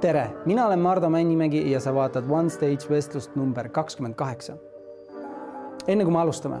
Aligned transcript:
tere, 0.00 0.30
mina 0.44 0.66
olen 0.66 0.78
Mardu 0.78 1.08
Männimägi 1.10 1.70
ja 1.70 1.80
sa 1.80 1.92
vaatad 1.94 2.24
One 2.30 2.50
Stage 2.50 2.88
vestlust 2.90 3.36
number 3.36 3.68
kakskümmend 3.68 4.14
kaheksa. 4.14 4.56
enne 5.88 6.04
kui 6.04 6.12
me 6.12 6.20
alustame, 6.20 6.60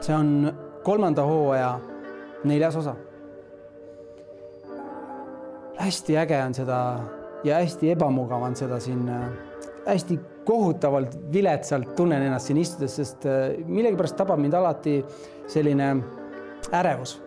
see 0.00 0.14
on 0.14 0.52
kolmanda 0.82 1.22
hooaja 1.22 1.78
neljas 2.44 2.76
osa. 2.76 2.94
hästi 5.78 6.16
äge 6.16 6.42
on 6.44 6.54
seda 6.54 6.78
ja 7.44 7.58
hästi 7.58 7.90
ebamugav 7.90 8.42
on 8.42 8.56
seda 8.56 8.80
siin, 8.80 9.10
hästi 9.86 10.20
kohutavalt 10.44 11.18
viletsalt 11.32 11.96
tunnen 11.96 12.22
ennast 12.22 12.46
siin 12.46 12.58
istudes, 12.58 12.96
sest 12.96 13.26
äh, 13.26 13.58
millegipärast 13.66 14.16
tabab 14.16 14.38
mind 14.38 14.54
alati 14.54 15.04
selline 15.46 15.96
ärevus 16.72 17.21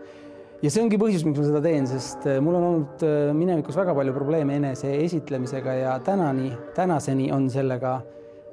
ja 0.66 0.72
see 0.74 0.82
ongi 0.82 0.98
põhjus, 0.98 1.24
miks 1.28 1.38
ma 1.38 1.46
seda 1.46 1.62
teen, 1.62 1.86
sest 1.90 2.26
äh, 2.30 2.40
mul 2.44 2.58
on 2.58 2.64
olnud 2.66 3.04
äh, 3.06 3.30
minevikus 3.38 3.78
väga 3.78 3.94
palju 3.98 4.14
probleeme 4.16 4.56
enese 4.58 4.90
esitlemisega 5.04 5.76
ja 5.78 5.92
tänani, 6.06 6.50
tänaseni 6.78 7.28
on 7.36 7.46
sellega, 7.54 8.00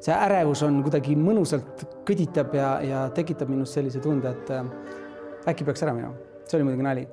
see 0.02 0.12
ärevus 0.12 0.64
on 0.66 0.82
kuidagi 0.84 1.16
mõnusalt 1.16 1.86
kõditab 2.08 2.52
ja, 2.58 2.68
ja 2.84 3.06
tekitab 3.16 3.48
minus 3.52 3.72
sellise 3.78 4.02
tunde, 4.04 4.34
et 4.34 4.52
äh, 4.52 4.68
äkki 5.52 5.64
peaks 5.68 5.86
ära 5.86 5.94
minema. 5.96 6.12
see 6.44 6.58
oli 6.58 6.68
muidugi 6.68 6.84
nali. 6.84 7.06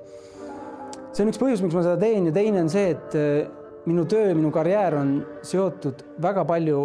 see 1.14 1.24
on 1.24 1.32
üks 1.32 1.40
põhjus, 1.40 1.64
miks 1.64 1.78
ma 1.78 1.86
seda 1.86 1.96
teen 2.00 2.28
ja 2.28 2.34
teine 2.36 2.60
on 2.66 2.68
see, 2.72 2.92
et 2.92 3.16
minu 3.88 4.04
töö, 4.04 4.34
minu 4.36 4.52
karjäär 4.52 4.98
on 5.00 5.14
seotud 5.46 6.04
väga 6.20 6.44
palju 6.44 6.82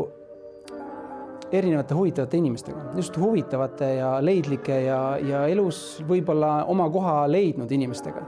erinevate 1.58 1.96
huvitavate 1.96 2.38
inimestega, 2.38 2.84
just 2.96 3.18
huvitavate 3.20 3.90
ja 3.98 4.16
leidlike 4.24 4.80
ja, 4.86 5.00
ja 5.22 5.46
elus 5.52 6.02
võib-olla 6.08 6.66
oma 6.72 6.90
koha 6.92 7.24
leidnud 7.32 7.72
inimestega. 7.72 8.24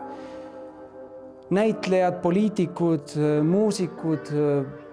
näitlejad, 1.50 2.20
poliitikud, 2.22 3.14
muusikud 3.48 4.32
palju,, 4.32 4.88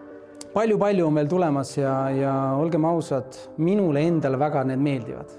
palju-palju 0.54 1.06
on 1.06 1.16
veel 1.18 1.28
tulemas 1.28 1.72
ja, 1.78 1.94
ja 2.14 2.34
olgem 2.58 2.84
ausad, 2.86 3.34
minule 3.58 4.04
endale 4.06 4.38
väga 4.38 4.64
need 4.64 4.82
meeldivad. 4.82 5.32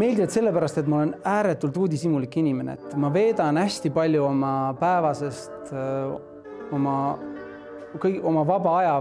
meeldivad 0.00 0.30
sellepärast, 0.32 0.78
et 0.78 0.86
ma 0.88 1.02
olen 1.02 1.14
ääretult 1.24 1.76
uudishimulik 1.76 2.36
inimene, 2.40 2.78
et 2.78 2.96
ma 2.96 3.10
veedan 3.12 3.58
hästi 3.60 3.90
palju 3.92 4.24
oma 4.24 4.54
päevasest, 4.80 5.74
oma 6.72 6.96
kõigi 7.98 8.22
oma 8.24 8.46
vaba 8.46 8.76
aja 8.78 8.94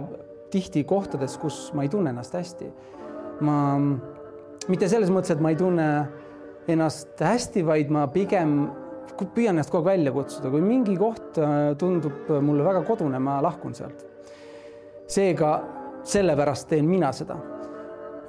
tihti 0.52 0.84
kohtades, 0.84 1.38
kus 1.38 1.70
ma 1.78 1.86
ei 1.86 1.92
tunne 1.94 2.12
ennast 2.14 2.34
hästi 2.34 2.72
ma 3.46 3.58
mitte 4.70 4.90
selles 4.92 5.12
mõttes, 5.14 5.34
et 5.36 5.42
ma 5.44 5.54
ei 5.54 5.58
tunne 5.60 5.88
ennast 6.70 7.22
hästi, 7.24 7.64
vaid 7.66 7.92
ma 7.94 8.06
pigem 8.12 8.62
püüan 9.20 9.58
ennast 9.58 9.72
kogu 9.74 9.90
aeg 9.90 9.98
välja 9.98 10.14
kutsuda, 10.16 10.52
kui 10.54 10.62
mingi 10.64 10.96
koht 11.00 11.40
äh, 11.42 11.74
tundub 11.80 12.30
mulle 12.46 12.64
väga 12.64 12.84
kodune, 12.88 13.20
ma 13.20 13.40
lahkun 13.44 13.76
sealt. 13.76 14.06
seega 15.10 15.56
sellepärast 16.06 16.70
teen 16.70 16.86
mina 16.88 17.10
seda. 17.16 17.36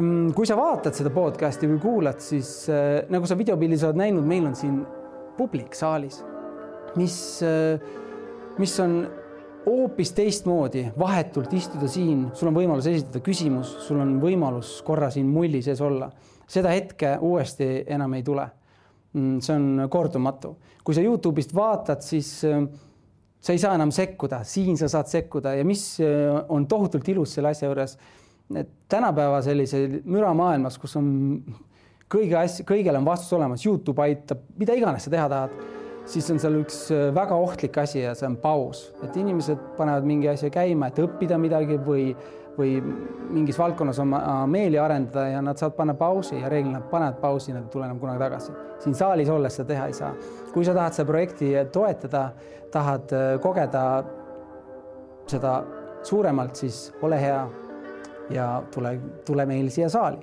Mm, 0.00 0.31
kui 0.33 0.48
sa 0.48 0.56
vaatad 0.56 0.97
seda 0.97 1.12
podcast'i 1.12 1.69
või 1.69 1.81
kuulad, 1.83 2.22
siis 2.25 2.64
äh, 2.72 3.03
nagu 3.12 3.28
sa 3.28 3.36
videopildis 3.38 3.84
oled 3.86 4.00
näinud, 4.00 4.27
meil 4.27 4.48
on 4.48 4.56
siin 4.56 4.81
publik 5.36 5.77
saalis, 5.77 6.22
mis, 6.97 7.16
äh, 7.44 7.83
mis 8.58 8.75
on 8.83 9.03
hoopis 9.66 10.12
teistmoodi, 10.16 10.86
vahetult 10.98 11.53
istuda 11.56 11.89
siin, 11.91 12.28
sul 12.34 12.50
on 12.50 12.56
võimalus 12.56 12.89
esitada 12.91 13.22
küsimus, 13.25 13.72
sul 13.86 14.00
on 14.03 14.16
võimalus 14.22 14.78
korra 14.86 15.11
siin 15.12 15.28
mulli 15.30 15.62
sees 15.62 15.80
olla. 15.84 16.11
seda 16.50 16.72
hetke 16.75 17.12
uuesti 17.22 17.84
enam 17.86 18.14
ei 18.14 18.22
tule. 18.27 18.48
Mm, 19.12 19.38
see 19.41 19.55
on 19.55 19.86
kordumatu. 19.91 20.56
kui 20.84 20.94
sa 20.94 21.00
Youtube'ist 21.00 21.55
vaatad, 21.55 22.00
siis 22.03 22.44
äh, 22.44 22.62
sa 23.41 23.53
ei 23.53 23.59
saa 23.59 23.75
enam 23.75 23.91
sekkuda, 23.91 24.43
siin 24.44 24.78
sa 24.78 24.88
saad 24.88 25.06
sekkuda 25.06 25.54
ja 25.54 25.65
mis 25.65 26.00
äh, 26.00 26.44
on 26.49 26.66
tohutult 26.66 27.09
ilus 27.09 27.34
selle 27.34 27.53
asja 27.53 27.69
juures, 27.69 27.97
et 28.56 28.70
tänapäeva 28.88 29.43
sellise 29.43 29.87
müramaailmas, 30.04 30.78
kus 30.78 30.97
on 30.97 31.10
kõige 32.10 32.38
asja, 32.41 32.65
kõigele 32.66 32.99
on 32.99 33.06
vastus 33.06 33.32
olemas, 33.38 33.66
Youtube 33.66 34.03
aitab, 34.03 34.43
mida 34.59 34.75
iganes 34.75 35.06
sa 35.06 35.12
teha 35.12 35.28
tahad 35.31 35.79
siis 36.10 36.28
on 36.32 36.41
seal 36.43 36.59
üks 36.60 36.82
äh, 36.94 37.09
väga 37.15 37.38
ohtlik 37.38 37.78
asi 37.81 38.03
ja 38.03 38.15
see 38.19 38.28
on 38.28 38.37
paus, 38.41 38.88
et 39.04 39.16
inimesed 39.16 39.59
panevad 39.78 40.06
mingi 40.09 40.31
asja 40.31 40.50
käima, 40.53 40.91
et 40.91 40.98
õppida 41.03 41.38
midagi 41.41 41.78
või, 41.84 42.10
või 42.59 42.78
mingis 43.31 43.59
valdkonnas 43.60 44.00
oma 44.03 44.20
meeli 44.50 44.78
arendada 44.81 45.28
ja 45.31 45.43
nad 45.44 45.60
saavad 45.60 45.76
panna 45.78 45.94
pausi 45.99 46.41
ja 46.41 46.50
reeglina 46.53 46.82
panevad 46.91 47.20
pausi, 47.22 47.54
nad 47.54 47.66
ei 47.66 47.75
tule 47.75 47.87
enam 47.87 48.00
kunagi 48.03 48.22
tagasi. 48.25 48.56
siin 48.84 48.97
saalis 48.99 49.31
olles 49.31 49.56
seda 49.56 49.69
teha 49.75 49.87
ei 49.91 49.97
saa. 49.97 50.15
kui 50.53 50.65
sa 50.66 50.75
tahad 50.75 50.97
seda 50.97 51.06
projekti 51.12 51.53
toetada, 51.72 52.25
tahad 52.72 53.15
äh, 53.15 53.31
kogeda 53.43 53.84
seda 55.31 55.60
suuremalt, 56.03 56.56
siis 56.56 56.88
ole 57.03 57.20
hea 57.20 57.41
ja 58.34 58.50
tule, 58.75 58.97
tule 59.26 59.47
meil 59.47 59.70
siia 59.70 59.88
saali. 59.88 60.19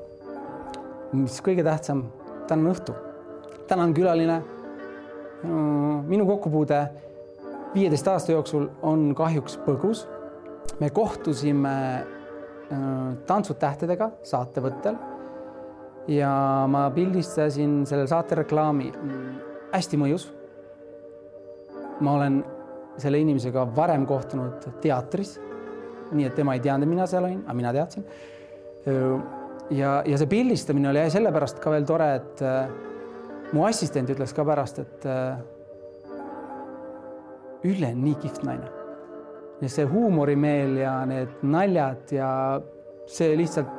mis 1.14 1.40
kõige 1.42 1.64
tähtsam, 1.64 2.04
täna 2.48 2.66
on 2.66 2.76
õhtu, 2.76 2.94
täna 3.68 3.88
on 3.88 3.94
külaline 3.96 4.42
minu 5.44 6.26
kokkupuude 6.26 6.80
viieteist 7.74 8.08
aasta 8.08 8.32
jooksul 8.32 8.68
on 8.82 9.12
kahjuks 9.16 9.60
põgus. 9.66 10.08
me 10.80 10.90
kohtusime 10.90 11.76
äh, 12.72 13.18
Tantsud 13.26 13.58
tähtedega 13.60 14.12
saatevõttel 14.24 14.98
ja 16.08 16.32
ma 16.70 16.88
pildistasin 16.96 17.86
selle 17.86 18.08
saate 18.08 18.36
reklaami. 18.44 18.92
hästi 19.74 19.98
mõjus. 19.98 20.30
ma 22.00 22.14
olen 22.14 22.44
selle 22.98 23.20
inimesega 23.20 23.68
varem 23.76 24.06
kohtunud 24.06 24.70
teatris. 24.82 25.40
nii 26.12 26.26
et 26.26 26.36
tema 26.36 26.54
ei 26.54 26.60
teadnud, 26.60 26.88
mina 26.88 27.06
seal 27.08 27.24
olin, 27.24 27.44
aga 27.46 27.54
mina 27.54 27.74
teadsin. 27.74 28.06
ja, 29.70 30.02
ja 30.06 30.18
see 30.18 30.28
pildistamine 30.28 30.90
oli 30.90 31.10
sellepärast 31.12 31.60
ka 31.60 31.72
veel 31.72 31.86
tore, 31.86 32.14
et 32.16 32.42
äh, 32.42 32.70
mu 33.54 33.66
assistent 33.68 34.10
ütles 34.10 34.34
ka 34.36 34.46
pärast, 34.48 34.80
et 34.84 35.08
Ülle 37.68 37.90
on 37.90 38.04
nii 38.04 38.16
kihvt 38.22 38.44
naine. 38.46 38.70
ja 39.62 39.70
see 39.74 39.86
huumorimeel 39.90 40.76
ja 40.78 40.94
need 41.10 41.40
naljad 41.42 42.12
ja 42.14 42.30
see 43.10 43.34
lihtsalt 43.38 43.72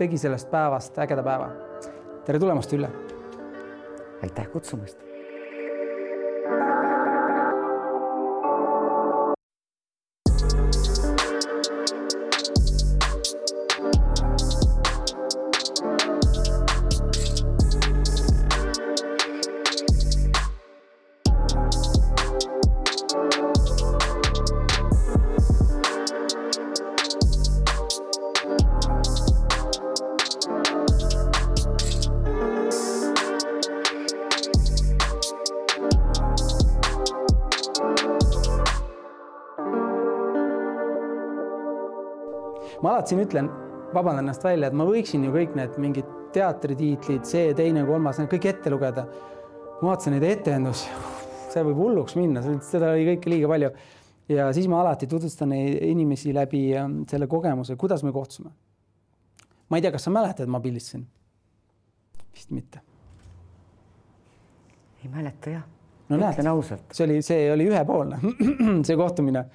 tegi 0.00 0.18
sellest 0.18 0.50
päevast 0.50 0.98
ägeda 0.98 1.22
päeva. 1.22 1.50
tere 2.24 2.38
tulemast, 2.38 2.72
Ülle. 2.72 2.90
aitäh 4.22 4.48
kutsumast 4.52 5.05
alati 43.06 43.14
siin 43.14 43.22
ütlen, 43.22 43.48
vabandan 43.94 44.24
ennast 44.24 44.42
välja, 44.42 44.66
et 44.66 44.74
ma 44.74 44.84
võiksin 44.86 45.22
ju 45.22 45.30
kõik 45.30 45.52
need 45.54 45.76
mingid 45.78 46.06
teatritiitlid, 46.34 47.26
see, 47.28 47.52
teine, 47.54 47.84
kolmas, 47.86 48.18
need 48.18 48.30
kõik 48.32 48.48
ette 48.50 48.70
lugeda. 48.72 49.06
ma 49.80 49.92
vaatasin 49.92 50.16
neid 50.16 50.24
etendusi, 50.26 50.88
see 51.52 51.62
võib 51.68 51.78
hulluks 51.78 52.16
minna, 52.18 52.42
seda 52.66 52.90
oli 52.96 53.04
kõike 53.12 53.30
liiga 53.30 53.50
palju. 53.52 53.70
ja 54.28 54.48
siis 54.52 54.66
ma 54.66 54.80
alati 54.80 55.06
tutvustan 55.06 55.52
inimesi 55.54 56.34
läbi 56.34 56.74
ähm, 56.74 57.04
selle 57.06 57.28
kogemuse, 57.30 57.76
kuidas 57.76 58.02
me 58.02 58.12
kohtusime. 58.12 58.50
ma 59.68 59.76
ei 59.78 59.82
tea, 59.82 59.92
kas 59.92 60.02
sa 60.02 60.10
mäletad, 60.10 60.50
ma 60.50 60.60
pildistasin? 60.60 61.06
vist 62.34 62.50
mitte. 62.50 62.80
ei 65.04 65.12
mäleta 65.14 65.50
jah. 65.50 65.62
no 66.08 66.18
näed, 66.18 66.42
see 66.90 67.06
oli, 67.06 67.22
see 67.22 67.52
oli 67.52 67.70
ühepoolne 67.70 68.18
see 68.86 68.98
kohtumine 68.98 69.46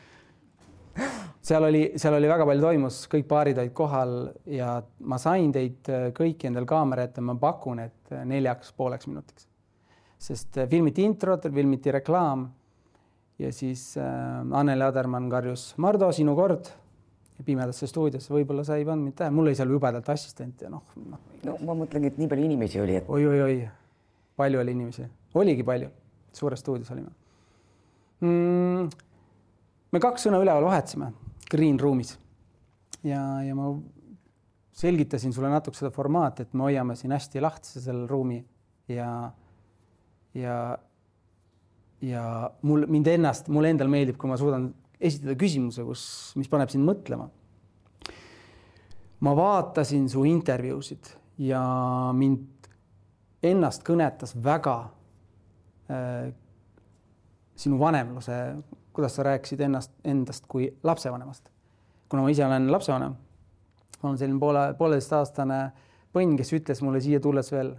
seal 1.52 1.68
oli, 1.68 1.82
seal 2.00 2.16
oli 2.16 2.30
väga 2.32 2.48
palju 2.48 2.64
toimus, 2.64 3.02
kõik 3.12 3.28
paarid 3.30 3.60
olid 3.62 3.74
kohal 3.76 4.16
ja 4.50 4.76
ma 5.12 5.20
sain 5.22 5.52
teid 5.56 5.90
äh, 5.92 6.10
kõiki 6.16 6.48
endal 6.50 6.68
kaamera 6.70 7.06
ette, 7.08 7.24
ma 7.26 7.36
pakun, 7.40 7.82
et 7.84 8.14
äh, 8.16 8.24
neljaks 8.28 8.72
pooleks 8.78 9.10
minutiks. 9.10 9.48
sest 10.22 10.62
äh, 10.62 10.70
filmiti 10.72 11.04
introt, 11.04 11.50
filmiti 11.54 11.92
reklaam 11.92 12.48
ja 13.42 13.52
siis 13.56 13.98
äh, 13.98 14.06
Anneli 14.60 14.86
Adermann 14.86 15.30
karjus, 15.32 15.72
Mardo, 15.82 16.12
sinu 16.16 16.36
kord 16.38 16.72
pimedasse 17.46 17.88
stuudiosse, 17.90 18.30
võib-olla 18.30 18.64
sa 18.64 18.78
ei 18.78 18.86
pannud 18.86 19.08
mind 19.08 19.18
tähele, 19.18 19.34
mul 19.34 19.50
oli 19.50 19.58
seal 19.58 19.72
jubedalt 19.74 20.10
assistent 20.14 20.62
ja 20.62 20.70
noh 20.70 20.94
no.. 21.02 21.18
no 21.48 21.56
ma 21.66 21.76
mõtlengi, 21.80 22.12
et 22.14 22.20
nii 22.22 22.30
palju 22.30 22.46
inimesi 22.46 22.82
oli, 22.84 23.00
et 23.00 23.10
oi, 23.10 23.26
oi. 23.26 23.40
oi-oi-oi, 23.42 23.72
palju 24.38 24.62
oli 24.62 24.76
inimesi, 24.78 25.08
oligi 25.42 25.66
palju, 25.66 25.90
suures 26.38 26.62
stuudios 26.62 26.94
olime 26.94 27.10
mm,. 28.22 28.94
me 29.92 30.04
kaks 30.06 30.30
sõna 30.30 30.44
üleval 30.44 30.70
vahetasime 30.70 31.10
green 31.52 31.80
room'is. 31.80 32.16
ja, 33.04 33.22
ja 33.44 33.56
ma 33.58 33.72
selgitasin 34.82 35.34
sulle 35.34 35.50
natuke 35.52 35.78
seda 35.78 35.92
formaati, 35.94 36.46
et 36.46 36.54
me 36.56 36.70
hoiame 36.70 36.96
siin 36.96 37.14
hästi 37.14 37.42
lahtise 37.44 37.84
selle 37.84 38.08
ruumi 38.10 38.40
ja, 38.92 39.10
ja, 40.38 40.56
ja 42.02 42.24
mul, 42.62 42.88
mind 42.92 43.12
ennast, 43.12 43.52
mulle 43.52 43.74
endal 43.74 43.92
meeldib, 43.92 44.18
kui 44.22 44.32
ma 44.32 44.40
suudan 44.40 44.70
esitada 45.02 45.36
küsimuse, 45.40 45.86
kus, 45.86 46.04
mis 46.40 46.50
paneb 46.52 46.72
sind 46.72 46.88
mõtlema. 46.88 47.28
ma 49.22 49.36
vaatasin 49.38 50.08
su 50.10 50.24
intervjuusid 50.26 51.12
ja 51.46 51.62
mind 52.18 52.70
ennast 53.46 53.84
kõnetas 53.86 54.34
väga 54.44 54.78
äh, 55.90 56.32
sinu 57.58 57.78
vanemluse, 57.82 58.38
kuidas 58.94 59.16
sa 59.16 59.24
rääkisid 59.24 59.60
ennast, 59.60 59.92
endast 60.04 60.46
kui 60.48 60.70
lapsevanemast. 60.84 61.50
kuna 62.10 62.24
ma 62.24 62.30
ise 62.30 62.46
olen 62.46 62.72
lapsevanem 62.72 63.16
ma 64.02 64.10
olen 64.10 64.20
selline 64.20 64.40
poole, 64.42 64.64
pooleteistaastane 64.78 65.60
põnn, 66.14 66.36
kes 66.40 66.54
ütles 66.58 66.82
mulle 66.84 67.02
siia 67.04 67.22
tulles 67.24 67.52
veel, 67.54 67.76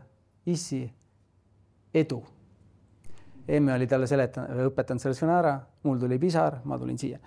issi, 0.49 0.85
edu. 1.95 2.23
emme 3.49 3.75
oli 3.75 3.89
talle 3.91 4.07
seletanud, 4.07 4.69
õpetanud 4.71 5.03
selle 5.03 5.19
sõna 5.19 5.41
ära, 5.41 5.57
mul 5.83 5.99
tuli 5.99 6.19
pisar, 6.23 6.61
ma 6.65 6.79
tulin 6.79 6.99
siia. 6.99 7.19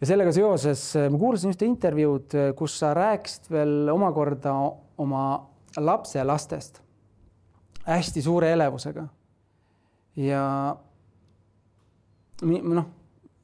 ja 0.00 0.06
sellega 0.06 0.32
seoses 0.32 0.86
äh, 0.96 1.10
ma 1.10 1.18
kuulasin 1.18 1.50
ühte 1.50 1.66
intervjuud, 1.66 2.38
äh, 2.38 2.54
kus 2.56 2.78
sa 2.78 2.94
rääkisid 2.94 3.50
veel 3.50 3.90
omakorda 3.92 4.54
oma 5.02 5.26
lapselastest 5.76 6.80
hästi 7.84 8.22
suure 8.22 8.52
elevusega. 8.54 9.08
ja 10.16 10.44
noh, 12.42 12.88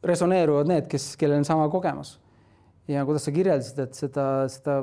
resoneeruvad 0.04 0.68
need, 0.70 0.88
kes, 0.90 1.14
kellel 1.20 1.42
on 1.42 1.48
sama 1.48 1.68
kogemus 1.68 2.16
ja 2.90 3.04
kuidas 3.04 3.24
sa 3.24 3.32
kirjeldasid, 3.34 3.78
et 3.84 3.98
seda, 3.98 4.26
seda, 4.50 4.76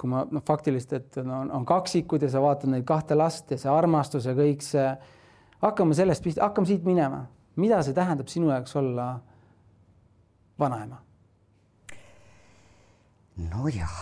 kui 0.00 0.10
ma 0.10 0.24
noh, 0.30 0.44
faktiliselt, 0.46 0.94
et 0.98 1.18
on, 1.22 1.50
on 1.60 1.66
kaksikud 1.68 2.22
ja 2.24 2.30
sa 2.32 2.42
vaatad 2.42 2.72
neid 2.72 2.86
kahte 2.88 3.18
last 3.18 3.52
ja 3.52 3.58
see 3.60 3.70
armastus 3.72 4.26
ja 4.28 4.34
kõik 4.36 4.64
see. 4.64 4.88
hakkame 5.62 5.94
sellest 5.94 6.24
pihta, 6.24 6.46
hakkame 6.48 6.70
siit 6.70 6.86
minema, 6.88 7.26
mida 7.60 7.82
see 7.86 7.96
tähendab 7.96 8.32
sinu 8.32 8.50
jaoks 8.52 8.76
olla 8.80 9.12
vanaema? 10.58 11.02
nojah, 13.40 14.00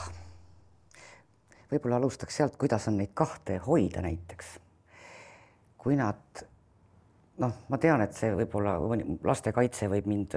võib-olla 1.70 2.00
alustaks 2.00 2.40
sealt, 2.40 2.56
kuidas 2.58 2.88
on 2.90 2.96
neid 2.98 3.12
kahte 3.14 3.60
hoida 3.66 4.02
näiteks. 4.02 4.56
kui 5.78 5.96
nad 5.96 6.42
noh, 7.43 7.55
ma 7.69 7.79
tean, 7.79 8.02
et 8.05 8.14
see 8.17 8.31
võib-olla 8.35 8.76
lastekaitse 9.25 9.88
võib 9.93 10.08
mind 10.11 10.37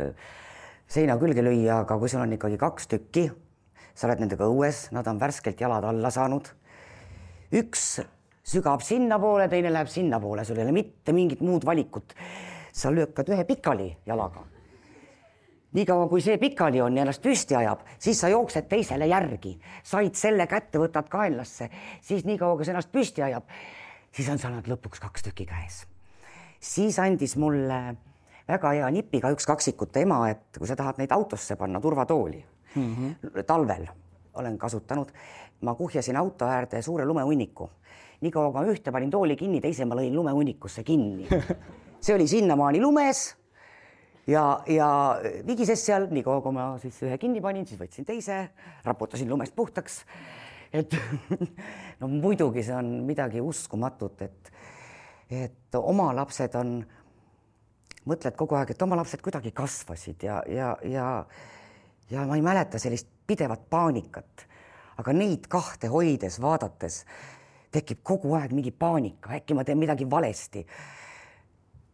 seina 0.92 1.18
külge 1.20 1.44
lüüa, 1.44 1.82
aga 1.84 1.98
kui 2.00 2.12
sul 2.12 2.24
on 2.24 2.36
ikkagi 2.36 2.60
kaks 2.62 2.90
tükki, 2.92 3.28
sa 3.96 4.08
oled 4.08 4.24
nendega 4.24 4.48
õues, 4.50 4.88
nad 4.96 5.08
on 5.08 5.20
värskelt 5.22 5.62
jalad 5.62 5.86
alla 5.88 6.12
saanud. 6.12 6.50
üks 7.52 8.02
sügab 8.48 8.82
sinnapoole, 8.84 9.48
teine 9.50 9.72
läheb 9.74 9.90
sinnapoole, 9.92 10.46
sul 10.46 10.60
ei 10.60 10.66
ole 10.66 10.76
mitte 10.76 11.14
mingit 11.14 11.42
muud 11.42 11.66
valikut. 11.66 12.16
sa 12.72 12.92
lükkad 12.92 13.28
ühe 13.30 13.44
pikali 13.44 13.98
jalaga. 14.06 14.46
niikaua 15.74 16.08
kui 16.08 16.22
see 16.22 16.38
pikali 16.38 16.82
on 16.82 16.98
ja 16.98 17.04
ennast 17.04 17.22
püsti 17.22 17.56
ajab, 17.56 17.86
siis 18.00 18.20
sa 18.20 18.30
jooksed 18.30 18.68
teisele 18.68 19.08
järgi, 19.08 19.60
said 19.84 20.16
selle 20.16 20.48
kätte, 20.48 20.80
võtad 20.80 21.08
kaenlasse, 21.10 21.70
siis 22.02 22.26
niikaua 22.26 22.56
kui 22.56 22.66
see 22.66 22.76
ennast 22.76 22.92
püsti 22.92 23.24
ajab, 23.24 23.48
siis 24.12 24.30
on 24.30 24.40
saanud 24.40 24.68
lõpuks 24.68 25.00
kaks 25.00 25.24
tükki 25.30 25.46
käes. 25.46 25.86
Siis 26.62 27.00
andis 27.02 27.36
mulle 27.42 27.82
väga 28.48 28.72
hea 28.78 28.90
nipiga 28.94 29.32
üks 29.34 29.48
kaksikute 29.50 30.06
ema, 30.06 30.24
et 30.30 30.60
kui 30.60 30.70
sa 30.70 30.78
tahad 30.78 31.02
neid 31.02 31.12
autosse 31.16 31.58
panna 31.58 31.82
turvatooli 31.82 32.46
mm 32.76 32.96
-hmm. 32.96 33.44
talvel 33.44 33.88
olen 34.34 34.58
kasutanud, 34.58 35.12
ma 35.62 35.76
kuhjasin 35.76 36.18
auto 36.18 36.46
äärde 36.46 36.82
suure 36.82 37.06
lumehunniku. 37.06 37.70
niikaua 38.22 38.52
kui 38.52 38.66
ma 38.66 38.72
ühte 38.72 38.92
panin 38.92 39.10
tooli 39.10 39.36
kinni, 39.36 39.62
teise 39.62 39.86
ma 39.86 39.96
lõin 39.96 40.14
lumehunnikusse 40.16 40.84
kinni. 40.84 41.28
see 42.04 42.16
oli 42.16 42.28
sinnamaani 42.28 42.82
lumes 42.82 43.36
ja, 44.28 44.62
ja 44.68 45.20
vigises 45.48 45.86
seal, 45.86 46.08
niikaua 46.12 46.42
kui 46.42 46.54
ma 46.56 46.68
siis 46.82 47.02
ühe 47.04 47.18
kinni 47.18 47.42
panin, 47.42 47.66
siis 47.68 47.80
võtsin 47.82 48.06
teise, 48.06 48.50
raputasin 48.86 49.30
lumest 49.30 49.56
puhtaks. 49.56 50.06
et 50.74 50.96
no 52.00 52.08
muidugi 52.08 52.64
see 52.64 52.76
on 52.76 52.92
midagi 53.06 53.42
uskumatut, 53.42 54.22
et, 54.22 54.52
et 55.32 55.76
oma 55.80 56.10
lapsed 56.16 56.56
on 56.60 56.82
mõtled 58.10 58.36
kogu 58.38 58.58
aeg, 58.58 58.74
et 58.74 58.82
oma 58.82 58.98
lapsed 59.00 59.22
kuidagi 59.24 59.54
kasvasid 59.56 60.24
ja, 60.26 60.42
ja, 60.50 60.74
ja, 60.84 61.08
ja 62.12 62.26
ma 62.28 62.38
ei 62.38 62.46
mäleta 62.46 62.80
sellist 62.82 63.08
pidevat 63.28 63.70
paanikat. 63.70 64.48
aga 64.98 65.14
neid 65.14 65.48
kahte 65.50 65.88
hoides, 65.90 66.42
vaadates 66.42 67.06
tekib 67.72 68.02
kogu 68.04 68.36
aeg 68.38 68.52
mingi 68.54 68.72
paanika, 68.72 69.32
äkki 69.38 69.56
ma 69.56 69.64
teen 69.64 69.80
midagi 69.80 70.10
valesti. 70.10 70.66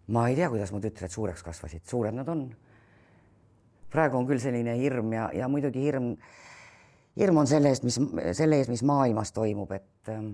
ma 0.08 0.28
ei 0.30 0.36
tea, 0.36 0.50
kuidas 0.50 0.72
mu 0.72 0.80
tütred 0.80 1.12
suureks 1.12 1.44
kasvasid, 1.44 1.86
suured 1.86 2.16
nad 2.16 2.28
on. 2.28 2.50
praegu 3.92 4.18
on 4.18 4.28
küll 4.28 4.40
selline 4.40 4.78
hirm 4.78 5.14
ja, 5.14 5.30
ja 5.34 5.48
muidugi 5.48 5.82
hirm, 5.82 6.16
hirm 7.20 7.38
on 7.38 7.48
selle 7.48 7.70
eest, 7.70 7.84
mis, 7.84 8.00
selle 8.32 8.58
ees, 8.58 8.70
mis 8.70 8.84
maailmas 8.84 9.32
toimub, 9.32 9.72
et 9.72 10.10
ähm, 10.10 10.34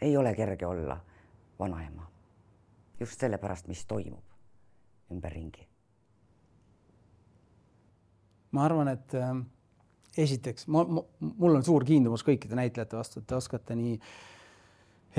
ei 0.00 0.16
ole 0.16 0.34
kerge 0.34 0.66
olla 0.66 1.00
vanaema. 1.58 2.17
Just 3.00 3.20
sellepärast, 3.20 3.68
mis 3.68 3.84
toimub 3.86 5.12
ümberringi? 5.12 5.66
ma 8.52 8.64
arvan, 8.64 8.88
et 8.88 9.14
äh, 9.18 9.32
esiteks 10.24 10.68
ma, 10.72 10.84
ma, 10.84 11.02
mul 11.20 11.58
on 11.58 11.64
suur 11.64 11.84
kiindumus 11.84 12.24
kõikide 12.26 12.56
näitlejate 12.58 12.96
vastu, 12.96 13.20
et 13.20 13.28
te 13.28 13.36
oskate 13.36 13.76
nii 13.76 13.98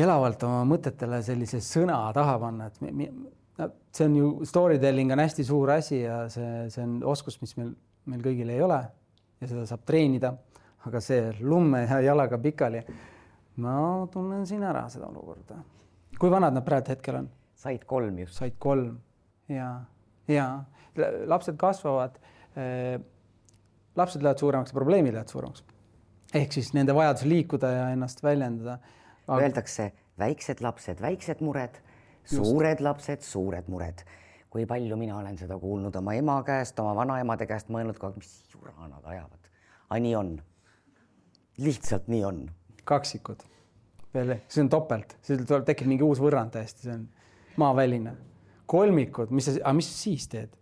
elavalt 0.02 0.44
oma 0.48 0.64
mõtetele 0.70 1.22
sellise 1.26 1.62
sõna 1.64 2.00
taha 2.16 2.38
panna, 2.42 2.70
et 2.70 2.82
mi, 2.82 2.92
mi, 2.96 3.10
see 3.94 4.08
on 4.08 4.16
ju 4.18 4.32
story 4.50 4.80
telling 4.82 5.12
on 5.14 5.22
hästi 5.24 5.46
suur 5.46 5.74
asi 5.76 6.02
ja 6.02 6.24
see, 6.32 6.70
see 6.74 6.86
on 6.86 7.00
oskus, 7.14 7.40
mis 7.44 7.56
meil, 7.60 7.74
meil 8.10 8.24
kõigil 8.26 8.54
ei 8.54 8.62
ole 8.66 8.80
ja 9.40 9.50
seda 9.50 9.66
saab 9.70 9.86
treenida. 9.88 10.36
aga 10.88 11.02
see 11.04 11.34
lumme 11.42 11.82
ja 11.84 11.98
jalaga 12.00 12.38
pikali, 12.40 12.80
ma 13.60 14.08
tunnen 14.12 14.46
siin 14.48 14.64
ära 14.64 14.86
seda 14.90 15.10
olukorda. 15.10 15.58
kui 16.20 16.32
vanad 16.32 16.54
nad 16.54 16.66
praegu 16.66 16.96
hetkel 16.96 17.16
on? 17.16 17.30
Said 17.60 17.86
kolm 17.86 18.20
just. 18.22 18.38
said 18.40 18.56
kolm 18.60 19.00
ja, 19.52 19.70
ja 20.28 20.48
lapsed 21.28 21.58
kasvavad. 21.60 22.20
Äh, 22.58 23.02
lapsed 23.96 24.24
lähevad 24.24 24.40
suuremaks 24.40 24.72
ja 24.72 24.78
probleemid 24.78 25.14
lähevad 25.14 25.32
suuremaks. 25.32 25.64
ehk 26.34 26.54
siis 26.54 26.74
nende 26.74 26.96
vajadus 26.96 27.26
liikuda 27.26 27.72
ja 27.72 27.90
ennast 27.96 28.24
väljendada 28.24 28.78
Aga.... 29.28 29.44
Öeldakse 29.44 29.92
väiksed 30.20 30.62
lapsed, 30.62 31.02
väiksed 31.02 31.44
mured, 31.46 31.76
suured 32.26 32.82
lapsed, 32.82 33.22
suured 33.26 33.68
mured. 33.70 34.02
kui 34.50 34.66
palju 34.66 34.96
mina 34.98 35.20
olen 35.20 35.36
seda 35.38 35.60
kuulnud 35.62 35.96
oma 35.96 36.16
ema 36.18 36.40
käest, 36.44 36.80
oma 36.82 36.96
vanaemade 36.98 37.46
käest 37.46 37.68
mõelnud, 37.70 38.00
mis 38.16 38.32
jura 38.50 38.74
nad 38.88 39.06
ajavad. 39.06 39.52
aga 39.90 40.00
nii 40.00 40.16
on. 40.16 40.34
lihtsalt 41.58 42.08
nii 42.08 42.24
on. 42.26 42.42
kaksikud 42.84 43.46
veel, 44.14 44.40
see 44.50 44.64
on 44.64 44.70
topelt, 44.74 45.18
siis 45.22 45.44
tuleb, 45.46 45.68
tekib 45.68 45.90
mingi 45.92 46.04
uus 46.04 46.22
võrrand 46.22 46.56
täiesti, 46.56 46.88
see 46.88 46.96
on 46.96 47.06
maaväline 47.60 48.16
kolmikud, 48.70 49.32
mis 49.36 49.50
sa, 49.50 49.56
aga 49.62 49.76
mis 49.78 49.92
sa 49.92 50.02
siis 50.06 50.28
teed? 50.32 50.56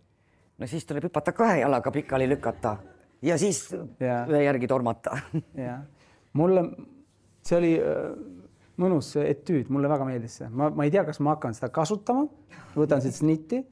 no 0.58 0.66
siis 0.66 0.86
tuleb 0.88 1.06
hüpata 1.06 1.34
kahe 1.36 1.60
jalaga 1.60 1.92
pikali 1.94 2.26
lükata 2.28 2.76
ja 3.22 3.38
siis 3.38 3.64
ja. 4.00 4.24
ühe 4.30 4.42
järgi 4.44 4.68
tormata. 4.70 5.18
jah, 5.66 5.82
mulle 6.38 6.64
see 7.46 7.58
oli 7.58 7.72
äh, 7.78 8.12
mõnus 8.78 9.12
etüüd, 9.20 9.70
mulle 9.74 9.90
väga 9.90 10.06
meeldis 10.08 10.38
see, 10.40 10.50
ma, 10.50 10.70
ma 10.74 10.86
ei 10.86 10.92
tea, 10.94 11.04
kas 11.06 11.20
ma 11.24 11.34
hakkan 11.36 11.56
seda 11.56 11.70
kasutama, 11.74 12.26
võtan 12.76 13.02
siit 13.04 13.16
snitti, 13.16 13.62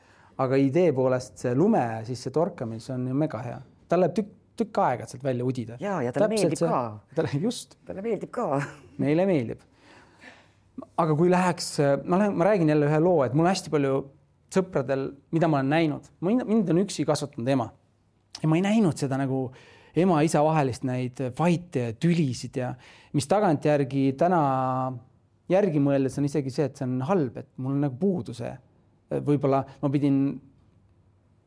aga 0.42 0.58
idee 0.60 0.90
poolest 0.96 1.38
see 1.44 1.54
lume 1.56 1.84
sisse 2.08 2.32
torkamine, 2.34 2.82
see 2.82 2.94
on 2.96 3.06
ju 3.10 3.18
mega 3.18 3.42
hea, 3.44 3.60
tal 3.90 4.02
läheb 4.02 4.16
tükk, 4.18 4.34
tükk 4.56 4.82
aega, 4.82 5.06
sealt 5.10 5.24
välja 5.24 5.46
udida. 5.46 5.78
ja, 5.82 6.00
ja 6.02 6.12
talle 6.16 6.32
meeldib 6.32 6.58
see, 6.58 6.68
ka. 6.70 6.82
talle 7.18 7.42
just. 7.42 7.78
talle 7.86 8.04
meeldib 8.04 8.32
ka. 8.34 8.60
meile 9.02 9.28
meeldib. 9.28 9.62
Aga 10.96 11.16
kui 11.16 11.30
läheks, 11.32 11.70
ma 12.04 12.20
lähen, 12.20 12.36
ma 12.36 12.48
räägin 12.48 12.68
jälle 12.72 12.88
ühe 12.88 13.00
loo, 13.00 13.22
et 13.24 13.34
mul 13.36 13.48
hästi 13.48 13.72
palju 13.72 14.02
sõpradel, 14.52 15.08
mida 15.34 15.48
ma 15.50 15.60
olen 15.60 15.72
näinud, 15.72 16.10
mind 16.24 16.70
on 16.72 16.82
üksi 16.84 17.06
kasvatanud 17.08 17.48
ema. 17.56 17.70
Ja 18.42 18.50
ma 18.50 18.58
ei 18.58 18.64
näinud 18.64 18.98
seda 19.00 19.18
nagu 19.20 19.48
ema-isa 19.96 20.42
vahelist 20.44 20.84
neid 20.84 21.20
fight'e 21.36 21.86
ja 21.88 21.94
tülisid 21.96 22.58
ja 22.60 22.74
mis 23.16 23.28
tagantjärgi 23.30 24.10
täna 24.20 24.40
järgi 25.52 25.80
mõeldes 25.82 26.18
on 26.20 26.26
isegi 26.28 26.52
see, 26.52 26.66
et 26.68 26.76
see 26.76 26.86
on 26.86 26.98
halb, 27.08 27.38
et 27.40 27.48
mul 27.56 27.76
on 27.76 27.86
nagu 27.86 27.96
puudu 28.00 28.34
see. 28.36 28.52
võib-olla 29.06 29.62
ma 29.80 29.88
pidin, 29.94 30.18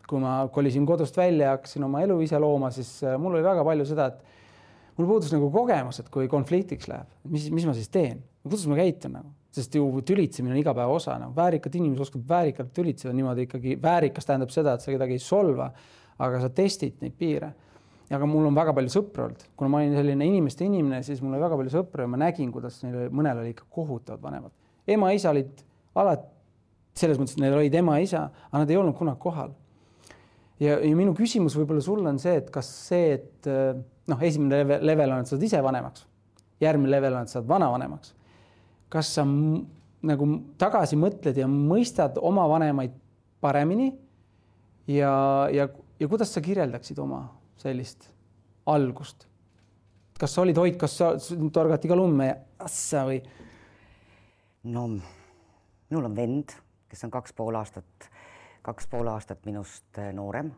kui 0.07 0.21
ma 0.23 0.47
kolisin 0.53 0.85
kodust 0.87 1.17
välja 1.19 1.49
ja 1.49 1.55
hakkasin 1.57 1.83
oma 1.85 2.01
elu 2.05 2.15
ise 2.23 2.39
looma, 2.39 2.71
siis 2.71 3.03
äh, 3.03 3.17
mul 3.19 3.35
oli 3.35 3.43
väga 3.45 3.65
palju 3.67 3.85
seda, 3.85 4.07
et 4.13 4.97
mul 4.97 5.09
puudus 5.09 5.33
nagu 5.35 5.51
kogemus, 5.51 5.99
et 5.99 6.09
kui 6.13 6.29
konfliktiks 6.31 6.87
läheb, 6.89 7.09
mis, 7.27 7.49
mis 7.53 7.67
ma 7.67 7.75
siis 7.75 7.91
teen, 7.91 8.23
kuidas 8.43 8.65
ma 8.69 8.79
käitun 8.79 9.17
nagu 9.19 9.35
sest 9.55 9.75
ju 9.75 9.85
tülitsemine 10.05 10.53
on 10.53 10.59
igapäeva 10.61 10.93
osa, 10.93 11.15
noh, 11.21 11.31
väärikad 11.35 11.73
inimesed 11.79 12.03
oskavad 12.05 12.27
väärikalt 12.29 12.73
tülitseda 12.75 13.13
niimoodi 13.17 13.47
ikkagi, 13.47 13.77
väärikas 13.81 14.27
tähendab 14.29 14.53
seda, 14.53 14.75
et 14.75 14.85
sa 14.85 14.93
kedagi 14.93 15.17
ei 15.17 15.23
solva, 15.23 15.71
aga 16.21 16.41
sa 16.43 16.51
testid 16.53 17.01
neid 17.03 17.15
piire. 17.17 17.53
aga 18.09 18.25
mul 18.25 18.47
on 18.49 18.55
väga 18.57 18.73
palju 18.73 18.89
sõpru 18.89 19.27
olnud, 19.27 19.41
kuna 19.57 19.69
ma 19.69 19.79
olin 19.83 19.91
selline 19.93 20.25
inimeste 20.25 20.65
inimene, 20.65 21.03
siis 21.05 21.19
mul 21.21 21.35
oli 21.35 21.43
väga 21.43 21.57
palju 21.59 21.73
sõpru 21.75 22.05
ja 22.05 22.09
ma 22.09 22.17
nägin, 22.17 22.49
kuidas 22.51 22.79
neil 22.81 23.11
mõnel 23.13 23.43
oli 23.43 23.51
ikka 23.53 23.67
kohutavad 23.69 24.21
vanemad. 24.23 24.53
ema-isa 24.87 25.29
olid 25.29 25.61
alati 25.95 26.25
selles 26.97 27.19
mõttes, 27.19 27.37
et 27.37 27.43
neil 27.43 27.57
olid 27.57 27.75
ema-isa, 27.81 28.23
aga 28.49 28.63
nad 28.63 28.71
ei 28.73 28.77
olnud 28.77 28.97
kunagi 28.97 29.21
kohal. 29.21 29.53
ja, 30.59 30.79
ja 30.79 30.95
minu 30.95 31.13
küsimus 31.17 31.57
võib-olla 31.57 31.85
sulle 31.85 32.09
on 32.09 32.17
see, 32.21 32.37
et 32.41 32.49
kas 32.53 32.69
see, 32.89 33.13
et 33.19 33.49
noh, 34.09 34.21
esimene 34.21 34.79
level 34.81 35.13
on, 35.13 35.21
et 35.21 35.29
sa 35.29 35.35
saad 35.35 35.45
ise 35.45 35.61
vanemaks, 35.63 36.07
järgmine 36.61 36.89
level 36.89 37.13
on, 37.13 37.29
et 37.29 37.29
sa 37.29 37.39
saad 37.39 37.49
vanavanemaks. 37.49 38.15
Kas 38.89 39.13
sa 39.17 39.25
nagu 39.25 40.27
tagasi 40.61 40.97
mõtled 40.99 41.37
ja 41.37 41.47
mõistad 41.51 42.17
oma 42.21 42.45
vanemaid 42.49 42.93
paremini 43.43 43.91
ja, 44.87 45.11
ja, 45.53 45.67
ja 45.99 46.07
kuidas 46.07 46.33
sa 46.33 46.43
kirjeldaksid 46.43 46.99
oma 46.99 47.25
sellist 47.59 48.09
algust? 48.69 49.27
kas 50.19 50.33
sa 50.35 50.43
olid 50.43 50.57
Hoid, 50.59 50.75
kas 50.79 50.97
sa 50.99 51.13
torgati 51.53 51.87
ka 51.87 51.95
lumme 51.95 52.29
assa 52.59 53.05
või? 53.07 53.19
no 54.67 54.87
minul 55.89 56.09
on 56.09 56.15
vend, 56.15 56.53
kes 56.89 57.05
on 57.07 57.13
kaks 57.13 57.33
pool 57.37 57.55
aastat, 57.59 58.09
kaks 58.65 58.89
pool 58.91 59.07
aastat 59.11 59.45
minust 59.47 59.99
äh, 60.01 60.11
noorem. 60.15 60.51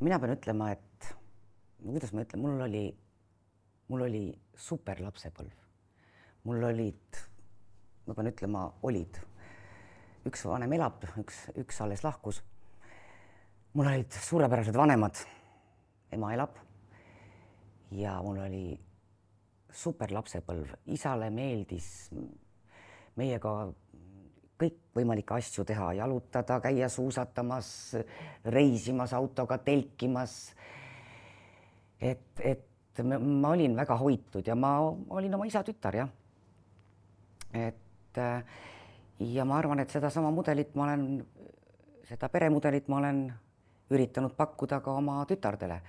mina 0.00 0.18
pean 0.20 0.34
ütlema, 0.36 0.72
et 0.72 1.14
kuidas 1.82 2.12
ma 2.12 2.24
ütlen, 2.24 2.42
mul 2.44 2.64
oli, 2.66 2.84
mul 3.88 4.06
oli 4.06 4.24
super 4.56 5.00
lapsepõlv. 5.02 5.54
mul 6.44 6.68
olid, 6.70 7.20
ma 8.06 8.14
pean 8.14 8.28
ütlema, 8.28 8.64
olid, 8.82 9.20
üks 10.28 10.44
vanem 10.48 10.72
elab, 10.76 11.04
üks, 11.20 11.46
üks 11.60 11.80
alles 11.84 12.04
lahkus. 12.04 12.42
mul 13.74 13.88
olid 13.90 14.12
suurepärased 14.12 14.76
vanemad 14.76 15.18
ema 16.12 16.32
elab. 16.34 16.58
ja 17.90 18.20
mul 18.22 18.38
oli 18.38 18.66
super 19.74 20.12
lapsepõlv, 20.14 20.76
isale 20.86 21.30
meeldis 21.30 22.10
meiega 23.16 23.54
kõikvõimalikke 24.58 25.34
asju 25.34 25.64
teha, 25.66 25.92
jalutada, 25.98 26.60
käia 26.62 26.88
suusatamas, 26.88 27.68
reisimas 28.54 29.12
autoga, 29.12 29.58
telkimas. 29.58 30.54
et, 32.00 32.40
et 32.40 33.02
ma 33.02 33.50
olin 33.50 33.74
väga 33.76 33.96
hoitud 33.98 34.46
ja 34.46 34.54
ma 34.54 34.76
olin 34.88 35.34
oma 35.34 35.46
isa 35.46 35.64
tütar 35.66 35.96
jah. 35.96 36.10
et 37.52 37.83
ja 38.16 39.44
ma 39.44 39.58
arvan, 39.58 39.80
et 39.80 39.90
sedasama 39.90 40.30
mudelit 40.30 40.74
ma 40.74 40.84
olen, 40.88 41.26
seda 42.08 42.28
peremudelit 42.28 42.88
ma 42.88 42.98
olen 43.02 43.26
üritanud 43.90 44.32
pakkuda 44.36 44.80
ka 44.80 44.96
oma 44.98 45.20
tütardele 45.28 45.80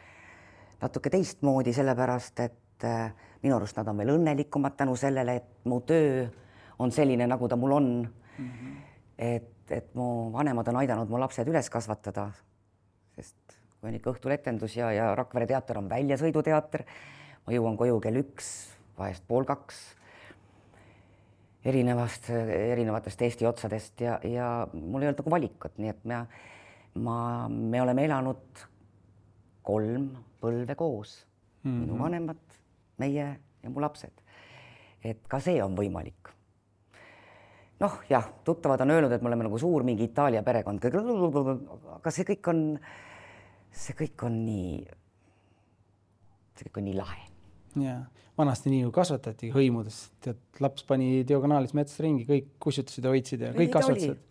natuke 0.81 1.09
teistmoodi, 1.09 1.73
sellepärast 1.73 2.39
et 2.45 2.85
äh, 2.85 3.11
minu 3.43 3.57
arust 3.57 3.77
nad 3.79 3.87
on 3.87 3.99
veel 4.01 4.13
õnnelikumad 4.15 4.75
tänu 4.77 4.95
sellele, 4.99 5.37
et 5.39 5.67
mu 5.69 5.79
töö 5.87 6.25
on 6.79 6.91
selline, 6.91 7.27
nagu 7.29 7.47
ta 7.47 7.55
mul 7.55 7.71
on 7.77 7.87
mm. 8.03 8.45
-hmm. 8.45 8.77
et, 9.17 9.71
et 9.71 9.95
mu 9.95 10.31
vanemad 10.33 10.67
on 10.67 10.81
aidanud 10.83 11.09
mu 11.09 11.19
lapsed 11.19 11.47
üles 11.47 11.69
kasvatada, 11.69 12.31
sest 13.15 13.57
kui 13.79 13.89
on 13.89 13.95
ikka 13.95 14.11
õhtul 14.11 14.31
etendus 14.31 14.75
ja, 14.77 14.91
ja 14.91 15.15
Rakvere 15.15 15.47
teater 15.47 15.77
on 15.77 15.89
väljasõiduteater, 15.89 16.85
ma 17.47 17.53
jõuan 17.53 17.77
koju 17.77 17.99
kell 17.99 18.23
üks, 18.23 18.75
vahest 18.97 19.23
pool 19.27 19.45
kaks 19.45 19.94
erinevast, 21.65 22.29
erinevatest 22.29 23.21
Eesti 23.25 23.47
otsadest 23.49 24.01
ja, 24.05 24.19
ja 24.23 24.49
mul 24.73 25.01
ei 25.01 25.09
olnud 25.09 25.21
nagu 25.23 25.33
valikut, 25.33 25.77
nii 25.81 25.91
et 25.91 26.03
ma, 26.09 26.21
ma, 27.01 27.17
me 27.49 27.81
oleme 27.81 28.05
elanud 28.05 28.65
kolm 29.65 30.11
põlve 30.41 30.75
koos 30.77 31.17
mm, 31.63 31.71
-hmm. 31.71 31.81
minu 31.81 31.99
vanemad, 31.99 32.43
meie 33.01 33.25
ja 33.63 33.69
mu 33.69 33.81
lapsed. 33.81 34.21
et 35.03 35.27
ka 35.27 35.39
see 35.39 35.63
on 35.63 35.75
võimalik. 35.77 36.31
noh, 37.79 37.99
jah, 38.09 38.29
tuttavad 38.43 38.81
on 38.81 38.91
öelnud, 38.91 39.11
et 39.11 39.21
me 39.21 39.27
oleme 39.27 39.43
nagu 39.49 39.57
suur 39.59 39.83
mingi 39.83 40.03
Itaalia 40.03 40.43
perekond, 40.43 40.85
aga 40.85 42.11
see 42.11 42.23
kõik 42.23 42.49
on, 42.49 42.79
see 43.71 43.95
kõik 43.97 44.25
on 44.25 44.45
nii, 44.45 44.85
see 46.55 46.69
kõik 46.69 46.77
on 46.77 46.85
nii 46.85 46.95
lahe. 46.95 47.34
Ja 47.81 47.99
vanasti 48.37 48.71
nii 48.71 48.83
ju 48.83 48.91
kasvatati 48.95 49.49
hõimudes, 49.53 49.99
tead, 50.23 50.39
laps 50.63 50.85
pani 50.87 51.23
diagonaalis 51.27 51.75
metsas 51.77 52.01
ringi, 52.03 52.25
kõik 52.27 52.55
kussutasid 52.63 53.05
ja 53.05 53.13
hoidsid 53.13 53.45
ja 53.45 53.51
kõik 53.55 53.73
kasvatasid. 53.73 54.23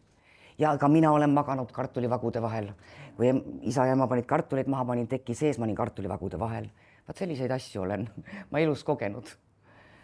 Ja 0.60 0.70
ka 0.78 0.88
mina 0.88 1.10
olen 1.10 1.32
maganud 1.34 1.72
kartulivagude 1.74 2.42
vahel, 2.42 2.68
kui 3.16 3.32
isa 3.66 3.88
ja 3.88 3.96
ema 3.96 4.06
panid 4.10 4.26
kartuleid 4.30 4.68
maha, 4.70 4.84
panin 4.92 5.08
teki 5.10 5.34
sees, 5.34 5.58
ma 5.58 5.66
olin 5.66 5.78
kartulivagude 5.78 6.38
vahel. 6.38 6.68
vaat 7.08 7.18
selliseid 7.20 7.50
asju 7.52 7.82
olen 7.82 8.06
ma 8.50 8.60
elus 8.62 8.84
kogenud. 8.84 9.32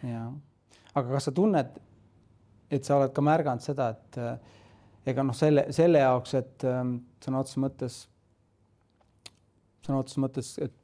ja, 0.03 0.25
aga 0.93 1.07
kas 1.13 1.29
sa 1.29 1.31
tunned, 1.31 1.77
et 2.71 2.83
sa 2.83 2.97
oled 2.97 3.13
ka 3.13 3.23
märganud 3.23 3.63
seda, 3.63 3.89
et 3.95 4.17
äh, 4.17 4.57
ega 5.05 5.23
noh, 5.23 5.37
selle 5.37 5.67
selle 5.71 6.03
jaoks, 6.03 6.33
et 6.41 6.65
äh, 6.67 6.81
sõna 7.23 7.45
otseses 7.45 7.63
mõttes, 7.63 8.01
sõna 9.85 10.01
otseses 10.01 10.23
mõttes, 10.25 10.51
et 10.59 10.75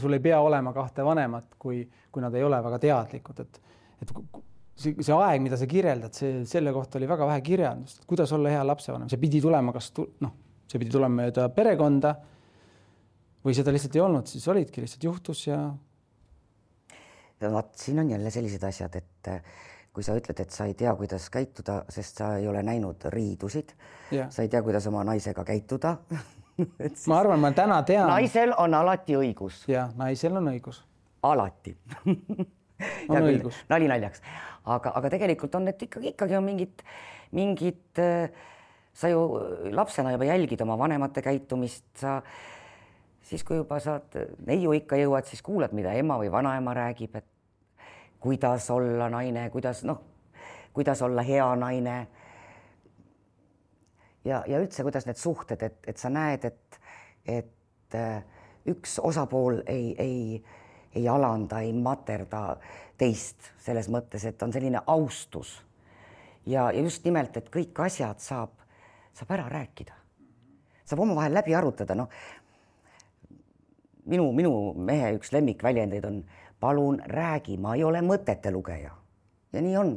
sul 0.00 0.16
ei 0.16 0.22
pea 0.24 0.40
olema 0.40 0.72
kahte 0.76 1.04
vanemat, 1.04 1.56
kui, 1.58 1.82
kui 2.12 2.24
nad 2.24 2.34
ei 2.34 2.44
ole 2.46 2.58
väga 2.64 2.78
teadlikud, 2.82 3.40
et, 3.44 3.60
et 4.02 4.12
see, 4.76 4.94
see 5.00 5.14
aeg, 5.16 5.42
mida 5.44 5.58
sa 5.60 5.68
kirjeldad, 5.70 6.14
see, 6.16 6.40
selle 6.48 6.72
kohta 6.76 7.00
oli 7.00 7.08
väga 7.10 7.28
vähe 7.30 7.44
kirjandust, 7.44 8.04
kuidas 8.08 8.32
olla 8.36 8.52
hea 8.52 8.64
lapsevanem, 8.66 9.10
see 9.12 9.20
pidi 9.22 9.40
tulema, 9.44 9.74
kas 9.76 9.90
tu, 9.96 10.06
noh, 10.24 10.34
see 10.66 10.80
pidi 10.82 10.92
tulema 10.94 11.22
mööda 11.22 11.48
perekonda 11.54 12.14
või 13.46 13.56
seda 13.56 13.74
lihtsalt 13.74 13.96
ei 13.96 14.04
olnud, 14.04 14.30
siis 14.30 14.46
olidki, 14.52 14.82
lihtsalt 14.84 15.06
juhtus 15.06 15.46
ja. 15.46 15.60
vot 17.52 17.74
siin 17.78 18.02
on 18.02 18.10
jälle 18.10 18.32
sellised 18.34 18.64
asjad, 18.66 18.96
et 18.98 19.32
eh, 19.32 19.56
kui 19.96 20.04
sa 20.04 20.16
ütled, 20.18 20.40
et 20.42 20.52
sa 20.52 20.66
ei 20.68 20.74
tea, 20.76 20.92
kuidas 20.98 21.30
käituda, 21.32 21.82
sest 21.92 22.20
sa 22.20 22.34
ei 22.40 22.48
ole 22.48 22.60
näinud 22.66 23.06
riidusid, 23.12 23.72
sa 24.12 24.44
ei 24.44 24.50
tea, 24.52 24.60
kuidas 24.66 24.86
oma 24.90 25.04
naisega 25.08 25.44
käituda. 25.46 25.96
ma 27.10 27.18
arvan, 27.20 27.40
ma 27.40 27.52
täna 27.56 27.80
tean. 27.86 28.08
naisel 28.10 28.54
on 28.58 28.74
alati 28.74 29.16
õigus. 29.18 29.64
ja 29.70 29.88
naisel 29.96 30.36
on 30.40 30.50
õigus. 30.52 30.82
alati 31.26 31.76
on 33.12 33.22
õigus. 33.22 33.62
nali 33.72 33.90
naljaks, 33.90 34.22
aga, 34.64 34.94
aga 34.96 35.12
tegelikult 35.16 35.54
on 35.58 35.68
need 35.68 35.86
ikkagi, 35.88 36.14
ikkagi 36.14 36.38
on 36.38 36.44
mingid, 36.46 36.84
mingid, 37.36 38.02
sa 38.96 39.12
ju 39.12 39.22
lapsena 39.76 40.14
juba 40.14 40.28
jälgid 40.28 40.60
oma 40.64 40.78
vanemate 40.78 41.24
käitumist, 41.24 41.88
sa 42.00 42.20
siis, 43.26 43.44
kui 43.44 43.58
juba 43.58 43.80
saad 43.82 44.14
neiuikka 44.46 44.98
jõuad, 45.00 45.26
siis 45.28 45.42
kuulad, 45.44 45.74
mida 45.76 45.92
ema 45.98 46.18
või 46.20 46.30
vanaema 46.32 46.74
räägib, 46.76 47.16
et 47.18 47.32
kuidas 48.22 48.70
olla 48.70 49.10
naine, 49.12 49.48
kuidas 49.50 49.82
noh, 49.86 50.00
kuidas 50.76 51.02
olla 51.02 51.22
hea 51.22 51.46
naine. 51.56 52.06
Ja, 54.26 54.42
ja 54.46 54.60
üldse, 54.60 54.82
kuidas 54.82 55.06
need 55.06 55.20
suhted, 55.22 55.62
et, 55.62 55.78
et 55.86 56.02
sa 56.02 56.10
näed, 56.12 56.44
et, 56.44 56.80
et 57.26 57.98
üks 58.66 58.98
osapool 58.98 59.62
ei, 59.70 59.94
ei 60.02 60.44
ei 60.96 61.08
alanda, 61.08 61.60
ei 61.60 61.72
materda 61.72 62.56
teist 62.98 63.50
selles 63.60 63.90
mõttes, 63.92 64.24
et 64.24 64.42
on 64.42 64.52
selline 64.52 64.80
austus. 64.86 65.60
ja, 66.46 66.70
ja 66.72 66.80
just 66.80 67.04
nimelt, 67.04 67.36
et 67.36 67.50
kõik 67.52 67.78
asjad 67.84 68.22
saab, 68.22 68.54
saab 69.12 69.32
ära 69.36 69.48
rääkida, 69.52 69.94
saab 70.84 71.04
omavahel 71.04 71.34
läbi 71.36 71.54
arutada, 71.54 71.94
noh. 71.94 72.08
minu, 74.04 74.30
minu 74.32 74.52
mehe 74.74 75.12
üks 75.18 75.32
lemmikväljendeid 75.36 76.04
on 76.04 76.22
palun 76.60 77.02
räägi, 77.12 77.58
ma 77.60 77.74
ei 77.76 77.84
ole 77.84 78.00
mõtete 78.02 78.52
lugeja 78.52 78.94
ja 79.52 79.62
nii 79.62 79.76
on. 79.76 79.92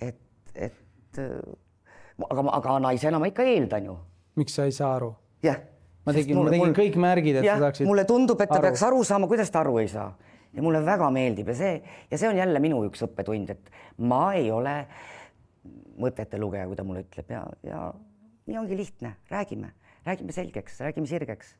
et, 0.00 0.20
et 0.54 1.18
aga, 2.30 2.48
aga 2.58 2.78
naisena 2.88 3.18
ma 3.18 3.30
ikka 3.30 3.46
eeldan 3.46 3.90
ju. 3.90 3.98
miks 4.36 4.54
sa 4.58 4.64
ei 4.68 4.72
saa 4.72 4.96
aru? 4.96 5.14
jah 5.42 5.60
ma 6.06 6.12
tegin, 6.12 6.38
ma 6.38 6.50
tegin 6.50 6.66
mul, 6.66 6.76
kõik 6.76 6.98
märgid, 6.98 7.40
et 7.40 7.46
jah, 7.46 7.58
sa 7.58 7.68
saaksid. 7.68 7.86
mulle 7.86 8.04
tundub, 8.08 8.40
et 8.40 8.50
ta 8.50 8.58
aru. 8.58 8.68
peaks 8.68 8.84
aru 8.88 9.02
saama, 9.06 9.30
kuidas 9.30 9.50
ta 9.54 9.62
aru 9.62 9.78
ei 9.82 9.90
saa 9.92 10.10
ja 10.52 10.64
mulle 10.64 10.82
väga 10.84 11.08
meeldib 11.14 11.48
ja 11.52 11.56
see 11.56 11.72
ja 12.10 12.18
see 12.20 12.28
on 12.28 12.38
jälle 12.38 12.60
minu 12.62 12.82
üks 12.88 13.04
õppetund, 13.06 13.52
et 13.54 13.72
ma 13.98 14.24
ei 14.38 14.50
ole 14.52 14.82
mõtete 16.02 16.40
lugeja, 16.40 16.66
kui 16.68 16.78
ta 16.78 16.84
mulle 16.86 17.04
ütleb 17.04 17.32
ja, 17.32 17.42
ja 17.66 17.80
nii 18.48 18.58
ongi 18.58 18.76
lihtne, 18.76 19.14
räägime, 19.30 19.72
räägime 20.06 20.34
selgeks, 20.34 20.80
räägime 20.82 21.08
sirgeks. 21.08 21.56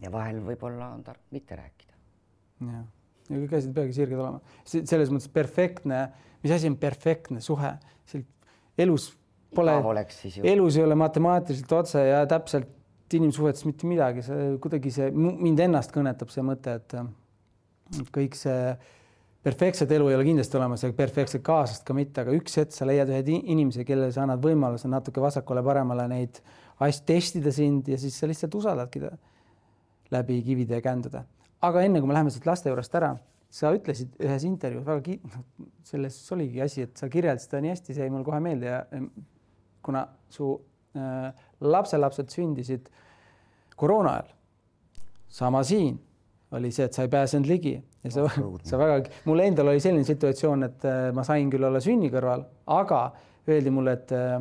ja 0.00 0.10
vahel 0.12 0.40
võib-olla 0.44 0.92
on 0.96 1.04
tark 1.06 1.20
mitte 1.34 1.58
rääkida. 1.60 1.96
jah, 2.64 2.84
ja 3.30 3.40
kõik 3.42 3.58
asjad 3.58 3.74
peagi 3.76 3.98
sirged 4.00 4.18
olema, 4.18 4.40
selles 4.64 5.12
mõttes 5.12 5.30
perfektne, 5.32 6.06
mis 6.42 6.54
asi 6.56 6.70
on 6.72 6.78
perfektne 6.80 7.44
suhe, 7.44 7.76
elus 8.78 9.10
pole, 9.54 9.74
elus 10.42 10.78
ei 10.78 10.84
ole 10.84 10.96
matemaatiliselt 10.98 11.72
otse 11.72 12.02
ja 12.06 12.24
täpselt 12.26 13.14
inimsuhetes 13.14 13.66
mitte 13.68 13.86
midagi, 13.86 14.24
see 14.26 14.54
kuidagi 14.62 14.90
see 14.90 15.10
mind 15.14 15.60
ennast 15.68 15.92
kõnetab 15.94 16.32
see 16.32 16.42
mõte, 16.46 16.78
et 16.80 18.08
kõik 18.14 18.34
see 18.38 18.74
perfektset 19.44 19.92
elu 19.92 20.08
ei 20.08 20.16
ole 20.16 20.24
kindlasti 20.26 20.58
olemas 20.58 20.82
ja 20.82 20.92
perfektset 20.96 21.42
kaaslast 21.44 21.84
ka 21.86 21.96
mitte, 21.96 22.24
aga 22.24 22.34
üks 22.34 22.56
hetk 22.58 22.72
sa 22.74 22.88
leiad 22.88 23.12
ühe 23.12 23.22
inimese, 23.36 23.84
kellele 23.86 24.12
sa 24.14 24.24
annad 24.24 24.42
võimaluse 24.42 24.88
natuke 24.90 25.22
vasakule-paremale 25.22 26.08
neid 26.10 26.40
asju 26.84 27.04
testida 27.06 27.52
sind 27.54 27.90
ja 27.92 27.98
siis 28.00 28.16
sa 28.18 28.28
lihtsalt 28.30 28.56
usaldadki 28.56 29.04
ta. 29.04 29.12
läbi 30.10 30.42
kivide 30.42 30.80
ja 30.80 30.82
kändude. 30.82 31.24
aga 31.60 31.82
enne 31.82 32.00
kui 32.00 32.08
me 32.08 32.14
läheme 32.14 32.30
siit 32.30 32.46
laste 32.46 32.68
juurest 32.68 32.94
ära, 32.94 33.14
sa 33.54 33.70
ütlesid 33.74 34.16
ühes 34.22 34.44
intervjuus 34.48 34.86
väga 34.86 35.02
ki-, 35.06 35.20
noh, 35.30 35.42
selles 35.86 36.16
oligi 36.34 36.62
asi, 36.64 36.86
et 36.88 36.98
sa 36.98 37.08
kirjeldasid 37.12 37.50
seda 37.50 37.62
nii 37.62 37.74
hästi, 37.74 37.94
see 37.94 38.06
jäi 38.06 38.12
mul 38.14 38.24
kohe 38.26 38.40
meelde 38.42 38.70
ja 38.70 38.80
kuna 39.84 40.06
su 40.32 40.48
äh, 40.98 41.28
lapselapsed 41.62 42.32
sündisid 42.34 42.90
koroona 43.78 44.16
ajal, 44.18 44.34
sama 45.34 45.62
siin 45.66 46.00
oli 46.54 46.70
see, 46.74 46.88
et 46.88 46.96
sa 46.96 47.06
ei 47.06 47.12
pääsenud 47.12 47.48
ligi 47.50 47.76
ja 47.76 48.10
sa, 48.14 48.26
sa 48.66 48.78
väga, 48.80 48.98
mul 49.28 49.42
endal 49.44 49.70
oli 49.72 49.82
selline 49.82 50.06
situatsioon, 50.06 50.66
et 50.68 50.90
äh, 50.90 51.06
ma 51.14 51.26
sain 51.26 51.50
küll 51.52 51.70
olla 51.70 51.82
sünni 51.82 52.10
kõrval, 52.12 52.44
aga 52.74 53.00
öeldi 53.50 53.72
mulle, 53.74 53.96
et 54.00 54.14
äh, 54.14 54.36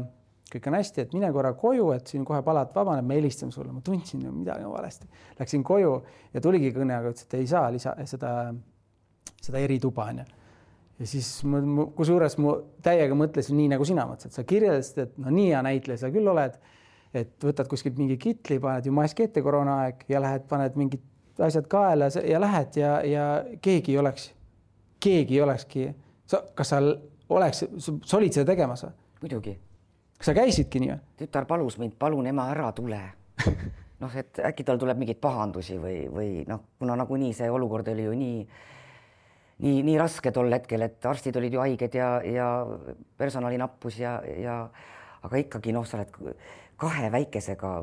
kõik 0.53 0.69
on 0.69 0.77
hästi, 0.77 1.05
et 1.05 1.15
mine 1.17 1.29
korra 1.33 1.53
koju, 1.57 1.89
et 1.95 2.09
siin 2.09 2.25
kohe 2.27 2.41
palat 2.45 2.73
vabaneb, 2.75 3.05
me 3.09 3.17
helistame 3.17 3.53
sulle, 3.53 3.73
ma 3.73 3.81
tundsin 3.85 4.25
midagi 4.25 4.65
on 4.67 4.73
valesti. 4.73 5.09
Läksin 5.39 5.63
koju 5.65 5.95
ja 6.33 6.41
tuligi 6.43 6.69
kõne, 6.75 6.97
aga 6.97 7.13
ütles, 7.13 7.25
et 7.25 7.39
ei 7.39 7.49
saa 7.49 7.71
lisa 7.73 7.95
seda, 8.09 8.33
seda 9.43 9.61
erituba 9.63 10.07
onju. 10.11 10.25
ja 10.99 11.09
siis 11.09 11.29
ma, 11.49 11.61
kusjuures 11.97 12.37
ma 12.41 12.55
täiega 12.85 13.17
mõtlesin 13.17 13.57
nii, 13.59 13.71
nagu 13.73 13.87
sina 13.87 14.05
mõtlesid, 14.09 14.35
sa 14.35 14.45
kirjeldasid, 14.47 15.01
et 15.07 15.17
no 15.21 15.33
nii 15.33 15.49
hea 15.51 15.63
näitleja 15.65 16.03
sa 16.05 16.11
küll 16.13 16.29
oled, 16.31 16.55
et 17.13 17.33
võtad 17.43 17.69
kuskilt 17.69 17.97
mingi 17.99 18.17
kitli, 18.21 18.59
paned 18.61 18.87
ju 18.87 18.93
mask 18.95 19.19
ette 19.25 19.43
koroonaaeg 19.45 20.05
ja 20.09 20.21
lähed, 20.23 20.47
paned 20.49 20.77
mingid 20.79 21.03
asjad 21.43 21.67
kaela 21.69 22.09
ja 22.23 22.39
lähed 22.41 22.77
ja, 22.77 22.93
ja 23.05 23.27
keegi 23.61 23.95
ei 23.95 23.99
oleks, 24.01 24.31
keegi 25.03 25.37
ei 25.39 25.45
olekski, 25.45 25.87
sa, 26.29 26.43
kas 26.55 26.73
sa 26.73 26.81
oleks, 27.33 27.65
sa 27.81 28.17
olid 28.17 28.35
seda 28.35 28.51
tegemas 28.53 28.85
või? 28.85 28.97
muidugi. 29.23 29.53
kas 30.17 30.31
sa 30.31 30.37
käisidki 30.37 30.81
nii 30.83 30.93
või? 30.93 30.99
tütar 31.23 31.47
palus 31.49 31.79
mind, 31.81 31.97
palun 31.99 32.27
ema, 32.29 32.49
ära 32.53 32.71
tule 32.75 33.01
noh, 34.03 34.15
et 34.19 34.41
äkki 34.51 34.65
tal 34.67 34.79
tuleb 34.81 34.99
mingeid 34.99 35.19
pahandusi 35.23 35.79
või, 35.81 36.03
või 36.11 36.29
noh, 36.47 36.63
kuna 36.79 36.97
nagunii 36.99 37.33
see 37.35 37.49
olukord 37.51 37.87
oli 37.93 38.07
ju 38.07 38.15
nii, 38.17 38.45
nii, 39.63 39.81
nii 39.87 39.97
raske 39.99 40.31
tol 40.35 40.51
hetkel, 40.53 40.83
et 40.85 41.05
arstid 41.09 41.37
olid 41.39 41.55
ju 41.55 41.63
haiged 41.63 41.97
ja, 41.97 42.09
ja 42.27 42.49
personali 43.19 43.59
nappus 43.61 43.99
ja, 44.01 44.17
ja 44.39 44.59
aga 45.23 45.41
ikkagi 45.41 45.73
noh, 45.75 45.87
sa 45.87 45.99
oled 45.99 46.37
kahe 46.79 47.11
väikesega. 47.13 47.75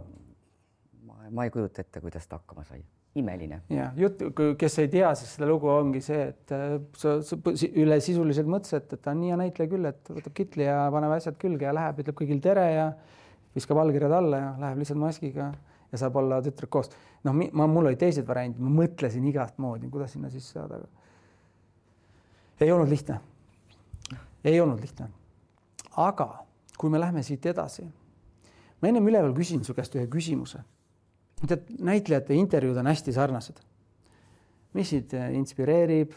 ma 1.31 1.45
ei 1.47 1.53
kujuta 1.55 1.85
ette, 1.85 2.01
kuidas 2.03 2.27
ta 2.27 2.41
hakkama 2.41 2.65
sai 2.67 2.81
imeline. 3.15 3.61
ja 3.71 3.91
jutt, 3.97 4.23
kes 4.59 4.79
ei 4.83 4.89
tea, 4.91 5.13
siis 5.19 5.35
selle 5.35 5.51
lugu 5.51 5.71
ongi 5.71 6.03
see, 6.05 6.29
et 6.33 6.55
äh, 6.55 6.77
sa, 6.99 7.17
sa 7.27 7.39
üle 7.71 7.99
sisuliselt 8.03 8.51
mõtlesid, 8.51 8.87
et 8.87 9.03
ta 9.03 9.15
on 9.15 9.23
nii 9.23 9.33
hea 9.33 9.41
näitleja 9.41 9.71
küll, 9.73 9.89
et 9.91 10.13
võtab 10.19 10.37
kitli 10.37 10.67
ja 10.67 10.85
paneb 10.95 11.17
asjad 11.17 11.39
külge 11.41 11.67
ja 11.67 11.75
läheb, 11.77 12.05
ütleb 12.05 12.19
kõigil 12.21 12.43
tere 12.45 12.67
ja 12.75 12.87
viskab 13.57 13.81
allkirjad 13.83 14.15
alla 14.15 14.45
ja 14.45 14.53
läheb 14.63 14.83
lihtsalt 14.83 15.03
maskiga 15.03 15.51
ja 15.91 15.99
saab 15.99 16.21
olla 16.23 16.39
tütrek 16.45 16.71
koos. 16.71 16.93
noh, 17.27 17.35
ma, 17.35 17.67
mul 17.67 17.91
olid 17.91 17.99
teised 17.99 18.27
variandid, 18.29 18.63
ma 18.63 18.75
mõtlesin 18.83 19.27
igat 19.27 19.59
moodi, 19.59 19.91
kuidas 19.91 20.15
sinna 20.15 20.31
sisse 20.31 20.55
saada, 20.59 20.79
aga 20.79 21.00
ei 22.61 22.73
olnud 22.73 22.89
lihtne. 22.89 23.21
ei 24.45 24.61
olnud 24.61 24.81
lihtne. 24.81 25.09
aga 25.97 26.45
kui 26.79 26.91
me 26.91 27.01
läheme 27.01 27.23
siit 27.23 27.47
edasi, 27.47 27.85
ma 28.81 28.89
ennem 28.89 29.09
üleval 29.09 29.35
küsin 29.37 29.65
su 29.65 29.75
käest 29.75 29.95
ühe 29.97 30.07
küsimuse 30.09 30.63
tead, 31.49 31.71
näitlejate 31.81 32.37
intervjuud 32.37 32.81
on 32.81 32.91
hästi 32.91 33.15
sarnased. 33.17 33.61
mis 34.75 34.91
sind 34.93 35.15
äh, 35.15 35.33
inspireerib? 35.35 36.13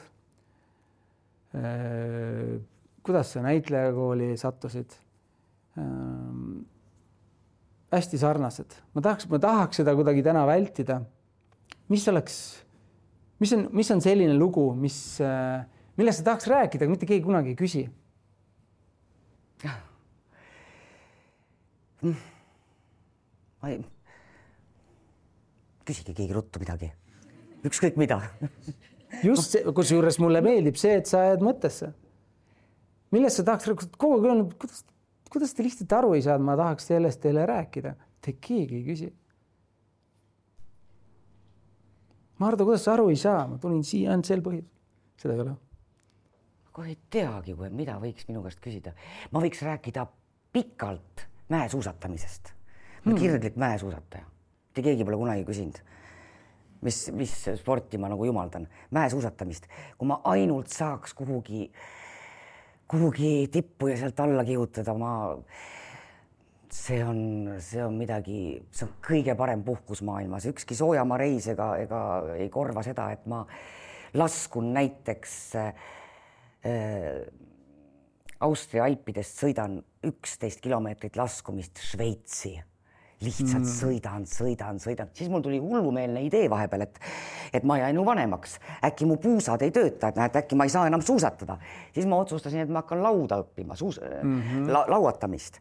Äh, 1.58 2.60
kuidas 3.04 3.34
sa 3.34 3.42
näitlejakooli 3.42 4.36
sattusid? 4.38 4.94
Ähm, 5.78 6.66
hästi 7.94 8.18
sarnased, 8.18 8.76
ma 8.94 9.02
tahaks, 9.02 9.28
ma 9.30 9.40
tahaks 9.42 9.82
seda 9.82 9.96
kuidagi 9.98 10.24
täna 10.26 10.46
vältida. 10.50 11.02
mis 11.90 12.08
oleks, 12.08 12.36
mis 13.40 13.54
on, 13.54 13.68
mis 13.72 13.92
on 13.92 14.02
selline 14.02 14.38
lugu, 14.38 14.74
mis, 14.76 15.20
äh, 15.22 15.66
millest 15.98 16.22
sa 16.22 16.30
tahaks 16.32 16.48
rääkida, 16.52 16.86
aga 16.86 16.96
mitte 16.96 17.10
keegi 17.10 17.26
kunagi 17.26 17.54
ei 17.54 17.60
küsi? 17.60 17.84
ma 22.04 23.70
ei 23.72 23.80
küsige 25.88 26.16
keegi 26.16 26.36
ruttu 26.36 26.60
midagi, 26.64 26.90
ükskõik 27.68 27.96
mida 28.00 28.22
just 29.24 29.56
see, 29.56 29.64
kusjuures 29.76 30.20
mulle 30.24 30.42
meeldib 30.46 30.80
see, 30.80 30.96
et 31.00 31.10
sa 31.10 31.26
jääd 31.30 31.44
mõttesse. 31.46 31.92
millest 33.14 33.40
sa 33.40 33.48
tahaks, 33.48 33.90
kogu 33.98 34.18
aeg 34.18 34.30
öelnud, 34.30 34.56
kuidas, 34.60 34.84
kuidas 35.32 35.54
te 35.54 35.66
lihtsalt 35.66 35.98
aru 36.00 36.16
ei 36.18 36.24
saanud, 36.26 36.48
ma 36.48 36.58
tahaks 36.60 36.90
sellest 36.92 37.22
teile 37.24 37.46
rääkida, 37.50 37.96
te 38.24 38.34
keegi 38.34 38.80
ei 38.80 38.88
küsi. 38.88 39.12
Mardu, 42.42 42.66
kuidas 42.68 42.84
sa 42.88 42.96
aru 42.96 43.12
ei 43.14 43.20
saa, 43.20 43.46
ma 43.48 43.60
tulin 43.62 43.84
siia 43.88 44.12
ainult 44.12 44.28
sel 44.28 44.42
põhjusel, 44.44 44.72
seda 45.22 45.38
ei 45.38 45.46
ole. 45.46 45.54
Kohe 46.74 46.94
ei 46.94 47.00
teagi, 47.14 47.56
mida 47.70 48.00
võiks 48.02 48.28
minu 48.30 48.42
käest 48.46 48.62
küsida, 48.64 48.94
ma 49.32 49.42
võiks 49.44 49.62
rääkida 49.62 50.08
pikalt 50.54 51.28
mäesuusatamisest, 51.54 52.54
ma 52.54 53.12
olen 53.12 53.18
hmm. 53.18 53.22
kirglik 53.22 53.60
mäesuusataja. 53.62 54.26
Mitte 54.74 54.86
keegi 54.88 55.06
pole 55.06 55.20
kunagi 55.22 55.46
küsinud, 55.46 55.78
mis, 56.82 57.04
mis 57.14 57.36
sporti 57.60 58.00
ma 58.02 58.10
nagu 58.10 58.26
jumaldan, 58.26 58.66
mäesuusatamist, 58.96 59.70
kui 60.00 60.10
ma 60.10 60.18
ainult 60.34 60.74
saaks 60.74 61.14
kuhugi, 61.18 61.68
kuhugi 62.90 63.36
tippu 63.54 63.94
ja 63.94 64.00
sealt 64.02 64.26
alla 64.26 64.46
kihutada, 64.48 64.98
ma, 64.98 65.14
see 66.74 67.04
on, 67.06 67.22
see 67.62 67.86
on 67.86 68.02
midagi, 68.02 68.42
see 68.74 68.88
on 68.88 68.96
kõige 69.06 69.38
parem 69.38 69.62
puhkus 69.66 70.02
maailmas, 70.06 70.50
ükski 70.50 70.78
soojamaa 70.78 71.22
reis 71.22 71.52
ega, 71.54 71.76
ega 71.86 72.06
ei 72.40 72.50
korva 72.54 72.82
seda, 72.86 73.12
et 73.14 73.30
ma 73.30 73.44
laskun 74.18 74.74
näiteks 74.74 75.36
äh, 75.62 75.92
Austria 78.44 78.86
alpidest 78.88 79.40
sõidan 79.40 79.82
üksteist 80.08 80.62
kilomeetrit 80.64 81.18
laskumist 81.20 81.80
Šveitsi 81.84 82.58
lihtsalt 83.24 83.64
mm. 83.64 83.70
sõidan, 83.70 84.26
sõidan, 84.28 84.80
sõidan, 84.82 85.12
siis 85.16 85.30
mul 85.32 85.44
tuli 85.44 85.60
hullumeelne 85.62 86.24
idee 86.26 86.50
vahepeal, 86.52 86.86
et, 86.86 87.00
et 87.56 87.64
ma 87.68 87.78
jäin 87.80 88.00
ju 88.00 88.06
vanemaks, 88.08 88.58
äkki 88.86 89.08
mu 89.10 89.18
puusad 89.22 89.64
ei 89.66 89.72
tööta, 89.76 90.12
et 90.12 90.20
näed, 90.20 90.36
äkki 90.44 90.58
ma 90.60 90.68
ei 90.68 90.74
saa 90.74 90.90
enam 90.90 91.04
suusatada. 91.06 91.58
siis 91.96 92.08
ma 92.10 92.20
otsustasin, 92.24 92.66
et 92.66 92.74
ma 92.74 92.84
hakkan 92.84 93.04
lauda 93.04 93.40
õppima, 93.44 93.78
suus- 93.80 94.02
mm, 94.02 94.42
-hmm. 94.42 94.70
la, 94.72 94.86
lauatamist. 94.92 95.60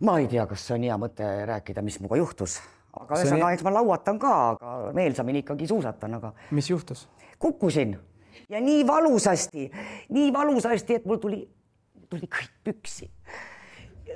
ma 0.00 0.18
ei 0.18 0.28
tea, 0.28 0.46
kas 0.46 0.66
see 0.66 0.74
on 0.74 0.88
hea 0.88 0.96
mõte 0.96 1.30
rääkida, 1.52 1.82
mis 1.82 2.00
minuga 2.00 2.16
juhtus, 2.16 2.60
aga 2.92 3.16
ühesõnaga 3.16 3.52
eks 3.52 3.64
ma 3.66 3.74
lauatan 3.74 4.18
ka, 4.18 4.34
aga 4.50 4.92
meelsamini 4.94 5.44
ikkagi 5.44 5.66
suusatan, 5.66 6.14
aga. 6.14 6.32
mis 6.50 6.70
juhtus? 6.70 7.08
kukkusin 7.38 7.98
ja 8.48 8.60
nii 8.60 8.86
valusasti, 8.86 9.70
nii 10.14 10.32
valusasti, 10.32 11.00
et 11.00 11.06
mul 11.06 11.20
tuli, 11.22 11.42
tuli 12.08 12.28
kõik 12.28 12.52
püksi 12.64 13.10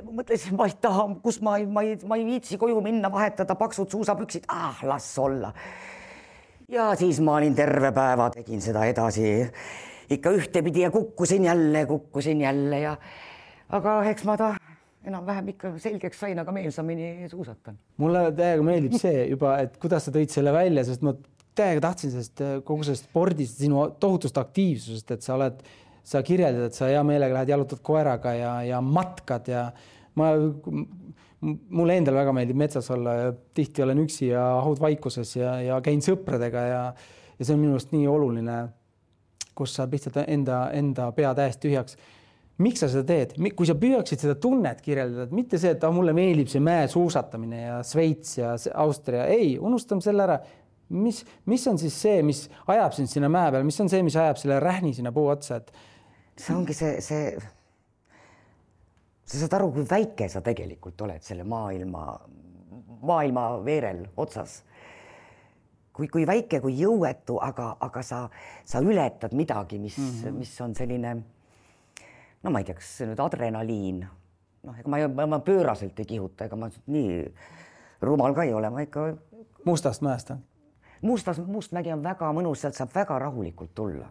ma 0.02 0.16
mõtlesin, 0.22 0.56
ma 0.56 0.66
ei 0.66 0.76
taha, 0.80 1.06
kus 1.22 1.38
ma 1.44 1.56
ei, 1.60 1.66
ma 1.68 1.84
ei, 1.84 1.96
ma 2.08 2.16
ei 2.18 2.24
viitsi 2.26 2.58
koju 2.60 2.80
minna, 2.84 3.10
vahetada 3.12 3.56
paksud 3.58 3.92
suusapüksid, 3.92 4.48
ah 4.48 4.80
las 4.88 5.10
olla. 5.20 5.52
ja 6.72 6.92
siis 6.98 7.20
ma 7.20 7.36
olin 7.36 7.54
terve 7.54 7.92
päeva, 7.92 8.30
tegin 8.32 8.62
seda 8.64 8.86
edasi 8.88 9.28
ikka 10.12 10.32
ühtepidi 10.36 10.86
ja 10.86 10.90
kukkusin 10.90 11.44
jälle, 11.44 11.86
kukkusin 11.86 12.40
jälle 12.40 12.80
ja 12.80 12.96
aga 13.68 14.02
eks 14.10 14.24
ma 14.28 14.36
ta 14.36 14.54
enam-vähem 15.04 15.48
ikka 15.52 15.72
selgeks 15.82 16.20
sain, 16.20 16.38
aga 16.38 16.52
meelsamini 16.54 17.28
suusatan. 17.28 17.78
mulle 17.96 18.24
täiega 18.38 18.64
meeldib 18.66 18.96
see 19.00 19.26
juba, 19.30 19.58
et 19.64 19.76
kuidas 19.82 20.06
sa 20.06 20.14
tõid 20.14 20.32
selle 20.32 20.52
välja, 20.54 20.84
sest 20.88 21.04
ma 21.04 21.14
täiega 21.58 21.82
tahtsin 21.88 22.12
sellest 22.14 22.42
kogu 22.64 22.84
sellest 22.86 23.08
spordist, 23.10 23.58
sinu 23.60 23.84
tohutust 24.00 24.38
aktiivsusest, 24.40 25.10
et 25.16 25.24
sa 25.24 25.36
oled 25.36 25.62
sa 26.04 26.22
kirjeldad, 26.26 26.70
et 26.70 26.76
sa 26.76 26.88
hea 26.90 27.02
meelega 27.06 27.36
lähed 27.36 27.52
jalutad 27.52 27.82
koeraga 27.84 28.34
ja, 28.34 28.52
ja 28.66 28.80
matkad 28.82 29.48
ja 29.50 29.66
ma, 30.18 30.32
mulle 31.42 31.98
endale 31.98 32.22
väga 32.22 32.34
meeldib 32.36 32.58
metsas 32.58 32.90
olla 32.94 33.14
ja 33.18 33.34
tihti 33.54 33.84
olen 33.84 34.02
üksi 34.04 34.30
ja 34.32 34.42
haudvaikuses 34.66 35.36
ja, 35.36 35.56
ja 35.62 35.80
käin 35.84 36.02
sõpradega 36.04 36.64
ja, 36.68 36.80
ja 37.38 37.46
see 37.46 37.54
on 37.54 37.62
minu 37.62 37.76
arust 37.76 37.94
nii 37.94 38.08
oluline, 38.10 38.56
kus 39.58 39.76
saab 39.78 39.94
lihtsalt 39.94 40.22
enda, 40.26 40.64
enda 40.74 41.10
pea 41.14 41.32
täiesti 41.38 41.68
tühjaks. 41.68 41.96
miks 42.62 42.82
sa 42.82 42.88
seda 42.90 43.02
teed, 43.08 43.32
kui 43.56 43.66
sa 43.66 43.74
püüaksid 43.78 44.22
seda 44.22 44.34
tunnet 44.38 44.82
kirjeldada, 44.84 45.26
et 45.26 45.32
mitte 45.34 45.58
see, 45.58 45.72
et 45.74 45.84
ah, 45.84 45.94
mulle 45.94 46.12
meeldib 46.14 46.50
see 46.50 46.62
mäesuusatamine 46.62 47.62
ja 47.62 47.78
Šveits 47.86 48.36
ja 48.38 48.56
Austria, 48.74 49.24
ei, 49.26 49.56
unustame 49.58 50.04
selle 50.04 50.26
ära 50.26 50.38
mis, 50.92 51.22
mis 51.50 51.66
on 51.70 51.78
siis 51.80 51.96
see, 52.04 52.22
mis 52.26 52.44
ajab 52.70 52.94
sind 52.96 53.10
sinna 53.10 53.30
mäe 53.32 53.50
peale, 53.50 53.66
mis 53.66 53.80
on 53.80 53.90
see, 53.92 54.02
mis 54.06 54.16
ajab 54.18 54.40
selle 54.40 54.60
rähni 54.62 54.92
sinna 54.96 55.12
puu 55.12 55.28
otsa, 55.32 55.60
et 55.62 55.72
see 56.38 56.54
ongi 56.56 56.76
see, 56.76 57.00
see, 57.04 57.32
sa 59.24 59.40
saad 59.40 59.58
aru, 59.58 59.72
kui 59.76 59.86
väike 59.88 60.28
sa 60.32 60.42
tegelikult 60.44 61.00
oled 61.06 61.24
selle 61.24 61.46
maailma, 61.48 62.06
maailma 63.02 63.46
veerel 63.64 64.04
otsas. 64.16 64.62
kui, 65.92 66.08
kui 66.08 66.24
väike, 66.26 66.62
kui 66.64 66.72
jõuetu, 66.78 67.36
aga, 67.44 67.74
aga 67.84 68.02
sa, 68.02 68.22
sa 68.64 68.80
ületad 68.80 69.34
midagi, 69.36 69.78
mis 69.78 69.98
mm, 69.98 70.12
-hmm. 70.22 70.38
mis 70.40 70.60
on 70.60 70.74
selline 70.74 71.16
no 72.42 72.50
ma 72.50 72.58
ei 72.58 72.64
tea, 72.64 72.74
kas 72.74 72.96
see 72.98 73.06
nüüd 73.06 73.20
adrenaliin, 73.20 74.00
noh, 74.66 74.78
ega 74.78 74.88
ma, 74.88 75.02
ma, 75.08 75.26
ma 75.36 75.40
pööraselt 75.44 75.98
ei 76.00 76.08
kihuta, 76.14 76.48
ega 76.48 76.56
ma 76.56 76.70
nii 76.86 77.18
rumal 78.02 78.34
ka 78.34 78.46
ei 78.46 78.54
ole, 78.54 78.70
ma 78.70 78.80
ikka. 78.86 79.12
Mustast 79.64 80.02
mäest 80.02 80.32
on? 80.34 80.40
Mustas, 81.02 81.40
Mustmägi 81.46 81.92
on 81.92 82.02
väga 82.04 82.28
mõnus, 82.34 82.62
sealt 82.62 82.78
saab 82.78 82.92
väga 82.94 83.18
rahulikult 83.26 83.74
tulla. 83.74 84.08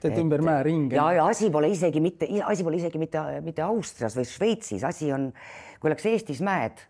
teete 0.00 0.20
ümber 0.22 0.42
mäe 0.42 0.62
ringi? 0.64 0.96
ja, 0.96 1.10
ja 1.12 1.26
asi 1.28 1.50
pole 1.52 1.68
isegi 1.68 2.00
mitte, 2.00 2.28
asi 2.44 2.64
pole 2.64 2.80
isegi 2.80 2.98
mitte, 2.98 3.20
mitte 3.44 3.62
Austrias 3.62 4.16
või 4.16 4.24
Šveitsis, 4.28 4.84
asi 4.84 5.12
on, 5.12 5.30
kui 5.80 5.90
oleks 5.90 6.06
Eestis 6.08 6.40
mäed, 6.40 6.80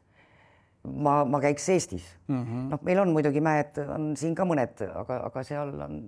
ma, 0.84 1.24
ma 1.24 1.40
käiks 1.42 1.68
Eestis 1.68 2.06
mm 2.28 2.42
-hmm.. 2.42 2.68
noh, 2.74 2.82
meil 2.86 3.02
on 3.02 3.12
muidugi 3.16 3.42
mäed, 3.42 3.82
on 3.88 4.12
siin 4.16 4.34
ka 4.34 4.46
mõned, 4.46 4.86
aga, 4.94 5.24
aga 5.26 5.42
seal 5.46 5.74
on 5.80 6.00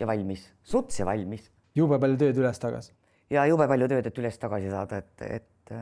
ja 0.00 0.06
valmis, 0.06 0.48
suts 0.62 0.98
ja 0.98 1.06
valmis. 1.06 1.50
jube 1.74 1.98
palju 1.98 2.16
tööd 2.16 2.40
üles-tagasi. 2.40 2.92
ja 3.30 3.46
jube 3.46 3.68
palju 3.68 3.88
tööd, 3.88 4.06
et 4.06 4.18
üles-tagasi 4.18 4.70
saada, 4.70 5.04
et, 5.04 5.28
et 5.28 5.72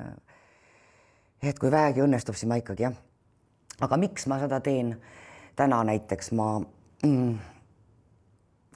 et 1.43 1.59
kui 1.59 1.71
vähegi 1.71 2.03
õnnestub, 2.05 2.37
siis 2.38 2.49
ma 2.51 2.59
ikkagi 2.61 2.87
jah. 2.87 2.95
aga 3.83 3.99
miks 3.99 4.27
ma 4.31 4.38
seda 4.43 4.61
teen? 4.61 4.97
Täna 5.57 5.83
näiteks 5.85 6.33
ma 6.33 6.61
mm,, 7.05 7.38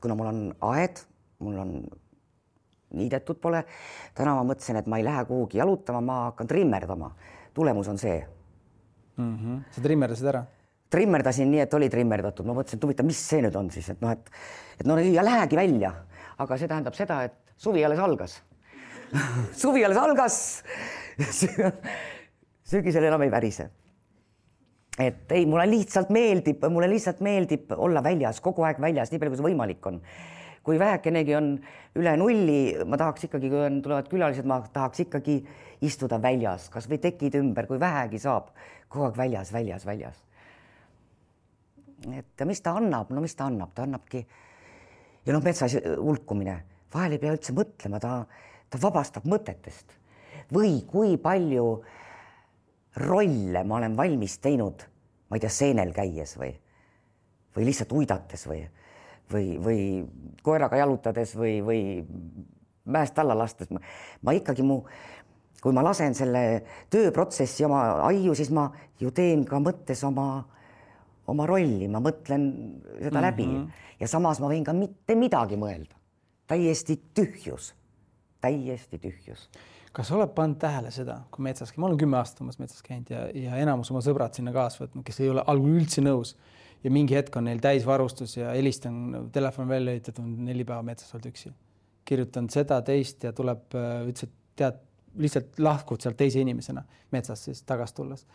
kuna 0.01 0.15
mul 0.15 0.27
on 0.31 0.41
aed, 0.73 1.01
mul 1.39 1.59
on 1.59 1.73
niidetud 2.97 3.41
pole, 3.43 3.65
täna 4.17 4.35
ma 4.39 4.45
mõtlesin, 4.47 4.79
et 4.81 4.89
ma 4.91 5.01
ei 5.01 5.07
lähe 5.07 5.25
kuhugi 5.29 5.59
jalutama, 5.59 6.01
ma 6.01 6.19
hakkan 6.31 6.49
trimmerdama. 6.51 7.11
tulemus 7.55 7.89
on 7.89 7.99
see 7.99 8.27
mm. 9.17 9.37
-hmm. 9.37 9.63
sa 9.71 9.81
trimmerdasid 9.81 10.27
ära? 10.27 10.45
trimmerdasin 10.91 11.51
nii, 11.51 11.61
et 11.61 11.75
oli 11.75 11.89
trimmerdatud, 11.91 12.47
ma 12.47 12.55
mõtlesin, 12.55 12.79
et 12.79 12.85
huvitav, 12.85 13.07
mis 13.07 13.29
see 13.29 13.43
nüüd 13.43 13.57
on 13.57 13.71
siis, 13.71 13.89
et 13.91 14.01
noh, 14.01 14.11
et 14.11 14.31
et 14.81 14.87
no 14.87 14.99
ja 14.99 15.25
lähegi 15.25 15.57
välja, 15.57 15.95
aga 16.39 16.57
see 16.57 16.69
tähendab 16.69 16.95
seda, 16.95 17.23
et 17.25 17.35
suvi 17.57 17.85
alles 17.85 17.99
algas 17.99 18.43
suvi 19.63 19.85
alles 19.85 19.99
algas 19.99 20.63
sügisel 22.71 23.05
enam 23.05 23.23
ei 23.23 23.31
värise. 23.31 23.71
Et 24.99 25.33
ei, 25.37 25.45
mulle 25.49 25.67
lihtsalt 25.71 26.11
meeldib, 26.15 26.65
mulle 26.73 26.89
lihtsalt 26.91 27.21
meeldib 27.25 27.73
olla 27.77 28.03
väljas, 28.05 28.41
kogu 28.45 28.65
aeg 28.67 28.81
väljas, 28.81 29.13
nii 29.13 29.21
palju 29.21 29.35
kui 29.35 29.41
see 29.41 29.49
võimalik 29.51 29.91
on. 29.91 30.01
kui 30.67 30.81
vähekenegi 30.83 31.35
on 31.39 31.53
üle 31.95 32.13
nulli, 32.19 32.61
ma 32.91 32.99
tahaks 32.99 33.29
ikkagi, 33.29 33.51
kui 33.53 33.61
on, 33.69 33.77
tulevad 33.85 34.09
külalised, 34.11 34.47
ma 34.51 34.57
tahaks 34.73 35.05
ikkagi 35.05 35.37
istuda 35.87 36.19
väljas, 36.19 36.65
kasvõi 36.75 36.99
tekid 37.05 37.37
ümber, 37.39 37.69
kui 37.69 37.79
vähegi 37.79 38.19
saab, 38.19 38.49
kogu 38.91 39.07
aeg 39.07 39.21
väljas, 39.21 39.53
väljas, 39.55 39.87
väljas. 39.87 40.25
et 42.11 42.47
mis 42.47 42.61
ta 42.61 42.75
annab, 42.81 43.13
no 43.15 43.23
mis 43.23 43.35
ta 43.35 43.47
annab, 43.47 43.71
ta 43.75 43.87
annabki 43.87 44.25
ja 45.27 45.35
noh, 45.35 45.45
metsas 45.45 45.77
hulkumine, 45.79 46.57
vahel 46.95 47.15
ei 47.15 47.23
pea 47.23 47.37
üldse 47.37 47.55
mõtlema, 47.55 48.01
ta, 48.03 48.25
ta 48.71 48.81
vabastab 48.83 49.27
mõtetest 49.31 49.95
või 50.55 50.81
kui 50.87 51.17
palju 51.19 51.67
rolle 52.97 53.65
ma 53.65 53.77
olen 53.77 53.97
valmis 53.97 54.39
teinud, 54.43 54.85
ma 55.29 55.37
ei 55.37 55.43
tea, 55.43 55.53
seenel 55.53 55.93
käies 55.97 56.37
või, 56.41 56.53
või 57.57 57.69
lihtsalt 57.69 57.93
uidates 57.93 58.47
või, 58.49 58.63
või, 59.33 59.47
või 59.63 59.81
koeraga 60.45 60.81
jalutades 60.81 61.35
või, 61.37 61.59
või 61.65 61.81
mäest 62.87 63.19
alla 63.19 63.37
lastes, 63.37 63.69
ma 64.23 64.35
ikkagi 64.37 64.65
mu, 64.65 64.81
kui 65.61 65.75
ma 65.77 65.85
lasen 65.85 66.15
selle 66.17 66.43
tööprotsessi 66.93 67.67
oma 67.67 67.83
aiu, 68.07 68.35
siis 68.39 68.53
ma 68.55 68.69
ju 69.01 69.11
teen 69.15 69.45
ka 69.49 69.61
mõttes 69.61 70.05
oma, 70.07 70.29
oma 71.27 71.49
rolli, 71.49 71.89
ma 71.91 72.01
mõtlen 72.01 72.47
seda 72.47 73.11
mm 73.11 73.11
-hmm. 73.11 73.23
läbi 73.29 73.47
mhm. 73.47 73.69
ja 74.01 74.09
samas 74.09 74.41
ma 74.41 74.49
võin 74.53 74.65
ka 74.65 74.73
mitte 74.73 75.15
midagi 75.15 75.57
mõelda, 75.57 75.97
täiesti 76.47 77.01
tühjus, 77.15 77.75
täiesti 78.41 78.99
tühjus 78.99 79.51
kas 79.97 80.11
oled 80.13 80.33
pannud 80.37 80.59
tähele 80.61 80.91
seda, 80.93 81.21
kui 81.33 81.45
metsas, 81.47 81.73
ma 81.81 81.89
olen 81.89 82.01
kümme 82.01 82.19
aastat 82.19 82.43
umbes 82.45 82.59
metsas 82.61 82.83
käinud 82.85 83.11
ja, 83.13 83.27
ja 83.33 83.61
enamus 83.63 83.91
oma 83.95 84.03
sõbrad 84.05 84.37
sinna 84.37 84.53
kaasa 84.53 84.83
võtnud, 84.83 85.05
kes 85.07 85.23
ei 85.23 85.31
ole 85.33 85.45
algul 85.49 85.79
üldse 85.81 86.05
nõus. 86.05 86.35
Ja 86.85 86.93
mingi 86.93 87.17
hetk 87.17 87.35
on 87.41 87.49
neil 87.49 87.59
täisvarustus 87.65 88.37
ja 88.37 88.51
helistan, 88.53 88.99
telefon 89.33 89.71
välja 89.71 89.95
ehitatud, 89.97 90.27
neli 90.47 90.67
päeva 90.69 90.85
metsas 90.87 91.15
olnud 91.17 91.31
üksi, 91.33 91.51
kirjutanud 92.07 92.53
seda, 92.53 92.83
teist 92.85 93.25
ja 93.25 93.33
tuleb, 93.35 93.65
äh, 93.75 94.03
ütles, 94.11 94.29
et 94.29 94.61
tead, 94.61 94.83
lihtsalt 95.17 95.57
lahkud 95.65 96.05
sealt 96.05 96.19
teise 96.21 96.43
inimesena 96.45 96.85
metsast 97.17 97.49
siis 97.49 97.65
tagasi 97.67 97.97
tulles. 97.97 98.27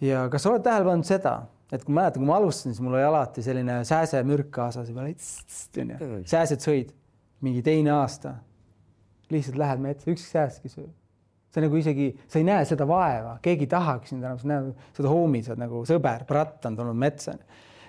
ja 0.00 0.24
kas 0.32 0.42
sa 0.42 0.50
oled 0.50 0.64
tähele 0.64 0.88
pannud 0.88 1.06
seda, 1.06 1.34
et 1.68 1.84
kui 1.84 1.94
mäletan, 1.94 2.24
kui 2.24 2.30
ma 2.30 2.40
alustasin, 2.40 2.72
siis 2.72 2.82
mul 2.82 2.96
oli 2.96 3.04
alati 3.04 3.44
selline 3.44 3.82
sääsemürk 3.84 4.48
kaasas 4.54 4.88
ja 4.88 5.04
onju, 5.04 6.10
sääsed 6.24 6.64
sõid. 6.64 6.96
Mingi 7.44 7.60
teine 7.60 7.92
aasta 7.92 8.38
lihtsalt 9.32 9.58
lähed 9.60 9.82
metsa, 9.84 10.10
ükski 10.10 10.30
säästki 10.30 10.72
su. 10.72 10.86
sa 11.54 11.62
nagu 11.62 11.78
isegi, 11.78 12.08
sa 12.26 12.40
ei 12.40 12.46
näe 12.48 12.64
seda 12.66 12.82
vaeva, 12.88 13.36
keegi 13.42 13.68
ei 13.68 13.70
tahaks 13.70 14.10
sind 14.10 14.24
enam, 14.24 14.40
sa 14.40 14.48
näed 14.50 14.72
seda 14.96 15.12
hommi, 15.12 15.38
sa 15.44 15.52
oled 15.52 15.62
nagu 15.62 15.84
sõber, 15.86 16.24
brat 16.26 16.66
on 16.66 16.76
tulnud 16.76 16.98
metsa. 16.98 17.36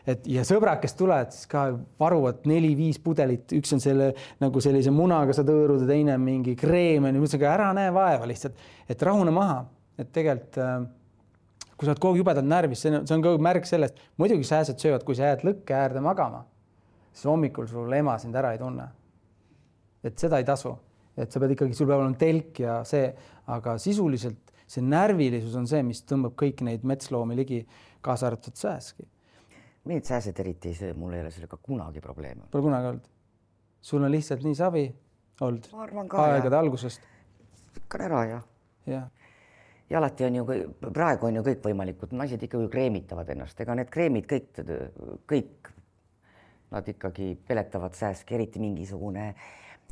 et 0.05 0.27
ja 0.29 0.43
sõbrad, 0.45 0.77
kes 0.83 0.93
tulevad, 0.99 1.31
siis 1.33 1.49
ka 1.49 1.65
varuvad 1.99 2.45
neli-viis 2.45 2.99
pudelit, 3.01 3.49
üks 3.57 3.73
on 3.73 3.81
selle 3.81 4.11
nagu 4.39 4.61
sellise 4.61 4.93
munaga 4.93 5.33
saad 5.33 5.49
hõõruda, 5.49 5.87
teine 5.89 6.13
on 6.13 6.21
mingi 6.21 6.53
kreem 6.55 7.09
on 7.09 7.17
ju, 7.17 7.23
ühesõnaga 7.25 7.53
ära 7.55 7.71
näe 7.73 7.95
vaeva 7.95 8.29
lihtsalt, 8.29 8.61
et 8.89 9.07
rahune 9.09 9.33
maha, 9.33 9.63
et 9.97 10.13
tegelikult 10.13 10.61
äh, 10.61 10.85
kui 11.75 11.87
sa 11.87 11.91
oled 11.91 12.01
kogu 12.01 12.15
aeg 12.15 12.21
jubedalt 12.23 12.47
närvis, 12.47 12.81
see 12.85 12.93
on, 12.93 13.07
see 13.07 13.17
on 13.17 13.23
ka 13.23 13.33
märk 13.49 13.67
sellest, 13.67 13.97
muidugi 14.21 14.47
sääsed 14.47 14.79
söövad, 14.79 15.03
kui 15.07 15.17
sa 15.17 15.31
jääd 15.31 15.43
lõkke 15.47 15.75
äärde 15.75 16.03
magama, 16.03 16.45
siis 17.11 17.27
hommikul 17.27 17.67
sul 17.67 17.91
ema 17.97 18.15
sind 18.21 18.35
ära 18.39 18.53
ei 18.55 18.61
tunne. 18.61 18.87
et 20.05 20.21
seda 20.21 20.37
ei 20.37 20.45
tasu 20.45 20.75
et 21.17 21.31
sa 21.31 21.39
pead 21.41 21.55
ikkagi, 21.55 21.75
sul 21.77 21.87
peab 21.89 22.03
olema 22.03 22.19
telk 22.19 22.59
ja 22.59 22.79
see, 22.87 23.07
aga 23.51 23.77
sisuliselt 23.81 24.53
see 24.67 24.83
närvilisus 24.83 25.55
on 25.59 25.67
see, 25.69 25.83
mis 25.85 26.01
tõmbab 26.09 26.35
kõiki 26.39 26.65
neid 26.67 26.85
metsloomi 26.87 27.37
ligi, 27.37 27.61
kaasa 28.05 28.29
arvatud 28.29 28.57
sääski. 28.57 29.05
Need 29.89 30.07
sääsed 30.07 30.39
eriti 30.41 30.71
ei 30.71 30.77
söö, 30.77 30.95
mul 30.97 31.13
ei 31.13 31.21
ole 31.21 31.29
sellega 31.33 31.59
kunagi 31.61 32.01
probleeme. 32.01 32.47
Pole 32.51 32.65
kunagi 32.65 32.93
olnud? 32.93 33.11
sul 33.85 34.01
on 34.01 34.09
lihtsalt 34.09 34.41
nii 34.41 34.55
savi 34.57 34.87
olnud 35.45 35.67
aegade 36.17 36.57
algusest? 36.57 37.03
lükkan 37.75 38.01
ära 38.01 38.21
ja. 38.25 38.39
jah 38.89 39.03
ja 39.89 39.99
alati 39.99 40.25
on 40.25 40.39
ju, 40.39 40.45
praegu 40.81 41.27
on 41.27 41.37
ju 41.37 41.43
kõikvõimalikud, 41.45 42.15
naised 42.17 42.41
ikkagi 42.41 42.71
kreemitavad 42.73 43.29
ennast, 43.29 43.59
ega 43.61 43.75
need 43.77 43.91
kreemid 43.93 44.25
kõik, 44.31 44.63
kõik 45.29 45.69
nad 46.73 46.89
ikkagi 46.89 47.35
peletavad 47.45 47.93
sääski, 47.93 48.33
eriti 48.39 48.63
mingisugune 48.63 49.27
äh, 49.27 49.45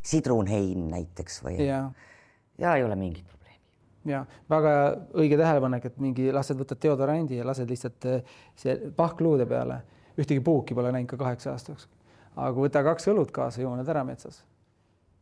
sidrunhein 0.03 0.89
näiteks 0.91 1.41
või? 1.45 1.57
ja, 1.63 1.85
ja 2.57 2.75
ei 2.75 2.83
ole 2.83 2.95
mingit 2.99 3.25
probleemi. 3.27 3.59
ja 4.05 4.23
väga 4.49 4.73
õige 5.15 5.39
tähelepanek, 5.39 5.87
et 5.89 5.99
mingi 6.03 6.29
lased 6.35 6.59
võtad 6.59 6.81
deodorandi 6.83 7.39
ja 7.39 7.47
lased 7.47 7.69
lihtsalt 7.69 8.09
eh, 8.11 8.35
see 8.59 8.75
pahkluude 8.97 9.47
peale, 9.49 9.81
ühtegi 10.19 10.43
puuki 10.43 10.75
pole 10.77 10.91
näinud 10.91 11.09
ka 11.13 11.19
kaheksa 11.23 11.53
aastaks. 11.55 11.87
aga 12.35 12.51
kui 12.53 12.67
võta 12.67 12.83
kaks 12.85 13.09
õlut 13.13 13.31
kaasa, 13.31 13.63
joo 13.63 13.75
need 13.79 13.89
ära 13.89 14.03
metsas, 14.07 14.43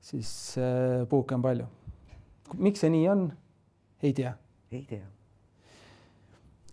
siis 0.01 0.33
äh, 0.57 1.05
puuke 1.09 1.37
on 1.37 1.45
palju. 1.45 1.69
miks 2.57 2.83
see 2.83 2.93
nii 2.93 3.07
on? 3.13 3.31
ei 4.01 4.13
tea. 4.17 4.35
ei 4.71 4.85
tea 4.89 5.07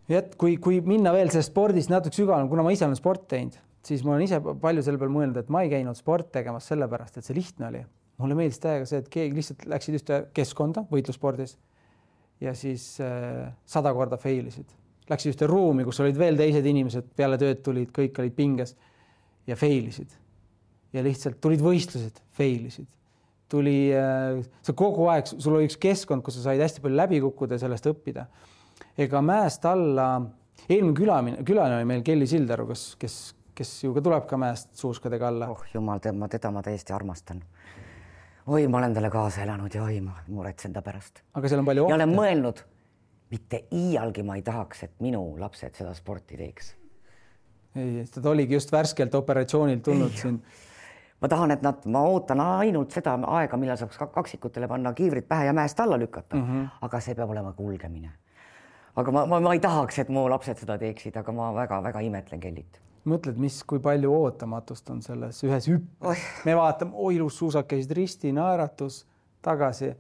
et 0.09 0.35
kui, 0.41 0.57
kui 0.57 0.81
minna 0.81 1.13
veel 1.13 1.29
sellest 1.29 1.53
spordist 1.53 1.93
natuke 1.93 2.17
sügavamale, 2.17 2.49
kuna 2.49 2.65
ma 2.65 2.73
ise 2.73 2.87
olen 2.87 2.97
sport 2.97 3.27
teinud, 3.29 3.59
siis 3.85 4.01
ma 4.07 4.15
olen 4.15 4.25
ise 4.25 4.41
palju 4.41 4.85
selle 4.85 5.01
peale 5.01 5.13
mõelnud, 5.13 5.37
et 5.37 5.51
ma 5.53 5.61
ei 5.61 5.73
käinud 5.73 5.99
sport 5.99 6.31
tegemas 6.33 6.65
sellepärast, 6.73 7.21
et 7.21 7.29
see 7.29 7.37
lihtne 7.37 7.69
oli 7.69 7.83
mulle 8.19 8.37
meeldis 8.39 8.61
täiega 8.63 8.87
see, 8.89 9.01
et 9.03 9.09
keegi 9.13 9.39
lihtsalt 9.39 9.65
läksid 9.71 9.99
ühte 10.01 10.21
keskkonda 10.37 10.85
võitlusspordis 10.91 11.55
ja 12.43 12.55
siis 12.55 12.97
äh, 13.03 13.49
sada 13.67 13.93
korda 13.95 14.19
fail 14.21 14.51
isid. 14.51 14.71
Läksid 15.09 15.33
ühte 15.33 15.49
ruumi, 15.49 15.87
kus 15.87 16.01
olid 16.05 16.19
veel 16.19 16.39
teised 16.39 16.67
inimesed, 16.69 17.09
peale 17.17 17.39
tööd 17.41 17.63
tulid, 17.65 17.91
kõik 17.95 18.19
olid 18.23 18.37
pinges 18.37 18.75
ja 19.49 19.57
fail 19.59 19.89
isid. 19.91 20.11
ja 20.93 21.03
lihtsalt 21.05 21.37
tulid 21.45 21.61
võistlused, 21.61 22.23
fail 22.33 22.69
isid. 22.71 22.89
tuli 23.49 23.91
äh,, 23.97 24.43
sa 24.63 24.75
kogu 24.77 25.09
aeg, 25.13 25.31
sul 25.31 25.57
oli 25.57 25.69
üks 25.69 25.79
keskkond, 25.81 26.23
kus 26.25 26.37
sa 26.37 26.49
said 26.49 26.61
hästi 26.61 26.83
palju 26.85 26.97
läbi 26.97 27.21
kukkuda 27.25 27.57
ja 27.57 27.65
sellest 27.65 27.87
õppida. 27.87 28.27
ega 28.99 29.23
mäest 29.23 29.65
alla, 29.65 30.11
eelmine 30.69 30.95
külaline, 30.95 31.45
külaline 31.45 31.81
oli 31.81 31.89
meil 31.89 32.05
Kelly 32.05 32.27
Sildaru, 32.27 32.67
kes, 32.69 32.85
kes, 33.01 33.19
kes 33.55 33.77
ju 33.85 33.95
ka 33.95 34.05
tuleb 34.05 34.27
ka 34.29 34.37
mäest 34.37 34.75
suuskadega 34.77 35.29
alla. 35.29 35.51
oh 35.55 35.65
jumal, 35.75 36.03
ma 36.13 36.29
teda 36.29 36.51
ma 36.51 36.63
täiesti 36.67 36.93
armastan 36.93 37.43
oi, 38.49 38.69
ma 38.69 38.79
olen 38.79 38.95
talle 38.95 39.11
kaasa 39.11 39.43
elanud 39.43 39.75
ja 39.75 39.83
oi, 39.83 40.01
ma 40.01 40.17
muretsen 40.29 40.73
ta 40.73 40.83
pärast. 40.83 41.23
aga 41.35 41.49
seal 41.49 41.61
on 41.63 41.69
palju 41.69 41.85
ohte. 41.85 41.93
ja 41.93 41.99
olen 41.99 42.15
mõelnud, 42.15 42.63
mitte 43.33 43.65
iialgi 43.75 44.25
ma 44.25 44.39
ei 44.39 44.45
tahaks, 44.47 44.83
et 44.89 44.95
minu 45.05 45.23
lapsed 45.41 45.77
seda 45.77 45.93
sporti 45.97 46.39
teeks. 46.41 46.73
ei, 47.77 48.07
ta 48.15 48.31
oligi 48.31 48.57
just 48.57 48.73
värskelt 48.73 49.15
operatsioonilt 49.15 49.83
tulnud 49.85 50.15
ei. 50.15 50.23
siin. 50.23 50.41
ma 51.21 51.29
tahan, 51.29 51.57
et 51.57 51.63
nad, 51.67 51.85
ma 51.85 52.05
ootan 52.09 52.41
ainult 52.41 52.97
seda 52.97 53.19
aega, 53.41 53.61
millal 53.61 53.81
saaks 53.81 54.01
kaksikutele 54.15 54.69
panna 54.69 54.95
kiivrid 54.97 55.29
pähe 55.29 55.51
ja 55.51 55.53
mäest 55.53 55.81
alla 55.81 55.99
lükata 55.99 56.37
mm, 56.37 56.49
-hmm. 56.49 56.67
aga 56.81 57.01
see 57.01 57.15
peab 57.15 57.31
olema 57.31 57.53
kulgemine. 57.53 58.11
aga 58.97 59.13
ma, 59.13 59.27
ma, 59.27 59.41
ma 59.41 59.53
ei 59.53 59.61
tahaks, 59.61 59.99
et 59.99 60.09
mu 60.09 60.29
lapsed 60.31 60.65
seda 60.65 60.79
teeksid, 60.79 61.17
aga 61.17 61.33
ma 61.33 61.55
väga-väga 61.55 62.01
imetlen 62.01 62.41
Kellit 62.41 62.81
mõtled, 63.11 63.39
mis, 63.41 63.61
kui 63.69 63.81
palju 63.83 64.13
ootamatust 64.13 64.93
on 64.95 65.01
selles 65.05 65.41
ühes 65.47 65.71
hüppes. 65.71 66.29
me 66.49 66.55
vaatame, 66.59 66.95
oi 66.95 67.17
ilus 67.17 67.41
suusak 67.41 67.71
käisid 67.73 67.97
risti, 67.99 68.33
naeratus 68.37 69.03
tagasi. 69.45 69.95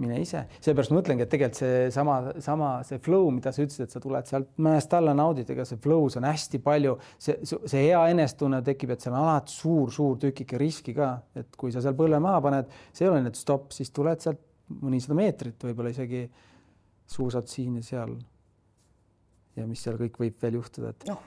mine 0.00 0.16
ise, 0.16 0.46
seepärast 0.64 0.94
ma 0.94 0.96
mõtlengi, 0.96 1.26
et 1.26 1.28
tegelikult 1.28 1.58
seesama, 1.58 2.14
sama 2.40 2.68
see 2.88 2.96
flow, 3.04 3.26
mida 3.36 3.50
sa 3.52 3.60
ütlesid, 3.60 3.82
et 3.84 3.92
sa 3.92 4.00
tuled 4.00 4.30
sealt 4.30 4.54
mäest 4.64 4.94
alla, 4.96 5.12
naudid, 5.12 5.50
ega 5.52 5.66
see 5.68 5.76
flow's 5.84 6.16
on 6.16 6.24
hästi 6.24 6.62
palju, 6.64 6.94
see, 7.20 7.34
see 7.44 7.82
hea 7.82 7.98
enestunne 8.08 8.62
tekib, 8.64 8.94
et 8.94 9.04
seal 9.04 9.12
on 9.12 9.26
alati 9.26 9.52
suur-suur 9.52 10.16
tükike 10.22 10.56
riski 10.62 10.94
ka, 10.96 11.10
et 11.36 11.52
kui 11.60 11.74
sa 11.74 11.82
seal 11.84 11.98
põlve 11.98 12.16
maha 12.24 12.40
paned, 12.46 12.72
see 12.96 13.04
ei 13.04 13.12
ole 13.12 13.20
nüüd 13.26 13.36
stopp, 13.36 13.74
siis 13.76 13.92
tuled 13.92 14.24
sealt 14.24 14.40
mõnisada 14.80 15.18
meetrit, 15.18 15.68
võib-olla 15.68 15.92
isegi 15.92 16.24
suusad 17.10 17.52
siin 17.52 17.76
ja 17.80 17.84
seal. 17.84 18.16
ja 19.58 19.66
mis 19.68 19.84
seal 19.84 20.00
kõik 20.00 20.16
võib 20.22 20.40
veel 20.40 20.56
juhtuda, 20.62 20.94
et 20.94 21.08
noh, 21.10 21.20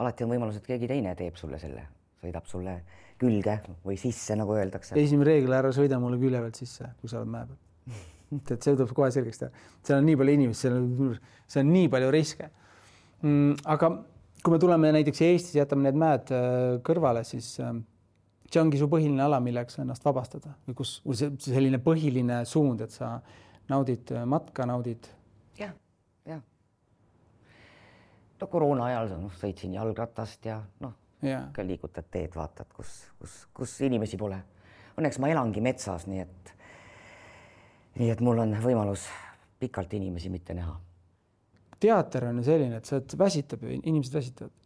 alati 0.00 0.26
on 0.26 0.34
võimalus, 0.34 0.60
et 0.60 0.66
keegi 0.66 0.88
teine 0.90 1.14
teeb 1.18 1.36
sulle 1.40 1.58
selle, 1.62 1.86
sõidab 2.22 2.46
sulle 2.50 2.76
külge 3.20 3.58
või 3.84 3.98
sisse, 4.00 4.36
nagu 4.38 4.54
öeldakse. 4.56 4.96
esimene 4.98 5.28
reegel, 5.28 5.56
ära 5.58 5.72
sõida 5.76 6.00
mulle 6.00 6.18
külje 6.20 6.40
pealt 6.40 6.62
sisse, 6.62 6.92
kui 7.00 7.12
sa 7.12 7.20
oled 7.20 7.32
mäe 7.32 7.48
peal. 7.50 7.98
et 8.54 8.56
see 8.62 8.76
tuleb 8.76 8.94
kohe 8.96 9.10
selgeks 9.12 9.42
teha, 9.42 9.66
seal 9.82 10.00
on 10.00 10.08
nii 10.08 10.16
palju 10.20 10.38
inimesi, 10.38 10.64
seal 10.66 10.78
on, 10.78 11.18
see 11.50 11.64
on 11.64 11.72
nii 11.74 11.90
palju 11.92 12.10
riske 12.14 12.48
mm,. 13.22 13.60
aga 13.74 13.90
kui 14.42 14.54
me 14.54 14.58
tuleme 14.62 14.92
näiteks 14.96 15.22
Eestis, 15.26 15.56
jätame 15.58 15.88
need 15.88 15.98
mäed 16.00 16.32
äh, 16.32 16.78
kõrvale, 16.86 17.24
siis 17.28 17.52
äh, 17.60 17.74
see 18.50 18.62
ongi 18.62 18.80
su 18.80 18.88
põhiline 18.90 19.22
ala, 19.24 19.40
milleks 19.44 19.80
ennast 19.82 20.06
vabastada 20.06 20.54
või 20.68 20.78
kus 20.80 20.96
selline 21.44 21.80
põhiline 21.84 22.42
suund, 22.48 22.84
et 22.86 22.94
sa 22.94 23.18
naudid 23.70 24.12
äh, 24.14 24.24
matka, 24.28 24.66
naudid. 24.68 25.10
jah, 25.60 25.74
jah. 26.28 26.40
No 28.40 28.46
koroona 28.48 28.88
ajal 28.90 29.14
noh, 29.20 29.32
sõitsin 29.40 29.74
jalgratast 29.76 30.46
ja 30.48 30.60
noh 30.80 30.96
ka 31.52 31.64
liigutad 31.64 32.06
teed, 32.10 32.32
vaatad, 32.36 32.68
kus, 32.74 32.92
kus, 33.20 33.34
kus 33.54 33.74
inimesi 33.84 34.18
pole. 34.20 34.38
Õnneks 34.98 35.20
ma 35.20 35.28
elangi 35.32 35.62
metsas, 35.64 36.06
nii 36.08 36.22
et, 36.22 36.52
nii 38.00 38.08
et 38.12 38.22
mul 38.24 38.40
on 38.44 38.56
võimalus 38.64 39.04
pikalt 39.60 39.92
inimesi 39.98 40.32
mitte 40.32 40.56
näha. 40.56 40.78
teater 41.80 42.26
on 42.28 42.40
ju 42.40 42.44
selline, 42.44 42.76
et 42.76 42.88
sa 42.88 42.96
oled, 42.96 43.14
väsitab 43.18 43.62
ju, 43.64 43.76
inimesed 43.78 44.14
väsitavad. 44.14 44.56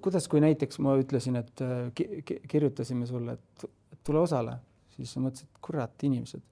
kuidas, 0.00 0.28
kui 0.28 0.40
näiteks 0.40 0.78
ma 0.78 0.94
ütlesin, 0.98 1.36
et 1.36 1.62
ki 1.94 2.40
kirjutasime 2.48 3.06
sulle, 3.06 3.32
et 3.32 3.64
tule 4.04 4.18
osale, 4.22 4.56
siis 4.96 5.10
sa 5.12 5.20
mõtlesid, 5.20 5.48
kurat, 5.60 5.94
inimesed 6.02 6.42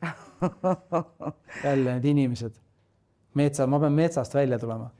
jälle 1.64 1.94
need 1.96 2.04
inimesed, 2.04 2.56
metsa, 3.36 3.66
ma 3.70 3.80
pean 3.82 3.94
metsast 3.96 4.34
välja 4.34 4.58
tulema 4.58 4.90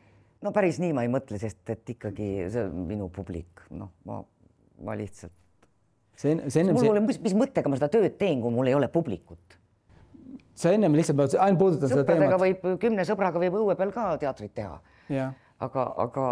no 0.44 0.52
päris 0.54 0.80
nii 0.82 0.94
ma 0.96 1.04
ei 1.06 1.12
mõtle, 1.12 1.38
sest 1.40 1.72
et 1.72 1.94
ikkagi 1.96 2.30
see 2.52 2.64
on 2.66 2.86
minu 2.88 3.08
publik, 3.12 3.64
noh, 3.76 3.92
ma, 4.08 4.20
ma 4.86 4.96
lihtsalt. 4.98 5.34
see, 6.16 6.34
see 6.48 6.64
ennem 6.64 6.78
see. 6.80 7.04
mis, 7.04 7.20
mis 7.28 7.36
mõttega 7.38 7.72
ma 7.72 7.78
seda 7.80 7.90
tööd 7.92 8.18
teen, 8.20 8.42
kui 8.44 8.54
mul 8.54 8.70
ei 8.70 8.76
ole 8.78 8.90
publikut? 8.92 9.58
sa 10.56 10.72
ennem 10.72 10.94
lihtsalt 10.96 11.36
ainult 11.36 11.60
puudutad 11.60 11.92
seda 11.92 12.04
teemat. 12.08 12.36
võib, 12.40 12.68
kümne 12.82 13.06
sõbraga 13.08 13.40
võib 13.42 13.58
õue 13.62 13.78
peal 13.78 13.94
ka 13.94 14.12
teatrit 14.20 14.54
teha. 14.56 14.78
aga, 15.66 15.88
aga, 16.04 16.28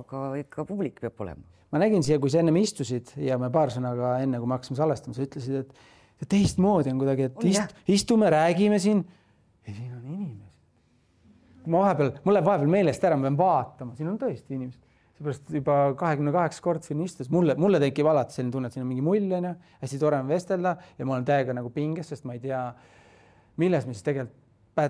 aga 0.00 0.26
ikka 0.42 0.66
publik 0.68 1.00
peab 1.00 1.24
olema. 1.24 1.42
ma 1.72 1.82
nägin 1.82 2.04
siia, 2.04 2.20
kui 2.20 2.32
sa 2.32 2.42
ennem 2.44 2.60
istusid 2.60 3.14
ja 3.20 3.40
me 3.40 3.50
paar 3.52 3.72
sõna 3.74 3.94
ka 3.98 4.14
enne, 4.24 4.40
kui 4.40 4.48
me 4.48 4.58
hakkasime 4.58 4.80
salvestama, 4.80 5.16
sa 5.16 5.26
ütlesid, 5.26 5.74
et 6.22 6.30
teistmoodi 6.30 6.92
on 6.92 7.00
kuidagi, 7.00 7.32
et 7.32 7.44
ist, 7.50 7.76
istume, 7.90 8.28
räägime 8.32 8.78
siin. 8.82 9.04
ja 9.66 9.74
siin 9.74 9.92
on 9.96 10.06
inimesed 10.06 10.51
ma 11.66 11.84
vahepeal, 11.86 12.14
mul 12.24 12.36
läheb 12.38 12.48
vahepeal 12.48 12.72
meelest 12.72 13.04
ära, 13.06 13.18
ma 13.18 13.28
pean 13.28 13.38
vaatama, 13.38 13.96
siin 13.98 14.10
on 14.10 14.18
tõesti 14.20 14.56
inimesed, 14.56 14.82
seepärast 15.18 15.54
juba 15.54 15.78
kahekümne 16.00 16.34
kaheksa 16.34 16.64
kord 16.64 16.86
siin 16.86 17.02
istus, 17.04 17.30
mulle, 17.32 17.56
mulle 17.60 17.80
tekib 17.82 18.08
alati 18.10 18.38
selline 18.38 18.54
tunne, 18.54 18.70
et 18.70 18.76
siin 18.76 18.84
on 18.86 18.90
mingi 18.90 19.04
mull 19.06 19.38
onju, 19.38 19.54
hästi 19.82 20.00
tore 20.02 20.20
on 20.22 20.30
vestelda 20.30 20.76
ja 20.98 21.08
ma 21.08 21.18
olen 21.18 21.28
täiega 21.28 21.56
nagu 21.56 21.72
pinges, 21.74 22.12
sest 22.12 22.26
ma 22.28 22.38
ei 22.38 22.42
tea, 22.42 22.62
milles 23.62 23.86
me 23.88 23.96
siis 23.96 24.06
tegelikult 24.08 24.38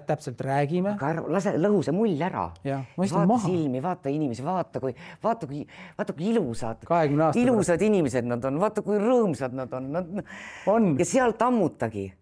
täpselt 0.06 0.40
räägime. 0.40 0.94
aga 0.94 1.08
ära, 1.08 1.22
lase, 1.26 1.52
lõhu 1.58 1.82
see 1.82 1.94
mull 1.94 2.20
ära. 2.22 2.52
vaata 2.96 3.24
maha. 3.26 3.48
silmi, 3.48 3.82
vaata 3.82 4.12
inimesi, 4.14 4.44
vaata 4.46 4.80
kui, 4.80 4.94
vaata 5.22 5.46
kui, 5.50 5.64
vaata 5.98 6.12
kui 6.12 6.28
ilusad, 6.30 6.84
ilusad 7.34 7.66
pärast. 7.66 7.82
inimesed 7.82 8.28
nad 8.30 8.44
on, 8.44 8.60
vaata 8.62 8.82
kui 8.86 9.00
rõõmsad 9.02 9.56
nad 9.58 9.72
on, 9.74 9.90
nad 9.92 10.24
on 10.70 10.92
ja 10.98 11.04
sealt 11.04 11.42
ammutagi. 11.42 12.12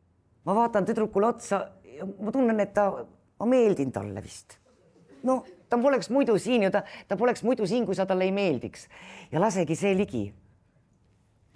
ma 0.44 0.56
vaatan 0.56 0.88
tüdrukule 0.88 1.26
otsa, 1.34 1.66
ma 2.20 2.32
tunnen, 2.32 2.60
et 2.60 2.72
ta 2.72 2.88
ma 3.40 3.48
meeldin 3.48 3.92
talle 3.92 4.22
vist. 4.24 4.58
no 5.26 5.42
ta 5.70 5.78
poleks 5.78 6.10
muidu 6.10 6.36
siin 6.38 6.66
ju 6.66 6.72
ta, 6.74 6.82
ta 7.08 7.16
poleks 7.20 7.44
muidu 7.46 7.66
siin, 7.68 7.86
kui 7.86 7.96
sa 7.96 8.06
talle 8.08 8.26
ei 8.28 8.34
meeldiks 8.34 8.86
ja 9.32 9.42
lasegi 9.42 9.76
see 9.78 9.94
ligi. 9.96 10.26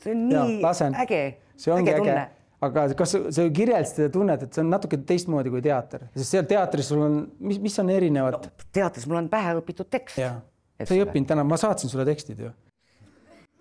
see 0.03 0.15
on 0.15 0.25
nii 0.29 0.61
ja, 0.63 0.73
äge. 1.05 1.23
see 1.57 1.75
ongi 1.75 1.95
äge, 1.95 2.11
äge., 2.11 2.27
aga 2.65 2.87
kas 2.97 3.17
sa 3.37 3.47
kirjeldasid 3.59 4.01
seda 4.01 4.13
tunnet, 4.15 4.47
et 4.47 4.57
see 4.57 4.65
on 4.65 4.73
natuke 4.73 4.99
teistmoodi 5.09 5.53
kui 5.53 5.63
teater, 5.65 6.09
sest 6.17 6.37
seal 6.37 6.49
teatris 6.49 6.91
sul 6.93 7.05
on, 7.05 7.19
mis, 7.45 7.61
mis 7.63 7.79
on 7.83 7.93
erinevad 7.93 8.39
no,? 8.39 8.53
teatris 8.75 9.09
mul 9.11 9.23
on 9.25 9.31
pähe 9.33 9.57
õpitud 9.61 9.91
tekst. 9.93 10.21
sa 10.21 10.95
ei 10.95 11.05
õppinud 11.05 11.29
täna, 11.31 11.45
ma 11.47 11.61
saatsin 11.61 11.93
sulle 11.93 12.07
tekstid 12.09 12.41
ju 12.47 12.53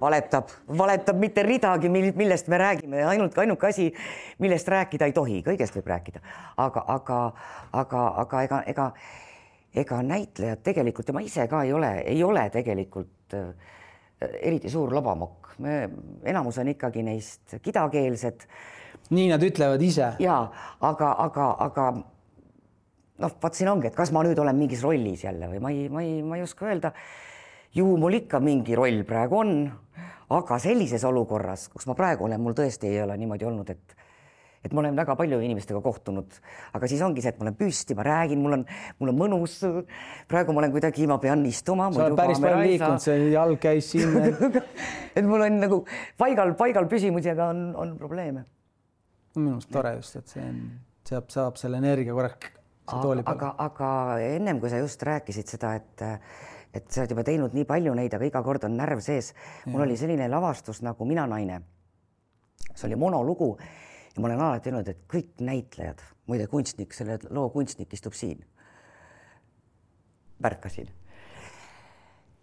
valetab, 0.04 0.52
valetab 0.78 1.20
mitte 1.22 1.44
ridagi, 1.46 1.90
millest 1.90 2.50
me 2.52 2.60
räägime, 2.60 3.04
ainult 3.08 3.38
ainuke 3.40 3.70
asi, 3.70 3.90
millest 4.44 4.68
rääkida 4.72 5.10
ei 5.10 5.16
tohi, 5.16 5.42
kõigest 5.46 5.78
võib 5.80 5.92
rääkida, 5.94 6.24
aga, 6.64 6.84
aga, 6.98 7.20
aga, 7.84 8.04
aga 8.26 8.44
ega, 8.48 8.62
ega, 8.74 8.90
ega 9.84 10.02
näitlejad 10.06 10.64
tegelikult 10.66 11.10
ja 11.10 11.18
ma 11.18 11.24
ise 11.26 11.48
ka 11.52 11.64
ei 11.66 11.74
ole, 11.74 11.94
ei 12.10 12.24
ole 12.24 12.46
tegelikult 12.54 13.38
äh, 13.38 13.52
eriti 14.42 14.72
suur 14.72 14.94
lobamokk, 14.94 15.54
me 15.64 15.78
enamus 16.30 16.60
on 16.62 16.72
ikkagi 16.74 17.04
neist 17.06 17.58
kidakeelsed. 17.62 18.48
nii 19.14 19.30
nad 19.30 19.44
ütlevad 19.44 19.82
ise. 19.82 20.14
ja 20.20 20.40
aga, 20.82 21.16
aga, 21.26 21.50
aga 21.68 21.92
noh, 23.24 23.36
vot 23.42 23.56
siin 23.56 23.72
ongi, 23.72 23.90
et 23.90 23.98
kas 23.98 24.12
ma 24.16 24.24
nüüd 24.26 24.40
olen 24.40 24.58
mingis 24.58 24.84
rollis 24.86 25.26
jälle 25.26 25.50
või 25.52 25.62
ma 25.64 25.74
ei, 25.74 25.88
ma 25.90 26.04
ei, 26.06 26.18
ma 26.26 26.40
ei 26.40 26.46
oska 26.46 26.70
öelda. 26.70 26.94
Ju 27.74 27.88
mul 27.98 28.20
ikka 28.20 28.38
mingi 28.44 28.76
roll 28.78 29.02
praegu 29.08 29.40
on, 29.40 29.54
aga 30.38 30.58
sellises 30.62 31.04
olukorras, 31.08 31.68
kus 31.74 31.88
ma 31.90 31.96
praegu 31.98 32.28
olen, 32.28 32.42
mul 32.42 32.56
tõesti 32.58 32.90
ei 32.90 33.02
ole 33.04 33.18
niimoodi 33.20 33.48
olnud, 33.50 33.70
et 33.74 33.96
et 34.64 34.72
ma 34.72 34.80
olen 34.80 34.96
väga 34.96 35.16
palju 35.20 35.42
inimestega 35.44 35.82
kohtunud, 35.84 36.38
aga 36.78 36.88
siis 36.88 37.02
ongi 37.04 37.24
see, 37.24 37.34
et 37.34 37.40
ma 37.40 37.50
olen 37.50 37.56
püsti, 37.60 37.98
ma 38.00 38.06
räägin, 38.08 38.40
mul 38.40 38.56
on, 38.56 38.62
mul 39.02 39.12
on 39.12 39.18
mõnus. 39.20 39.58
praegu 40.32 40.56
ma 40.56 40.64
olen 40.64 40.72
kuidagi, 40.72 41.08
ma 41.10 41.18
pean 41.20 41.44
istuma. 41.50 41.90
sa 41.92 42.06
oled 42.06 42.16
päris 42.16 42.40
palju 42.44 42.62
liikunud, 42.62 43.04
see 43.04 43.28
jalg 43.34 43.60
käis 43.64 43.92
siin 43.92 44.16
et 45.18 45.28
mul 45.28 45.44
on 45.44 45.60
nagu 45.66 45.82
paigal, 46.20 46.56
paigal 46.60 46.88
püsimisega 46.92 47.50
on, 47.52 47.66
on 47.76 47.94
probleeme. 48.00 48.46
minu 49.36 49.58
arust 49.58 49.72
tore 49.74 49.98
just, 49.98 50.16
et 50.22 50.32
see 50.38 50.48
on, 50.48 50.64
saab, 51.12 51.28
saab 51.36 51.60
selle 51.60 51.84
energia 51.84 52.16
korraks. 52.16 52.56
aga, 52.88 53.54
aga 53.68 53.92
ennem 54.24 54.64
kui 54.64 54.72
sa 54.72 54.80
just 54.80 55.04
rääkisid 55.04 55.58
seda, 55.58 55.76
et 55.76 56.08
et 56.74 56.90
sa 56.90 57.04
oled 57.04 57.14
juba 57.14 57.24
teinud 57.28 57.54
nii 57.54 57.66
palju 57.70 57.94
neid, 57.98 58.14
aga 58.18 58.28
iga 58.28 58.42
kord 58.44 58.66
on 58.68 58.78
närv 58.78 59.02
sees. 59.04 59.34
mul 59.66 59.86
oli 59.86 59.98
selline 59.98 60.28
lavastus 60.30 60.82
nagu 60.82 61.06
Mina 61.06 61.28
naine. 61.28 61.62
see 62.74 62.88
oli 62.88 62.96
monolugu 62.96 63.58
ja 64.16 64.22
ma 64.22 64.28
olen 64.28 64.42
alati 64.42 64.70
öelnud, 64.70 64.88
et 64.88 65.06
kõik 65.10 65.42
näitlejad, 65.42 66.02
muide 66.28 66.48
kunstnik, 66.48 66.94
selle 66.94 67.20
loo 67.30 67.50
kunstnik 67.50 67.94
istub 67.94 68.14
siin. 68.14 68.46
märkasin. 70.40 70.90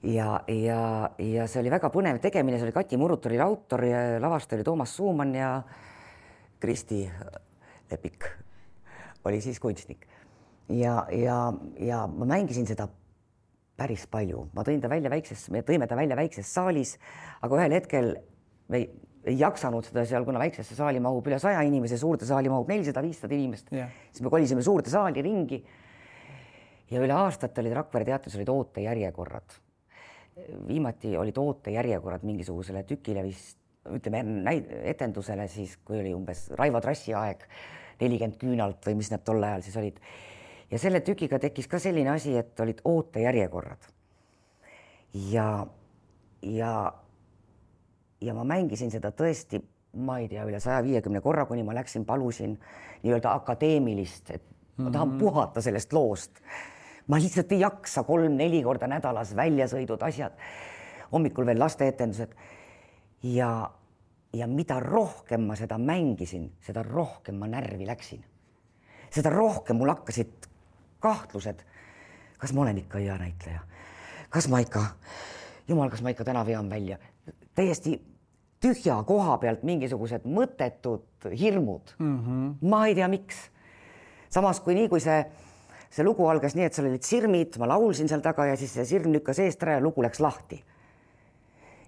ja, 0.03 0.41
ja, 0.49 1.11
ja 1.19 1.47
see 1.47 1.61
oli 1.61 1.71
väga 1.71 1.91
põnev 1.91 2.21
tegemine, 2.21 2.59
see 2.59 2.69
oli 2.69 2.77
Kati 2.77 2.97
Murut 2.97 3.27
oli 3.27 3.41
autor 3.41 3.85
ja 3.85 4.21
lavastaja 4.21 4.59
oli 4.59 4.65
Toomas 4.65 4.97
Suumann 4.97 5.35
ja 5.35 5.63
Kristi 6.61 7.11
Lepik 7.91 8.25
oli 9.25 9.41
siis 9.41 9.61
kunstnik 9.61 10.07
ja, 10.69 11.07
ja, 11.13 11.53
ja 11.79 12.07
ma 12.07 12.25
mängisin 12.25 12.67
seda 12.67 12.89
päris 13.81 14.05
palju, 14.11 14.47
ma 14.57 14.65
tõin 14.67 14.83
ta 14.83 14.91
välja 14.93 15.13
väikses, 15.13 15.47
me 15.55 15.63
tõime 15.67 15.89
ta 15.89 15.97
välja 15.99 16.19
väikses 16.19 16.49
saalis, 16.53 16.97
aga 17.41 17.61
ühel 17.61 17.77
hetkel 17.79 18.11
me 18.71 18.83
ei, 18.83 18.89
ei 19.33 19.39
jaksanud 19.41 19.89
seda 19.89 20.05
seal, 20.09 20.27
kuna 20.29 20.43
väiksesse 20.43 20.77
saali 20.77 21.01
mahub 21.03 21.27
üle 21.29 21.39
saja 21.43 21.63
inimese, 21.67 21.99
suurde 22.01 22.29
saali 22.29 22.53
mahub 22.53 22.69
nelisada, 22.71 23.03
viissada 23.05 23.37
inimest 23.37 23.73
yeah., 23.75 23.93
siis 24.11 24.25
me 24.25 24.33
kolisime 24.33 24.65
suurde 24.65 24.93
saali 24.93 25.25
ringi. 25.25 25.63
ja 26.91 27.01
üle 27.01 27.17
aastate 27.17 27.63
olid 27.63 27.77
Rakvere 27.79 28.09
teatris 28.09 28.37
olid 28.37 28.49
ootejärjekorrad. 28.53 29.59
viimati 30.69 31.17
olid 31.17 31.37
ootejärjekorrad 31.39 32.25
mingisugusele 32.25 32.83
tükile 32.89 33.25
vist 33.25 33.59
ütleme 33.89 34.25
etendusele 34.93 35.47
siis, 35.49 35.79
kui 35.85 36.01
oli 36.01 36.13
umbes 36.15 36.51
Raivo 36.59 36.81
Trassi 36.85 37.15
aeg, 37.17 37.47
nelikümmend 38.01 38.37
küünalt 38.41 38.85
või 38.87 38.99
mis 39.01 39.11
need 39.13 39.25
tol 39.25 39.43
ajal 39.45 39.65
siis 39.65 39.77
olid 39.81 40.01
ja 40.71 40.79
selle 40.79 41.01
tükiga 41.01 41.39
tekkis 41.39 41.69
ka 41.69 41.79
selline 41.79 42.11
asi, 42.11 42.37
et 42.39 42.61
olid 42.61 42.81
ootejärjekorrad. 42.85 43.91
ja, 45.31 45.67
ja, 46.43 46.93
ja 48.21 48.35
ma 48.35 48.45
mängisin 48.45 48.91
seda 48.91 49.11
tõesti, 49.11 49.61
ma 49.99 50.21
ei 50.23 50.29
tea, 50.31 50.45
üle 50.47 50.61
saja 50.61 50.83
viiekümne 50.87 51.21
korra, 51.21 51.47
kuni 51.47 51.65
ma 51.67 51.75
läksin, 51.75 52.05
palusin 52.07 52.55
nii-öelda 53.03 53.33
akadeemilist, 53.41 54.31
et 54.31 54.43
ma 54.77 54.91
tahan 54.91 55.09
mm 55.09 55.15
-hmm. 55.15 55.19
puhata 55.19 55.61
sellest 55.61 55.93
loost. 55.93 56.41
ma 57.07 57.19
lihtsalt 57.19 57.53
ei 57.53 57.61
jaksa 57.61 58.03
kolm-neli 58.03 58.63
korda 58.63 58.87
nädalas 58.87 59.37
väljasõidud, 59.37 60.03
asjad, 60.03 60.33
hommikul 61.13 61.47
veel 61.47 61.59
lasteetendused 61.59 62.35
ja 63.23 63.71
ja 64.33 64.47
mida 64.47 64.81
rohkem 64.81 65.41
ma 65.41 65.57
seda 65.57 65.79
mängisin, 65.79 66.53
seda 66.61 66.83
rohkem 66.83 67.35
ma 67.35 67.47
närvi 67.47 67.87
läksin. 67.87 68.25
seda 69.11 69.31
rohkem 69.31 69.77
mul 69.77 69.89
hakkasid 69.89 70.50
kahtlused, 71.01 71.65
kas 72.39 72.55
ma 72.55 72.65
olen 72.65 72.79
ikka 72.83 72.99
hea 73.03 73.17
näitleja, 73.21 73.61
kas 74.31 74.49
ma 74.49 74.61
ikka, 74.65 74.85
jumal, 75.69 75.91
kas 75.91 76.03
ma 76.03 76.15
ikka 76.15 76.25
täna 76.29 76.45
vean 76.47 76.71
välja, 76.71 76.99
täiesti 77.55 77.99
tühja 78.61 78.99
koha 79.09 79.39
pealt 79.41 79.63
mingisugused 79.65 80.27
mõttetud 80.29 81.31
hirmud 81.37 81.95
mm. 81.99 82.19
-hmm. 82.19 82.69
ma 82.69 82.87
ei 82.87 82.95
tea, 82.95 83.09
miks. 83.09 83.49
samas 84.29 84.61
kui 84.61 84.75
nii, 84.75 84.89
kui 84.89 85.01
see, 85.01 85.25
see 85.91 86.05
lugu 86.05 86.27
algas 86.29 86.55
nii, 86.55 86.69
et 86.69 86.77
seal 86.77 86.91
olid 86.91 87.07
sirmid, 87.07 87.57
ma 87.59 87.69
laulsin 87.69 88.09
seal 88.09 88.21
taga 88.21 88.47
ja 88.47 88.57
siis 88.57 88.75
see 88.75 88.85
sirm 88.85 89.13
lükkas 89.13 89.39
eest 89.39 89.63
ära 89.63 89.79
ja 89.79 89.81
lugu 89.81 90.03
läks 90.03 90.21
lahti 90.21 90.63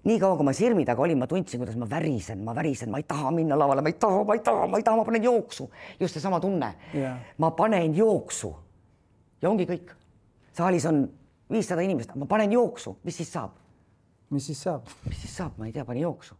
nii 0.03 0.19
kaua, 0.19 0.35
kui 0.35 0.45
ma 0.45 0.53
sirmi 0.53 0.83
taga 0.85 1.01
olin, 1.05 1.19
ma 1.19 1.27
tundsin, 1.31 1.61
kuidas 1.61 1.77
ma 1.79 1.87
värisen, 1.89 2.41
ma 2.43 2.55
värisen, 2.55 2.91
ma 2.91 2.99
ei 2.99 3.05
taha 3.07 3.31
minna 3.31 3.55
lavale, 3.59 3.81
ma 3.81 3.87
ei 3.87 3.95
taha, 3.99 4.23
ma 4.27 4.35
ei 4.35 4.41
taha, 4.43 4.67
ma 4.67 4.77
ei 4.77 4.83
taha, 4.83 4.97
ma 4.99 5.05
panen 5.07 5.23
jooksu. 5.23 5.69
just 5.99 6.17
seesama 6.17 6.39
tunne 6.43 6.73
yeah.. 6.93 7.19
ma 7.37 7.51
panen 7.51 7.95
jooksu 7.95 8.51
ja 9.43 9.51
ongi 9.51 9.67
kõik. 9.69 9.91
saalis 10.55 10.85
on 10.89 11.03
viissada 11.51 11.83
inimest, 11.85 12.15
ma 12.15 12.27
panen 12.29 12.55
jooksu, 12.55 12.97
mis 13.03 13.19
siis 13.21 13.33
saab? 13.33 13.59
mis 14.33 14.47
siis 14.49 14.63
saab? 14.63 14.87
mis 15.09 15.21
siis 15.21 15.35
saab, 15.37 15.59
ma 15.59 15.67
ei 15.67 15.75
tea, 15.75 15.85
panin 15.85 16.07
jooksu. 16.07 16.37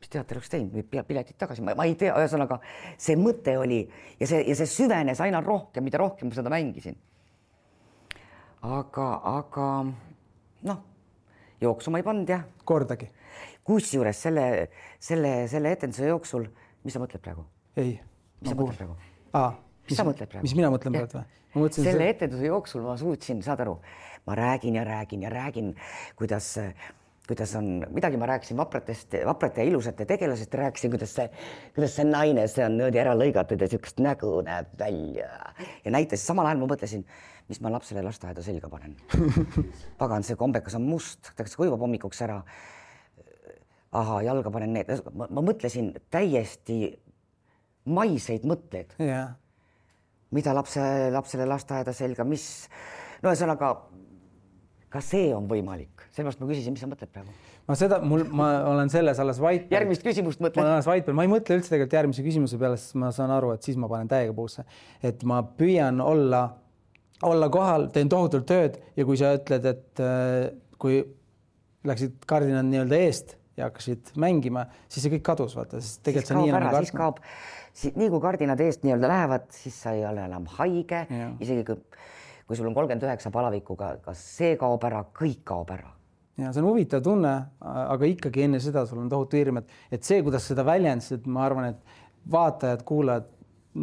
mis 0.00 0.12
teater 0.12 0.38
oleks 0.38 0.52
teinud, 0.52 0.72
müüb 0.76 1.06
piletid 1.08 1.36
tagasi, 1.38 1.64
ma 1.66 1.84
ei 1.84 1.96
tea, 1.98 2.14
ühesõnaga 2.16 2.60
see 2.96 3.18
mõte 3.20 3.56
oli 3.60 3.82
ja 4.20 4.30
see 4.30 4.44
ja 4.48 4.56
see 4.56 4.70
süvenes 4.70 5.20
aina 5.20 5.42
rohkem, 5.44 5.84
mida 5.84 6.00
rohkem 6.00 6.30
ma 6.30 6.38
seda 6.38 6.52
mängisin. 6.52 6.96
aga, 8.62 9.08
aga 9.36 9.66
noh 10.70 10.86
jooksu 11.60 11.90
ma 11.90 12.00
ei 12.00 12.06
pannud 12.06 12.28
jah. 12.28 12.44
kordagi? 12.64 13.10
kusjuures 13.64 14.22
selle, 14.22 14.44
selle, 14.98 15.32
selle 15.48 15.72
etenduse 15.76 16.08
jooksul, 16.08 16.46
mis 16.84 16.96
sa 16.96 17.02
mõtled 17.02 17.22
praegu? 17.24 17.44
ei. 17.76 17.98
mis 18.40 18.52
sa 18.52 18.56
mõtled 18.56 18.80
praegu? 18.80 18.96
Mis 19.90 20.00
sa 20.00 20.06
mõtled 20.06 20.30
praegu? 20.30 20.46
mis 20.46 20.56
mina 20.58 20.70
mõtlen 20.72 20.96
praegu 20.96 21.20
või? 21.20 21.74
selle 21.74 21.98
see... 21.98 22.14
etenduse 22.14 22.46
jooksul 22.46 22.86
ma 22.86 22.96
suutsin, 23.00 23.42
saad 23.46 23.64
aru, 23.66 23.76
ma 24.28 24.38
räägin 24.38 24.78
ja 24.78 24.86
räägin 24.86 25.26
ja 25.26 25.34
räägin, 25.34 25.74
kuidas 26.18 26.54
kuidas 27.30 27.52
on, 27.54 27.84
midagi 27.94 28.18
ma 28.18 28.26
rääkisin 28.26 28.58
vapratest, 28.58 29.14
vaprate 29.26 29.62
ja 29.62 29.70
ilusate 29.70 30.02
tegelasest, 30.08 30.54
rääkisin, 30.58 30.90
kuidas 30.90 31.12
see, 31.14 31.28
kuidas 31.76 31.92
see 31.94 32.06
naine, 32.08 32.46
see 32.50 32.64
on 32.66 32.74
niimoodi 32.74 32.98
ära 32.98 33.12
lõigatud 33.14 33.60
ja 33.60 33.68
niisugust 33.68 34.02
nägu 34.02 34.32
näeb 34.46 34.72
välja 34.80 35.28
ja 35.84 35.92
näitasin, 35.94 36.24
samal 36.24 36.48
ajal 36.50 36.64
ma 36.64 36.70
mõtlesin, 36.72 37.04
mis 37.50 37.60
ma 37.62 37.70
lapsele 37.74 38.02
lasteaeda 38.06 38.42
selga 38.42 38.70
panen. 38.72 38.96
pagan, 40.02 40.26
see 40.26 40.38
kombekas 40.38 40.74
on 40.78 40.88
must, 40.88 41.30
ta 41.36 41.46
kuivab 41.46 41.82
hommikuks 41.86 42.22
ära. 42.26 42.40
ahaa, 43.92 44.20
jalga 44.22 44.50
panen 44.54 44.74
need, 44.74 44.90
ma, 45.14 45.26
ma 45.30 45.42
mõtlesin 45.42 45.92
täiesti 46.10 46.80
maiseid 47.90 48.44
mõtteid 48.46 48.94
yeah.. 48.98 49.36
Mida 50.36 50.54
lapse, 50.56 50.82
lapsele 51.14 51.46
lasteaeda 51.48 51.94
selga, 51.96 52.26
mis, 52.28 52.44
no 53.22 53.32
ühesõnaga, 53.32 53.74
ka 54.90 55.02
see 55.04 55.30
on 55.34 55.46
võimalik, 55.50 56.08
sellepärast 56.10 56.42
ma 56.42 56.50
küsisin, 56.50 56.74
mis 56.74 56.84
sa 56.84 56.90
mõtled 56.90 57.12
praegu 57.14 57.34
ma 57.70 57.76
seda, 57.78 58.00
mul, 58.02 58.24
ma 58.34 58.48
olen 58.66 58.90
selles 58.90 59.20
alles 59.22 59.38
vait. 59.42 59.68
järgmist 59.70 60.02
küsimust 60.02 60.40
mõtled? 60.42 60.58
ma 60.58 60.66
olen 60.66 60.78
alles 60.78 60.88
vait 60.90 61.04
peal, 61.06 61.16
ma 61.18 61.26
ei 61.26 61.30
mõtle 61.30 61.58
üldse 61.58 61.70
tegelikult 61.70 61.98
järgmise 61.98 62.24
küsimuse 62.26 62.58
peale, 62.58 62.78
sest 62.80 62.96
ma 62.98 63.12
saan 63.14 63.30
aru, 63.34 63.52
et 63.54 63.66
siis 63.66 63.78
ma 63.78 63.90
panen 63.90 64.10
täiega 64.10 64.34
puusse. 64.34 64.64
et 65.06 65.22
ma 65.28 65.42
püüan 65.44 66.02
olla 66.02 66.42
olla 67.22 67.50
kohal, 67.52 67.90
teen 67.94 68.08
tohutult 68.08 68.46
tööd 68.48 68.78
ja 68.96 69.04
kui 69.04 69.18
sa 69.20 69.34
ütled, 69.36 69.66
et 69.68 70.02
äh, 70.02 70.48
kui 70.80 71.02
läksid 71.86 72.24
kardinad 72.28 72.68
nii-öelda 72.68 73.00
eest 73.04 73.36
ja 73.60 73.68
hakkasid 73.68 74.12
mängima, 74.20 74.66
siis 74.88 75.04
see 75.04 75.14
kõik 75.14 75.24
kadus, 75.30 75.54
vaata, 75.58 75.80
sest 75.84 76.02
tegelikult 76.06 76.32
see 76.32 76.40
nii 76.40 76.54
ära, 76.56 76.72
siis 76.78 76.94
kaob, 76.96 77.22
nii 78.00 78.10
kui 78.12 78.24
kardinad 78.24 78.64
eest 78.64 78.84
nii-öelda 78.86 79.12
lähevad, 79.12 79.46
siis 79.54 79.78
sa 79.84 79.94
ei 79.96 80.04
ole 80.08 80.26
enam 80.26 80.48
haige, 80.58 81.04
isegi 81.38 81.64
kui, 81.68 81.78
kui 82.48 82.58
sul 82.58 82.70
on 82.70 82.76
kolmkümmend 82.76 83.08
üheksa 83.08 83.32
palavikuga, 83.34 83.94
kas 84.04 84.22
see 84.40 84.56
kaob 84.60 84.84
ära, 84.88 85.04
kõik 85.16 85.44
kaob 85.52 85.72
ära. 85.76 85.92
Ja 86.40 86.54
see 86.54 86.62
on 86.62 86.70
huvitav 86.70 87.02
tunne, 87.04 87.34
aga 87.60 88.08
ikkagi 88.08 88.46
enne 88.46 88.62
seda 88.64 88.86
sul 88.88 89.02
on 89.02 89.10
tohutu 89.12 89.36
hirm, 89.36 89.60
et, 89.60 89.74
et 89.92 90.06
see, 90.06 90.22
kuidas 90.24 90.46
seda 90.48 90.64
väljendasid, 90.64 91.26
ma 91.28 91.44
arvan, 91.44 91.74
et 91.74 92.00
vaatajad-kuulajad 92.32 93.28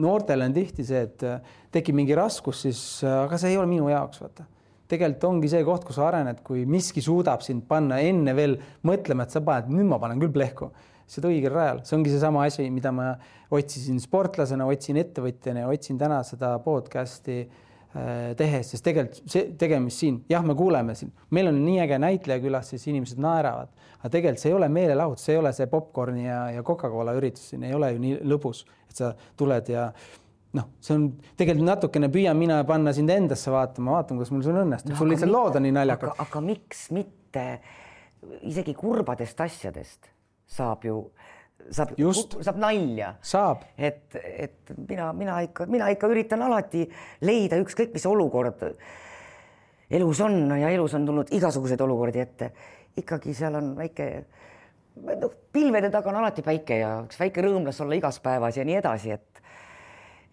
noortel 0.02 0.44
on 0.46 0.56
tihti 0.56 0.86
see, 0.88 1.04
et 1.08 1.24
äh, 1.28 1.56
tekib 1.74 1.98
mingi 1.98 2.16
raskus, 2.18 2.64
siis 2.66 2.82
äh, 3.06 3.24
aga 3.24 3.40
see 3.40 3.54
ei 3.54 3.60
ole 3.60 3.70
minu 3.70 3.90
jaoks, 3.92 4.22
vaata. 4.24 4.48
Tegelikult 4.92 5.28
ongi 5.30 5.52
see 5.52 5.64
koht, 5.68 5.86
kus 5.88 6.00
sa 6.00 6.08
arened, 6.10 6.42
kui 6.48 6.66
miski 6.70 7.04
suudab 7.04 7.44
sind 7.46 7.66
panna 7.70 8.00
enne 8.04 8.36
veel 8.38 8.58
mõtlema, 8.88 9.28
et 9.28 9.36
sa 9.36 9.44
paned, 9.46 9.72
nüüd 9.74 9.90
ma 9.90 10.00
panen 10.02 10.22
küll 10.22 10.34
plehku, 10.34 10.72
seda 11.08 11.32
õigel 11.32 11.54
rajal, 11.54 11.84
see 11.88 11.98
ongi 12.00 12.12
seesama 12.14 12.44
asi, 12.48 12.68
mida 12.74 12.92
ma 12.96 13.14
otsisin 13.56 14.02
sportlasena, 14.04 14.68
otsin 14.68 15.00
ettevõtjana 15.04 15.64
ja 15.64 15.72
otsin 15.72 16.00
täna 16.00 16.20
seda 16.28 16.54
podcast'i 16.64 17.38
äh, 17.44 18.34
tehes, 18.40 18.74
sest 18.74 18.88
tegelikult 18.88 19.36
see 19.36 19.46
tegemist 19.60 20.04
siin, 20.04 20.22
jah, 20.32 20.44
me 20.44 20.56
kuuleme 20.58 20.96
siin, 21.00 21.14
meil 21.36 21.52
on 21.52 21.62
nii 21.64 21.80
äge 21.86 22.00
näitleja 22.04 22.44
külas, 22.44 22.74
siis 22.74 22.88
inimesed 22.92 23.22
naeravad, 23.24 23.72
aga 24.02 24.12
tegelikult 24.12 24.44
see 24.44 24.52
ei 24.52 24.58
ole 24.60 24.72
meelelahutus, 24.72 25.28
see 25.28 25.38
ei 25.38 25.44
ole 25.44 25.54
see 25.56 25.72
popkorni 25.72 26.28
ja, 26.28 26.42
ja 26.58 26.66
Coca-Cola 26.68 27.16
üritus, 27.20 27.52
siin 27.54 27.64
ei 27.68 27.76
ole 27.76 27.94
ju 27.94 28.04
nii 28.04 28.20
lõbus 28.28 28.66
et 28.98 29.04
sa 29.04 29.14
tuled 29.38 29.70
ja 29.72 29.92
noh, 30.56 30.68
see 30.80 30.96
on 30.96 31.08
tegelikult 31.40 31.68
natukene 31.68 32.10
püüan 32.14 32.38
mina 32.40 32.62
panna 32.68 32.94
sind 32.96 33.12
endasse 33.14 33.52
vaatama, 33.52 33.98
vaatan, 33.98 34.20
kuidas 34.20 34.32
mul 34.34 34.46
sul 34.46 34.62
õnnestub 34.64 34.94
no,, 34.94 35.00
sul 35.00 35.12
lihtsalt 35.12 35.34
lood 35.34 35.60
on 35.60 35.68
nii 35.68 35.76
naljakad. 35.76 36.14
aga 36.24 36.44
miks 36.46 36.88
mitte 36.96 37.48
isegi 38.48 38.76
kurbadest 38.78 39.42
asjadest 39.44 40.12
saab 40.58 40.86
ju 40.88 41.02
saab, 41.72 41.94
saab 41.98 42.62
nalja. 42.62 43.14
et, 43.78 44.16
et 44.16 44.74
mina, 44.78 45.12
mina 45.14 45.42
ikka, 45.46 45.68
mina 45.72 45.90
ikka 45.94 46.10
üritan 46.12 46.46
alati 46.46 46.86
leida 47.28 47.60
ükskõik, 47.62 47.94
mis 47.96 48.08
olukord 48.08 48.64
elus 49.90 50.22
on 50.24 50.40
ja 50.60 50.72
elus 50.74 50.96
on 50.98 51.06
tulnud 51.08 51.32
igasuguseid 51.36 51.82
olukordi 51.82 52.24
ette. 52.24 52.52
ikkagi 52.98 53.34
seal 53.34 53.56
on 53.56 53.74
väike 53.78 54.08
noh, 55.22 55.34
pilvede 55.54 55.92
taga 55.94 56.10
on 56.12 56.22
alati 56.22 56.44
päike 56.46 56.80
ja 56.82 56.94
üks 57.06 57.20
väike 57.20 57.44
rõõm 57.46 57.68
las 57.68 57.82
olla 57.84 57.98
igas 57.98 58.20
päevas 58.24 58.58
ja 58.58 58.66
nii 58.66 58.80
edasi, 58.80 59.12
et 59.12 59.44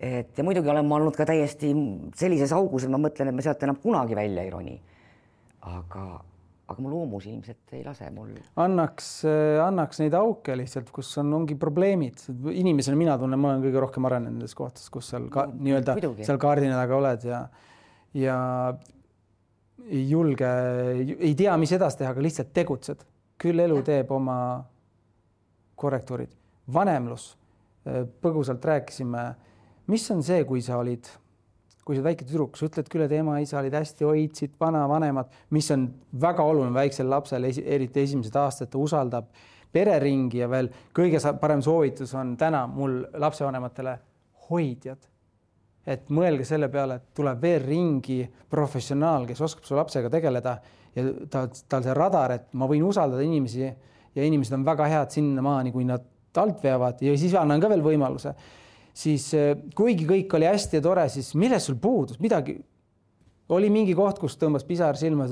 et 0.00 0.38
ja 0.38 0.44
muidugi 0.44 0.70
olen 0.70 0.86
ma 0.88 0.98
olnud 0.98 1.16
ka 1.16 1.26
täiesti 1.28 1.72
sellises 2.18 2.52
augus, 2.56 2.84
et 2.84 2.92
ma 2.92 3.00
mõtlen, 3.00 3.30
et 3.30 3.36
ma 3.36 3.44
sealt 3.44 3.62
enam 3.66 3.80
kunagi 3.82 4.16
välja 4.18 4.44
ei 4.44 4.52
roni. 4.52 4.76
aga, 5.64 6.02
aga 6.68 6.82
mu 6.84 6.90
loomus 6.92 7.26
ilmselt 7.30 7.76
ei 7.76 7.84
lase 7.84 8.10
mul. 8.14 8.34
annaks, 8.60 9.10
annaks 9.64 10.02
neid 10.02 10.16
auke 10.18 10.56
lihtsalt, 10.58 10.90
kus 10.94 11.12
on, 11.22 11.32
ongi 11.40 11.56
probleemid. 11.60 12.26
inimesena 12.52 12.98
mina 12.98 13.16
tunnen, 13.18 13.40
ma 13.40 13.54
olen 13.54 13.64
kõige 13.64 13.86
rohkem 13.86 14.10
arenenud 14.10 14.40
nendes 14.40 14.58
kohtades, 14.58 14.90
kus 14.90 15.12
seal 15.14 15.30
ka 15.32 15.46
no, 15.50 15.56
nii-öelda 15.68 15.96
seal 16.24 16.42
kaardina 16.42 16.76
taga 16.80 16.98
oled 16.98 17.26
ja, 17.30 17.46
ja 18.18 18.36
ei 19.84 20.04
julge, 20.08 20.48
ei 21.18 21.34
tea, 21.36 21.56
mis 21.60 21.72
edasi 21.76 22.00
teha, 22.00 22.14
aga 22.14 22.22
lihtsalt 22.24 22.54
tegutsed 22.56 23.02
küll 23.40 23.60
elu 23.60 23.80
teeb 23.84 24.12
oma 24.14 24.36
korrektuurid. 25.80 26.32
vanemlus, 26.72 27.36
äh, 27.86 28.06
põgusalt 28.22 28.64
rääkisime, 28.64 29.34
mis 29.92 30.10
on 30.10 30.22
see, 30.24 30.44
kui 30.48 30.62
sa 30.64 30.78
olid, 30.80 31.08
kui 31.84 31.96
sa 31.96 32.00
oled 32.00 32.08
väike 32.10 32.28
tüdruk, 32.28 32.58
sa 32.58 32.68
ütled 32.68 32.90
küll, 32.92 33.06
et 33.06 33.16
ema-isa 33.18 33.58
olid 33.60 33.74
hästi, 33.76 34.06
hoidsid, 34.08 34.54
vanavanemad, 34.60 35.32
mis 35.54 35.70
on 35.74 35.88
väga 36.20 36.44
oluline 36.44 36.74
väiksel 36.76 37.10
lapsel, 37.10 37.48
eriti 37.48 38.04
esimesed 38.04 38.36
aastad, 38.40 38.72
ta 38.72 38.80
usaldab 38.80 39.32
pereringi 39.74 40.40
ja 40.40 40.48
veel 40.50 40.70
kõige 40.94 41.20
parem 41.40 41.64
soovitus 41.64 42.14
on 42.14 42.36
täna 42.38 42.66
mul 42.70 43.02
lapsevanematele 43.18 43.98
hoidjad 44.48 45.10
et 45.86 46.08
mõelge 46.14 46.46
selle 46.48 46.70
peale, 46.72 46.98
et 46.98 47.12
tuleb 47.16 47.42
veel 47.42 47.60
ringi 47.64 48.22
professionaal, 48.50 49.26
kes 49.28 49.42
oskab 49.44 49.68
su 49.68 49.76
lapsega 49.76 50.10
tegeleda 50.12 50.56
ja 50.96 51.04
ta, 51.30 51.44
tal 51.68 51.84
see 51.84 51.96
radar, 51.96 52.34
et 52.38 52.48
ma 52.56 52.68
võin 52.70 52.84
usaldada 52.86 53.24
inimesi 53.24 53.64
ja 53.64 54.24
inimesed 54.24 54.56
on 54.56 54.66
väga 54.66 54.88
head 54.90 55.14
sinnamaani, 55.14 55.72
kui 55.74 55.86
nad 55.88 56.04
alt 56.40 56.62
veavad 56.64 57.02
ja 57.04 57.14
siis 57.18 57.34
annan 57.38 57.62
ka 57.62 57.70
veel 57.70 57.84
võimaluse. 57.84 58.32
Siis 58.94 59.26
eh, 59.34 59.56
kuigi 59.76 60.06
kõik 60.08 60.36
oli 60.38 60.48
hästi 60.48 60.78
ja 60.78 60.84
tore, 60.84 61.08
siis 61.12 61.32
millest 61.38 61.70
sul 61.70 61.80
puudus, 61.82 62.20
midagi, 62.22 62.56
oli 63.54 63.70
mingi 63.72 63.96
koht, 63.96 64.20
kus 64.22 64.38
tõmbas 64.40 64.66
pisar 64.66 64.98
silma, 65.00 65.28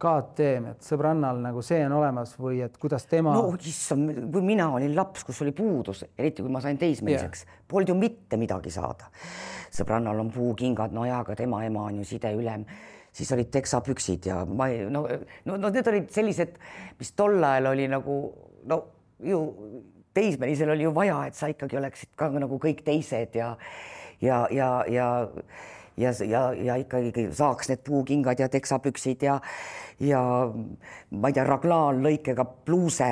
KTM, 0.00 0.70
et 0.70 0.86
sõbrannal 0.86 1.42
nagu 1.42 1.60
see 1.60 1.82
on 1.84 1.92
olemas 1.98 2.30
või 2.40 2.62
et 2.64 2.76
kuidas 2.80 3.04
tema. 3.04 3.34
no 3.36 3.50
issand, 3.68 4.14
kui 4.32 4.44
mina 4.46 4.70
olin 4.72 4.94
laps, 4.96 5.26
kus 5.28 5.42
oli 5.44 5.52
puudus, 5.52 6.06
eriti 6.16 6.40
kui 6.40 6.52
ma 6.52 6.62
sain 6.64 6.78
teismeliseks 6.80 7.42
yeah., 7.44 7.58
polnud 7.68 7.92
ju 7.92 7.98
mitte 7.98 8.38
midagi 8.40 8.72
saada. 8.72 9.10
sõbrannal 9.68 10.22
on 10.22 10.32
puukingad, 10.32 10.96
no 10.96 11.04
jaa, 11.04 11.20
aga 11.20 11.36
tema 11.36 11.60
ema 11.66 11.84
on 11.90 12.00
ju 12.00 12.08
sideülem 12.14 12.64
siis 13.12 13.32
olid 13.34 13.50
teksapüksid 13.52 14.26
ja 14.30 14.40
ma 14.46 14.68
ei 14.70 14.86
no, 14.90 15.04
no, 15.44 15.56
no 15.58 15.70
need 15.74 15.88
olid 15.92 16.10
sellised, 16.14 16.56
mis 16.98 17.12
tol 17.18 17.42
ajal 17.42 17.72
oli 17.72 17.88
nagu 17.90 18.18
no 18.70 18.82
ju 19.20 19.40
teismelisel 20.14 20.70
oli 20.74 20.86
ju 20.86 20.94
vaja, 20.94 21.24
et 21.26 21.38
sa 21.38 21.50
ikkagi 21.50 21.78
oleksid 21.80 22.14
ka 22.18 22.30
nagu 22.34 22.58
kõik 22.62 22.84
teised 22.86 23.36
ja 23.38 23.54
ja, 24.20 24.46
ja, 24.50 24.70
ja 24.88 25.10
ja, 25.96 26.12
ja, 26.26 26.42
ja 26.52 26.76
ikkagi 26.80 27.28
saaks 27.36 27.70
need 27.70 27.84
puukingad 27.84 28.40
ja 28.40 28.48
teksapüksid 28.48 29.22
ja 29.22 29.40
ja 30.00 30.20
ma 31.10 31.28
ei 31.28 31.36
tea, 31.36 31.44
raglaanlõikega 31.44 32.44
pluuse. 32.64 33.10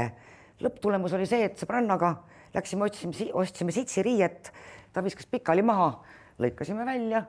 Lõpptulemus 0.64 1.14
oli 1.14 1.26
see, 1.28 1.44
et 1.46 1.60
sõbrannaga 1.60 2.14
läksime, 2.54 2.88
otsisime, 2.88 3.32
ostsime 3.36 3.74
sitsiriiet, 3.74 4.52
ta 4.92 5.04
viskas 5.04 5.28
pikali 5.30 5.62
maha, 5.62 5.90
lõikasime 6.40 6.86
välja. 6.88 7.26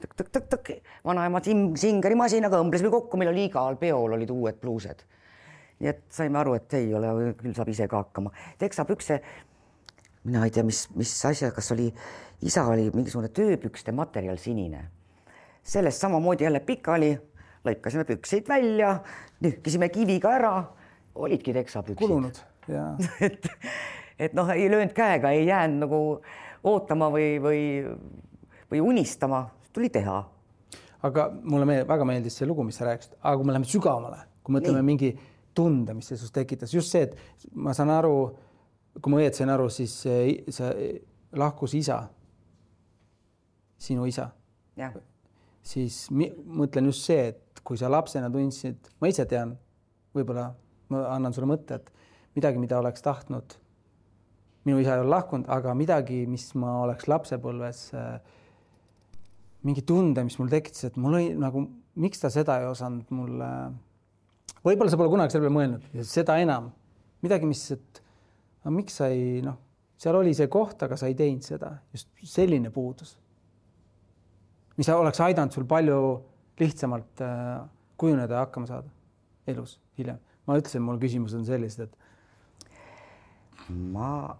Tõk-tõk-tõk-tõk, 0.00 0.70
vanaema 1.04 1.42
Singeri 1.44 2.16
masinaga 2.16 2.60
õmblesime 2.62 2.92
kokku, 2.92 3.18
meil 3.20 3.34
oli 3.34 3.50
igal 3.50 3.76
peol 3.76 4.14
olid 4.16 4.30
uued 4.32 4.60
pluused. 4.62 5.02
Nii 5.80 5.88
et 5.88 6.02
saime 6.12 6.38
aru, 6.40 6.54
et 6.58 6.74
ei 6.76 6.92
ole, 6.94 7.32
küll 7.38 7.54
saab 7.56 7.70
ise 7.72 7.86
ka 7.88 8.02
hakkama. 8.04 8.32
teksapükse, 8.60 9.20
mina 10.28 10.44
ei 10.44 10.52
tea, 10.54 10.64
mis, 10.66 10.84
mis 10.96 11.12
asja, 11.24 11.50
kas 11.56 11.72
oli, 11.72 11.88
isa 12.44 12.66
oli 12.68 12.90
mingisugune 12.94 13.30
tööpükste 13.32 13.92
materjal 13.96 14.38
sinine. 14.40 14.88
sellest 15.62 16.00
samamoodi 16.00 16.44
jälle 16.44 16.60
pikali, 16.60 17.10
lõikasime 17.64 18.04
pükseid 18.08 18.48
välja, 18.48 18.98
nühkisime 19.40 19.88
kiviga 19.88 20.34
ära, 20.36 20.52
olidki 21.14 21.52
teksapüksid. 21.52 22.00
kulunud, 22.00 22.42
jaa 22.68 22.96
et, 23.26 23.48
et 24.18 24.36
noh, 24.36 24.48
ei 24.52 24.70
löönud 24.70 24.92
käega, 24.96 25.32
ei 25.32 25.46
jäänud 25.46 25.86
nagu 25.86 26.02
ootama 26.64 27.08
või, 27.12 27.32
või, 27.40 27.62
või 28.72 28.84
unistama 28.92 29.46
tuli 29.72 29.88
teha. 29.88 30.22
aga 31.02 31.30
mulle 31.42 31.64
meeldib, 31.64 31.88
väga 31.88 32.04
meeldis 32.04 32.36
see 32.36 32.48
lugu, 32.48 32.64
mis 32.64 32.76
sa 32.76 32.88
rääkisid, 32.88 33.16
aga 33.22 33.36
kui 33.36 33.48
me 33.48 33.56
läheme 33.56 33.68
sügavamale, 33.68 34.24
kui 34.44 34.58
mõtleme 34.58 34.82
mingi 34.84 35.14
tunde, 35.56 35.94
mis 35.96 36.10
see 36.10 36.18
sinus 36.18 36.34
tekitas, 36.34 36.74
just 36.74 36.92
see, 36.94 37.08
et 37.08 37.52
ma 37.54 37.74
saan 37.76 37.92
aru, 37.94 38.14
kui 39.00 39.12
ma 39.12 39.20
õieti 39.20 39.42
sain 39.42 39.52
aru, 39.52 39.68
siis 39.72 39.94
sa 40.54 40.72
lahkus 41.38 41.74
isa, 41.78 42.02
sinu 43.80 44.06
isa. 44.10 44.30
siis 45.62 46.06
mõtlen 46.10 46.90
just 46.90 47.06
see, 47.06 47.30
et 47.34 47.62
kui 47.64 47.78
sa 47.78 47.90
lapsena 47.92 48.30
tundsid, 48.32 48.92
ma 49.00 49.10
ise 49.10 49.26
tean, 49.28 49.56
võib-olla 50.16 50.50
ma 50.90 51.04
annan 51.14 51.34
sulle 51.34 51.50
mõtte, 51.50 51.78
et 51.78 51.90
midagi, 52.38 52.62
mida 52.62 52.78
oleks 52.80 53.04
tahtnud, 53.04 53.56
minu 54.66 54.80
isa 54.82 54.96
ei 54.96 55.04
ole 55.04 55.12
lahkunud, 55.12 55.48
aga 55.52 55.74
midagi, 55.76 56.24
mis 56.28 56.50
ma 56.58 56.80
oleks 56.84 57.08
lapsepõlves 57.08 57.84
äh, 57.96 58.18
mingi 59.66 59.84
tunde, 59.86 60.24
mis 60.24 60.38
mul 60.40 60.50
tekitas, 60.52 60.88
et 60.88 60.98
mul 61.00 61.16
oli 61.18 61.30
nagu, 61.38 61.64
miks 62.00 62.22
ta 62.22 62.30
seda 62.32 62.60
ei 62.60 62.68
osanud 62.70 63.10
mulle. 63.14 63.50
Võib-olla 64.66 64.92
sa 64.92 64.98
pole 65.00 65.12
kunagi 65.12 65.34
selle 65.34 65.46
peale 65.46 65.56
mõelnud, 65.56 66.04
seda 66.06 66.36
enam 66.42 66.70
midagi, 67.24 67.48
mis, 67.48 67.62
et 67.76 68.00
aga 68.62 68.72
miks 68.74 68.98
sa 69.00 69.08
ei 69.12 69.40
noh, 69.44 69.58
seal 70.00 70.16
oli 70.16 70.32
see 70.36 70.48
koht, 70.52 70.80
aga 70.84 70.96
sa 71.00 71.10
ei 71.10 71.16
teinud 71.18 71.44
seda, 71.44 71.74
just 71.94 72.08
selline 72.26 72.72
puudus. 72.72 73.16
mis 74.80 74.88
oleks 74.88 75.20
aidanud 75.20 75.52
sul 75.52 75.66
palju 75.68 75.96
lihtsamalt 76.60 77.20
äh, 77.24 77.60
kujuneda 78.00 78.38
ja 78.38 78.44
hakkama 78.46 78.68
saada 78.68 78.88
elus 79.48 79.78
hiljem. 79.98 80.20
ma 80.46 80.56
ütlesin, 80.60 80.84
mul 80.84 81.00
küsimused 81.00 81.36
on 81.38 81.44
sellised, 81.48 81.88
et. 81.88 81.98
ma 83.68 84.36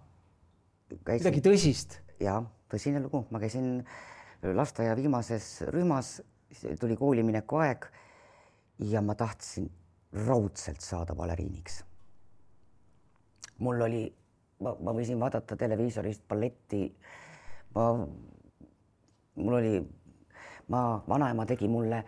käisin. 1.04 1.20
midagi 1.20 1.44
tõsist. 1.44 2.00
ja 2.20 2.40
tõsine 2.72 3.02
lugu, 3.04 3.26
ma 3.30 3.40
käisin 3.42 3.82
lasteaia 4.56 4.96
viimases 4.96 5.58
rühmas, 5.68 6.20
tuli 6.80 6.96
koolimineku 6.96 7.60
aeg 7.60 7.84
ja 8.88 9.02
ma 9.04 9.14
tahtsin 9.14 9.68
raudselt 10.12 10.80
saada 10.80 11.14
baleriiniks. 11.14 11.84
mul 13.58 13.80
oli, 13.80 14.04
ma, 14.64 14.74
ma 14.80 14.92
võisin 14.96 15.20
vaadata 15.20 15.56
televiisorist 15.56 16.22
balletti. 16.28 16.96
ma, 17.74 17.90
mul 19.34 19.54
oli, 19.54 19.74
ma, 20.68 21.02
vanaema 21.08 21.46
tegi 21.46 21.68
mulle 21.68 22.04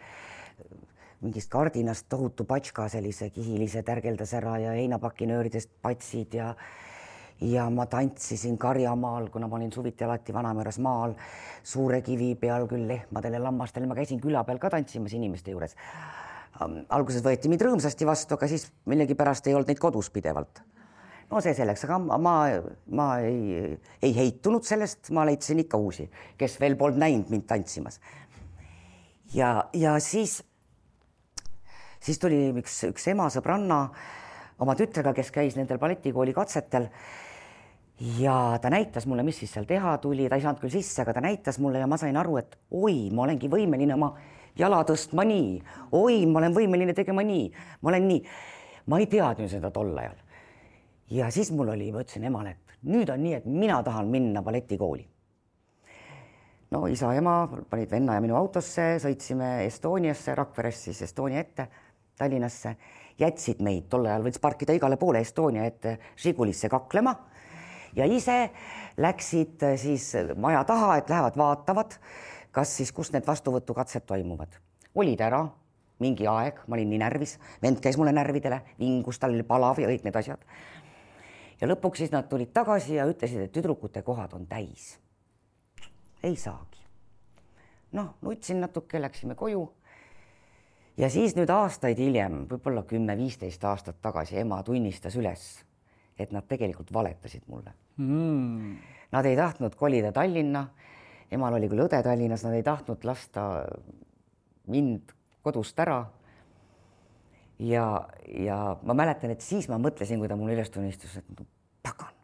mingist 1.23 1.51
kardinast 1.51 2.09
tohutu 2.09 2.45
patška, 2.45 2.89
sellise 2.89 3.31
kihilise 3.31 3.83
tärgeldas 3.87 4.33
ära 4.35 4.57
ja 4.59 4.73
heinapakinööridest 4.79 5.71
patsid 5.83 6.35
ja 6.35 6.55
ja 7.43 7.71
ma 7.71 7.87
tantsisin 7.87 8.59
Karjamaal, 8.59 9.29
kuna 9.31 9.49
ma 9.49 9.57
olin 9.57 9.73
suviti 9.73 10.05
alati 10.05 10.35
Vanameres 10.35 10.79
maal, 10.79 11.15
suure 11.63 11.99
kivi 12.03 12.35
peal 12.39 12.69
küll 12.71 12.87
lehmadele, 12.87 13.41
lammastele, 13.43 13.87
ma 13.87 13.97
käisin 13.99 14.21
küla 14.23 14.45
peal 14.47 14.61
ka 14.63 14.71
tantsimas 14.71 15.15
inimeste 15.19 15.51
juures. 15.51 15.75
Alguses 16.93 17.25
võeti 17.25 17.51
mind 17.51 17.65
rõõmsasti 17.67 18.07
vastu, 18.09 18.37
aga 18.37 18.49
siis 18.51 18.69
millegipärast 18.91 19.49
ei 19.49 19.57
olnud 19.57 19.71
neid 19.71 19.81
kodus 19.83 20.11
pidevalt. 20.15 20.63
no 21.31 21.41
see 21.41 21.55
selleks, 21.57 21.85
aga 21.87 21.99
ma, 22.03 22.35
ma 22.93 23.09
ei, 23.25 23.79
ei 24.03 24.15
heitunud 24.17 24.67
sellest, 24.69 25.11
ma 25.17 25.25
leidsin 25.25 25.63
ikka 25.65 25.81
uusi, 25.81 26.09
kes 26.39 26.59
veel 26.61 26.77
polnud 26.77 27.01
näinud 27.01 27.31
mind 27.33 27.47
tantsimas. 27.49 28.01
ja, 29.35 29.65
ja 29.73 29.99
siis, 30.01 30.43
siis 32.01 32.19
tuli 32.19 32.49
üks, 32.63 32.83
üks 32.91 33.09
ema 33.15 33.31
sõbranna 33.33 33.87
oma 34.63 34.77
tütrega, 34.79 35.15
kes 35.17 35.31
käis 35.35 35.57
nendel 35.59 35.81
balletikooli 35.83 36.35
katsetel 36.37 36.89
ja 38.19 38.59
ta 38.63 38.71
näitas 38.71 39.07
mulle, 39.07 39.23
mis 39.23 39.39
siis 39.39 39.53
seal 39.55 39.67
teha 39.69 39.97
tuli, 40.03 40.29
ta 40.29 40.39
ei 40.39 40.45
saanud 40.45 40.61
küll 40.63 40.75
sisse, 40.75 41.03
aga 41.03 41.15
ta 41.17 41.23
näitas 41.25 41.59
mulle 41.63 41.83
ja 41.83 41.89
ma 41.91 41.99
sain 42.01 42.17
aru, 42.19 42.37
et 42.41 42.57
oi, 42.71 43.11
ma 43.15 43.27
olengi 43.27 43.51
võimeline 43.53 43.95
oma 43.95 44.13
jala 44.59 44.83
tõstma 44.89 45.25
nii, 45.29 45.55
oi, 45.97 46.25
ma 46.27 46.43
olen 46.43 46.57
võimeline 46.57 46.95
tegema 46.97 47.25
nii, 47.27 47.47
ma 47.83 47.93
olen 47.93 48.09
nii. 48.09 48.23
ma 48.87 48.99
ei 48.99 49.07
teadnud 49.07 49.51
seda 49.51 49.71
tol 49.71 49.97
ajal. 49.99 50.19
ja 51.11 51.31
siis 51.31 51.53
mul 51.53 51.73
oli, 51.75 51.93
ma 51.93 52.03
ütlesin 52.05 52.27
emale, 52.29 52.57
et 52.57 52.89
nüüd 52.91 53.11
on 53.13 53.23
nii, 53.23 53.35
et 53.41 53.47
mina 53.47 53.83
tahan 53.83 54.11
minna 54.11 54.43
balletikooli. 54.43 55.07
no 56.71 56.87
isa, 56.87 57.15
ema 57.15 57.47
panid 57.71 57.91
venna 57.91 58.19
ja 58.19 58.25
minu 58.25 58.37
autosse, 58.37 58.97
sõitsime 59.03 59.65
Estoniasse, 59.67 60.35
Rakverest 60.35 60.91
siis 60.91 61.03
Estonia 61.09 61.41
ette, 61.41 61.69
Tallinnasse, 62.19 62.77
jätsid 63.19 63.63
meid, 63.65 63.89
tol 63.89 64.07
ajal 64.07 64.25
võis 64.27 64.41
parkida 64.41 64.75
igale 64.77 64.99
poole 65.01 65.21
Estonia 65.25 65.65
ette 65.65 65.99
Žigulisse 66.21 66.69
kaklema 66.73 67.17
ja 67.97 68.07
ise 68.09 68.51
läksid 69.01 69.63
äh, 69.63 69.77
siis 69.81 70.13
maja 70.37 70.65
taha, 70.65 70.97
et 70.97 71.11
lähevad 71.11 71.37
vaatavad, 71.37 71.97
kas 72.53 72.77
siis, 72.77 72.93
kus 72.93 73.13
need 73.13 73.27
vastuvõtukatsed 73.27 74.07
toimuvad. 74.07 74.61
olid 74.95 75.21
ära 75.21 75.49
mingi 76.03 76.27
aeg, 76.29 76.63
ma 76.67 76.77
olin 76.77 76.91
nii 76.93 77.01
närvis, 77.03 77.37
vend 77.63 77.81
käis 77.83 77.99
mulle 78.01 78.13
närvidele, 78.17 78.61
vingus, 78.81 79.21
tal 79.23 79.35
oli 79.35 79.47
palav 79.47 79.81
ja 79.83 79.91
kõik 79.91 80.07
need 80.07 80.19
asjad. 80.19 80.45
ja 81.61 81.69
lõpuks 81.71 82.03
siis 82.03 82.13
nad 82.15 82.29
tulid 82.31 82.53
tagasi 82.55 82.99
ja 82.99 83.07
ütlesid, 83.11 83.47
et 83.47 83.53
tüdrukute 83.55 84.03
kohad 84.03 84.35
on 84.39 84.47
täis. 84.47 84.99
ei 86.23 86.37
saagi. 86.37 86.81
noh, 87.93 88.15
nutsin 88.23 88.61
natuke, 88.61 89.01
läksime 89.01 89.35
koju. 89.35 89.67
ja 90.97 91.11
siis 91.11 91.37
nüüd 91.37 91.51
aastaid 91.51 91.99
hiljem, 91.99 92.47
võib-olla 92.51 92.83
kümme-viisteist 92.83 93.65
aastat 93.65 94.01
tagasi 94.03 94.39
ema 94.43 94.63
tunnistas 94.63 95.17
üles, 95.17 95.65
et 96.19 96.33
nad 96.33 96.49
tegelikult 96.49 96.93
valetasid 96.93 97.47
mulle 97.47 97.73
mm.. 97.97 98.77
Nad 99.13 99.27
ei 99.29 99.37
tahtnud 99.37 99.75
kolida 99.77 100.09
Tallinna, 100.13 100.63
emal 101.33 101.57
oli 101.57 101.69
küll 101.71 101.85
õde 101.85 102.01
Tallinnas, 102.05 102.45
nad 102.47 102.57
ei 102.57 102.65
tahtnud 102.67 103.05
lasta 103.09 103.47
mind 104.71 105.13
kodust 105.43 105.79
ära. 105.83 106.05
ja, 107.59 108.09
ja 108.27 108.59
ma 108.83 108.95
mäletan, 108.95 109.31
et 109.31 109.41
siis 109.45 109.69
ma 109.71 109.79
mõtlesin, 109.79 110.19
kui 110.19 110.29
ta 110.29 110.37
mulle 110.37 110.57
üles 110.57 110.71
tunnistas, 110.71 111.17
et 111.21 111.39
no 111.39 111.47
pagan, 111.83 112.15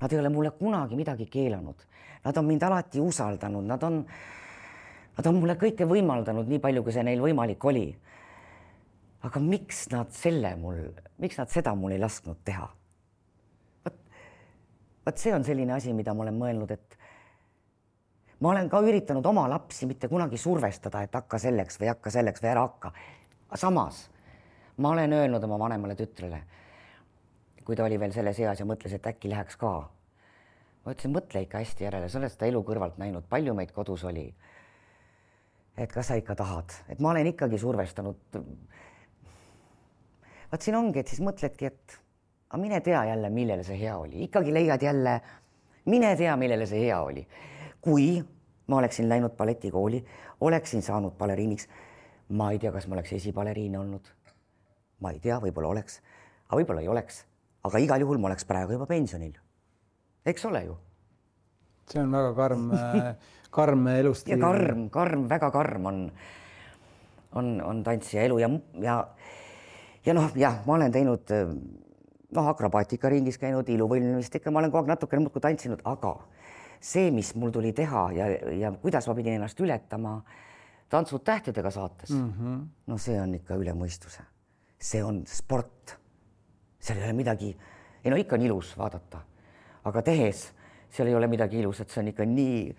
nad 0.00 0.12
ei 0.12 0.20
ole 0.20 0.28
mulle 0.32 0.52
kunagi 0.58 0.96
midagi 0.98 1.26
keelanud, 1.32 1.86
nad 2.24 2.36
on 2.36 2.46
mind 2.46 2.62
alati 2.68 3.00
usaldanud, 3.00 3.64
nad 3.64 3.82
on, 3.88 4.02
nad 5.16 5.30
on 5.30 5.40
mulle 5.40 5.56
kõike 5.60 5.88
võimaldanud, 5.88 6.48
nii 6.48 6.60
palju, 6.60 6.84
kui 6.84 6.94
see 6.94 7.06
neil 7.08 7.24
võimalik 7.24 7.64
oli. 7.64 7.86
aga 9.22 9.40
miks 9.40 9.86
nad 9.92 10.10
selle 10.10 10.56
mul, 10.58 10.80
miks 11.22 11.38
nad 11.38 11.50
seda 11.50 11.74
mul 11.78 11.94
ei 11.94 12.00
lasknud 12.02 12.40
teha? 12.44 12.68
vot 15.06 15.18
see 15.18 15.32
on 15.34 15.44
selline 15.44 15.72
asi, 15.74 15.92
mida 15.92 16.14
ma 16.14 16.22
olen 16.22 16.36
mõelnud, 16.38 16.70
et 16.70 16.98
ma 18.42 18.50
olen 18.50 18.68
ka 18.68 18.80
üritanud 18.82 19.26
oma 19.26 19.44
lapsi 19.50 19.86
mitte 19.86 20.08
kunagi 20.10 20.38
survestada, 20.40 21.04
et 21.06 21.14
hakka 21.14 21.38
selleks 21.38 21.78
või 21.80 21.92
hakka 21.92 22.10
selleks 22.10 22.42
või 22.42 22.50
ära 22.50 22.66
hakka. 22.66 22.92
samas 23.54 24.08
ma 24.76 24.90
olen 24.90 25.12
öelnud 25.12 25.44
oma 25.44 25.58
vanemale 25.58 25.94
tütrele, 25.96 26.42
kui 27.64 27.76
ta 27.76 27.84
oli 27.84 27.98
veel 28.00 28.14
selles 28.14 28.40
eas 28.42 28.60
ja 28.60 28.66
mõtles, 28.66 28.94
et 28.96 29.06
äkki 29.06 29.30
läheks 29.30 29.56
ka. 29.60 29.72
ma 30.84 30.94
ütlesin, 30.94 31.12
mõtle 31.14 31.44
ikka 31.44 31.60
hästi 31.62 31.84
järele, 31.84 32.08
sa 32.08 32.18
oled 32.18 32.32
seda 32.32 32.48
elu 32.50 32.62
kõrvalt 32.66 32.98
näinud, 32.98 33.28
palju 33.30 33.54
meid 33.54 33.72
kodus 33.72 34.04
oli. 34.04 34.26
et 35.76 35.92
kas 35.92 36.10
sa 36.10 36.18
ikka 36.18 36.34
tahad, 36.34 36.74
et 36.88 37.00
ma 37.00 37.10
olen 37.10 37.26
ikkagi 37.26 37.58
survestanud. 37.58 38.40
vot 40.52 40.62
siin 40.62 40.76
ongi, 40.76 40.98
et 40.98 41.08
siis 41.08 41.20
mõtledki, 41.20 41.70
et 41.70 41.98
aga 42.50 42.60
mine 42.60 42.80
tea 42.80 43.04
jälle, 43.04 43.30
millele 43.30 43.64
see 43.64 43.78
hea 43.78 43.96
oli, 43.96 44.26
ikkagi 44.26 44.52
leiad 44.52 44.82
jälle, 44.82 45.20
mine 45.84 46.16
tea, 46.16 46.36
millele 46.36 46.66
see 46.66 46.86
hea 46.88 47.00
oli. 47.00 47.26
Kui 47.82 48.22
ma 48.70 48.78
oleksin 48.78 49.08
läinud 49.08 49.34
balletikooli, 49.36 50.04
oleksin 50.40 50.82
saanud 50.82 51.16
baleriiniks, 51.18 51.68
ma 52.38 52.52
ei 52.52 52.58
tea, 52.62 52.72
kas 52.72 52.86
ma 52.88 52.96
oleks 52.96 53.12
esibaleriin 53.18 53.76
olnud. 53.76 54.08
ma 55.02 55.10
ei 55.10 55.18
tea, 55.18 55.40
võib-olla 55.42 55.72
oleks, 55.74 55.98
aga 56.46 56.60
võib-olla 56.60 56.80
ei 56.84 56.88
oleks, 56.88 57.24
aga 57.66 57.78
igal 57.82 58.04
juhul 58.04 58.20
ma 58.22 58.28
oleks 58.30 58.46
praegu 58.46 58.76
juba 58.76 58.86
pensionil. 58.86 59.34
eks 60.26 60.44
ole 60.46 60.64
ju? 60.64 60.78
see 61.90 62.00
on 62.00 62.12
väga 62.14 62.34
karm 62.38 62.70
karm 63.58 63.86
elustiil. 63.92 64.36
ja 64.36 64.40
karm, 64.40 64.88
karm, 64.90 65.28
väga 65.28 65.50
karm 65.50 65.86
on, 65.86 66.02
on, 67.34 67.54
on 67.60 67.82
tantsija 67.84 68.24
elu 68.28 68.38
ja, 68.38 68.50
ja, 68.80 68.96
ja 70.06 70.14
noh, 70.14 70.30
jah, 70.38 70.62
ma 70.66 70.78
olen 70.78 70.94
teinud 70.94 71.34
noh, 72.32 72.48
akrobaatikaringis 72.54 73.38
käinud, 73.42 73.68
iluvõlmimist 73.68 74.38
ikka, 74.38 74.54
ma 74.54 74.62
olen 74.62 74.72
kogu 74.72 74.86
aeg 74.86 74.94
natukene 74.94 75.26
muudkui 75.26 75.42
tantsinud, 75.44 75.82
aga 75.84 76.14
see, 76.82 77.10
mis 77.14 77.34
mul 77.38 77.52
tuli 77.54 77.72
teha 77.76 78.06
ja, 78.16 78.28
ja 78.58 78.72
kuidas 78.82 79.06
ma 79.08 79.14
pidin 79.18 79.38
ennast 79.38 79.60
ületama 79.60 80.20
Tantsud 80.92 81.22
tähtedega 81.24 81.70
saates 81.70 82.10
mm, 82.10 82.32
-hmm. 82.32 82.64
no 82.86 82.98
see 82.98 83.20
on 83.20 83.34
ikka 83.34 83.56
üle 83.56 83.72
mõistuse. 83.72 84.22
see 84.78 85.04
on 85.04 85.22
sport. 85.26 85.98
seal 86.80 86.98
ei 86.98 87.04
ole 87.04 87.12
midagi, 87.12 87.56
ei 88.04 88.10
no 88.10 88.16
ikka 88.16 88.36
on 88.36 88.42
ilus 88.42 88.78
vaadata, 88.78 89.20
aga 89.84 90.02
tehes 90.02 90.52
seal 90.90 91.08
ei 91.08 91.14
ole 91.14 91.26
midagi 91.26 91.60
ilusat, 91.60 91.90
see 91.90 92.02
on 92.02 92.08
ikka 92.08 92.24
nii, 92.24 92.76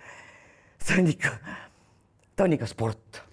see 0.78 0.99
on 0.99 1.08
ikka, 1.08 1.30
ta 2.36 2.43
on 2.43 2.54
ikka 2.54 2.68
sport 2.68 3.24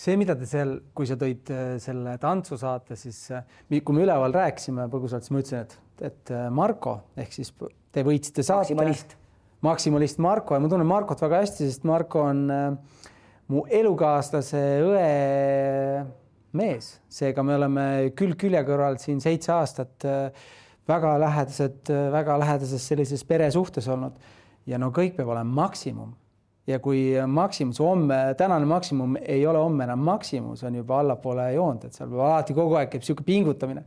see, 0.00 0.16
mida 0.20 0.36
te 0.38 0.48
seal, 0.48 0.76
kui 0.96 1.08
sa 1.08 1.16
tõid 1.20 1.50
äh, 1.52 1.74
selle 1.82 2.16
tantsusaate, 2.22 2.96
siis 2.98 3.18
äh, 3.34 3.44
kui 3.84 3.96
me 3.96 4.04
üleval 4.06 4.34
rääkisime 4.34 4.86
põgusalt, 4.92 5.26
siis 5.26 5.34
ma 5.34 5.42
ütlesin, 5.42 5.66
et, 5.66 6.10
et 6.10 6.34
äh, 6.34 6.46
Marko 6.54 7.00
ehk 7.20 7.34
siis 7.36 7.52
te 7.92 8.04
võitsite 8.06 8.44
saate. 8.46 8.76
maksimalist. 8.76 9.16
Maksimalist 9.66 10.20
Marko 10.22 10.56
ja 10.56 10.62
ma 10.62 10.70
tunnen 10.72 10.88
Markot 10.88 11.20
väga 11.22 11.42
hästi, 11.42 11.68
sest 11.68 11.84
Marko 11.88 12.24
on 12.28 12.46
äh, 12.54 12.70
mu 13.50 13.64
elukaaslase 13.66 14.62
õe 14.86 15.10
mees, 16.56 16.94
seega 17.10 17.44
me 17.46 17.54
oleme 17.58 17.84
külg 18.18 18.38
külje 18.40 18.62
kõrval 18.66 18.98
siin 19.02 19.20
seitse 19.22 19.52
aastat 19.54 20.08
äh, 20.08 20.48
väga 20.90 21.14
lähedased, 21.22 21.90
väga 22.12 22.38
lähedases 22.40 22.86
sellises 22.88 23.22
peresuhtes 23.24 23.88
olnud. 23.90 24.16
Ja 24.66 24.78
no 24.78 24.90
kõik 24.94 25.16
peab 25.16 25.30
olema 25.32 25.64
maksimum. 25.64 26.12
Ja 26.68 26.78
kui 26.82 27.14
maksimum, 27.26 27.72
see 27.74 27.86
homme, 27.86 28.18
tänane 28.38 28.66
maksimum 28.68 29.16
ei 29.20 29.42
ole 29.48 29.58
homme 29.58 29.86
enam 29.86 30.02
maksimum, 30.06 30.54
see 30.58 30.68
on 30.68 30.76
juba 30.78 31.00
allapoole 31.02 31.48
joont, 31.54 31.86
et 31.86 31.96
seal 31.96 32.12
alati 32.14 32.54
kogu 32.54 32.76
aeg 32.78 32.92
käib 32.92 33.02
niisugune 33.02 33.26
pingutamine. 33.26 33.84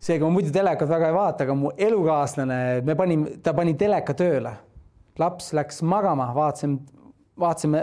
Seega 0.00 0.24
ma 0.26 0.34
muidu 0.34 0.52
telekat 0.54 0.88
väga 0.88 1.10
ei 1.10 1.16
vaata, 1.16 1.44
aga 1.44 1.56
mu 1.56 1.72
elukaaslane, 1.76 2.58
me 2.86 2.96
panime, 2.96 3.38
ta 3.44 3.54
pani 3.56 3.76
teleka 3.78 4.16
tööle. 4.16 4.56
laps 5.20 5.50
läks 5.52 5.82
magama, 5.84 6.30
vaatasime, 6.32 6.78
vaatasime 7.38 7.82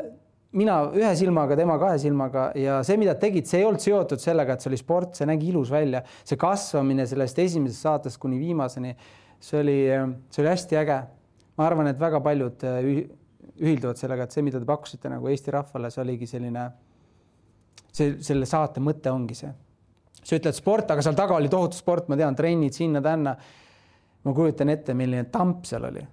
mina 0.58 0.78
ühe 0.96 1.10
silmaga, 1.20 1.58
tema 1.60 1.76
kahe 1.82 2.00
silmaga 2.02 2.48
ja 2.58 2.80
see, 2.88 2.98
mida 2.98 3.14
tegid, 3.20 3.46
see 3.50 3.62
ei 3.62 3.68
olnud 3.68 3.84
seotud 3.84 4.22
sellega, 4.22 4.56
et 4.56 4.64
see 4.64 4.72
oli 4.72 4.80
sport, 4.80 5.14
see 5.20 5.28
nägi 5.30 5.52
ilus 5.52 5.70
välja, 5.74 6.02
see 6.26 6.40
kasvamine 6.40 7.06
sellest 7.10 7.40
esimesest 7.44 7.86
saatest 7.86 8.22
kuni 8.22 8.40
viimaseni, 8.42 8.96
see 9.44 9.62
oli, 9.62 9.78
see 10.32 10.44
oli 10.44 10.52
hästi 10.54 10.82
äge. 10.82 10.98
ma 11.58 11.66
arvan, 11.66 11.88
et 11.90 12.00
väga 12.00 12.22
paljud 12.22 12.64
ühilduvad 13.58 13.98
sellega, 13.98 14.28
et 14.28 14.36
see, 14.36 14.44
mida 14.46 14.60
te 14.62 14.70
pakkusite 14.70 15.10
nagu 15.10 15.30
Eesti 15.30 15.54
rahvale, 15.54 15.90
see 15.94 16.04
oligi 16.04 16.30
selline, 16.30 16.68
see, 17.92 18.18
selle 18.22 18.46
saate 18.50 18.84
mõte 18.84 19.12
ongi 19.14 19.38
see. 19.38 19.54
Sa 20.28 20.36
ütled 20.36 20.58
sport, 20.58 20.92
aga 20.92 21.04
seal 21.06 21.16
taga 21.18 21.38
oli 21.40 21.50
tohutu 21.52 21.80
sport, 21.80 22.10
ma 22.12 22.18
tean, 22.20 22.36
trennid 22.36 22.76
sinna-tänna. 22.76 23.36
ma 24.28 24.34
kujutan 24.36 24.70
ette, 24.74 24.94
milline 24.98 25.30
tamp 25.32 25.66
seal 25.66 25.88
oli. 25.88 26.04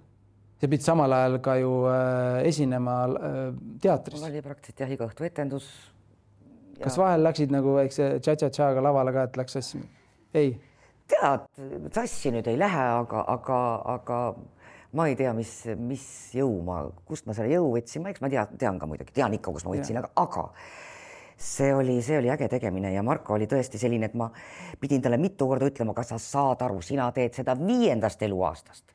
sa 0.55 0.69
pidid 0.69 0.85
samal 0.85 1.11
ajal 1.11 1.41
ka 1.43 1.57
ju 1.59 1.73
äh, 1.91 2.47
esinema 2.47 3.01
äh, 3.05 3.41
teatris. 3.81 4.23
oli 4.23 4.41
praktiliselt 4.41 4.85
jah, 4.85 4.93
iga 4.95 5.09
õhtu 5.09 5.27
etendus 5.27 5.67
ja.... 6.77 6.85
kas 6.85 6.97
vahel 6.97 7.27
läksid 7.27 7.51
nagu 7.51 7.75
väikse 7.75 8.15
tša-tša-tšaga 8.23 8.83
lavale 8.83 9.11
ka, 9.15 9.27
et 9.27 9.37
läks 9.41 9.59
sassi? 9.59 9.83
ei? 10.33 10.55
tead, 11.11 11.49
sassi 11.93 12.31
nüüd 12.33 12.47
ei 12.49 12.57
lähe, 12.57 12.87
aga, 13.01 13.25
aga, 13.35 13.59
aga 13.97 14.21
ma 14.95 15.09
ei 15.11 15.19
tea, 15.19 15.35
mis, 15.35 15.51
mis 15.75 16.07
jõu 16.39 16.61
ma, 16.65 16.85
kust 17.05 17.27
ma 17.27 17.35
selle 17.35 17.51
jõu 17.51 17.73
võtsin, 17.75 18.05
ma 18.05 18.15
eks 18.15 18.23
ma 18.23 18.31
tea, 18.31 18.47
tean 18.63 18.79
ka 18.79 18.87
muidugi, 18.89 19.13
tean 19.17 19.35
ikka, 19.35 19.51
kus 19.53 19.67
ma 19.67 19.75
võtsin, 19.75 19.99
aga, 19.99 20.13
aga 20.23 20.47
see 21.37 21.73
oli, 21.75 22.01
see 22.01 22.17
oli 22.17 22.29
äge 22.31 22.47
tegemine 22.47 22.93
ja 22.93 23.03
Marko 23.03 23.35
oli 23.35 23.47
tõesti 23.47 23.79
selline, 23.79 24.09
et 24.09 24.13
ma 24.17 24.29
pidin 24.79 25.01
talle 25.03 25.17
mitu 25.19 25.47
korda 25.47 25.67
ütlema, 25.69 25.93
kas 25.93 26.13
sa 26.13 26.19
saad 26.21 26.63
aru, 26.65 26.81
sina 26.81 27.09
teed 27.15 27.35
seda 27.35 27.57
viiendast 27.59 28.21
eluaastast. 28.23 28.93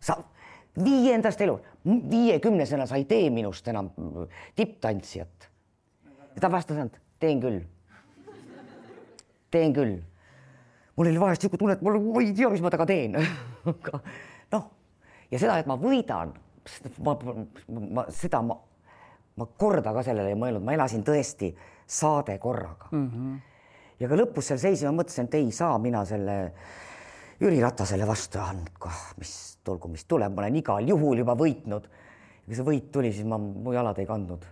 sa 0.00 0.18
viiendast 0.84 1.40
elu, 1.40 1.58
viiekümnesena 2.10 2.86
sa 2.86 2.96
ei 2.96 3.04
tee 3.04 3.30
minust 3.30 3.68
enam 3.68 3.90
tipptantsijat. 4.56 5.48
ja 6.34 6.40
ta 6.40 6.50
vastas 6.52 6.76
ainult, 6.76 7.00
teen 7.18 7.40
küll. 7.40 7.60
teen 9.50 9.72
küll. 9.72 9.98
mul 10.96 11.06
oli 11.06 11.20
vahest 11.20 11.42
niisugune 11.42 11.58
tunne, 11.58 11.72
et 11.72 11.82
ma 11.82 12.20
ei 12.22 12.32
tea, 12.34 12.50
mis 12.50 12.60
ma 12.62 12.70
temaga 12.70 12.86
teen 12.86 13.16
aga 13.72 14.00
noh, 14.52 14.70
ja 15.30 15.38
seda, 15.38 15.58
et 15.58 15.66
ma 15.66 15.76
võidan, 15.80 16.34
ma, 17.04 17.16
ma 17.96 18.06
seda 18.12 18.42
ma, 18.42 18.58
ma 19.38 19.46
korda 19.46 19.92
ka 19.94 20.02
sellele 20.06 20.32
ei 20.34 20.38
mõelnud, 20.38 20.64
ma 20.64 20.74
elasin 20.76 21.04
tõesti 21.06 21.52
saade 21.88 22.36
korraga 22.42 22.90
mm. 22.90 23.08
-hmm. 23.08 23.38
ja 24.00 24.10
ka 24.10 24.18
lõpus 24.18 24.50
seal 24.50 24.60
seisin, 24.62 24.90
ma 24.90 25.02
mõtlesin, 25.02 25.30
et 25.30 25.38
ei 25.38 25.50
saa 25.54 25.78
mina 25.78 26.04
selle 26.08 26.38
Jüri 27.38 27.60
Ratasele 27.62 28.06
vastu 28.06 28.40
andnud, 28.42 28.86
mis 29.18 29.32
tulgu, 29.64 29.88
mis 29.88 30.04
tuleb, 30.10 30.32
ma 30.34 30.42
olen 30.42 30.56
igal 30.58 30.88
juhul 30.88 31.22
juba 31.22 31.36
võitnud. 31.38 31.84
kui 32.48 32.56
see 32.56 32.64
võit 32.64 32.88
tuli, 32.92 33.12
siis 33.12 33.26
ma, 33.28 33.38
mu 33.38 33.72
jalad 33.72 33.98
ei 33.98 34.06
kandnud. 34.06 34.46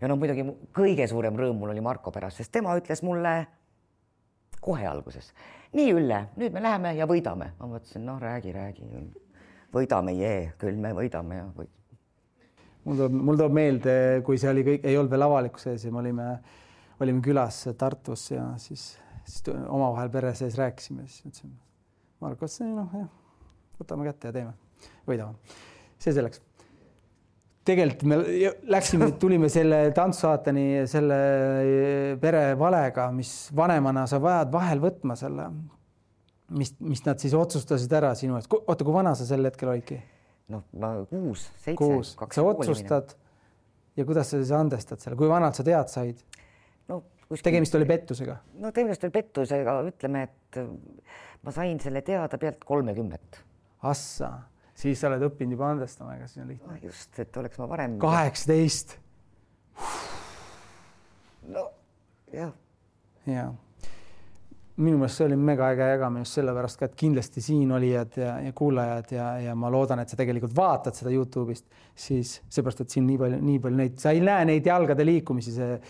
ja 0.00 0.08
no 0.08 0.16
muidugi 0.16 0.44
kõige 0.74 1.06
suurem 1.08 1.36
rõõm 1.36 1.58
mul 1.58 1.70
oli 1.70 1.80
Marko 1.80 2.10
pärast, 2.10 2.36
sest 2.36 2.52
tema 2.52 2.76
ütles 2.76 3.02
mulle 3.02 3.46
kohe 4.60 4.86
alguses, 4.86 5.32
nii 5.72 5.92
Ülle, 5.94 6.28
nüüd 6.36 6.52
me 6.52 6.62
läheme 6.62 6.94
ja 6.94 7.06
võidame. 7.06 7.52
ma 7.58 7.66
mõtlesin, 7.66 8.04
noh, 8.04 8.20
räägi, 8.20 8.52
räägi 8.52 8.84
võidame, 9.74 10.14
jee, 10.16 10.52
küll 10.58 10.76
me 10.76 10.92
võidame 10.96 11.42
ja 11.42 11.48
võid. 11.56 11.77
Mul 12.88 12.96
tuleb, 12.96 13.20
mul 13.28 13.38
tuleb 13.38 13.54
meelde, 13.58 13.94
kui 14.26 14.40
see 14.40 14.50
oli 14.50 14.64
kõik, 14.66 14.88
ei 14.88 14.96
olnud 14.98 15.12
veel 15.12 15.26
avalikkuse 15.26 15.74
ees 15.74 15.86
ja 15.86 15.92
me 15.92 16.02
olime, 16.02 16.26
olime 17.04 17.22
külas 17.24 17.60
Tartus 17.78 18.30
ja 18.32 18.48
siis, 18.62 18.90
siis 19.28 19.48
omavahel 19.52 20.10
pere 20.12 20.34
sees 20.38 20.58
rääkisime, 20.58 21.06
siis 21.06 21.26
ütlesime, 21.26 21.56
Marko, 22.24 22.48
see 22.50 22.68
noh, 22.72 22.92
jah, 22.96 23.08
võtame 23.78 24.08
kätte 24.08 24.30
ja 24.30 24.38
teeme, 24.38 24.54
võidame. 25.08 25.56
see 26.00 26.16
selleks. 26.16 26.42
tegelikult 27.68 28.04
me 28.08 28.20
läksime, 28.72 29.10
tulime 29.20 29.50
selle 29.52 29.82
tantsusaateni 29.94 30.86
selle 30.88 31.18
pere 32.22 32.44
valega, 32.58 33.10
mis 33.12 33.50
vanemana 33.56 34.06
sa 34.08 34.20
vajad 34.22 34.54
vahel 34.54 34.80
võtma 34.82 35.18
selle 35.18 35.50
mis, 36.56 36.72
mis 36.80 37.04
nad 37.04 37.20
siis 37.20 37.34
otsustasid 37.36 37.92
ära 37.92 38.14
sinu 38.16 38.38
eest, 38.38 38.48
oota, 38.48 38.84
kui 38.84 38.94
vana 38.94 39.12
sa 39.18 39.26
sel 39.28 39.44
hetkel 39.44 39.74
olidki? 39.74 40.00
Noh, 40.52 40.64
kuus, 41.10 41.48
seitse. 41.56 41.76
kuus, 41.78 42.14
sa 42.34 42.44
otsustad 42.44 43.14
ja 43.96 44.06
kuidas 44.08 44.30
sa 44.30 44.40
siis 44.40 44.52
andestad 44.56 45.02
selle, 45.02 45.18
kui 45.18 45.30
vanalt 45.30 45.58
sa 45.58 45.66
tead 45.66 45.92
said? 45.92 46.22
no 46.88 47.02
kuskil... 47.26 47.44
tegemist 47.50 47.76
oli 47.78 47.88
pettusega? 47.88 48.38
no 48.62 48.72
tegemist 48.74 49.04
oli 49.06 49.14
pettusega, 49.18 49.76
ütleme, 49.90 50.24
et 50.28 50.60
ma 51.44 51.54
sain 51.54 51.80
selle 51.82 52.02
teada 52.06 52.40
pealt 52.40 52.64
kolmekümmet. 52.66 53.42
Assa, 53.88 54.32
siis 54.78 54.98
sa 54.98 55.10
oled 55.10 55.22
õppinud 55.28 55.54
juba 55.54 55.68
andestama, 55.74 56.16
ega 56.18 56.26
siis 56.26 56.42
on 56.42 56.50
lihtne 56.50 56.74
no,. 56.74 56.80
just, 56.82 57.12
et 57.22 57.36
oleks 57.42 57.60
ma 57.60 57.68
varem. 57.70 57.98
kaheksateist. 58.02 58.98
no 61.54 61.70
jah. 62.34 62.52
jah 63.28 63.54
minu 64.78 64.98
meelest 65.00 65.18
see 65.18 65.26
oli 65.26 65.36
mega 65.40 65.70
äge 65.72 65.86
jagamine 65.90 66.22
just 66.22 66.38
sellepärast 66.38 66.78
ka, 66.78 66.88
et 66.88 66.98
kindlasti 66.98 67.42
siin 67.42 67.72
olijad 67.74 68.18
ja, 68.20 68.34
ja 68.44 68.52
kuulajad 68.56 69.14
ja, 69.14 69.30
ja 69.42 69.54
ma 69.58 69.70
loodan, 69.74 70.02
et 70.02 70.12
sa 70.12 70.18
tegelikult 70.18 70.54
vaatad 70.56 70.94
seda 70.94 71.10
Youtube'ist, 71.14 71.66
siis 71.98 72.36
seepärast, 72.46 72.84
et 72.84 72.94
siin 72.94 73.06
nii 73.08 73.18
palju, 73.18 73.40
nii 73.48 73.62
palju 73.64 73.80
neid, 73.80 73.98
sa 74.02 74.14
ei 74.14 74.22
näe 74.22 74.46
neid 74.52 74.70
jalgade 74.70 75.06
liikumisi, 75.06 75.56
see 75.56 75.80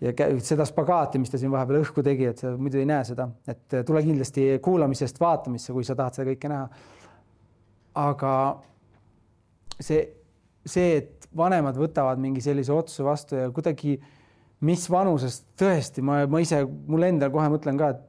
ja 0.00 0.12
seda 0.44 0.66
spagaati, 0.68 1.20
mis 1.22 1.32
ta 1.32 1.40
siin 1.40 1.52
vahepeal 1.52 1.80
õhku 1.80 2.04
tegi, 2.04 2.26
et 2.32 2.42
sa 2.42 2.52
muidu 2.58 2.80
ei 2.82 2.88
näe 2.88 3.04
seda, 3.08 3.28
et 3.48 3.78
tule 3.88 4.02
kindlasti 4.04 4.48
kuulamisest 4.64 5.20
vaatamisse, 5.22 5.72
kui 5.72 5.86
sa 5.86 5.96
tahad 5.96 6.18
seda 6.18 6.28
kõike 6.32 6.50
näha. 6.52 6.66
aga 7.96 8.32
see, 9.80 10.02
see, 10.66 10.98
et 10.98 11.30
vanemad 11.36 11.78
võtavad 11.80 12.20
mingi 12.20 12.42
sellise 12.44 12.74
otsuse 12.74 13.06
vastu 13.06 13.38
ja 13.38 13.48
kuidagi 13.54 13.96
mis 14.64 14.86
vanusest 14.90 15.46
tõesti, 15.60 16.04
ma, 16.04 16.22
ma 16.30 16.40
ise, 16.40 16.62
mul 16.64 17.08
endal 17.08 17.32
kohe 17.32 17.48
mõtlen 17.52 17.80
ka, 17.80 17.92
et 17.92 18.05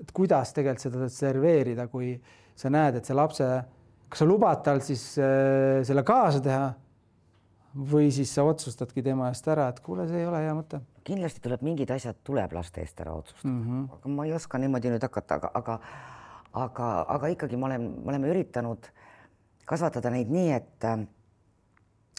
et 0.00 0.12
kuidas 0.14 0.52
tegelikult 0.56 0.84
seda 0.84 1.08
serveerida, 1.12 1.86
kui 1.92 2.14
sa 2.56 2.70
näed, 2.72 2.98
et 2.98 3.06
see 3.06 3.16
lapse, 3.16 3.48
kas 4.08 4.22
sa 4.22 4.26
lubad 4.28 4.62
tal 4.66 4.82
siis 4.84 5.14
äh, 5.18 5.82
selle 5.86 6.04
kaasa 6.06 6.42
teha 6.44 6.72
või 7.74 8.10
siis 8.14 8.30
sa 8.34 8.44
otsustadki 8.46 9.02
tema 9.02 9.28
eest 9.32 9.48
ära, 9.50 9.68
et 9.72 9.80
kuule, 9.82 10.06
see 10.06 10.20
ei 10.22 10.28
ole 10.28 10.42
hea 10.44 10.54
mõte. 10.54 10.80
kindlasti 11.04 11.42
tuleb 11.44 11.62
mingid 11.66 11.90
asjad 11.90 12.16
tuleb 12.24 12.52
laste 12.54 12.80
eest 12.80 13.00
ära 13.02 13.12
otsustada 13.12 13.50
mm, 13.50 13.64
-hmm. 13.64 13.96
aga 13.96 14.08
ma 14.08 14.26
ei 14.26 14.32
oska 14.32 14.58
niimoodi 14.58 14.92
nüüd 14.92 15.02
hakata, 15.02 15.34
aga, 15.34 15.50
aga, 15.54 15.78
aga, 16.52 16.90
aga 17.16 17.32
ikkagi 17.34 17.56
ma 17.56 17.66
olen, 17.66 17.88
me 18.04 18.12
oleme 18.12 18.30
üritanud 18.30 18.86
kasvatada 19.66 20.10
neid 20.10 20.30
nii, 20.30 20.52
et, 20.52 20.86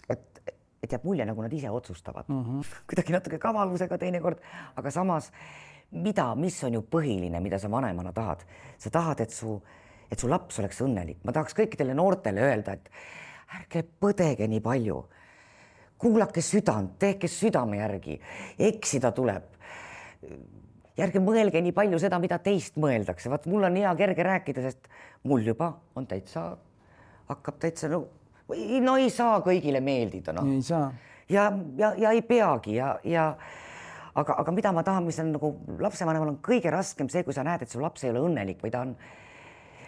et, 0.10 0.42
et 0.84 0.92
jääb 0.92 1.04
mulje, 1.04 1.26
nagu 1.26 1.42
nad 1.42 1.54
ise 1.54 1.70
otsustavad 1.70 2.28
mm. 2.28 2.44
-hmm. 2.44 2.76
kuidagi 2.92 3.14
natuke 3.14 3.40
kavalusega 3.40 3.98
teinekord, 3.98 4.38
aga 4.76 4.92
samas 4.92 5.32
mida, 5.92 6.30
mis 6.36 6.58
on 6.64 6.78
ju 6.78 6.84
põhiline, 6.92 7.40
mida 7.44 7.60
sa 7.62 7.70
vanemana 7.72 8.14
tahad, 8.14 8.44
sa 8.78 8.92
tahad, 8.94 9.22
et 9.26 9.34
su, 9.34 9.56
et 10.12 10.20
su 10.20 10.30
laps 10.32 10.60
oleks 10.60 10.82
õnnelik, 10.86 11.22
ma 11.24 11.34
tahaks 11.36 11.56
kõikidele 11.58 11.96
noortele 11.98 12.44
öelda, 12.46 12.76
et 12.76 12.90
ärge 13.60 13.86
põdege 14.02 14.48
nii 14.50 14.64
palju. 14.64 15.04
kuulake 15.98 16.42
südant, 16.44 16.98
tehke 17.00 17.28
südame 17.32 17.78
järgi, 17.78 18.20
eksida 18.60 19.12
tuleb. 19.12 19.44
ja 20.98 21.06
ärge 21.06 21.20
mõelge 21.20 21.62
nii 21.62 21.72
palju 21.72 22.00
seda, 22.00 22.20
mida 22.20 22.40
teist 22.40 22.76
mõeldakse, 22.76 23.30
vaat 23.30 23.46
mul 23.46 23.64
on 23.64 23.76
hea 23.76 23.96
kerge 23.96 24.24
rääkida, 24.24 24.62
sest 24.62 24.88
mul 25.24 25.42
juba 25.42 25.74
on 25.96 26.08
täitsa, 26.08 26.58
hakkab 27.28 27.60
täitsa 27.60 27.90
no, 27.90 28.06
no 28.82 28.98
ei 28.98 29.10
saa 29.10 29.40
kõigile 29.42 29.82
meeldida, 29.82 30.34
noh. 30.34 30.48
ei 30.52 30.62
saa. 30.62 30.92
ja, 31.30 31.52
ja, 31.78 31.94
ja 31.98 32.12
ei 32.12 32.22
peagi 32.22 32.76
ja, 32.76 33.00
ja 33.04 33.36
aga, 34.16 34.38
aga 34.42 34.56
mida 34.56 34.72
ma 34.76 34.84
tahan, 34.84 35.06
mis 35.06 35.20
on 35.20 35.34
nagu 35.36 35.52
lapsevanemal 35.82 36.34
on 36.34 36.40
kõige 36.44 36.72
raskem 36.74 37.10
see, 37.12 37.24
kui 37.28 37.36
sa 37.36 37.44
näed, 37.48 37.66
et 37.66 37.72
su 37.72 37.82
laps 37.84 38.06
ei 38.06 38.14
ole 38.14 38.24
õnnelik 38.30 38.64
või 38.64 38.74
ta 38.74 38.86
on 38.86 38.96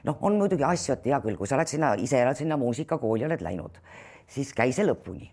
noh, 0.07 0.19
on 0.21 0.37
muidugi 0.39 0.65
asju, 0.67 0.97
et 0.97 1.09
hea 1.09 1.19
küll, 1.23 1.39
kui 1.39 1.49
sa 1.49 1.57
oled 1.57 1.71
sinna, 1.71 1.95
ise 2.01 2.21
oled 2.23 2.39
sinna 2.39 2.59
muusikakooli, 2.59 3.25
oled 3.27 3.43
läinud, 3.43 3.81
siis 4.29 4.53
käi 4.55 4.71
see 4.75 4.87
lõpuni. 4.87 5.31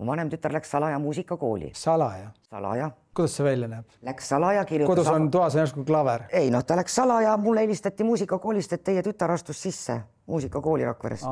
mu 0.00 0.06
vanem 0.08 0.30
tütar 0.32 0.52
läks 0.52 0.70
salaja 0.70 0.98
muusikakooli. 0.98 1.72
salaja? 1.74 2.30
salaja. 2.50 2.90
kuidas 3.14 3.36
see 3.36 3.44
välja 3.44 3.68
näeb? 3.68 3.98
Läks 4.02 4.28
salaja, 4.28 4.64
kirjutas. 4.64 4.94
kodus 4.94 5.12
on 5.12 5.30
toas 5.30 5.54
järsku 5.54 5.84
klaver? 5.84 6.24
ei 6.32 6.50
noh, 6.50 6.64
ta 6.64 6.76
läks 6.76 6.94
salaja, 6.94 7.36
mulle 7.36 7.66
helistati 7.66 8.04
muusikakoolist, 8.04 8.72
et 8.72 8.84
teie 8.84 9.02
tütar 9.02 9.30
astus 9.30 9.62
sisse 9.62 10.00
muusikakooli 10.30 10.86
Rakveres. 10.88 11.26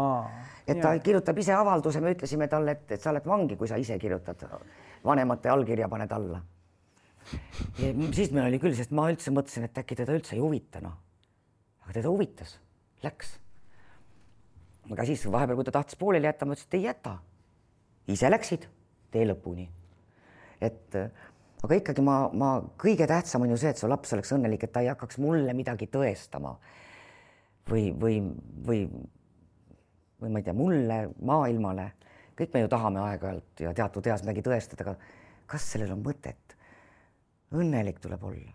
et 0.66 0.80
ta 0.82 0.92
jah. 0.94 1.02
kirjutab 1.02 1.38
ise 1.38 1.54
avalduse, 1.56 2.02
me 2.04 2.12
ütlesime 2.16 2.48
talle, 2.50 2.76
et, 2.76 2.94
et 2.98 3.02
sa 3.02 3.14
oled 3.14 3.26
vangi, 3.26 3.56
kui 3.56 3.70
sa 3.70 3.78
ise 3.80 3.98
kirjutad, 3.98 4.44
vanemate 5.04 5.48
allkirja 5.48 5.88
paned 5.88 6.12
alla. 6.12 6.42
siis 7.78 8.32
meil 8.32 8.46
oli 8.46 8.58
küll, 8.58 8.74
sest 8.76 8.90
ma 8.90 9.10
üldse 9.12 9.32
mõtlesin, 9.34 9.68
et 9.68 9.84
äkki 9.84 10.02
teda 10.02 10.16
üldse 10.16 10.36
ei 10.36 10.42
huvita, 10.42 10.82
noh 10.84 10.96
aga 11.88 12.02
teda 12.02 12.10
huvitas, 12.12 12.58
läks. 13.00 13.38
aga 14.92 15.04
siis 15.08 15.22
vahepeal, 15.24 15.56
kui 15.56 15.64
ta 15.64 15.72
tahtis 15.78 15.96
pooleli 15.96 16.28
jätta, 16.28 16.44
ma 16.44 16.52
ütlesin, 16.52 16.68
et 16.68 16.76
ei 16.76 16.84
jäta. 16.84 17.14
ise 18.12 18.30
läksid 18.30 18.66
tee 19.10 19.24
lõpuni. 19.24 19.64
et 20.60 20.98
aga 21.64 21.78
ikkagi 21.80 22.04
ma, 22.04 22.18
ma 22.28 22.50
kõige 22.76 23.08
tähtsam 23.08 23.46
on 23.46 23.54
ju 23.54 23.56
see, 23.56 23.72
et 23.72 23.80
su 23.80 23.88
laps 23.88 24.12
oleks 24.12 24.34
õnnelik, 24.36 24.68
et 24.68 24.72
ta 24.72 24.84
ei 24.84 24.92
hakkaks 24.92 25.16
mulle 25.18 25.54
midagi 25.56 25.88
tõestama 25.88 26.58
või, 27.68 27.88
või, 28.00 28.18
või, 28.66 28.82
või 30.20 30.32
ma 30.32 30.40
ei 30.40 30.46
tea, 30.46 30.56
mulle, 30.56 30.98
maailmale, 31.30 31.88
kõik 32.38 32.54
me 32.54 32.62
ju 32.64 32.70
tahame 32.72 33.02
aeg-ajalt 33.04 33.64
ja 33.64 33.74
teatud 33.76 34.06
eas 34.10 34.24
midagi 34.24 34.44
tõestada, 34.46 34.86
aga 34.86 35.48
kas 35.50 35.72
sellel 35.72 35.94
on 35.96 36.04
mõtet? 36.04 36.56
õnnelik 37.48 38.00
tuleb 38.04 38.24
olla. 38.28 38.50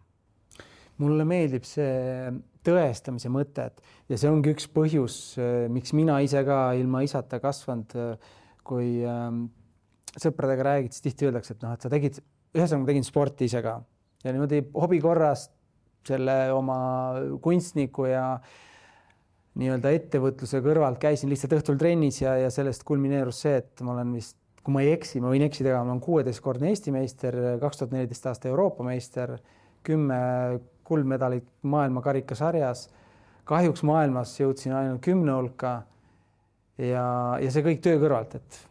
mulle 1.02 1.26
meeldib 1.26 1.64
see 1.66 2.30
tõestamise 2.64 3.32
mõtet 3.34 3.80
ja 4.10 4.18
see 4.20 4.30
ongi 4.30 4.54
üks 4.54 4.68
põhjus, 4.70 5.16
äh, 5.42 5.66
miks 5.74 5.96
mina 5.98 6.20
ise 6.22 6.44
ka 6.46 6.76
ilma 6.78 7.02
isata 7.02 7.40
kasvanud, 7.42 7.96
äh, 7.98 8.36
kui 8.64 9.02
ähm, 9.02 9.48
sõpradega 10.14 10.68
räägid, 10.70 10.94
siis 10.94 11.08
tihti 11.08 11.28
öeldakse, 11.28 11.58
et 11.58 11.66
noh, 11.66 11.74
et 11.74 11.82
sa 11.82 11.90
tegid, 11.92 12.22
ühesõnaga 12.54 12.92
tegin 12.92 13.08
sporti 13.08 13.50
ise 13.50 13.64
ka 13.66 13.80
ja 14.24 14.32
niimoodi 14.32 14.62
hobi 14.78 15.02
korras 15.04 15.50
selle 16.08 16.38
oma 16.54 16.78
kunstniku 17.44 18.08
ja 18.08 18.28
nii-öelda 19.60 19.92
ettevõtluse 19.94 20.62
kõrvalt 20.66 20.98
käisin 21.02 21.30
lihtsalt 21.30 21.58
õhtul 21.60 21.78
trennis 21.82 22.22
ja, 22.24 22.36
ja 22.42 22.50
sellest 22.54 22.86
kulmineerus 22.88 23.44
see, 23.46 23.60
et 23.62 23.84
ma 23.86 23.94
olen 23.94 24.16
vist, 24.18 24.38
kui 24.64 24.74
ma 24.74 24.82
ei 24.82 24.94
eksi, 24.96 25.22
ma 25.22 25.30
võin 25.34 25.46
eksida, 25.46 25.76
aga 25.76 25.84
ma 25.86 25.94
olen 25.94 26.04
kuueteistkordne 26.04 26.72
Eesti 26.72 26.94
meister, 26.96 27.38
kaks 27.62 27.82
tuhat 27.82 27.94
neliteist 27.94 28.30
aasta 28.32 28.50
Euroopa 28.50 28.86
meister, 28.88 29.38
kümme 29.86 30.20
kuldmedalit 30.88 31.48
maailmakarikasarjas. 31.62 32.90
kahjuks 33.46 33.84
maailmas 33.84 34.38
jõudsin 34.40 34.74
ainult 34.74 35.02
kümne 35.04 35.34
hulka. 35.36 35.84
ja, 36.78 37.38
ja 37.40 37.52
see 37.52 37.64
kõik 37.64 37.82
töö 37.84 38.00
kõrvalt, 38.02 38.36
et 38.36 38.62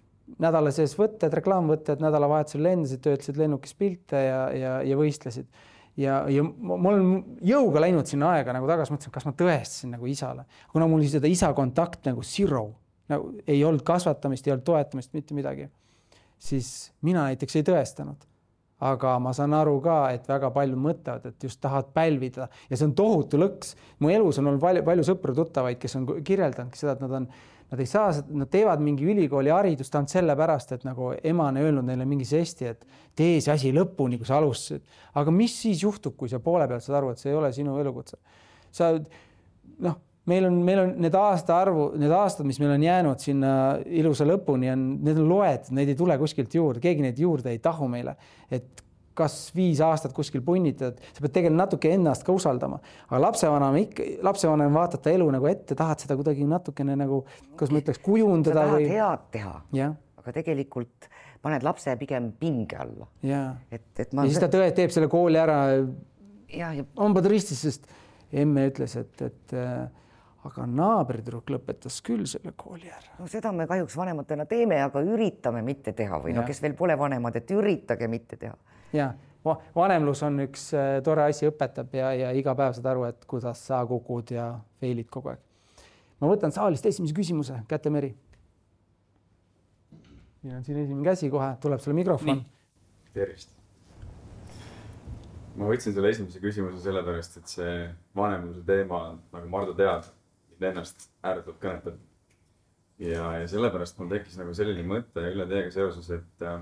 nädala 0.43 0.73
sees 0.75 0.95
võtted, 0.99 1.33
reklaamvõtted, 1.33 2.01
nädalavahetusel 2.03 2.63
lendasid, 2.63 3.03
töötasid 3.05 3.39
lennukis 3.39 3.75
pilte 3.79 4.25
ja, 4.25 4.41
ja, 4.57 4.73
ja 4.83 4.97
võistlesid. 4.99 5.47
Ja, 5.97 6.23
ja 6.31 6.45
ma 6.45 6.79
olen 6.91 7.37
jõuga 7.45 7.83
läinud 7.85 8.09
sinna 8.09 8.33
aega 8.37 8.55
nagu 8.57 8.69
tagasi, 8.71 8.95
mõtlesin, 8.95 9.15
kas 9.15 9.29
ma 9.29 9.35
tõestasin 9.37 9.95
nagu 9.97 10.09
isale, 10.11 10.47
kuna 10.73 10.89
mul 10.91 11.05
seda 11.11 11.31
isa 11.31 11.53
kontakt 11.57 12.07
nagu 12.09 12.25
zero, 12.27 12.67
nagu 13.13 13.33
ei 13.47 13.63
olnud 13.65 13.85
kasvatamist, 13.87 14.47
ei 14.47 14.57
olnud 14.57 14.67
toetamist, 14.67 15.13
mitte 15.17 15.37
midagi, 15.37 15.69
siis 16.43 16.93
mina 17.07 17.29
näiteks 17.31 17.61
ei 17.61 17.67
tõestanud. 17.67 18.29
Aga 18.83 19.13
ma 19.23 19.31
saan 19.31 19.53
aru 19.55 19.77
ka, 19.79 19.97
et 20.11 20.25
väga 20.27 20.49
paljud 20.51 20.81
mõtlevad, 20.83 21.29
et 21.29 21.45
just 21.47 21.61
tahavad 21.63 21.93
pälvida. 21.95 22.49
Ja 22.67 22.75
see 22.75 22.89
on 22.89 22.97
tohutu 22.99 23.39
lõks. 23.39 23.77
mu 24.03 24.11
elus 24.11 24.41
on 24.43 24.49
olnud 24.51 24.63
palju, 24.65 24.83
palju 24.83 25.05
sõpru-tuttavaid, 25.07 25.79
kes 25.79 25.95
on 26.01 26.09
kirjeldanudki 26.27 26.81
seda, 26.81 26.97
et 26.97 27.05
nad 27.05 27.15
on, 27.21 27.29
nad 27.73 27.81
ei 27.81 27.89
saa, 27.89 28.13
nad 28.37 28.51
teevad 28.53 28.83
mingi 28.85 29.07
ülikooli 29.09 29.53
haridust 29.53 29.95
ainult 29.97 30.13
sellepärast, 30.13 30.77
et 30.77 30.85
nagu 30.85 31.15
ema 31.25 31.49
on 31.49 31.61
öelnud 31.63 31.89
neile 31.89 32.05
mingi 32.09 32.27
žesti, 32.29 32.69
et 32.69 32.87
tee 33.17 33.41
see 33.41 33.53
asi 33.55 33.73
lõpuni, 33.73 34.21
kui 34.21 34.29
sa 34.29 34.37
alustasid. 34.39 34.85
aga 35.17 35.33
mis 35.35 35.57
siis 35.65 35.83
juhtub, 35.83 36.17
kui 36.21 36.29
sa 36.29 36.41
poole 36.45 36.69
pealt 36.69 36.85
saad 36.85 37.01
aru, 37.01 37.13
et 37.13 37.23
see 37.23 37.33
ei 37.33 37.39
ole 37.39 37.53
sinu 37.57 37.79
elukutse? 37.81 38.21
sa 38.73 38.95
noh 39.83 39.99
meil 40.27 40.47
on, 40.47 40.61
meil 40.65 40.85
on 40.85 40.95
need 41.03 41.17
aastaarvu, 41.19 41.89
need 41.99 42.13
aastad, 42.15 42.47
mis 42.47 42.61
meil 42.63 42.77
on 42.77 42.85
jäänud 42.87 43.23
sinna 43.25 43.53
ilusa 44.03 44.27
lõpuni, 44.29 44.71
on, 44.73 44.87
need 45.03 45.19
on 45.19 45.29
loed, 45.31 45.73
neid 45.75 45.91
ei 45.91 45.99
tule 45.99 46.17
kuskilt 46.21 46.55
juurde, 46.55 46.83
keegi 46.85 47.05
neid 47.05 47.19
juurde 47.19 47.51
ei 47.51 47.61
tahu 47.63 47.89
meile. 47.91 48.15
et 48.51 48.85
kas 49.19 49.37
viis 49.57 49.81
aastat 49.85 50.15
kuskil 50.17 50.43
punnitad, 50.45 51.01
sa 51.13 51.25
pead 51.25 51.35
tegelikult 51.37 51.61
natuke 51.61 51.93
ennast 51.93 52.25
ka 52.27 52.35
usaldama, 52.37 52.81
aga 53.09 53.21
lapsevanem 53.27 53.81
ikka, 53.83 54.07
lapsevanem 54.29 54.77
vaatab 54.77 55.05
ta 55.05 55.13
elu 55.15 55.29
nagu 55.35 55.49
ette, 55.51 55.77
tahad 55.79 56.05
seda 56.05 56.17
kuidagi 56.19 56.47
natukene 56.49 56.97
nagu, 56.99 57.23
kuidas 57.53 57.75
ma 57.75 57.83
ütleks, 57.83 58.03
kujundada 58.05 58.69
või. 58.73 58.89
head 58.91 59.27
teha, 59.35 59.57
aga 60.23 60.37
tegelikult 60.39 61.11
paned 61.43 61.65
lapse 61.67 61.95
pigem 61.99 62.31
pinge 62.39 62.79
alla. 62.79 63.09
et, 63.71 63.89
et 63.99 64.13
ma. 64.15 64.27
ja 64.27 64.35
siis 64.35 64.43
ta 64.43 64.51
tõe, 64.53 64.71
teeb 64.77 64.95
selle 64.95 65.11
kooli 65.13 65.41
ära. 65.41 65.59
ja, 66.53 66.73
ja. 66.77 66.87
hambad 67.01 67.27
ristis, 67.31 67.65
sest 67.67 67.91
emme 68.33 68.69
ütles, 68.71 68.95
et, 69.01 69.27
et 69.27 69.57
äh, 69.59 69.85
aga 70.49 70.65
naabritüdruk 70.67 71.53
lõpetas 71.55 72.01
küll 72.05 72.25
selle 72.27 72.55
kooli 72.59 72.91
ära. 72.91 73.15
no 73.19 73.29
seda 73.31 73.53
me 73.55 73.67
kahjuks 73.71 73.95
vanematena 73.97 74.47
teeme, 74.51 74.81
aga 74.83 75.03
üritame 75.07 75.63
mitte 75.67 75.95
teha 75.97 76.19
või 76.23 76.35
ja. 76.35 76.41
no 76.41 76.47
kes 76.47 76.63
veel 76.65 76.75
pole 76.79 76.97
vanemad, 76.99 77.37
et 77.39 77.51
üritage 77.55 78.09
mitte 78.11 78.39
teha. 78.41 78.57
ja 78.93 79.13
vanemlus 79.75 80.23
on 80.27 80.43
üks 80.47 80.69
äh, 80.75 80.97
tore 81.07 81.29
asi, 81.31 81.47
õpetab 81.51 81.95
ja, 81.99 82.13
ja 82.19 82.35
iga 82.35 82.57
päev 82.59 82.75
saad 82.79 82.91
aru, 82.91 83.07
et 83.11 83.25
kuidas 83.31 83.63
sa 83.69 83.83
kukud 83.87 84.35
ja 84.35 84.53
fail'id 84.83 85.11
kogu 85.11 85.33
aeg. 85.35 85.43
ma 86.21 86.31
võtan 86.31 86.55
saalist 86.55 86.87
esimese 86.91 87.15
küsimuse, 87.15 87.63
Käte 87.71 87.91
Meri. 87.91 88.15
meil 90.43 90.59
on 90.59 90.65
siin 90.67 90.79
esimene 90.85 91.07
käsi 91.07 91.31
kohe, 91.31 91.55
tuleb 91.63 91.83
sulle 91.83 91.99
mikrofon. 92.03 92.43
tervist 93.15 93.55
ma 95.57 95.69
võtsin 95.69 95.95
selle 95.95 96.11
esimese 96.13 96.41
küsimuse 96.43 96.81
sellepärast, 96.83 97.39
et 97.39 97.51
see 97.51 97.77
vanemluse 98.17 98.65
teema, 98.67 99.03
nagu 99.35 99.51
Mardu 99.53 99.75
teab, 99.77 100.07
mind 100.63 100.77
ennast 100.77 101.09
ääretult 101.27 101.59
kõnetab. 101.63 101.97
ja, 103.03 103.25
ja 103.41 103.49
sellepärast 103.51 103.99
mul 103.99 104.11
tekkis 104.13 104.37
nagu 104.39 104.55
selline 104.55 104.85
mõte 104.87 105.25
Ülle 105.33 105.47
teiega 105.51 105.73
seoses, 105.75 106.11
et 106.15 106.45
äh, 106.47 106.61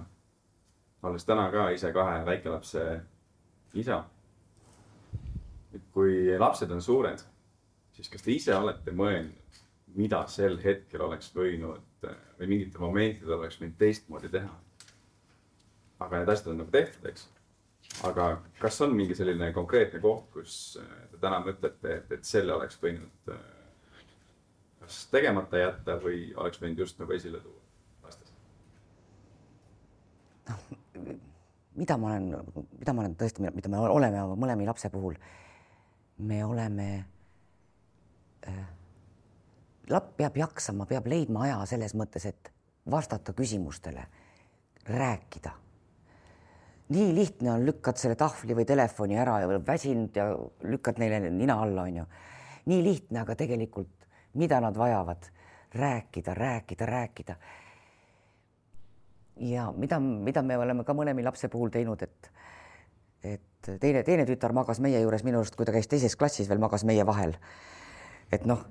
olles 1.04 1.26
täna 1.28 1.50
ka 1.52 1.68
ise 1.74 1.92
kahe 1.92 2.22
väikelapse 2.24 2.84
isa. 3.74 4.04
et 5.74 5.84
kui 5.92 6.38
lapsed 6.38 6.70
on 6.70 6.80
suured, 6.82 7.20
siis 7.92 8.08
kas 8.08 8.24
te 8.24 8.32
ise 8.32 8.56
olete 8.56 8.94
mõelnud, 8.96 9.60
mida 9.94 10.22
sel 10.30 10.56
hetkel 10.64 11.04
oleks 11.04 11.34
võinud 11.36 12.08
äh, 12.08 12.16
või 12.38 12.54
mingitel 12.54 12.86
momentidel 12.86 13.36
oleks 13.36 13.60
võinud 13.60 13.76
teistmoodi 13.78 14.32
teha? 14.32 14.56
aga 16.00 16.22
need 16.22 16.32
asjad 16.32 16.54
on 16.54 16.62
nagu 16.62 16.72
tehtud, 16.72 17.12
eks 17.12 17.28
aga 18.08 18.32
kas 18.62 18.80
on 18.80 18.94
mingi 18.96 19.12
selline 19.18 19.52
konkreetne 19.52 20.00
koht, 20.00 20.30
kus 20.32 20.58
äh, 20.80 21.08
te 21.12 21.20
täna 21.20 21.44
mõtlete, 21.44 21.96
et, 22.00 22.12
et 22.16 22.24
selle 22.24 22.56
oleks 22.56 22.80
võinud 22.80 23.34
kas 24.90 25.06
tegemata 25.12 25.60
jätta 25.60 25.94
või 26.02 26.32
oleks 26.34 26.58
võinud 26.58 26.82
just 26.82 26.98
nagu 26.98 27.14
esile 27.14 27.38
tuua 27.44 27.60
lastes? 28.02 28.32
noh, 30.48 30.64
mida 31.78 31.96
ma 31.96 32.10
olen, 32.10 32.26
mida 32.80 32.94
ma 32.94 33.04
olen 33.04 33.14
tõesti, 33.20 33.46
mida 33.54 33.70
me 33.70 33.84
oleme 33.86 34.24
mõlema 34.34 34.66
lapse 34.66 34.90
puhul, 34.90 35.14
me 36.26 36.40
oleme 36.44 36.88
äh,, 38.50 38.64
laps 39.94 40.16
peab 40.18 40.42
jaksama, 40.42 40.88
peab 40.90 41.06
leidma 41.06 41.46
aja 41.46 41.62
selles 41.70 41.94
mõttes, 41.94 42.26
et 42.26 42.50
vastata 42.90 43.34
küsimustele, 43.36 44.08
rääkida 44.90 45.54
nii 46.90 47.14
lihtne 47.14 47.52
on, 47.52 47.62
lükkad 47.62 48.00
selle 48.00 48.18
tahvli 48.18 48.56
või 48.58 48.66
telefoni 48.66 49.14
ära 49.22 49.36
ja 49.44 49.62
väsinud 49.62 50.16
ja 50.18 50.26
lükkad 50.66 50.98
neile 50.98 51.22
nina 51.30 51.60
alla, 51.62 51.86
onju. 51.86 52.06
nii 52.66 52.82
lihtne, 52.82 53.20
aga 53.22 53.36
tegelikult 53.38 53.99
mida 54.34 54.60
nad 54.60 54.76
vajavad, 54.76 55.30
rääkida, 55.74 56.34
rääkida, 56.34 56.86
rääkida. 56.86 57.36
ja 59.36 59.72
mida, 59.72 60.00
mida 60.00 60.42
me 60.42 60.58
oleme 60.58 60.84
ka 60.84 60.94
mõlemi 60.94 61.24
lapse 61.24 61.48
puhul 61.48 61.70
teinud, 61.70 62.02
et 62.02 62.30
et 63.24 63.80
teine, 63.80 64.02
teine 64.02 64.24
tütar 64.24 64.52
magas 64.56 64.80
meie 64.80 65.00
juures 65.00 65.24
minu 65.24 65.40
arust, 65.40 65.56
kui 65.56 65.66
ta 65.68 65.72
käis 65.72 65.88
teises 65.88 66.16
klassis 66.16 66.48
veel, 66.48 66.60
magas 66.60 66.84
meie 66.88 67.04
vahel. 67.06 67.36
et 68.32 68.46
noh, 68.46 68.62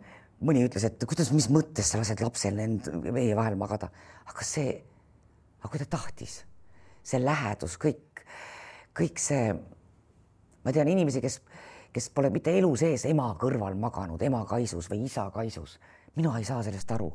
mõni 0.42 0.64
ütles, 0.66 0.86
et 0.88 1.04
kuidas, 1.06 1.32
mis 1.36 1.50
mõttes 1.52 1.92
sa 1.92 2.00
lased 2.00 2.22
lapsel 2.24 2.60
end 2.64 2.88
meie 3.12 3.36
vahel 3.36 3.58
magada, 3.60 3.92
aga 4.26 4.46
see, 4.48 4.72
aga 5.60 5.72
kui 5.72 5.82
ta 5.82 5.90
tahtis, 5.98 6.44
see 7.04 7.20
lähedus, 7.20 7.76
kõik, 7.82 8.24
kõik 8.96 9.20
see, 9.22 9.52
ma 10.64 10.74
tean 10.76 10.90
inimesi, 10.92 11.22
kes, 11.24 11.42
kes 11.94 12.10
pole 12.10 12.30
mitte 12.30 12.54
elu 12.58 12.70
sees 12.78 13.06
ema 13.10 13.32
kõrval 13.40 13.78
maganud, 13.80 14.22
ema 14.22 14.44
kaisus 14.46 14.90
või 14.92 15.06
isa 15.06 15.30
kaisus. 15.34 15.80
mina 16.16 16.38
ei 16.38 16.44
saa 16.44 16.64
sellest 16.64 16.92
aru. 16.92 17.12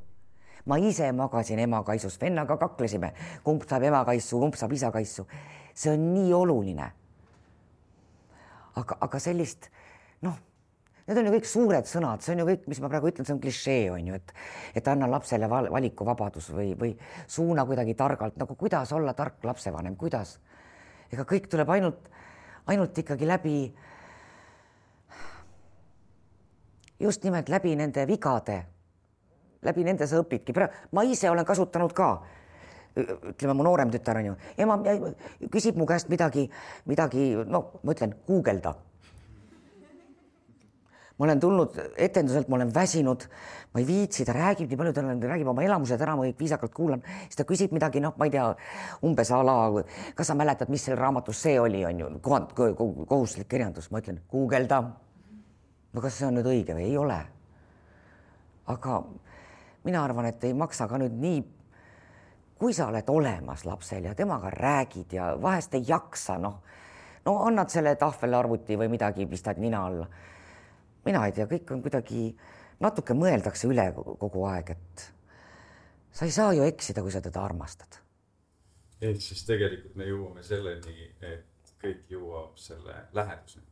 ma 0.67 0.77
ise 0.77 1.13
magasin 1.13 1.59
ema 1.59 1.83
kaisus, 1.85 2.21
vennaga 2.21 2.57
kaklesime, 2.57 3.13
kumb 3.45 3.63
saab 3.69 3.83
ema 3.83 4.05
kaisu, 4.05 4.41
kumb 4.41 4.55
saab 4.55 4.73
isa 4.73 4.91
kaisu. 4.91 5.27
see 5.75 5.93
on 5.93 6.15
nii 6.15 6.33
oluline. 6.33 6.93
aga, 8.77 8.97
aga 9.01 9.19
sellist 9.19 9.71
noh 10.23 10.35
Need 11.05 11.19
on 11.21 11.27
ju 11.29 11.33
kõik 11.35 11.45
suured 11.49 11.89
sõnad, 11.89 12.23
see 12.25 12.33
on 12.33 12.39
ju 12.41 12.45
kõik, 12.49 12.63
mis 12.73 12.79
ma 12.81 12.89
praegu 12.89 13.11
ütlen, 13.11 13.27
see 13.29 13.35
on 13.35 13.41
klišee, 13.43 13.91
on 13.93 14.07
ju, 14.09 14.17
et 14.17 14.31
et 14.81 14.87
anna 14.89 15.05
lapsele 15.13 15.49
val 15.53 15.69
valikuvabadus 15.73 16.49
või, 16.57 16.71
või 16.81 16.95
suuna 17.29 17.67
kuidagi 17.69 17.93
targalt, 17.99 18.39
nagu 18.41 18.57
kuidas 18.57 18.93
olla 18.97 19.13
tark 19.13 19.45
lapsevanem, 19.45 19.99
kuidas? 20.01 20.39
ega 21.13 21.27
kõik 21.29 21.51
tuleb 21.53 21.69
ainult, 21.71 22.09
ainult 22.73 22.97
ikkagi 22.99 23.29
läbi, 23.29 23.59
just 27.05 27.25
nimelt 27.25 27.53
läbi 27.53 27.77
nende 27.77 28.07
vigade, 28.09 28.63
läbi 29.63 29.85
nende 29.85 30.09
sa 30.09 30.23
õpidki. 30.23 30.57
ma 30.93 31.05
ise 31.05 31.31
olen 31.31 31.45
kasutanud 31.45 31.93
ka 31.93 32.15
ütleme, 32.95 33.55
mu 33.55 33.67
noorem 33.67 33.91
tütar 33.91 34.21
on 34.21 34.31
ju, 34.31 34.35
ema 34.61 34.79
küsib 35.53 35.79
mu 35.79 35.87
käest 35.87 36.11
midagi, 36.13 36.47
midagi, 36.87 37.33
no 37.47 37.67
ma 37.83 37.95
ütlen, 37.95 38.15
guugelda. 38.29 38.75
Ma 41.15 41.29
olen 41.29 41.39
tulnud 41.39 41.77
etenduselt, 42.03 42.49
ma 42.51 42.57
olen 42.57 42.73
väsinud, 42.75 43.29
ma 43.75 43.83
ei 43.83 43.85
viitsi, 43.87 44.25
ta 44.27 44.35
räägib 44.35 44.71
nii 44.71 44.79
palju, 44.81 44.95
ta 44.97 45.05
räägib 45.05 45.51
oma 45.51 45.63
elamused 45.63 46.01
ära, 46.03 46.17
ma 46.19 46.27
kõik 46.27 46.41
viisakalt 46.43 46.75
kuulan, 46.75 47.05
siis 47.29 47.39
ta 47.39 47.47
küsib 47.47 47.75
midagi, 47.75 48.03
noh, 48.03 48.17
ma 48.19 48.27
ei 48.27 48.35
tea, 48.35 48.49
umbes 49.07 49.31
a 49.31 49.39
la, 49.47 49.57
kas 50.19 50.31
sa 50.31 50.35
mäletad, 50.39 50.73
mis 50.75 50.83
seal 50.89 50.99
raamatus 50.99 51.45
see 51.47 51.55
oli, 51.63 51.85
on 51.87 52.03
ju, 52.03 52.11
kohustuslik 52.25 53.47
kirjandus, 53.51 53.93
ma 53.95 54.03
ütlen, 54.03 54.19
guugelda. 54.31 54.83
No 55.95 56.03
kas 56.03 56.19
see 56.19 56.29
on 56.29 56.39
nüüd 56.39 56.51
õige 56.51 56.77
või 56.77 56.89
ei 56.91 56.99
ole? 56.99 57.21
aga 58.67 59.01
mina 59.85 60.05
arvan, 60.05 60.27
et 60.31 60.45
ei 60.45 60.55
maksa 60.57 60.89
ka 60.89 60.99
nüüd 60.99 61.17
nii, 61.21 61.41
kui 62.59 62.73
sa 62.75 62.89
oled 62.89 63.09
olemas 63.13 63.65
lapsel 63.69 64.05
ja 64.09 64.15
temaga 64.15 64.51
räägid 64.51 65.13
ja 65.13 65.35
vahest 65.41 65.75
ei 65.75 65.85
jaksa, 65.89 66.39
noh, 66.41 66.63
no 67.25 67.41
annad 67.45 67.73
selle 67.73 67.97
tahvelarvuti 68.01 68.79
või 68.81 68.89
midagi, 68.93 69.27
pistad 69.29 69.61
nina 69.61 69.85
alla 69.87 70.09
mina 71.05 71.25
ei 71.27 71.35
tea, 71.37 71.47
kõik 71.51 71.73
on 71.75 71.83
kuidagi, 71.85 72.29
natuke 72.83 73.17
mõeldakse 73.17 73.69
üle 73.71 73.87
kogu 73.95 74.47
aeg, 74.49 74.75
et 74.75 75.05
sa 76.15 76.29
ei 76.29 76.35
saa 76.35 76.55
ju 76.57 76.65
eksida, 76.67 77.05
kui 77.05 77.13
sa 77.13 77.23
teda 77.25 77.45
armastad. 77.45 78.01
ehk 79.05 79.21
siis 79.21 79.45
tegelikult 79.45 79.97
me 80.01 80.07
jõuame 80.09 80.43
selleni, 80.43 81.11
et 81.21 81.75
kõik 81.83 82.09
jõuab 82.09 82.57
selle 82.57 82.95
läheduseni. 83.13 83.67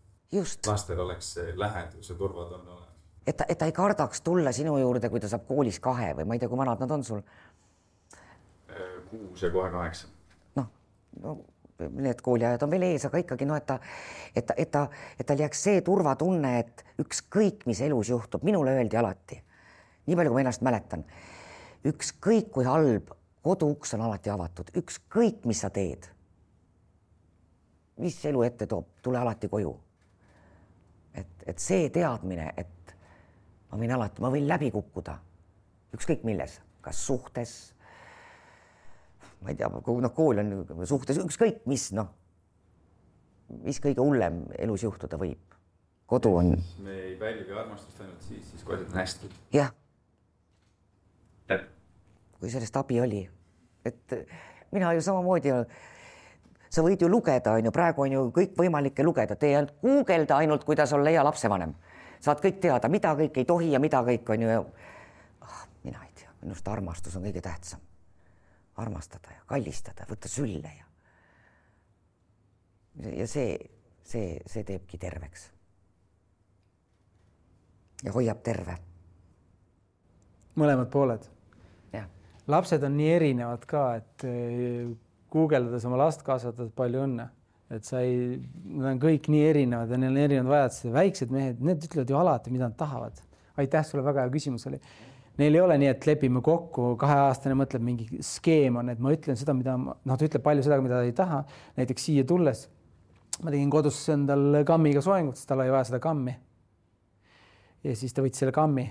Lastel 0.67 1.01
oleks 1.01 1.35
see 1.35 1.53
lähedus 1.59 2.09
ja 2.11 2.15
turvatunne 2.17 2.71
olemas. 2.71 2.89
et 3.27 3.37
ta, 3.37 3.45
et 3.49 3.59
ta 3.59 3.69
ei 3.69 3.73
kardaks 3.73 4.21
tulla 4.21 4.53
sinu 4.53 4.79
juurde, 4.79 5.11
kui 5.11 5.21
ta 5.21 5.29
saab 5.29 5.47
koolis 5.47 5.81
kahe 5.81 6.13
või 6.17 6.25
ma 6.25 6.35
ei 6.35 6.43
tea, 6.43 6.49
kui 6.49 6.59
vanad 6.59 6.81
nad 6.81 6.91
on 6.91 7.05
sul? 7.05 7.25
kuus 9.13 9.43
ja 9.43 9.51
kohe 9.51 9.71
kaheksa. 9.71 10.09
noh, 10.55 10.69
no 11.21 11.39
need 11.91 12.21
kooliajad 12.23 12.63
on 12.63 12.71
veel 12.71 12.87
ees, 12.87 13.05
aga 13.09 13.21
ikkagi 13.23 13.47
noh, 13.49 13.59
et 13.59 13.67
ta, 13.67 13.79
et 14.37 14.47
ta, 14.47 14.55
et 14.57 14.71
ta, 14.71 14.87
et 15.19 15.27
tal 15.27 15.41
jääks 15.41 15.65
see 15.67 15.81
turvatunne, 15.85 16.53
et 16.61 16.85
ükskõik, 17.03 17.67
mis 17.67 17.81
elus 17.85 18.13
juhtub, 18.13 18.45
minule 18.47 18.75
öeldi 18.77 18.99
alati, 18.99 19.41
nii 20.07 20.19
palju, 20.19 20.33
kui 20.33 20.39
ma 20.39 20.45
ennast 20.45 20.65
mäletan, 20.67 21.05
ükskõik 21.89 22.53
kui 22.55 22.69
halb, 22.69 23.11
koduuks 23.43 23.97
on 23.97 24.07
alati 24.07 24.31
avatud, 24.31 24.71
ükskõik, 24.79 25.43
mis 25.49 25.65
sa 25.65 25.71
teed. 25.71 26.09
mis 28.03 28.17
elu 28.27 28.41
ette 28.43 28.67
toob, 28.67 28.87
tule 29.03 29.19
alati 29.19 29.49
koju. 29.49 29.73
Et, 31.15 31.45
et 31.47 31.59
see 31.59 31.91
teadmine, 31.93 32.53
et 32.57 32.97
ma 33.71 33.79
võin 33.81 33.95
alati, 33.97 34.23
ma 34.25 34.31
võin 34.33 34.49
läbi 34.49 34.71
kukkuda, 34.75 35.19
ükskõik 35.97 36.25
milles, 36.29 36.61
kas 36.85 37.05
suhtes 37.07 37.73
ma 39.43 39.51
ei 39.51 39.59
tea, 39.59 39.69
noh, 39.69 40.15
kool 40.15 40.41
on 40.43 40.53
suhtes 40.89 41.19
ükskõik 41.23 41.65
mis, 41.71 41.89
noh, 41.97 42.11
mis 43.63 43.81
kõige 43.83 44.03
hullem 44.03 44.45
elus 44.63 44.85
juhtuda 44.87 45.19
võib. 45.21 45.41
kodu 46.07 46.35
on. 46.37 46.51
me 46.85 46.97
ei 47.09 47.15
välju 47.21 47.57
armastust 47.59 48.01
ainult 48.05 48.27
siis, 48.27 48.45
siis 48.51 48.65
kui 48.65 48.77
asjad 48.77 48.91
on 48.91 49.01
hästi. 49.01 49.31
jah. 49.57 49.73
kui 52.39 52.51
sellest 52.51 52.77
abi 52.77 53.01
oli, 53.01 53.23
et 53.87 54.15
mina 54.73 54.93
ju 54.97 55.03
samamoodi, 55.03 55.53
sa 56.73 56.85
võid 56.85 57.03
ju 57.05 57.09
lugeda, 57.13 57.53
on 57.59 57.69
ju, 57.69 57.73
praegu 57.75 58.07
on 58.07 58.13
ju 58.17 58.25
kõikvõimalikke 58.33 59.05
lugeda, 59.05 59.37
tee 59.37 59.57
ainult 59.57 59.75
guugelda 59.83 60.41
ainult, 60.41 60.65
kuidas 60.65 60.93
olla 60.97 61.13
hea 61.13 61.25
lapsevanem. 61.25 61.75
saad 62.21 62.41
kõik 62.41 62.61
teada, 62.61 62.89
mida 62.89 63.15
kõik 63.19 63.37
ei 63.37 63.45
tohi 63.45 63.73
ja 63.73 63.79
mida 63.83 64.01
kõik 64.07 64.31
on 64.31 64.43
ju. 64.43 64.67
Ah, 65.41 65.67
mina 65.85 66.05
ei 66.05 66.13
tea, 66.15 66.31
minu 66.41 66.55
arust 66.55 66.69
armastus 66.69 67.17
on 67.17 67.25
kõige 67.27 67.43
tähtsam 67.43 67.81
armastada 68.77 69.35
ja 69.35 69.43
kallistada, 69.47 70.07
võtta 70.09 70.29
sülle 70.29 70.73
ja 70.79 70.89
ja 73.17 73.27
see, 73.27 73.57
see, 74.05 74.37
see 74.47 74.65
teebki 74.69 74.99
terveks. 75.01 75.51
ja 78.05 78.13
hoiab 78.13 78.43
terve. 78.43 78.77
mõlemad 80.57 80.91
pooled. 80.91 81.29
lapsed 82.47 82.83
on 82.83 82.97
nii 82.97 83.13
erinevad 83.13 83.65
ka, 83.67 83.83
et 83.97 84.25
guugeldades 85.33 85.87
oma 85.89 86.01
last 86.05 86.25
kasvatad, 86.27 86.73
palju 86.77 87.07
õnne, 87.07 87.29
et 87.73 87.89
sa 87.89 88.03
ei, 88.05 88.37
nad 88.69 88.93
on 88.95 89.01
kõik 89.03 89.31
nii 89.33 89.47
erinevad 89.49 89.93
ja 89.93 90.01
neil 90.01 90.13
on 90.13 90.25
erinevad 90.27 90.53
vajadused, 90.53 90.93
väiksed 90.95 91.33
mehed, 91.33 91.63
need 91.65 91.89
ütlevad 91.89 92.13
ju 92.13 92.21
alati, 92.21 92.53
mida 92.53 92.69
nad 92.69 92.77
tahavad. 92.79 93.25
aitäh 93.57 93.85
sulle, 93.85 94.05
väga 94.05 94.25
hea 94.25 94.33
küsimus 94.33 94.67
oli 94.71 94.81
Neil 95.41 95.55
ei 95.57 95.61
ole 95.65 95.79
nii, 95.81 95.89
et 95.89 96.05
lepime 96.05 96.43
kokku, 96.45 96.91
kaheaastane 97.01 97.55
mõtleb 97.57 97.81
mingi 97.81 98.19
skeem 98.21 98.77
on, 98.77 98.91
et 98.93 98.99
ma 99.01 99.15
ütlen 99.15 99.39
seda, 99.41 99.55
mida 99.57 99.79
ma, 99.81 99.95
noh, 99.97 100.19
ta 100.21 100.27
ütleb 100.29 100.45
palju 100.45 100.65
seda, 100.67 100.77
mida 100.85 100.99
ta 101.01 101.09
ei 101.09 101.15
taha. 101.17 101.39
näiteks 101.81 102.05
siia 102.05 102.25
tulles 102.29 102.67
ma 103.41 103.53
tegin 103.53 103.71
kodus 103.73 103.99
endal 104.13 104.61
kammiga 104.69 105.03
soengut, 105.05 105.39
sest 105.39 105.49
tal 105.49 105.63
oli 105.63 105.73
vaja 105.73 105.89
seda 105.89 106.01
kammi. 106.03 106.35
ja 107.83 107.95
siis 107.99 108.13
ta 108.15 108.25
võttis 108.25 108.43
selle 108.43 108.53
kammi, 108.55 108.85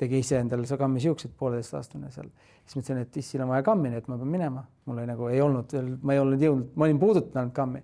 tegi 0.00 0.20
ise 0.24 0.40
endale 0.40 0.78
kammi 0.80 1.02
siuksed, 1.04 1.32
pooleteistaastane 1.38 2.10
seal. 2.14 2.28
siis 2.64 2.76
ma 2.76 2.82
ütlesin, 2.82 3.02
et 3.04 3.16
issil 3.22 3.44
on 3.44 3.52
vaja 3.52 3.66
kammi, 3.66 3.92
nii 3.92 4.00
et 4.02 4.08
ma 4.08 4.18
pean 4.18 4.32
minema. 4.32 4.64
mul 4.86 4.98
oli 4.98 5.06
nagu 5.10 5.28
ei 5.28 5.40
olnud 5.44 5.72
veel, 5.76 5.94
ma 6.02 6.16
ei 6.16 6.22
olnud 6.24 6.44
jõudnud, 6.46 6.74
ma 6.74 6.88
olin 6.88 7.00
puudutanud 7.00 7.54
kammi. 7.56 7.82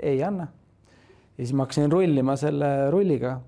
ei 0.00 0.22
anna. 0.24 0.48
ja 1.36 1.40
siis 1.44 1.54
ma 1.56 1.66
hakkasin 1.66 1.92
rullima 1.92 2.36
selle 2.40 2.90
rulliga. 2.90 3.40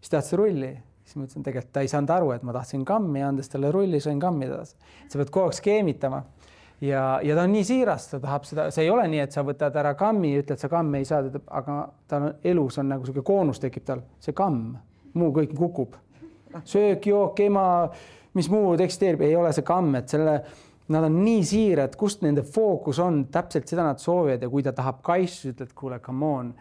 siis 0.00 0.14
tahtis 0.16 0.38
rulli 0.38 0.76
siis 1.08 1.16
ma 1.16 1.24
ütlesin, 1.24 1.44
tegelikult 1.44 1.72
ta 1.72 1.80
ei 1.80 1.88
saanud 1.88 2.10
aru, 2.12 2.32
et 2.36 2.42
ma 2.44 2.52
tahtsin 2.52 2.84
kammi, 2.84 3.22
andes 3.24 3.48
talle 3.48 3.70
rulli, 3.72 4.00
sain 4.00 4.20
kammi 4.20 4.44
edasi. 4.46 4.76
sa 5.08 5.18
pead 5.18 5.30
kogu 5.32 5.48
aeg 5.48 5.56
skeemitama 5.56 6.22
ja, 6.80 7.20
ja 7.22 7.36
ta 7.36 7.44
on 7.46 7.52
nii 7.52 7.64
siiras, 7.64 8.08
ta 8.10 8.20
tahab 8.22 8.44
seda, 8.48 8.68
see 8.74 8.84
ei 8.86 8.90
ole 8.92 9.06
nii, 9.10 9.22
et 9.24 9.34
sa 9.34 9.44
võtad 9.46 9.76
ära 9.80 9.94
kammi, 9.98 10.34
ütled, 10.42 10.60
sa 10.60 10.70
kammi 10.72 11.00
ei 11.00 11.08
saa, 11.08 11.24
aga 11.46 11.78
on 12.18 12.28
elus 12.46 12.78
on 12.82 12.92
nagu 12.92 13.06
sihuke 13.06 13.24
koonus 13.26 13.62
tekib 13.62 13.86
tal, 13.88 14.04
see 14.22 14.36
kamm, 14.36 14.76
muu 15.18 15.32
kõik 15.34 15.54
kukub. 15.58 15.96
Söök, 16.64 17.10
jook, 17.10 17.40
ema, 17.44 17.66
mis 18.38 18.48
muud 18.52 18.80
eksisteerib, 18.84 19.26
ei 19.26 19.36
ole 19.36 19.52
see 19.56 19.66
kamm, 19.66 19.98
et 20.00 20.08
selle, 20.14 20.38
nad 20.94 21.04
on 21.08 21.20
nii 21.20 21.44
siirad, 21.44 21.94
kust 22.00 22.24
nende 22.24 22.44
fookus 22.46 23.00
on, 23.04 23.26
täpselt 23.32 23.68
seda 23.68 23.84
nad 23.86 24.00
soovivad 24.02 24.42
ja 24.44 24.50
kui 24.52 24.64
ta 24.64 24.72
tahab 24.76 25.02
kaisu, 25.06 25.52
ütled, 25.52 25.74
kuule, 25.76 26.00
come 26.04 26.34
on 26.40 26.52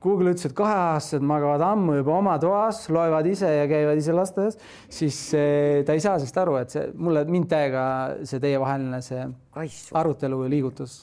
Google 0.00 0.32
ütles, 0.32 0.46
et 0.48 0.54
kaheaastased 0.56 1.24
magavad 1.28 1.60
ammu 1.60 1.98
juba 1.98 2.14
oma 2.16 2.38
toas, 2.40 2.86
loevad 2.92 3.26
ise 3.28 3.50
ja 3.52 3.66
käivad 3.68 4.00
ise 4.00 4.14
lasteaias, 4.16 4.56
siis 4.88 5.18
eh, 5.36 5.82
ta 5.84 5.92
ei 5.96 6.00
saa 6.00 6.16
sellest 6.16 6.40
aru, 6.40 6.56
et 6.62 6.72
see 6.72 6.86
mulle, 6.96 7.26
mind 7.28 7.50
täiega 7.50 7.82
see 8.28 8.40
teievaheline 8.40 9.02
see 9.04 9.26
Kaissu. 9.52 9.92
arutelu 10.00 10.40
liigutus. 10.48 11.02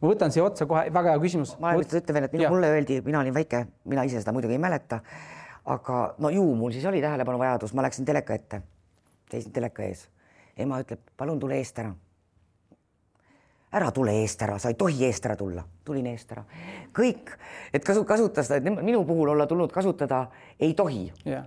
ma 0.00 0.08
võtan 0.08 0.32
siia 0.32 0.46
otsa 0.46 0.64
kohe, 0.68 0.86
väga 0.94 1.12
hea 1.12 1.20
küsimus. 1.20 1.52
ma 1.60 1.74
ütlen 1.76 2.16
veel, 2.16 2.28
et 2.30 2.38
minu, 2.38 2.48
mulle 2.56 2.72
öeldi, 2.78 3.02
mina 3.04 3.20
olin 3.20 3.36
väike, 3.36 3.66
mina 3.92 4.06
ise 4.08 4.24
seda 4.24 4.32
muidugi 4.32 4.56
ei 4.56 4.62
mäleta, 4.62 5.02
aga 5.64 6.14
no 6.18 6.30
ju 6.30 6.44
mul 6.54 6.72
siis 6.72 6.84
oli 6.84 7.00
tähelepanuvajadus, 7.00 7.74
ma 7.74 7.82
läksin 7.86 8.04
teleka 8.04 8.34
ette, 8.34 8.62
seisin 9.30 9.52
teleka 9.52 9.82
ees. 9.82 10.08
ema 10.56 10.80
ütleb, 10.80 11.00
palun 11.16 11.40
tule 11.40 11.56
eest 11.58 11.78
ära 11.78 11.94
ära 13.74 13.90
tule 13.90 14.12
eest 14.22 14.42
ära, 14.42 14.58
sa 14.58 14.70
ei 14.70 14.78
tohi 14.78 15.04
eest 15.06 15.24
ära 15.26 15.36
tulla. 15.36 15.64
tulin 15.84 16.06
eest 16.06 16.32
ära. 16.32 16.44
kõik, 16.94 17.32
et 17.72 17.84
kasu, 17.84 18.04
kasutas 18.04 18.48
ta, 18.48 18.60
minu 18.60 19.04
puhul 19.04 19.32
olla 19.34 19.46
tulnud 19.46 19.72
kasutada 19.72 20.26
ei 20.60 20.74
tohi 20.74 21.12
yeah.. 21.26 21.44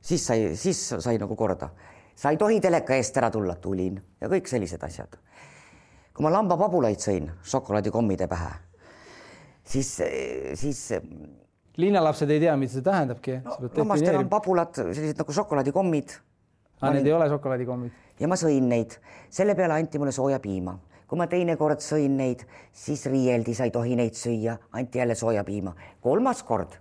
siis 0.00 0.26
sai, 0.26 0.56
siis 0.56 0.82
sai 0.98 1.18
nagu 1.18 1.36
korda. 1.36 1.70
sa 2.14 2.30
ei 2.30 2.36
tohi 2.36 2.60
teleka 2.60 2.94
eest 2.94 3.16
ära 3.16 3.30
tulla, 3.30 3.56
tulin 3.56 4.00
ja 4.20 4.28
kõik 4.28 4.48
sellised 4.48 4.82
asjad. 4.84 5.16
kui 6.14 6.26
ma 6.26 6.32
lambapabulaid 6.34 7.00
sõin 7.00 7.30
šokolaadikommide 7.42 8.28
pähe, 8.28 8.50
siis, 9.64 9.96
siis 10.54 10.90
linnalapsed 11.76 12.30
ei 12.30 12.40
tea, 12.40 12.56
mida 12.56 12.72
see 12.72 12.82
tähendabki 12.82 13.38
no,. 13.44 13.56
lammastel 13.76 14.18
on 14.18 14.28
pabulad, 14.28 14.74
sellised 14.74 15.18
nagu 15.20 15.32
šokolaadikommid. 15.32 16.14
aa, 16.80 16.92
need 16.96 17.06
ei 17.06 17.12
ole 17.16 17.28
šokolaadikommid? 17.28 18.06
ja 18.20 18.28
ma 18.28 18.38
sõin 18.40 18.68
neid, 18.68 18.98
selle 19.30 19.54
peale 19.54 19.78
anti 19.78 19.98
mulle 19.98 20.12
sooja 20.12 20.40
piima 20.40 20.78
kui 21.10 21.18
ma 21.18 21.26
teinekord 21.26 21.82
sõin 21.82 22.14
neid, 22.20 22.44
siis 22.70 23.02
riieldi, 23.10 23.50
sa 23.58 23.66
ei 23.66 23.72
tohi 23.74 23.96
neid 23.98 24.14
süüa, 24.14 24.54
anti 24.78 25.00
jälle 25.00 25.16
soojapiima. 25.18 25.72
kolmas 26.00 26.44
kord, 26.46 26.76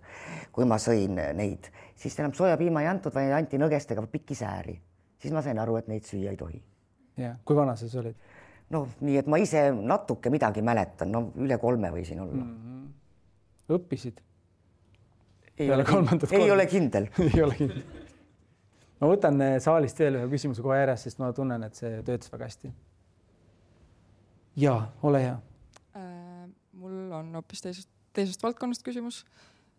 kui 0.54 0.68
ma 0.70 0.78
sõin 0.78 1.18
neid, 1.34 1.72
siis 1.98 2.20
enam 2.20 2.36
soojapiima 2.38 2.84
ei 2.84 2.92
antud, 2.92 3.14
vaid 3.16 3.34
anti 3.34 3.58
nõgestega 3.58 4.06
pikisääri. 4.06 4.80
siis 5.18 5.34
ma 5.34 5.42
sain 5.42 5.60
aru, 5.60 5.78
et 5.78 5.88
neid 5.88 6.06
süüa 6.06 6.30
ei 6.30 6.38
tohi. 6.38 6.62
jah, 7.18 7.40
kui 7.44 7.56
vana 7.56 7.76
sa 7.76 7.88
siis 7.88 7.96
olid? 7.96 8.16
noh, 8.70 8.88
nii 9.02 9.18
et 9.18 9.28
ma 9.28 9.38
ise 9.38 9.72
natuke 9.74 10.30
midagi 10.30 10.62
mäletan, 10.62 11.12
no 11.12 11.32
üle 11.36 11.58
kolme 11.58 11.90
võisin 11.90 12.22
olla 12.22 12.44
mm. 12.44 12.56
-hmm. 12.56 13.76
õppisid? 13.80 14.22
Peale 15.68 15.86
kolmandat 15.88 16.30
korda? 16.30 16.46
ei 16.46 16.52
ole 16.52 16.66
kindel 16.70 17.10
ei 17.34 17.44
ole 17.44 17.58
kindel. 17.58 17.84
ma 19.00 19.12
võtan 19.12 19.42
eh, 19.46 19.58
saalist 19.64 20.00
veel 20.00 20.22
ühe 20.22 20.32
küsimuse 20.32 20.64
kohe 20.66 20.80
järjest, 20.82 21.10
sest 21.10 21.22
ma 21.22 21.32
tunnen, 21.36 21.64
et 21.68 21.80
see 21.80 22.00
töötas 22.08 22.32
väga 22.34 22.50
hästi 22.50 22.74
ja 24.60 24.80
ole 25.04 25.24
hea 25.24 25.38
äh,. 25.96 26.50
mul 26.80 27.12
on 27.12 27.32
hoopis 27.36 27.64
teisest, 27.66 27.90
teisest 28.14 28.44
valdkonnast 28.44 28.84
küsimus 28.86 29.24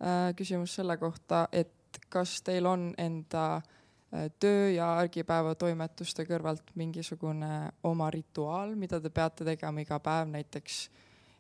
äh,. 0.01 0.33
küsimus 0.37 0.75
selle 0.81 0.97
kohta, 1.01 1.47
et 1.53 2.01
kas 2.09 2.39
teil 2.47 2.67
on 2.67 2.91
enda 2.99 3.45
äh, 3.57 4.31
töö 4.41 4.71
ja 4.71 4.93
argipäeva 4.99 5.55
toimetuste 5.55 6.25
kõrvalt 6.29 6.75
mingisugune 6.75 7.71
oma 7.85 8.11
rituaal, 8.11 8.75
mida 8.77 9.01
te 9.01 9.11
peate 9.11 9.45
tegema 9.45 9.85
iga 9.85 9.99
päev, 10.03 10.31
näiteks 10.37 10.83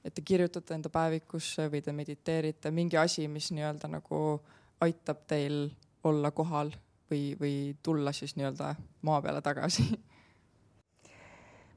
et 0.05 0.15
te 0.15 0.23
kirjutate 0.25 0.75
enda 0.75 0.89
päevikusse 0.93 1.69
või 1.73 1.83
te 1.85 1.93
mediteerite, 1.93 2.71
mingi 2.71 2.97
asi, 2.97 3.29
mis 3.29 3.51
nii-öelda 3.53 3.91
nagu 3.93 4.41
aitab 4.81 5.27
teil 5.29 5.67
olla 6.05 6.31
kohal 6.31 6.73
või, 7.11 7.35
või 7.41 7.57
tulla 7.83 8.13
siis 8.17 8.37
nii-öelda 8.37 8.75
maa 9.03 9.21
peale 9.23 9.43
tagasi 9.45 9.91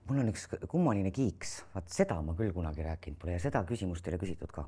mul 0.08 0.20
on 0.20 0.32
üks 0.34 0.48
kummaline 0.70 1.12
kiiks, 1.16 1.58
vaat 1.74 1.92
seda 1.92 2.20
ma 2.22 2.36
küll 2.38 2.54
kunagi 2.56 2.84
rääkinud 2.86 3.20
pole 3.20 3.38
ja 3.38 3.44
seda 3.44 3.64
küsimust 3.68 4.08
ei 4.08 4.14
ole 4.14 4.22
küsitud 4.24 4.52
ka. 4.52 4.66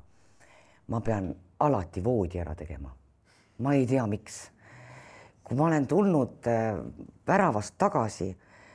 ma 0.88 1.00
pean 1.00 1.32
alati 1.60 2.04
voodi 2.04 2.40
ära 2.40 2.54
tegema. 2.54 2.92
ma 3.58 3.74
ei 3.74 3.86
tea, 3.86 4.06
miks. 4.06 4.50
kui 5.44 5.56
ma 5.56 5.68
olen 5.68 5.86
tulnud 5.86 6.48
äh, 6.48 6.80
väravast 7.26 7.76
tagasi, 7.78 8.30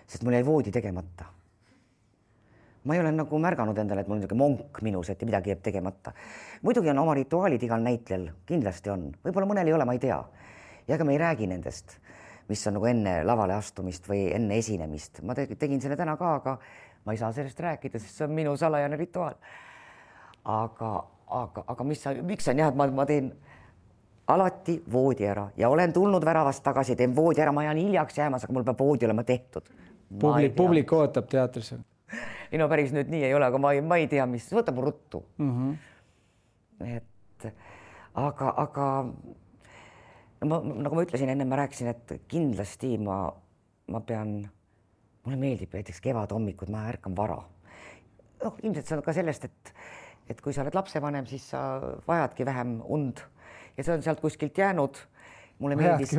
sest 0.07 0.23
mul 0.23 0.37
jäi 0.37 0.45
voodi 0.45 0.71
tegemata. 0.71 1.25
Ma 2.83 2.95
ei 2.95 2.99
ole 3.03 3.11
nagu 3.13 3.39
märganud 3.39 3.77
endale, 3.77 4.01
et 4.01 4.07
mul 4.09 4.17
niisugune 4.17 4.39
monk 4.39 4.81
minus, 4.81 5.09
et 5.09 5.21
midagi 5.27 5.53
jääb 5.53 5.61
tegemata. 5.61 6.13
muidugi 6.61 6.89
on 6.89 6.99
oma 6.99 7.13
rituaalid 7.13 7.63
igal 7.63 7.81
näitlejal, 7.81 8.29
kindlasti 8.45 8.89
on, 8.89 9.11
võib-olla 9.25 9.49
mõnel 9.53 9.67
ei 9.67 9.73
ole, 9.73 9.85
ma 9.85 9.93
ei 9.93 9.99
tea. 9.99 10.23
ja 10.87 10.95
ega 10.95 11.05
me 11.05 11.13
ei 11.13 11.21
räägi 11.21 11.47
nendest 11.47 11.99
mis 12.51 12.67
on 12.67 12.77
nagu 12.77 12.87
enne 12.89 13.19
lavale 13.27 13.55
astumist 13.55 14.07
või 14.09 14.25
enne 14.35 14.57
esinemist. 14.59 15.21
ma 15.23 15.35
tegin 15.35 15.81
selle 15.81 15.97
täna 15.99 16.17
ka, 16.19 16.33
aga 16.41 16.57
ma 17.05 17.13
ei 17.15 17.21
saa 17.21 17.31
sellest 17.35 17.59
rääkida, 17.59 17.99
sest 17.99 18.17
see 18.17 18.27
on 18.27 18.35
minu 18.35 18.55
salajane 18.57 18.97
rituaal. 18.99 19.37
aga, 20.45 20.91
aga, 21.27 21.63
aga 21.73 21.87
mis 21.87 22.03
sa, 22.03 22.13
miks 22.13 22.49
on 22.51 22.61
jah, 22.63 22.73
et 22.73 22.79
ma, 22.79 22.87
ma 22.91 23.05
teen 23.05 23.31
alati 24.31 24.77
voodi 24.91 25.27
ära 25.27 25.47
ja 25.57 25.69
olen 25.69 25.93
tulnud 25.93 26.25
väravast 26.25 26.63
tagasi, 26.63 26.95
teen 26.95 27.15
voodi 27.15 27.43
ära, 27.43 27.53
ma 27.55 27.65
jään 27.67 27.81
hiljaks 27.83 28.17
jäämas, 28.17 28.45
aga 28.45 28.57
mul 28.57 28.67
peab 28.67 28.83
voodi 28.83 29.07
olema 29.07 29.23
tehtud. 29.27 29.71
publik, 30.19 30.55
publik 30.55 30.93
ootab 30.93 31.29
teatrisse. 31.29 31.79
Ei 32.51 32.59
no 32.59 32.67
päris 32.71 32.91
nüüd 32.95 33.11
nii 33.11 33.23
ei 33.27 33.33
ole, 33.33 33.47
aga 33.47 33.61
ma 33.61 33.73
ei, 33.75 33.81
ma 33.85 33.97
ei 34.01 34.07
tea, 34.11 34.25
mis, 34.29 34.49
võtab 34.53 34.81
ruttu 34.83 35.23
mm. 35.37 35.51
-hmm. 35.51 36.97
et 36.97 37.53
aga, 38.13 38.53
aga 38.65 38.87
no 40.41 40.49
ma, 40.49 40.59
nagu 40.61 40.97
ma 40.97 41.05
ütlesin 41.05 41.31
ennem, 41.31 41.49
ma 41.49 41.61
rääkisin, 41.61 41.91
et 41.93 42.15
kindlasti 42.31 42.95
ma, 43.01 43.23
ma 43.91 44.01
pean, 44.05 44.39
mulle 45.25 45.39
meeldib 45.39 45.73
näiteks 45.77 46.01
kevadhommikud, 46.03 46.71
ma 46.73 46.87
ärkan 46.89 47.15
vara. 47.17 47.39
noh, 48.41 48.55
ilmselt 48.63 48.87
see 48.87 48.97
on 48.97 49.03
ka 49.05 49.13
sellest, 49.13 49.45
et, 49.45 49.73
et 50.33 50.41
kui 50.41 50.53
sa 50.53 50.63
oled 50.65 50.75
lapsevanem, 50.75 51.27
siis 51.29 51.45
sa 51.53 51.61
vajadki 52.07 52.45
vähem 52.45 52.79
und 52.81 53.21
ja 53.77 53.83
see 53.85 53.93
on 53.93 54.03
sealt 54.03 54.21
kuskilt 54.21 54.57
jäänud. 54.57 54.97
Mulle 55.61 55.77
meeldis. 55.79 56.15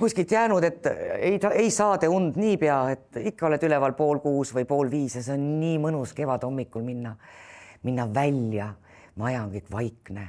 kuskilt 0.00 0.32
jäänud, 0.32 0.64
et 0.64 0.86
ei, 1.18 1.38
ei 1.52 1.70
saada 1.70 2.10
und 2.10 2.38
niipea, 2.40 2.78
et 2.96 3.20
ikka 3.32 3.46
oled 3.50 3.68
üleval 3.68 3.96
pool 3.98 4.22
kuus 4.24 4.54
või 4.56 4.66
pool 4.68 4.90
viis 4.90 5.18
ja 5.18 5.24
see 5.24 5.36
on 5.36 5.46
nii 5.60 5.78
mõnus 5.82 6.14
kevadhommikul 6.16 6.84
minna, 6.86 7.14
minna 7.86 8.08
välja, 8.14 8.72
maja 9.20 9.44
on 9.44 9.52
kõik 9.54 9.70
vaikne 9.72 10.26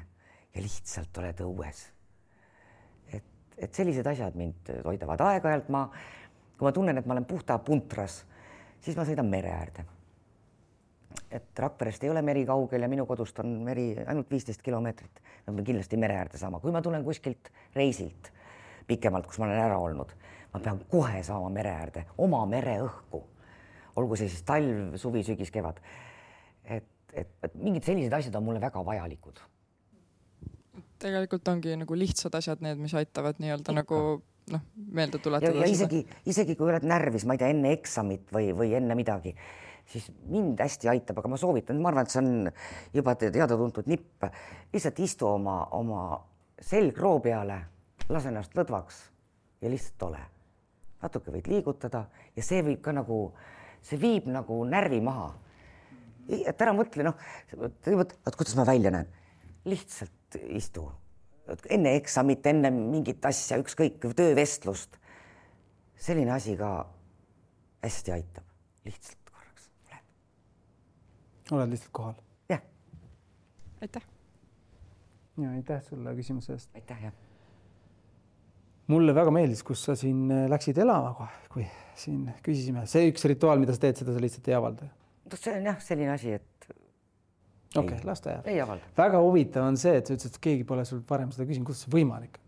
ja 0.53 0.61
lihtsalt 0.61 1.23
oled 1.23 1.43
õues. 1.47 1.87
Et 3.63 3.75
sellised 3.75 4.07
asjad 4.09 4.35
mind 4.35 4.69
toidavad 4.83 5.21
aeg-ajalt. 5.23 5.67
Ma, 5.71 5.85
kui 6.57 6.65
ma 6.67 6.71
tunnen, 6.75 6.97
et 6.97 7.05
ma 7.07 7.15
olen 7.15 7.25
puhta 7.29 7.55
puntras, 7.63 8.23
siis 8.83 8.97
ma 8.97 9.05
sõidan 9.07 9.29
mere 9.29 9.53
äärde. 9.53 9.85
Et 11.33 11.59
Rakverest 11.59 12.03
ei 12.03 12.11
ole 12.13 12.21
meri 12.25 12.45
kaugel 12.45 12.85
ja 12.85 12.89
minu 12.91 13.05
kodust 13.09 13.39
on 13.43 13.55
meri 13.65 13.91
ainult 14.05 14.29
viisteist 14.31 14.61
kilomeetrit. 14.61 15.21
ma 15.47 15.53
pean 15.53 15.65
kindlasti 15.65 15.97
mere 15.97 16.17
äärde 16.21 16.37
saama, 16.37 16.59
kui 16.59 16.71
ma 16.71 16.81
tulen 16.81 17.03
kuskilt 17.03 17.51
reisilt 17.75 18.31
pikemalt, 18.87 19.27
kus 19.27 19.39
ma 19.39 19.47
olen 19.47 19.61
ära 19.63 19.77
olnud, 19.79 20.11
ma 20.53 20.59
pean 20.59 20.81
kohe 20.89 21.23
saama 21.23 21.49
mere 21.49 21.71
äärde, 21.71 22.05
oma 22.17 22.45
mereõhku. 22.45 23.23
olgu 23.95 24.15
see 24.17 24.29
siis 24.29 24.43
talv, 24.43 24.97
suvi, 24.97 25.23
sügis, 25.23 25.51
kevad. 25.51 25.81
et, 26.63 26.89
et, 27.13 27.33
et 27.43 27.55
mingid 27.55 27.83
sellised 27.83 28.13
asjad 28.13 28.35
on 28.35 28.43
mulle 28.43 28.61
väga 28.61 28.85
vajalikud 28.85 29.41
tegelikult 31.03 31.47
ongi 31.51 31.75
nagu 31.77 31.97
lihtsad 31.97 32.35
asjad 32.39 32.61
need, 32.63 32.79
mis 32.81 32.93
aitavad 32.97 33.39
nii-öelda 33.43 33.75
nagu 33.75 33.99
noh, 34.53 34.63
meelde 34.75 35.19
tuletada. 35.23 35.63
ja 35.63 35.69
isegi, 35.69 36.03
isegi 36.29 36.55
kui 36.59 36.71
oled 36.71 36.85
närvis, 36.87 37.27
ma 37.27 37.35
ei 37.35 37.43
tea, 37.43 37.51
enne 37.53 37.73
eksamit 37.75 38.31
või, 38.33 38.51
või 38.57 38.73
enne 38.79 38.97
midagi, 38.99 39.35
siis 39.89 40.09
mind 40.29 40.61
hästi 40.63 40.89
aitab, 40.91 41.19
aga 41.19 41.31
ma 41.33 41.39
soovitan, 41.39 41.79
ma 41.81 41.91
arvan, 41.91 42.07
et 42.07 42.13
see 42.13 42.21
on 42.21 42.51
juba 42.95 43.15
teada-tuntud 43.19 43.89
nipp, 43.91 44.27
lihtsalt 44.73 45.01
istu 45.03 45.27
oma, 45.29 45.57
oma 45.77 46.05
selgroo 46.63 47.19
peale, 47.23 47.59
lase 48.09 48.31
ennast 48.31 48.55
lõdvaks 48.57 49.01
ja 49.63 49.71
lihtsalt 49.71 50.07
ole. 50.09 50.23
natuke 51.03 51.33
võid 51.33 51.47
liigutada 51.51 52.05
ja 52.35 52.43
see 52.43 52.61
võib 52.63 52.79
ka 52.83 52.93
nagu, 52.95 53.17
see 53.83 53.99
viib 53.99 54.29
nagu 54.31 54.61
närvi 54.65 55.01
maha. 55.03 55.33
et 56.31 56.61
ära 56.61 56.73
mõtle, 56.73 57.03
noh, 57.03 57.15
vot 57.59 58.35
kuidas 58.35 58.55
ma 58.55 58.65
välja 58.65 58.91
näen, 58.91 59.07
lihtsalt 59.65 60.39
istu 60.47 60.87
enne 61.47 61.95
eksamit, 61.97 62.45
enne 62.47 62.71
mingit 62.71 63.25
asja, 63.25 63.59
ükskõik, 63.61 63.99
töövestlust. 64.15 64.99
selline 66.03 66.33
asi 66.35 66.55
ka 66.59 66.85
hästi 67.83 68.11
aitab, 68.11 68.43
lihtsalt. 68.85 69.22
Oled 71.51 71.73
lihtsalt 71.73 71.91
kohal? 71.91 72.15
jah. 72.49 72.61
aitäh. 73.81 74.05
ja 75.41 75.51
aitäh 75.51 75.83
sulle 75.83 76.15
küsimuse 76.15 76.53
eest. 76.55 76.69
aitäh, 76.75 77.03
jah. 77.03 77.13
mulle 78.87 79.15
väga 79.15 79.31
meeldis, 79.31 79.63
kus 79.63 79.83
sa 79.83 79.95
siin 79.99 80.31
äh, 80.31 80.45
läksid 80.51 80.79
elama 80.83 81.13
kohe, 81.17 81.29
kui 81.53 81.67
siin 81.99 82.25
küsisime, 82.45 82.85
see 82.89 83.09
üks 83.11 83.27
rituaal, 83.29 83.61
mida 83.61 83.75
sa 83.75 83.85
teed, 83.85 83.99
seda 84.01 84.15
sa 84.15 84.23
lihtsalt 84.23 84.47
ei 84.51 84.57
avalda. 84.59 84.89
no 85.27 85.39
see 85.39 85.57
on 85.57 85.69
jah, 85.71 85.81
selline 85.83 86.15
asi, 86.15 86.37
et 86.39 86.69
okei 86.69 87.97
okay,, 87.97 88.05
las 88.07 88.23
ta 88.23 88.37
jääb. 88.37 88.73
väga 88.97 89.21
huvitav 89.23 89.67
on 89.67 89.79
see, 89.79 89.97
et 89.99 90.07
sa 90.07 90.15
ütlesid, 90.15 90.37
et 90.37 90.47
keegi 90.47 90.67
pole 90.69 90.85
sul 90.87 91.03
varem 91.09 91.33
seda 91.35 91.47
küsinud, 91.49 91.67
kuidas 91.71 91.83
see 91.85 91.93
võimalik? 91.93 92.39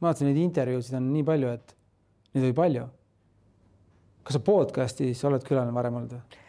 ma 0.00 0.10
vaatasin 0.10 0.32
neid 0.32 0.42
intervjuusid 0.42 0.98
on 0.98 1.12
nii 1.14 1.24
palju, 1.26 1.56
et 1.56 1.76
neid 2.34 2.48
oli 2.50 2.56
palju. 2.60 2.86
kas 4.22 4.38
sa 4.38 4.44
podcast'is 4.44 5.24
oled 5.28 5.44
külaline 5.46 5.74
varem 5.74 6.00
olnud 6.00 6.16
või 6.18 6.41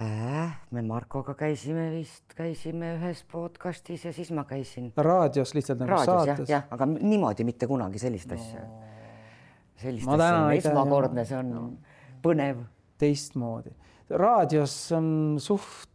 äh,? 0.00 0.50
me 0.70 0.82
Markoga 0.82 1.34
käisime 1.38 1.86
vist, 1.94 2.34
käisime 2.34 2.94
ühes 2.96 3.22
podcast'is 3.30 4.04
ja 4.08 4.12
siis 4.12 4.32
ma 4.34 4.44
käisin. 4.48 4.92
raadios 4.96 5.54
lihtsalt 5.54 5.82
nagu 5.82 5.94
raadios, 5.94 6.26
saates? 6.26 6.50
jah, 6.50 6.66
aga 6.70 6.88
niimoodi 6.94 7.46
mitte 7.46 7.68
kunagi 7.70 8.02
sellist 8.02 8.30
no. 8.32 8.38
asja. 8.38 8.66
sellist 9.84 10.08
asja 10.08 10.36
on 10.42 10.52
esmakordne, 10.58 11.24
see 11.28 11.38
on 11.38 11.50
no. 11.54 11.64
põnev. 12.24 12.64
teistmoodi. 12.98 13.74
raadios 14.10 14.76
on 14.98 15.10
suht 15.42 15.90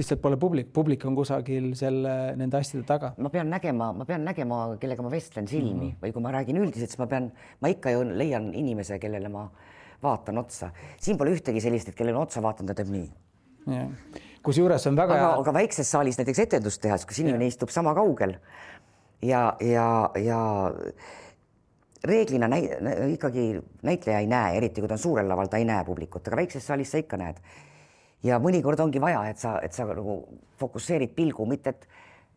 lihtsalt 0.00 0.22
pole 0.22 0.38
publik, 0.40 0.70
publik 0.72 1.04
on 1.04 1.16
kusagil 1.18 1.74
selle, 1.76 2.14
nende 2.40 2.56
asjade 2.56 2.86
taga. 2.88 3.12
ma 3.18 3.28
pean 3.32 3.50
nägema, 3.52 3.90
ma 3.96 4.06
pean 4.08 4.24
nägema, 4.24 4.62
kellega 4.80 5.04
ma 5.04 5.12
vestlen 5.12 5.48
silmi 5.48 5.74
mm 5.74 5.90
-hmm. 5.90 6.00
või 6.04 6.12
kui 6.16 6.22
ma 6.22 6.32
räägin 6.32 6.56
üldiselt, 6.56 6.88
siis 6.88 6.98
ma 7.02 7.06
pean, 7.06 7.30
ma 7.60 7.68
ikka 7.68 7.90
ju 7.90 8.06
leian 8.08 8.54
inimese, 8.54 8.98
kellele 8.98 9.28
ma 9.28 9.50
vaatan 10.02 10.38
otsa. 10.38 10.70
siin 11.00 11.18
pole 11.18 11.34
ühtegi 11.36 11.60
sellist, 11.60 11.88
et 11.88 11.98
kellele 11.98 12.18
otsa 12.18 12.42
vaatan, 12.42 12.66
ta 12.66 12.74
teeb 12.74 12.90
nii. 12.92 13.08
kusjuures 14.42 14.86
on 14.86 14.96
väga 14.96 15.14
aga, 15.14 15.28
hea. 15.28 15.38
aga 15.44 15.54
väikses 15.60 15.90
saalis 15.90 16.18
näiteks 16.18 16.44
etendust 16.46 16.82
tehes, 16.82 17.06
kus 17.06 17.18
inimene 17.22 17.44
ja. 17.44 17.54
istub 17.54 17.72
sama 17.72 17.94
kaugel 17.94 18.36
ja, 19.22 19.56
ja, 19.60 20.10
ja 20.16 20.40
reeglina 22.04 22.48
näi, 22.48 22.68
ikkagi 23.14 23.50
näitleja 23.82 24.22
ei 24.22 24.30
näe, 24.30 24.56
eriti 24.56 24.80
kui 24.80 24.88
ta 24.88 24.96
on 24.96 25.02
suurel 25.02 25.28
laval, 25.28 25.50
ta 25.52 25.60
ei 25.60 25.68
näe 25.68 25.84
publikut, 25.84 26.26
aga 26.28 26.40
väikses 26.40 26.66
saalis 26.66 26.92
sa 26.94 27.02
ikka 27.02 27.20
näed 27.20 27.42
ja 28.24 28.38
mõnikord 28.40 28.80
ongi 28.80 29.00
vaja, 29.00 29.24
et 29.30 29.40
sa, 29.40 29.58
et 29.64 29.76
sa 29.76 29.86
nagu 29.88 30.22
fokusseerid 30.60 31.12
pilgu, 31.16 31.46
mitte 31.48 31.74
et 31.74 31.86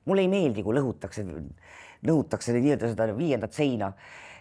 mulle 0.05 0.23
ei 0.25 0.31
meeldi, 0.31 0.63
kui 0.63 0.75
lõhutakse 0.75 1.25
nõutakse 2.03 2.55
nii-öelda 2.55 2.91
seda 2.91 3.07
viiendat 3.15 3.55
seina, 3.55 3.93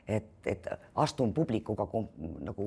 et, 0.09 0.31
et 0.47 0.67
astun 0.99 1.33
publikuga 1.35 1.87
kom, 1.87 2.09
nagu 2.43 2.67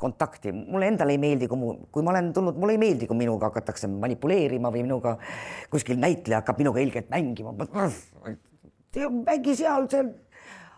kontakti. 0.00 0.52
mulle 0.52 0.88
endale 0.88 1.12
ei 1.16 1.20
meeldi, 1.20 1.48
kui 1.48 1.60
mu, 1.60 1.72
kui 1.92 2.04
ma 2.04 2.14
olen 2.14 2.32
tulnud, 2.36 2.56
mulle 2.60 2.76
ei 2.76 2.82
meeldi, 2.82 3.08
kui 3.10 3.18
minuga 3.18 3.50
hakatakse 3.50 3.90
manipuleerima 3.92 4.72
või 4.72 4.84
minuga 4.86 5.16
kuskil 5.70 6.00
näitleja 6.00 6.40
hakkab 6.40 6.62
minuga 6.62 6.80
ilgelt 6.80 7.10
mängima. 7.12 7.54
mängi 9.26 9.56
seal, 9.56 9.86
seal. 9.90 10.12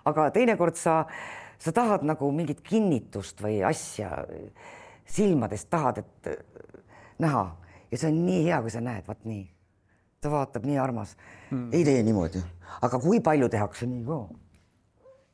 aga 0.05 0.31
teinekord 0.35 0.77
sa, 0.77 1.03
sa 1.59 1.73
tahad 1.73 2.05
nagu 2.07 2.31
mingit 2.35 2.61
kinnitust 2.67 3.41
või 3.43 3.63
asja 3.67 4.27
silmadest 5.07 5.71
tahad, 5.71 6.03
et 6.03 6.31
näha 7.23 7.47
ja 7.93 7.99
see 7.99 8.11
on 8.11 8.23
nii 8.27 8.45
hea, 8.49 8.61
kui 8.65 8.73
sa 8.73 8.81
näed, 8.83 9.07
vaat 9.07 9.25
nii. 9.29 9.45
ta 10.23 10.31
vaatab 10.31 10.67
nii 10.67 10.79
armas 10.79 11.17
hmm., 11.51 11.71
ei 11.75 11.85
tee 11.85 12.03
niimoodi, 12.07 12.43
aga 12.83 12.99
kui 13.03 13.21
palju 13.21 13.49
tehakse 13.53 13.87
nii 13.91 14.05
ka. 14.07 14.19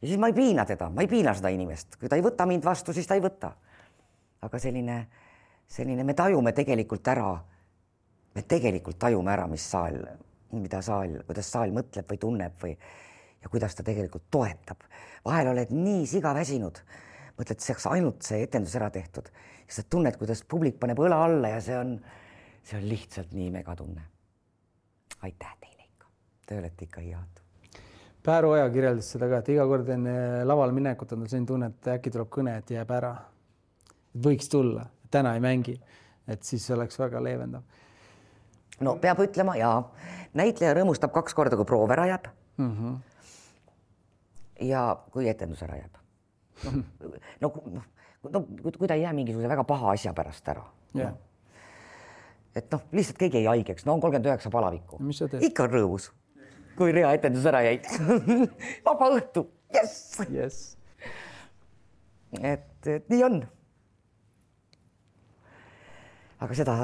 Ja 0.01 0.09
siis 0.09 0.20
ma 0.20 0.30
ei 0.30 0.36
piina 0.36 0.64
teda, 0.66 0.90
ma 0.90 1.03
ei 1.05 1.11
piina 1.11 1.34
seda 1.34 1.51
inimest, 1.55 1.96
kui 1.99 2.09
ta 2.09 2.16
ei 2.18 2.24
võta 2.24 2.46
mind 2.46 2.64
vastu, 2.64 2.94
siis 2.94 3.07
ta 3.07 3.18
ei 3.18 3.24
võta. 3.24 3.53
aga 4.42 4.59
selline, 4.62 4.96
selline, 5.66 6.05
me 6.07 6.14
tajume 6.14 6.53
tegelikult 6.55 7.09
ära, 7.11 7.32
me 8.34 8.42
tegelikult 8.42 8.99
tajume 8.99 9.32
ära, 9.32 9.49
mis 9.51 9.64
saal, 9.70 9.99
mida 10.55 10.82
saal, 10.82 11.18
kuidas 11.26 11.51
saal 11.51 11.74
mõtleb 11.74 12.07
või 12.07 12.18
tunneb 12.22 12.62
või 12.62 12.76
ja 13.42 13.51
kuidas 13.51 13.74
ta 13.74 13.82
tegelikult 13.82 14.30
toetab. 14.30 14.86
vahel 15.24 15.51
oled 15.55 15.74
nii 15.74 16.07
siga 16.07 16.34
väsinud, 16.34 16.78
mõtled, 17.38 17.59
oleks 17.59 17.86
ainult 17.86 18.22
see 18.22 18.42
etendus 18.42 18.76
ära 18.78 18.90
tehtud, 18.90 19.26
siis 19.66 19.82
sa 19.82 19.90
tunned, 19.90 20.16
kuidas 20.16 20.44
publik 20.44 20.78
paneb 20.78 20.99
õla 20.99 21.24
alla 21.24 21.57
ja 21.57 21.61
see 21.61 21.78
on 21.78 21.99
see 22.68 22.78
on 22.78 22.88
lihtsalt 22.88 23.32
nii 23.32 23.51
megatunne. 23.51 24.03
aitäh 25.22 25.57
teile 25.61 25.82
ikka, 25.82 26.07
te 26.46 26.59
olete 26.59 26.84
ikka 26.84 27.01
head. 27.01 27.40
Pääru 28.29 28.51
Oja 28.53 28.66
kirjeldas 28.68 29.09
seda 29.14 29.24
ka, 29.31 29.39
et 29.41 29.49
iga 29.55 29.64
kord 29.68 29.89
enne 29.89 30.14
lavale 30.45 30.74
minekut 30.76 31.12
on 31.14 31.22
tal 31.22 31.31
selline 31.31 31.49
tunne, 31.49 31.68
et 31.72 31.87
äkki 31.95 32.11
tuleb 32.12 32.29
kõne, 32.35 32.59
et 32.61 32.72
jääb 32.74 32.91
ära. 32.93 33.14
võiks 34.24 34.51
tulla, 34.53 34.85
täna 35.11 35.33
ei 35.37 35.41
mängi, 35.41 35.76
et 36.29 36.43
siis 36.45 36.66
oleks 36.74 36.99
väga 37.01 37.22
leevendav. 37.24 37.62
no 38.81 38.97
peab 39.01 39.22
ütlema 39.24 39.57
ja 39.57 39.70
näitleja 40.35 40.74
rõõmustab 40.76 41.12
kaks 41.14 41.35
korda, 41.35 41.57
kui 41.57 41.64
proov 41.64 41.91
ära 41.91 42.07
jääb 42.07 42.29
mm. 42.57 42.74
-hmm. 42.76 42.99
ja 44.68 44.83
kui 45.11 45.29
etendus 45.29 45.62
ära 45.62 45.76
jääb. 45.76 45.97
no, 47.41 47.53
no, 48.20 48.33
no 48.33 48.45
kui 48.79 48.89
ta 48.89 48.95
ei 48.95 49.03
jää 49.03 49.12
mingisuguse 49.12 49.49
väga 49.49 49.64
paha 49.64 49.91
asja 49.93 50.12
pärast 50.12 50.49
ära 50.49 50.64
yeah. 50.97 51.11
no 51.11 51.16
et 52.57 52.72
noh, 52.72 52.81
lihtsalt 52.93 53.18
keegi 53.18 53.43
jäi 53.43 53.47
haigeks, 53.47 53.85
no 53.87 53.95
on 53.95 54.01
kolmkümmend 54.01 54.26
üheksa 54.26 54.51
palavikku. 54.51 54.99
ikka 55.41 55.62
on 55.64 55.70
rõõmus, 55.70 56.11
kui 56.79 56.95
rea 56.95 57.11
etendus 57.16 57.47
ära 57.51 57.62
jäi. 57.66 57.79
Vaba 58.87 59.11
õhtu, 59.16 59.45
jess 59.74 60.20
yes.. 60.31 60.59
et, 62.39 62.87
et 62.87 63.09
nii 63.11 63.24
on. 63.26 63.41
aga 66.39 66.55
seda, 66.55 66.74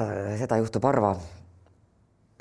seda 0.41 0.59
juhtub 0.59 0.83
harva. 0.89 1.13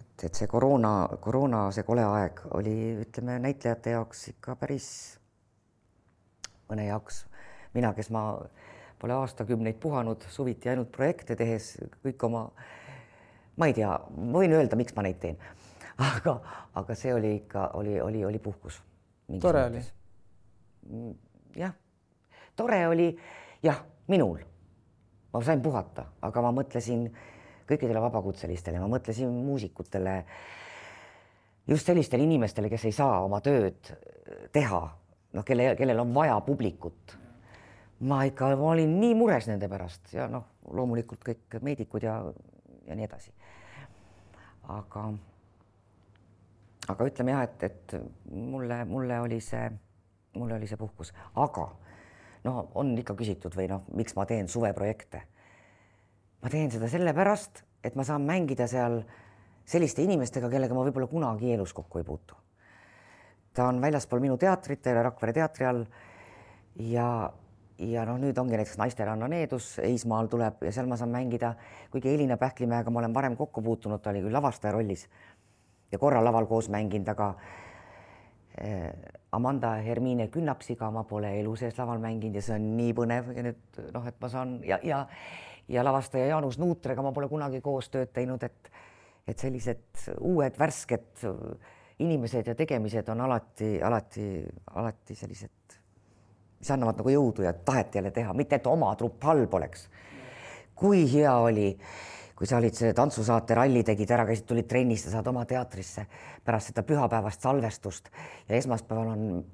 et, 0.00 0.26
et 0.26 0.34
see 0.34 0.50
koroona, 0.50 0.94
koroona, 1.22 1.68
see 1.74 1.86
kole 1.86 2.04
aeg 2.06 2.42
oli, 2.58 2.76
ütleme 3.06 3.38
näitlejate 3.46 3.94
jaoks 3.94 4.28
ikka 4.34 4.58
päris, 4.58 4.88
mõne 6.70 6.88
jaoks, 6.88 7.24
mina, 7.76 7.94
kes 7.94 8.10
ma 8.14 8.32
pole 8.98 9.14
aastakümneid 9.14 9.78
puhanud, 9.82 10.26
suviti 10.32 10.70
ainult 10.72 10.90
projekte 10.94 11.36
tehes 11.38 11.74
kõik 12.02 12.26
oma 12.26 12.48
ma 13.56 13.68
ei 13.70 13.76
tea, 13.76 13.92
võin 14.10 14.54
öelda, 14.54 14.78
miks 14.78 14.94
ma 14.96 15.04
neid 15.06 15.20
teen, 15.22 15.38
aga, 15.98 16.38
aga 16.74 16.96
see 16.98 17.14
oli 17.14 17.34
ikka, 17.42 17.70
oli, 17.78 18.00
oli, 18.00 18.24
oli 18.24 18.38
puhkus. 18.38 18.82
tore 19.40 19.64
oli. 19.64 19.82
Mm, 20.90 21.14
jah, 21.56 21.72
tore 22.56 22.86
oli 22.88 23.16
jah, 23.62 23.84
minul. 24.08 24.38
ma 25.32 25.42
sain 25.42 25.62
puhata, 25.62 26.04
aga 26.22 26.42
ma 26.42 26.52
mõtlesin 26.54 27.08
kõikidele 27.66 28.00
vabakutselistele, 28.04 28.78
ma 28.78 28.86
mõtlesin 28.92 29.32
muusikutele, 29.46 30.18
just 31.66 31.88
sellistele 31.88 32.22
inimestele, 32.22 32.68
kes 32.70 32.84
ei 32.84 32.94
saa 32.94 33.24
oma 33.24 33.40
tööd 33.42 33.90
teha, 34.52 34.82
noh, 35.34 35.46
kelle, 35.46 35.72
kellel 35.74 36.04
on 36.04 36.14
vaja 36.14 36.36
publikut. 36.44 37.18
ma 38.04 38.24
ikka, 38.28 38.52
ma 38.58 38.74
olin 38.74 38.98
nii 39.00 39.14
mures 39.16 39.46
nende 39.48 39.68
pärast 39.70 40.12
ja 40.12 40.28
noh, 40.28 40.44
loomulikult 40.70 41.24
kõik 41.24 41.58
meedikud 41.62 42.02
ja, 42.02 42.20
ja 42.86 42.94
nii 42.94 43.06
edasi 43.06 43.32
aga, 44.68 45.04
aga 46.88 47.06
ütleme 47.08 47.34
jah, 47.34 47.44
et, 47.46 47.62
et 47.62 47.96
mulle, 48.30 48.84
mulle 48.88 49.20
oli 49.24 49.40
see, 49.44 49.68
mulle 50.36 50.58
oli 50.58 50.68
see 50.68 50.80
puhkus, 50.80 51.12
aga 51.40 51.68
noh, 52.44 52.64
on 52.80 52.92
ikka 53.00 53.16
küsitud 53.18 53.56
või 53.56 53.68
noh, 53.70 53.84
miks 53.96 54.16
ma 54.18 54.26
teen 54.28 54.48
suveprojekte. 54.52 55.22
ma 56.44 56.50
teen 56.52 56.70
seda 56.70 56.88
sellepärast, 56.92 57.62
et 57.84 57.94
ma 57.96 58.04
saan 58.04 58.26
mängida 58.28 58.66
seal 58.68 59.00
selliste 59.64 60.04
inimestega, 60.04 60.50
kellega 60.52 60.76
ma 60.76 60.84
võib-olla 60.84 61.08
kunagi 61.08 61.54
elus 61.54 61.72
kokku 61.72 61.98
ei 61.98 62.04
puutu. 62.04 62.36
ta 63.54 63.68
on 63.68 63.80
väljaspool 63.80 64.20
minu 64.20 64.36
teatrit, 64.36 64.86
Rakvere 64.86 65.32
teatri 65.32 65.66
all 65.66 65.86
ja 66.76 67.32
ja 67.78 68.04
noh, 68.06 68.18
nüüd 68.22 68.38
ongi 68.38 68.54
näiteks 68.54 68.78
Naisteranna 68.78 69.26
needus, 69.28 69.78
Eismaal 69.82 70.28
tuleb 70.30 70.62
ja 70.62 70.70
seal 70.72 70.86
ma 70.86 70.96
saan 70.96 71.10
mängida, 71.10 71.54
kuigi 71.90 72.12
Elina 72.12 72.36
Pähklimäega 72.38 72.90
ma 72.90 73.00
olen 73.00 73.14
varem 73.14 73.36
kokku 73.36 73.62
puutunud, 73.62 74.02
ta 74.02 74.12
oli 74.12 74.22
küll 74.22 74.36
lavastaja 74.36 74.74
rollis 74.76 75.08
ja 75.94 76.00
korra 76.02 76.22
laval 76.24 76.48
koos 76.50 76.68
mänginud, 76.72 77.08
aga 77.14 77.30
eh, 78.58 78.90
Amanda 79.34 79.74
Hermine 79.82 80.28
Künnapsiga 80.34 80.90
ma 80.94 81.06
pole 81.08 81.32
elu 81.40 81.56
sees 81.58 81.78
laval 81.78 82.02
mänginud 82.02 82.38
ja 82.38 82.44
see 82.44 82.58
on 82.58 82.68
nii 82.78 82.94
põnev 82.98 83.32
ja 83.36 83.46
nüüd 83.48 83.82
noh, 83.94 84.06
et 84.10 84.20
ma 84.22 84.30
saan 84.32 84.58
ja, 84.66 84.80
ja 84.82 85.04
ja 85.68 85.84
lavastaja 85.84 86.26
Jaanus 86.28 86.58
Nuutrega 86.60 87.02
ma 87.02 87.14
pole 87.16 87.28
kunagi 87.30 87.62
koos 87.64 87.88
tööd 87.88 88.12
teinud, 88.12 88.42
et 88.44 88.72
et 89.24 89.40
sellised 89.40 90.10
uued 90.20 90.58
värsked 90.60 91.22
inimesed 92.04 92.50
ja 92.50 92.54
tegemised 92.58 93.08
on 93.08 93.22
alati, 93.24 93.78
alati, 93.80 94.26
alati 94.76 95.16
sellised 95.16 95.78
mis 96.64 96.72
annavad 96.72 96.96
nagu 96.96 97.12
jõudu 97.12 97.44
ja 97.44 97.52
tahet 97.52 97.94
jälle 97.94 98.10
teha, 98.14 98.32
mitte 98.32 98.56
et 98.56 98.66
oma 98.66 98.94
trupp 98.96 99.24
halb 99.28 99.54
oleks. 99.54 99.88
kui 100.74 101.04
hea 101.12 101.32
oli, 101.38 101.76
kui 102.34 102.48
sa 102.50 102.58
olid 102.58 102.74
see 102.74 102.92
tantsusaate 102.96 103.54
Ralli 103.54 103.84
tegid 103.86 104.10
ära, 104.10 104.26
käisid, 104.26 104.46
tulid 104.48 104.66
trennis, 104.70 105.04
sa 105.06 105.16
saad 105.16 105.28
oma 105.30 105.44
teatrisse 105.46 106.06
pärast 106.44 106.72
seda 106.72 106.82
pühapäevast 106.86 107.44
salvestust 107.46 108.10
ja 108.48 108.56
esmaspäeval 108.58 109.12
on 109.14 109.44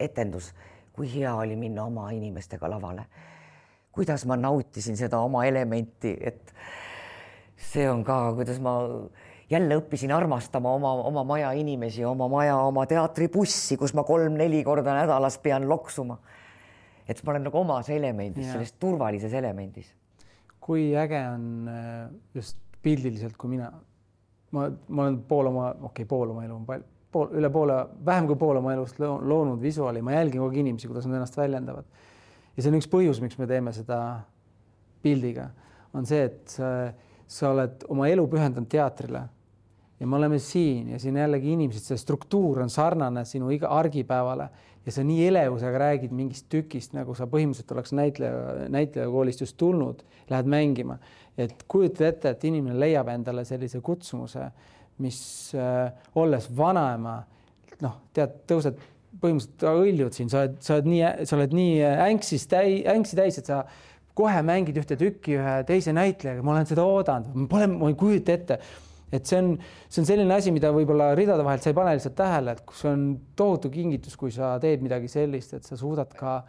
etendus. 0.00 0.52
kui 0.96 1.08
hea 1.12 1.34
oli 1.34 1.56
minna 1.56 1.84
oma 1.84 2.10
inimestega 2.10 2.70
lavale. 2.70 3.06
kuidas 3.92 4.26
ma 4.26 4.36
nautisin 4.36 4.96
seda 4.96 5.18
oma 5.18 5.44
elementi, 5.44 6.16
et 6.20 6.54
see 7.56 7.90
on 7.90 8.04
ka, 8.04 8.32
kuidas 8.34 8.60
ma 8.60 8.78
jälle 9.50 9.76
õppisin 9.76 10.12
armastama 10.12 10.72
oma, 10.74 10.92
oma 10.92 11.24
maja 11.24 11.52
inimesi, 11.52 12.04
oma 12.04 12.28
maja, 12.28 12.56
oma 12.56 12.86
teatribussi, 12.86 13.76
kus 13.76 13.94
ma 13.94 14.04
kolm-neli 14.04 14.64
korda 14.64 14.94
nädalas 14.94 15.38
pean 15.38 15.68
loksuma 15.68 16.18
et 17.08 17.22
ma 17.22 17.32
olen 17.32 17.46
nagu 17.46 17.60
omas 17.60 17.88
elemendis, 17.94 18.50
selles 18.50 18.74
turvalises 18.82 19.34
elemendis. 19.38 19.92
Kui 20.66 20.90
äge 20.98 21.20
on 21.30 21.68
äh, 21.70 22.08
just 22.34 22.58
pildiliselt, 22.82 23.36
kui 23.38 23.52
mina, 23.54 23.70
ma, 24.54 24.66
ma 24.88 25.06
olen 25.06 25.20
pool 25.28 25.50
oma, 25.50 25.70
okei 25.70 26.02
okay,, 26.02 26.08
pool 26.10 26.32
oma 26.34 26.44
elu 26.46 26.56
on 26.56 26.66
palju, 26.66 26.86
pool, 27.14 27.30
üle 27.38 27.50
poole, 27.54 27.76
vähem 28.06 28.28
kui 28.30 28.38
pool 28.40 28.60
oma 28.60 28.74
elust 28.74 28.98
loonud 29.00 29.62
visuaali, 29.62 30.02
ma 30.04 30.16
jälgin 30.16 30.42
kogu 30.42 30.50
aeg 30.50 30.62
inimesi, 30.64 30.90
kuidas 30.90 31.06
nad 31.08 31.20
ennast 31.20 31.38
väljendavad. 31.38 31.86
ja 32.56 32.62
see 32.62 32.72
on 32.72 32.78
üks 32.80 32.90
põhjus, 32.90 33.22
miks 33.22 33.38
me 33.38 33.48
teeme 33.50 33.72
seda 33.76 34.00
pildiga, 35.04 35.50
on 35.94 36.06
see, 36.08 36.26
et 36.26 36.42
sa, 36.50 36.70
sa 37.26 37.52
oled 37.54 37.86
oma 37.92 38.10
elu 38.10 38.26
pühendanud 38.30 38.70
teatrile. 38.70 39.26
Ja 39.96 40.06
me 40.06 40.18
oleme 40.18 40.36
siin 40.42 40.90
ja 40.92 40.98
siin 41.00 41.16
jällegi 41.16 41.54
inimesed, 41.54 41.86
see 41.86 42.00
struktuur 42.00 42.58
on 42.60 42.68
sarnane 42.72 43.22
sinu 43.24 43.48
iga 43.54 43.70
argipäevale 43.72 44.50
ja 44.86 44.94
sa 44.94 45.02
nii 45.04 45.26
elevusega 45.28 45.78
räägid 45.82 46.14
mingist 46.14 46.46
tükist, 46.52 46.94
nagu 46.94 47.14
sa 47.18 47.26
põhimõtteliselt 47.30 47.72
oleks 47.74 47.94
näitleja, 47.96 48.66
näitlejakoolist 48.72 49.42
just 49.42 49.56
tulnud, 49.58 50.04
lähed 50.30 50.50
mängima. 50.50 50.98
et 51.36 51.66
kujuta 51.68 52.06
ette, 52.06 52.30
et 52.32 52.44
inimene 52.48 52.78
leiab 52.80 53.10
endale 53.12 53.44
sellise 53.44 53.82
kutsumuse, 53.84 54.46
mis 55.04 55.18
äh, 55.54 55.90
olles 56.16 56.46
vanaema, 56.56 57.18
noh, 57.84 57.98
tead, 58.16 58.38
tõused 58.48 58.78
põhimõtteliselt 59.20 59.66
õljud 59.82 60.16
siin, 60.16 60.30
sa 60.32 60.44
oled, 60.44 60.56
sa 60.64 60.78
oled 60.78 60.88
nii, 60.88 61.02
sa 61.28 61.36
oled 61.36 61.52
nii 61.56 61.74
änksis 62.06 62.48
täi-, 62.48 62.86
ängsi 62.88 63.18
täis, 63.18 63.36
et 63.42 63.50
sa 63.52 63.64
kohe 64.16 64.40
mängid 64.46 64.78
ühte 64.80 64.96
tükki 64.96 65.36
ühe 65.36 65.56
teise 65.68 65.92
näitlejaga, 65.96 66.44
ma 66.44 66.54
olen 66.54 66.68
seda 66.70 66.86
oodanud, 66.88 67.48
pole, 67.50 67.68
ma 67.68 67.90
ei 67.92 67.98
kujuta 68.00 68.36
ette 68.36 68.58
et 69.12 69.26
see 69.26 69.38
on, 69.38 69.50
see 69.88 70.02
on 70.02 70.08
selline 70.08 70.34
asi, 70.34 70.52
mida 70.54 70.72
võib-olla 70.74 71.12
ridade 71.18 71.44
vahelt 71.46 71.64
sa 71.64 71.72
ei 71.72 71.78
pane 71.78 71.96
lihtsalt 71.96 72.16
tähele, 72.18 72.56
et 72.56 72.76
see 72.80 72.92
on 72.92 73.08
tohutu 73.38 73.70
kingitus, 73.72 74.16
kui 74.18 74.32
sa 74.34 74.56
teed 74.62 74.84
midagi 74.84 75.10
sellist, 75.12 75.54
et 75.54 75.68
sa 75.68 75.78
suudad 75.78 76.10
ka 76.16 76.40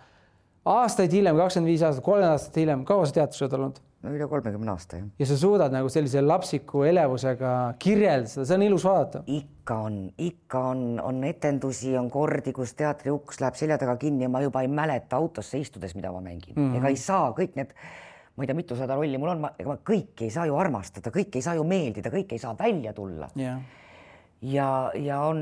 aastaid 0.68 1.14
hiljem, 1.14 1.38
kakskümmend 1.38 1.72
viis 1.72 1.84
aastat, 1.86 2.06
kolmkümmend 2.06 2.38
aastat 2.38 2.64
hiljem, 2.64 2.88
kaua 2.88 3.06
sa 3.06 3.20
teatris 3.22 3.46
oled 3.46 3.60
olnud? 3.60 3.84
no 4.06 4.14
üle 4.14 4.28
kolmekümne 4.30 4.72
aasta 4.72 5.00
jah. 5.00 5.06
ja 5.20 5.28
sa 5.30 5.38
suudad 5.40 5.74
nagu 5.74 5.90
sellise 5.92 6.22
lapsiku 6.22 6.84
elevusega 6.88 7.54
kirjeldada 7.82 8.30
seda, 8.30 8.46
see 8.50 8.58
on 8.60 8.66
ilus 8.68 8.86
vaadata. 8.86 9.24
ikka 9.40 9.78
on, 9.88 10.00
ikka 10.30 10.64
on, 10.72 10.84
on 11.04 11.24
etendusi, 11.28 11.96
on 12.00 12.10
kordi, 12.14 12.54
kus 12.56 12.76
teatri 12.78 13.14
uks 13.14 13.42
läheb 13.44 13.58
selja 13.60 13.80
taga 13.82 13.98
kinni 14.02 14.28
ja 14.28 14.32
ma 14.34 14.44
juba 14.46 14.64
ei 14.66 14.70
mäleta 14.72 15.18
autosse 15.18 15.60
istudes, 15.62 15.96
mida 15.98 16.12
ma 16.14 16.22
mängin 16.22 16.54
mm, 16.56 16.62
-hmm. 16.62 16.78
ega 16.78 16.94
ei 16.94 17.02
saa 17.02 17.32
kõik 17.38 17.58
need, 17.58 17.74
ma 18.38 18.46
ei 18.46 18.50
tea, 18.50 18.58
mitusada 18.58 18.96
rolli 18.96 19.18
mul 19.18 19.34
on, 19.34 19.46
ega 19.58 19.72
ma 19.74 19.78
kõiki 19.92 20.28
ei 20.28 20.34
saa 20.34 20.46
ju 20.46 20.58
armastada, 20.60 21.12
kõiki 21.14 21.42
ei 21.42 21.46
saa 21.46 21.58
ju 21.58 21.66
meeldida, 21.68 22.14
kõik 22.14 22.36
ei 22.36 22.42
saa 22.42 22.54
välja 22.58 22.94
tulla 22.94 23.30
yeah. 23.38 23.62
ja, 24.42 24.68
ja 24.96 25.22
on 25.26 25.42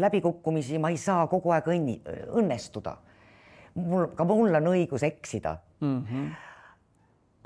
läbikukkumisi, 0.00 0.78
ma 0.78 0.92
ei 0.92 1.00
saa 1.00 1.26
kogu 1.26 1.54
aeg 1.56 1.70
õnni, 1.72 2.00
õnnestuda. 2.36 2.98
mul, 3.80 4.10
ka 4.14 4.28
mul 4.28 4.60
on 4.60 4.74
õigus 4.74 5.06
eksida 5.08 5.56
mm. 5.80 6.04
-hmm 6.04 6.28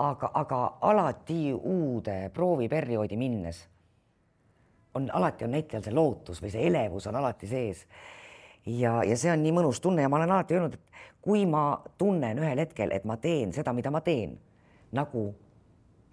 aga, 0.03 0.31
aga 0.35 0.61
alati 0.81 1.53
uude 1.53 2.31
prooviperioodi 2.35 3.17
minnes 3.17 3.69
on 4.95 5.11
alati 5.13 5.45
on 5.45 5.55
näitlejal 5.57 5.85
see 5.85 5.95
lootus 5.95 6.43
või 6.43 6.53
see 6.53 6.67
elevus 6.69 7.07
on 7.09 7.17
alati 7.17 7.49
sees. 7.49 7.87
ja, 8.67 9.01
ja 9.05 9.17
see 9.17 9.33
on 9.33 9.43
nii 9.43 9.53
mõnus 9.57 9.81
tunne 9.81 10.05
ja 10.05 10.09
ma 10.09 10.21
olen 10.21 10.31
alati 10.31 10.57
öelnud, 10.57 10.75
et 10.75 11.05
kui 11.23 11.47
ma 11.47 11.83
tunnen 11.99 12.39
ühel 12.43 12.59
hetkel, 12.65 12.93
et 12.93 13.05
ma 13.09 13.17
teen 13.17 13.53
seda, 13.53 13.73
mida 13.73 13.91
ma 13.91 14.03
teen, 14.05 14.37
nagu, 14.93 15.29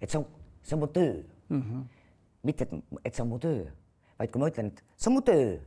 et 0.00 0.10
see 0.10 0.20
on, 0.20 0.26
see 0.62 0.76
on 0.76 0.80
mu 0.80 0.86
töö 0.86 1.22
mm. 1.48 1.60
-hmm. 1.60 1.82
mitte, 2.42 2.64
et, 2.64 2.84
et 3.04 3.14
see 3.14 3.22
on 3.22 3.28
mu 3.28 3.38
töö, 3.38 3.66
vaid 4.18 4.30
kui 4.30 4.40
ma 4.40 4.48
ütlen, 4.48 4.72
et 4.72 4.84
see 4.96 5.10
on 5.10 5.18
mu 5.18 5.22
töö, 5.22 5.58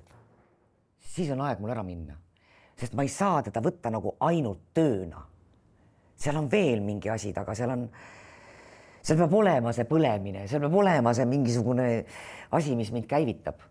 siis 0.99 1.31
on 1.31 1.41
aeg 1.41 1.59
mul 1.59 1.69
ära 1.69 1.83
minna, 1.83 2.17
sest 2.75 2.93
ma 2.93 3.03
ei 3.03 3.09
saa 3.09 3.43
teda 3.43 3.61
võtta 3.61 3.91
nagu 3.91 4.15
ainult 4.19 4.73
tööna 4.73 5.33
seal 6.23 6.39
on 6.39 6.49
veel 6.51 6.83
mingi 6.85 7.11
asi 7.11 7.33
taga, 7.35 7.55
seal 7.57 7.73
on, 7.73 7.83
seal 9.03 9.19
peab 9.19 9.35
olema 9.35 9.73
see 9.75 9.87
põlemine, 9.89 10.45
seal 10.49 10.63
peab 10.63 10.77
olema 10.79 11.13
see 11.15 11.27
mingisugune 11.29 11.87
asi, 12.55 12.77
mis 12.79 12.93
mind 12.95 13.09
käivitab. 13.09 13.69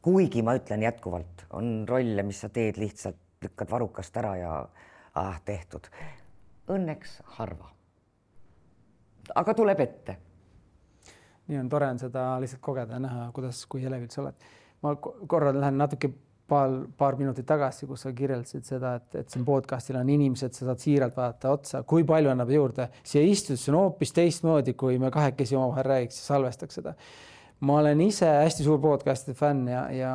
kuigi 0.00 0.40
ma 0.40 0.54
ütlen 0.56 0.80
jätkuvalt, 0.80 1.44
on 1.58 1.84
rolle, 1.88 2.22
mis 2.24 2.38
sa 2.40 2.48
teed 2.48 2.78
lihtsalt, 2.80 3.18
lükkad 3.44 3.68
varrukast 3.68 4.14
ära 4.16 4.30
ja 4.38 4.52
ah, 5.14 5.36
tehtud. 5.44 5.90
Õnneks 6.72 7.18
harva. 7.36 7.68
Aga 9.34 9.54
tuleb 9.54 9.80
ette. 9.80 10.16
nii 11.50 11.58
on 11.58 11.68
tore 11.68 11.86
on 11.90 11.98
seda 11.98 12.24
lihtsalt 12.40 12.62
kogeda 12.62 12.94
ja 12.94 13.02
näha, 13.02 13.30
kuidas, 13.34 13.64
kui 13.66 13.84
elevil 13.84 14.10
sa 14.10 14.22
oled. 14.22 14.50
ma 14.82 14.94
korra 14.96 15.52
lähen 15.54 15.78
natuke 15.78 16.12
paar, 16.50 16.74
paar 16.98 17.16
minutit 17.18 17.46
tagasi, 17.46 17.86
kus 17.86 18.04
sa 18.06 18.12
kirjeldasid 18.16 18.66
seda, 18.66 18.94
et, 19.00 19.16
et 19.22 19.32
siin 19.32 19.44
podcast'il 19.46 19.98
on 20.00 20.10
inimesed, 20.10 20.54
sa 20.56 20.70
saad 20.70 20.82
siiralt 20.82 21.16
vaadata 21.16 21.54
otsa, 21.54 21.82
kui 21.86 22.04
palju 22.06 22.32
annab 22.32 22.50
juurde. 22.54 22.88
siia 23.06 23.24
istudes 23.26 23.66
on 23.70 23.80
hoopis 23.80 24.14
teistmoodi, 24.16 24.74
kui 24.78 24.98
me 25.02 25.12
kahekesi 25.14 25.58
omavahel 25.58 25.88
räägiks 25.92 26.20
ja 26.22 26.30
salvestaks 26.34 26.80
seda. 26.80 26.94
ma 27.60 27.80
olen 27.82 28.00
ise 28.00 28.28
hästi 28.28 28.64
suur 28.64 28.80
podcast'ide 28.80 29.36
fänn 29.36 29.68
ja, 29.68 29.82
ja, 29.92 30.14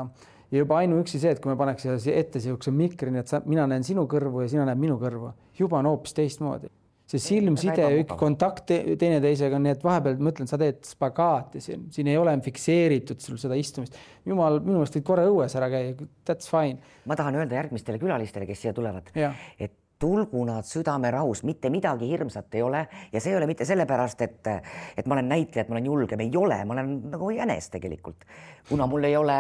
ja 0.52 0.64
juba 0.64 0.80
ainuüksi 0.82 1.20
see, 1.22 1.36
et 1.36 1.44
kui 1.44 1.52
me 1.52 1.58
paneks 1.60 1.86
ette 1.86 2.40
niisuguse 2.40 2.74
mikri, 2.74 3.12
nii 3.14 3.22
et 3.22 3.32
sa, 3.32 3.42
mina 3.46 3.68
näen 3.70 3.86
sinu 3.86 4.08
kõrvu 4.10 4.46
ja 4.46 4.50
sina 4.56 4.66
näed 4.66 4.82
minu 4.82 4.98
kõrvu, 5.02 5.32
juba 5.60 5.80
on 5.84 5.94
hoopis 5.94 6.18
teistmoodi 6.18 6.72
see 7.06 7.22
silmside, 7.22 7.86
kontakt 8.18 8.72
teineteisega, 8.74 9.60
nii 9.62 9.76
et 9.76 9.84
vahepeal 9.86 10.18
mõtlen, 10.26 10.50
sa 10.50 10.58
teed 10.62 10.82
spagaati 10.88 11.62
siin, 11.62 11.88
siin 11.94 12.10
ei 12.10 12.18
ole 12.18 12.34
fikseeritud 12.46 13.22
sul 13.22 13.38
seda 13.42 13.58
istumist. 13.60 13.98
jumal, 14.26 14.60
minu 14.64 14.80
meelest 14.80 14.98
võid 14.98 15.06
korra 15.06 15.26
õues 15.30 15.54
ära 15.60 15.70
käia, 15.74 15.96
that's 16.26 16.50
fine. 16.50 16.82
ma 17.06 17.18
tahan 17.18 17.38
öelda 17.38 17.60
järgmistele 17.60 18.02
külalistele, 18.02 18.48
kes 18.50 18.66
siia 18.66 18.74
tulevad, 18.74 19.12
et 19.60 19.78
tulgu 20.00 20.42
nad 20.46 20.66
südamerahus, 20.68 21.44
mitte 21.48 21.70
midagi 21.72 22.10
hirmsat 22.10 22.56
ei 22.58 22.62
ole. 22.66 22.82
Ja 23.14 23.22
see 23.24 23.32
ei 23.32 23.38
ole 23.38 23.48
mitte 23.48 23.66
sellepärast, 23.66 24.22
et, 24.26 24.50
et 24.98 25.08
ma 25.08 25.16
olen 25.16 25.30
näitleja, 25.32 25.64
et 25.64 25.72
ma 25.72 25.78
olen 25.78 25.88
julgem, 25.92 26.24
ei 26.26 26.32
ole, 26.38 26.58
ma 26.66 26.76
olen 26.76 26.96
nagu 27.14 27.30
jänes 27.32 27.70
tegelikult, 27.74 28.26
kuna 28.70 28.88
mul 28.92 29.08
ei 29.08 29.16
ole 29.18 29.40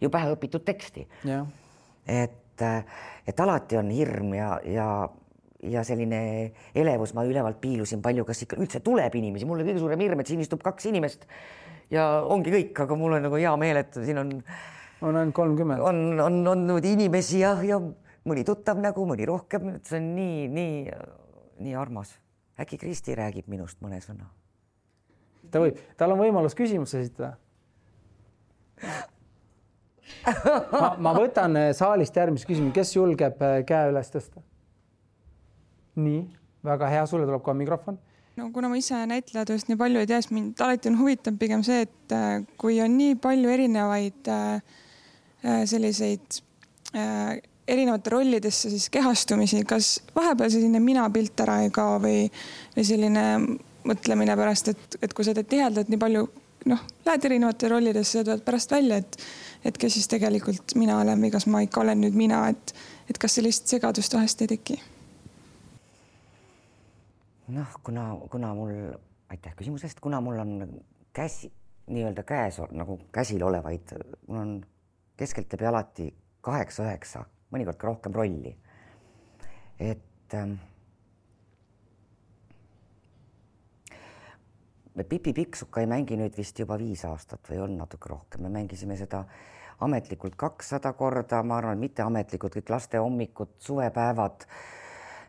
ju 0.00 0.10
pähe 0.10 0.32
õpitud 0.34 0.64
teksti. 0.64 1.06
et, 2.06 2.64
et 3.28 3.40
alati 3.40 3.76
on 3.76 3.90
hirm 3.92 4.34
ja, 4.34 4.54
ja 4.64 4.88
ja 5.62 5.82
selline 5.84 6.20
elevus, 6.74 7.12
ma 7.16 7.24
ülevalt 7.28 7.60
piilusin 7.60 8.02
palju, 8.04 8.24
kas 8.28 8.44
ikka 8.46 8.58
üldse 8.60 8.80
tuleb 8.84 9.14
inimesi, 9.20 9.48
mul 9.48 9.60
oli 9.60 9.68
kõige 9.68 9.82
suurem 9.82 10.04
hirm, 10.04 10.22
et 10.22 10.30
siin 10.30 10.40
istub 10.40 10.62
kaks 10.64 10.88
inimest 10.88 11.26
ja 11.92 12.06
ongi 12.24 12.52
kõik, 12.54 12.72
aga 12.86 12.96
mul 12.96 13.18
on 13.18 13.26
nagu 13.28 13.40
hea 13.40 13.52
meel, 13.60 13.82
et 13.82 14.00
siin 14.00 14.22
on. 14.22 14.32
on 15.00 15.16
ainult 15.16 15.34
kolmkümmend. 15.34 15.80
on, 15.80 16.20
on, 16.20 16.40
on 16.48 16.64
niimoodi 16.66 16.94
inimesi 16.96 17.40
ja, 17.40 17.54
ja 17.64 17.80
mõni 18.28 18.44
tuttav 18.44 18.80
nägu, 18.80 19.04
mõni 19.08 19.28
rohkem, 19.28 19.78
see 19.84 20.00
on 20.00 20.10
nii, 20.16 20.48
nii, 20.48 20.74
nii 21.66 21.76
armas. 21.76 22.16
äkki 22.60 22.78
Kristi 22.80 23.16
räägib 23.16 23.48
minust 23.48 23.80
mõne 23.80 24.00
sõna? 24.04 24.28
ta 25.50 25.62
võib, 25.62 25.78
tal 25.96 26.12
on 26.14 26.20
võimalus 26.20 26.54
küsimus 26.54 26.94
esitada 26.94 27.34
ma, 30.80 30.94
ma 31.00 31.14
võtan 31.16 31.56
saalist 31.76 32.16
järgmise 32.16 32.48
küsimuse, 32.48 32.74
kes 32.76 32.94
julgeb 32.96 33.42
käe 33.66 33.90
üles 33.90 34.12
tõsta? 34.12 34.44
Nii, 36.04 36.22
väga 36.64 36.88
hea, 36.92 37.06
sulle 37.06 37.26
tuleb 37.28 37.42
kohe 37.44 37.56
mikrofon. 37.58 37.98
no 38.36 38.50
kuna 38.54 38.70
ma 38.72 38.78
ise 38.78 38.98
näitlejatööst 39.10 39.68
nii 39.68 39.78
palju 39.80 40.00
ei 40.00 40.08
tea, 40.08 40.20
siis 40.22 40.32
mind 40.32 40.60
alati 40.64 40.88
on 40.88 40.98
huvitav 41.00 41.36
pigem 41.40 41.64
see, 41.66 41.82
et 41.86 42.14
äh, 42.16 42.42
kui 42.60 42.78
on 42.80 42.94
nii 42.96 43.16
palju 43.20 43.50
erinevaid 43.52 44.30
äh, 44.32 44.76
äh, 45.44 45.64
selliseid 45.68 46.42
erinevate 47.70 48.10
rollidesse 48.10 48.70
siis 48.70 48.88
kehastumisi, 48.90 49.60
kas 49.68 50.00
vahepeal 50.16 50.50
selline 50.50 50.80
minapilt 50.82 51.38
ära 51.44 51.60
ei 51.62 51.70
kao 51.74 52.00
või, 52.02 52.24
või 52.74 52.86
selline 52.86 53.26
mõtlemine 53.86 54.34
pärast, 54.36 54.72
et, 54.72 54.96
et 54.98 55.14
kui 55.14 55.26
sa 55.26 55.34
teed 55.36 55.46
tihedalt 55.52 55.92
nii 55.92 56.00
palju, 56.00 56.24
noh, 56.72 56.82
lähed 57.06 57.28
erinevatesse 57.30 57.70
rollidesse 57.70 58.18
ja 58.18 58.24
tulevad 58.26 58.42
pärast 58.48 58.74
välja, 58.74 58.98
et, 58.98 59.20
et 59.70 59.78
kes 59.78 60.00
siis 60.00 60.10
tegelikult 60.10 60.74
mina 60.80 60.98
olen 61.04 61.22
või 61.22 61.30
kas 61.30 61.46
ma 61.46 61.62
ikka 61.62 61.84
olen 61.84 62.02
nüüd 62.02 62.18
mina, 62.18 62.48
et, 62.50 62.74
et 63.06 63.22
kas 63.22 63.38
sellist 63.38 63.70
segadust 63.70 64.18
vahest 64.18 64.42
ei 64.42 64.50
teki 64.56 64.80
noh, 67.50 67.80
kuna, 67.82 68.16
kuna 68.30 68.54
mul, 68.54 68.72
aitäh 69.30 69.54
küsimuse 69.58 69.88
eest, 69.88 70.00
kuna 70.00 70.20
mul 70.20 70.38
on 70.38 70.80
käsi, 71.12 71.52
nii-öelda 71.90 72.22
käes 72.26 72.60
nagu 72.70 72.98
käsil 73.12 73.42
olevaid, 73.42 73.94
mul 74.28 74.40
on 74.40 74.56
keskeltläbi 75.20 75.66
alati 75.66 76.08
kaheksa-üheksa, 76.46 77.24
mõnikord 77.52 77.78
ka 77.80 77.88
rohkem 77.90 78.14
rolli. 78.14 78.56
et 79.80 80.34
ähm, 80.34 80.54
Pipi 85.08 85.32
Pikksuka 85.32 85.80
ei 85.80 85.86
mängi 85.86 86.16
nüüd 86.18 86.36
vist 86.36 86.58
juba 86.58 86.76
viis 86.78 87.04
aastat 87.08 87.48
või 87.48 87.60
on 87.64 87.76
natuke 87.78 88.08
rohkem, 88.10 88.42
me 88.42 88.50
mängisime 88.52 88.96
seda 89.00 89.24
ametlikult 89.80 90.36
kakssada 90.36 90.92
korda, 90.92 91.42
ma 91.42 91.56
arvan, 91.56 91.78
mitteametlikult 91.80 92.58
kõik 92.58 92.72
laste 92.74 93.00
hommikud, 93.00 93.54
suvepäevad 93.64 94.44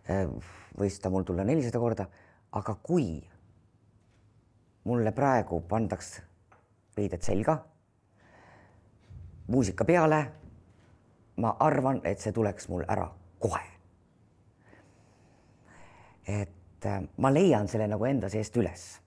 äh, 0.10 0.27
võis 0.80 0.99
ta 1.02 1.10
mul 1.10 1.23
tulla 1.27 1.43
nelisada 1.43 1.80
korda, 1.80 2.06
aga 2.52 2.76
kui 2.84 3.22
mulle 4.84 5.11
praegu 5.11 5.61
pandaks 5.68 6.22
riided 6.98 7.23
selga, 7.23 7.57
muusika 9.48 9.85
peale, 9.85 10.22
ma 11.41 11.56
arvan, 11.60 12.02
et 12.03 12.19
see 12.19 12.34
tuleks 12.35 12.68
mul 12.69 12.85
ära 12.88 13.07
kohe. 13.39 13.68
et 16.27 16.85
äh, 16.85 17.02
ma 17.18 17.31
leian 17.34 17.68
selle 17.68 17.88
nagu 17.89 18.06
enda 18.06 18.30
seest 18.30 18.57
üles. 18.57 19.02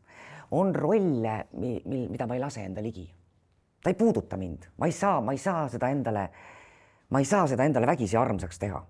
on 0.50 0.74
rolle, 0.74 1.46
mil, 1.52 2.08
mida 2.10 2.26
ma 2.26 2.34
ei 2.34 2.40
lase 2.40 2.64
enda 2.64 2.82
ligi. 2.82 3.08
ta 3.82 3.90
ei 3.90 3.94
puuduta 3.94 4.36
mind, 4.36 4.70
ma 4.78 4.86
ei 4.86 4.92
saa, 4.92 5.20
ma 5.20 5.32
ei 5.32 5.38
saa 5.38 5.68
seda 5.68 5.88
endale, 5.88 6.28
ma 7.10 7.18
ei 7.18 7.24
saa 7.24 7.46
seda 7.46 7.64
endale 7.64 7.86
vägisi 7.86 8.16
armsaks 8.16 8.58
teha. 8.58 8.86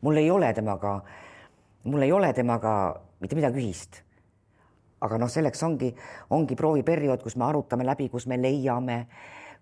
mul 0.00 0.16
ei 0.16 0.30
ole 0.30 0.52
temaga 0.52 0.96
äh, 0.96 1.33
mul 1.84 2.02
ei 2.02 2.12
ole 2.12 2.32
temaga 2.32 3.00
mitte 3.20 3.36
midagi 3.36 3.60
ühist. 3.60 4.02
aga 5.04 5.18
noh, 5.20 5.28
selleks 5.28 5.60
ongi, 5.66 5.90
ongi 6.32 6.56
prooviperiood, 6.56 7.20
kus 7.20 7.34
me 7.36 7.44
arutame 7.44 7.84
läbi, 7.84 8.06
kus 8.08 8.24
me 8.26 8.38
leiame 8.40 9.02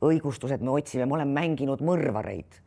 õigustused, 0.02 0.62
me 0.62 0.70
otsime, 0.70 1.06
ma 1.06 1.16
olen 1.16 1.32
mänginud 1.34 1.82
mõrvareid, 1.82 2.60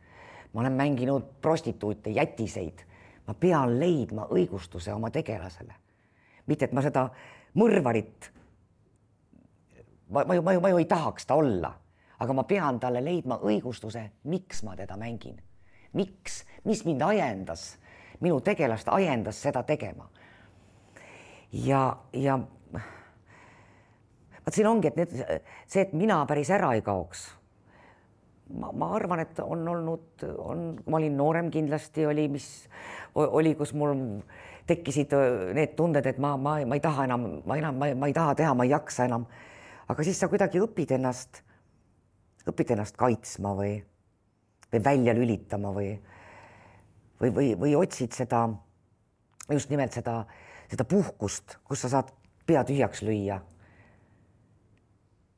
ma 0.52 0.60
olen 0.60 0.76
mänginud 0.76 1.30
prostituute, 1.40 2.10
jätiseid. 2.10 2.84
ma 3.26 3.34
pean 3.34 3.80
leidma 3.80 4.28
õigustuse 4.30 4.92
oma 4.94 5.10
tegelasele. 5.10 5.74
mitte, 6.46 6.64
et 6.64 6.72
ma 6.72 6.82
seda 6.82 7.08
mõrvarit, 7.54 8.30
ma, 10.10 10.24
ma 10.24 10.34
ju, 10.34 10.42
ma 10.42 10.52
ju, 10.52 10.60
ma 10.60 10.68
ju 10.68 10.78
ei 10.78 10.84
tahaks 10.84 11.26
ta 11.26 11.34
olla, 11.34 11.72
aga 12.18 12.32
ma 12.32 12.44
pean 12.44 12.80
talle 12.80 13.00
leidma 13.04 13.38
õigustuse, 13.38 14.10
miks 14.24 14.62
ma 14.62 14.76
teda 14.76 14.96
mängin. 14.96 15.40
miks, 15.92 16.44
mis 16.64 16.84
mind 16.84 17.02
ajendas 17.02 17.78
minu 18.20 18.40
tegelast 18.40 18.88
ajendas 18.88 19.42
seda 19.42 19.62
tegema. 19.62 20.08
ja, 21.52 21.96
ja 22.12 22.38
vot 24.46 24.54
siin 24.54 24.68
ongi, 24.70 24.92
et 24.92 25.00
need, 25.00 25.14
see, 25.66 25.82
et 25.82 25.94
mina 25.96 26.20
päris 26.28 26.50
ära 26.54 26.72
ei 26.76 26.84
kaoks. 26.86 27.26
ma, 28.54 28.70
ma 28.72 28.92
arvan, 28.94 29.24
et 29.24 29.40
on 29.42 29.66
olnud, 29.68 30.22
on, 30.38 30.66
ma 30.86 31.00
olin 31.00 31.16
noorem 31.18 31.50
kindlasti 31.50 32.06
oli, 32.06 32.28
mis 32.30 32.68
oli, 33.14 33.56
kus 33.58 33.72
mul 33.74 33.96
tekkisid 34.66 35.14
need 35.54 35.74
tunded, 35.78 36.06
et 36.06 36.18
ma, 36.22 36.36
ma, 36.38 36.58
ma 36.66 36.78
ei 36.78 36.82
taha 36.82 37.08
enam, 37.08 37.26
ma 37.46 37.58
enam, 37.58 37.82
ma 37.82 38.06
ei 38.06 38.14
taha 38.14 38.36
teha, 38.38 38.54
ma 38.54 38.66
ei 38.66 38.70
jaksa 38.70 39.06
enam. 39.10 39.26
aga 39.88 40.06
siis 40.06 40.18
sa 40.18 40.30
kuidagi 40.30 40.62
õpid 40.62 40.94
ennast, 40.94 41.42
õpid 42.46 42.74
ennast 42.74 42.96
kaitsma 42.98 43.54
või, 43.58 43.76
või 44.72 44.82
välja 44.82 45.14
lülitama 45.14 45.74
või, 45.74 45.96
või, 47.20 47.32
või, 47.34 47.48
või 47.58 47.74
otsid 47.78 48.12
seda, 48.16 48.46
just 49.50 49.70
nimelt 49.70 49.92
seda, 49.96 50.24
seda 50.70 50.84
puhkust, 50.88 51.58
kus 51.64 51.84
sa 51.84 51.92
saad 51.92 52.12
pea 52.46 52.64
tühjaks 52.64 53.02
lüüa. 53.02 53.40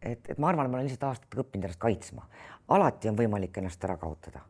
et, 0.02 0.30
et 0.30 0.38
ma 0.38 0.48
arvan, 0.48 0.70
ma 0.70 0.78
olen 0.78 0.86
lihtsalt 0.86 1.08
aastatega 1.10 1.42
õppinud 1.42 1.64
ennast 1.64 1.80
kaitsma, 1.82 2.28
alati 2.68 3.08
on 3.08 3.16
võimalik 3.18 3.56
ennast 3.58 3.84
ära 3.84 3.96
kaotada, 3.96 4.44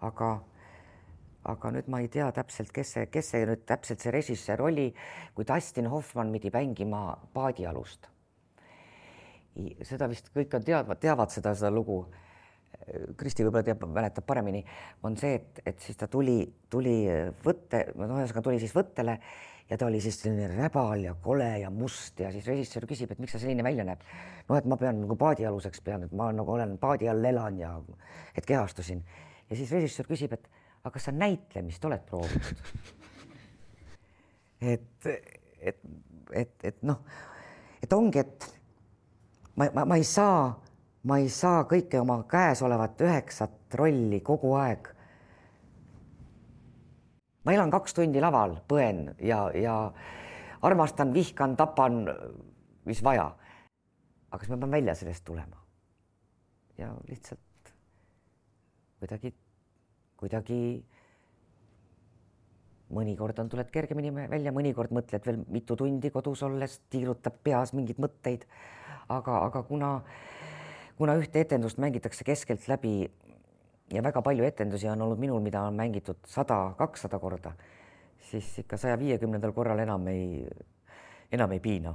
aga 0.00 0.34
aga 1.44 1.70
nüüd 1.74 1.88
ma 1.92 2.00
ei 2.00 2.08
tea 2.08 2.30
täpselt, 2.32 2.72
kes 2.72 2.94
see, 2.96 3.06
kes 3.12 3.30
see 3.34 3.44
nüüd 3.48 3.64
täpselt 3.68 4.02
see 4.02 4.12
režissöör 4.14 4.64
oli, 4.64 4.88
kui 5.36 5.46
Dustin 5.48 5.88
Hoffmann 5.92 6.32
pidi 6.32 6.52
mängima 6.54 7.06
paadialust. 7.34 8.08
seda 9.86 10.08
vist 10.10 10.32
kõik 10.34 10.54
on 10.56 10.64
teadvad, 10.64 10.98
teavad 10.98 11.30
seda, 11.30 11.54
seda 11.54 11.70
lugu. 11.70 12.04
Kristi 13.16 13.44
võib-olla 13.46 13.64
teab, 13.64 13.84
mäletab 13.88 14.26
paremini, 14.28 14.60
on 15.06 15.16
see, 15.16 15.38
et, 15.38 15.60
et 15.72 15.80
siis 15.80 15.96
ta 15.96 16.08
tuli, 16.10 16.42
tuli 16.70 16.98
võtte, 17.44 17.86
no 17.96 18.18
ühesõnaga 18.18 18.42
tuli 18.44 18.60
siis 18.62 18.74
võttele 18.76 19.18
ja 19.70 19.78
ta 19.80 19.86
oli 19.86 20.00
siis 20.04 20.18
selline 20.20 20.50
räbal 20.52 21.06
ja 21.06 21.14
kole 21.24 21.48
ja 21.62 21.70
must 21.72 22.20
ja 22.20 22.32
siis 22.32 22.46
režissöör 22.50 22.86
küsib, 22.88 23.14
et 23.14 23.22
miks 23.22 23.32
sa 23.32 23.40
selline 23.40 23.64
välja 23.64 23.86
näeb. 23.88 24.02
noh, 24.48 24.58
et 24.58 24.66
ma 24.68 24.76
pean 24.80 25.00
nagu 25.00 25.16
paadialuseks 25.16 25.80
pean, 25.84 26.04
et 26.04 26.12
ma 26.12 26.30
nagu 26.32 26.52
olen 26.52 26.76
paadi 26.78 27.08
all 27.08 27.24
elan 27.24 27.58
ja 27.58 27.72
et 28.36 28.44
kehastusin 28.46 29.00
ja 29.50 29.56
siis 29.56 29.72
režissöör 29.72 30.10
küsib, 30.10 30.36
et 30.36 30.50
aga 30.82 30.92
kas 30.92 31.08
sa 31.08 31.14
näitlemist 31.16 31.84
oled 31.88 32.04
proovinud? 32.08 32.82
et, 34.74 35.08
et, 35.60 35.80
et, 36.32 36.54
et 36.62 36.82
noh, 36.84 37.00
et 37.82 37.96
ongi, 37.96 38.20
et 38.20 38.48
ma, 39.56 39.70
ma, 39.72 39.86
ma 39.88 39.98
ei 40.00 40.04
saa, 40.04 40.50
ma 41.04 41.18
ei 41.20 41.28
saa 41.28 41.64
kõike 41.68 42.00
oma 42.00 42.22
käesolevat 42.28 43.00
üheksat 43.04 43.76
rolli 43.80 44.20
kogu 44.20 44.54
aeg. 44.56 44.88
ma 47.44 47.52
elan 47.52 47.70
kaks 47.70 47.94
tundi 47.94 48.20
laval, 48.20 48.56
põen 48.68 49.14
ja, 49.20 49.50
ja 49.52 49.92
armastan, 50.62 51.12
vihkan, 51.14 51.56
tapan, 51.56 52.06
mis 52.84 53.04
vaja. 53.04 53.34
aga 54.30 54.44
siis 54.44 54.50
ma 54.50 54.60
pean 54.64 54.70
välja 54.70 54.94
sellest 54.94 55.24
tulema. 55.24 55.60
ja 56.78 56.94
lihtsalt 57.08 57.74
kuidagi 58.98 59.34
kuidagi 60.16 60.58
mõnikord 62.94 63.38
on, 63.42 63.50
tuled 63.52 63.70
kergemini 63.72 64.12
välja, 64.14 64.52
mõnikord 64.54 64.92
mõtled 64.94 65.24
veel 65.26 65.42
mitu 65.52 65.76
tundi 65.76 66.10
kodus 66.14 66.44
olles, 66.46 66.78
tiirutab 66.92 67.40
peas 67.44 67.74
mingeid 67.76 68.00
mõtteid. 68.00 68.46
aga, 69.08 69.38
aga 69.44 69.62
kuna, 69.68 69.88
kuna 70.98 71.16
ühte 71.18 71.42
etendust 71.42 71.78
mängitakse 71.82 72.24
keskelt 72.24 72.68
läbi 72.70 73.10
ja 73.92 74.02
väga 74.02 74.22
palju 74.22 74.44
etendusi 74.46 74.88
on 74.88 75.02
olnud 75.02 75.20
minul, 75.20 75.42
mida 75.42 75.62
on 75.68 75.76
mängitud 75.76 76.20
sada, 76.30 76.74
kakssada 76.78 77.18
korda, 77.18 77.54
siis 78.30 78.46
ikka 78.64 78.78
saja 78.80 78.98
viiekümnendal 79.00 79.52
korral 79.52 79.82
enam 79.82 80.06
ei, 80.08 80.44
enam 81.32 81.52
ei 81.52 81.60
piina. 81.60 81.94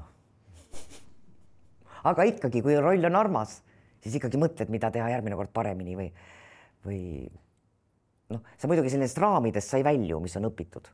aga 2.11 2.27
ikkagi, 2.29 2.61
kui 2.65 2.77
roll 2.79 3.09
on 3.09 3.19
armas, 3.19 3.59
siis 4.03 4.19
ikkagi 4.19 4.39
mõtled, 4.41 4.71
mida 4.71 4.91
teha 4.91 5.09
järgmine 5.15 5.39
kord 5.39 5.51
paremini 5.55 5.97
või, 5.99 6.11
või 6.85 7.01
noh, 8.35 8.45
sa 8.57 8.69
muidugi 8.69 8.93
sellistest 8.93 9.23
raamidest 9.23 9.71
sa 9.71 9.81
ei 9.81 9.87
välju, 9.87 10.21
mis 10.23 10.37
on 10.39 10.51
õpitud. 10.51 10.93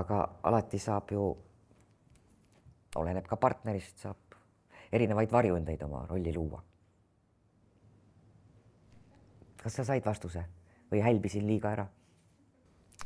aga 0.00 0.18
alati 0.48 0.78
saab 0.80 1.10
ju, 1.12 1.22
oleneb 2.96 3.26
ka 3.28 3.36
partnerist, 3.36 3.98
saab 4.00 4.36
erinevaid 4.92 5.32
varjundeid 5.32 5.82
oma 5.84 6.06
rolli 6.08 6.32
luua. 6.32 6.62
Kas 9.62 9.78
sa 9.78 9.86
said 9.86 10.06
vastuse 10.06 10.44
või 10.92 11.02
hälbisin 11.04 11.46
liiga 11.46 11.72
ära? 11.76 11.86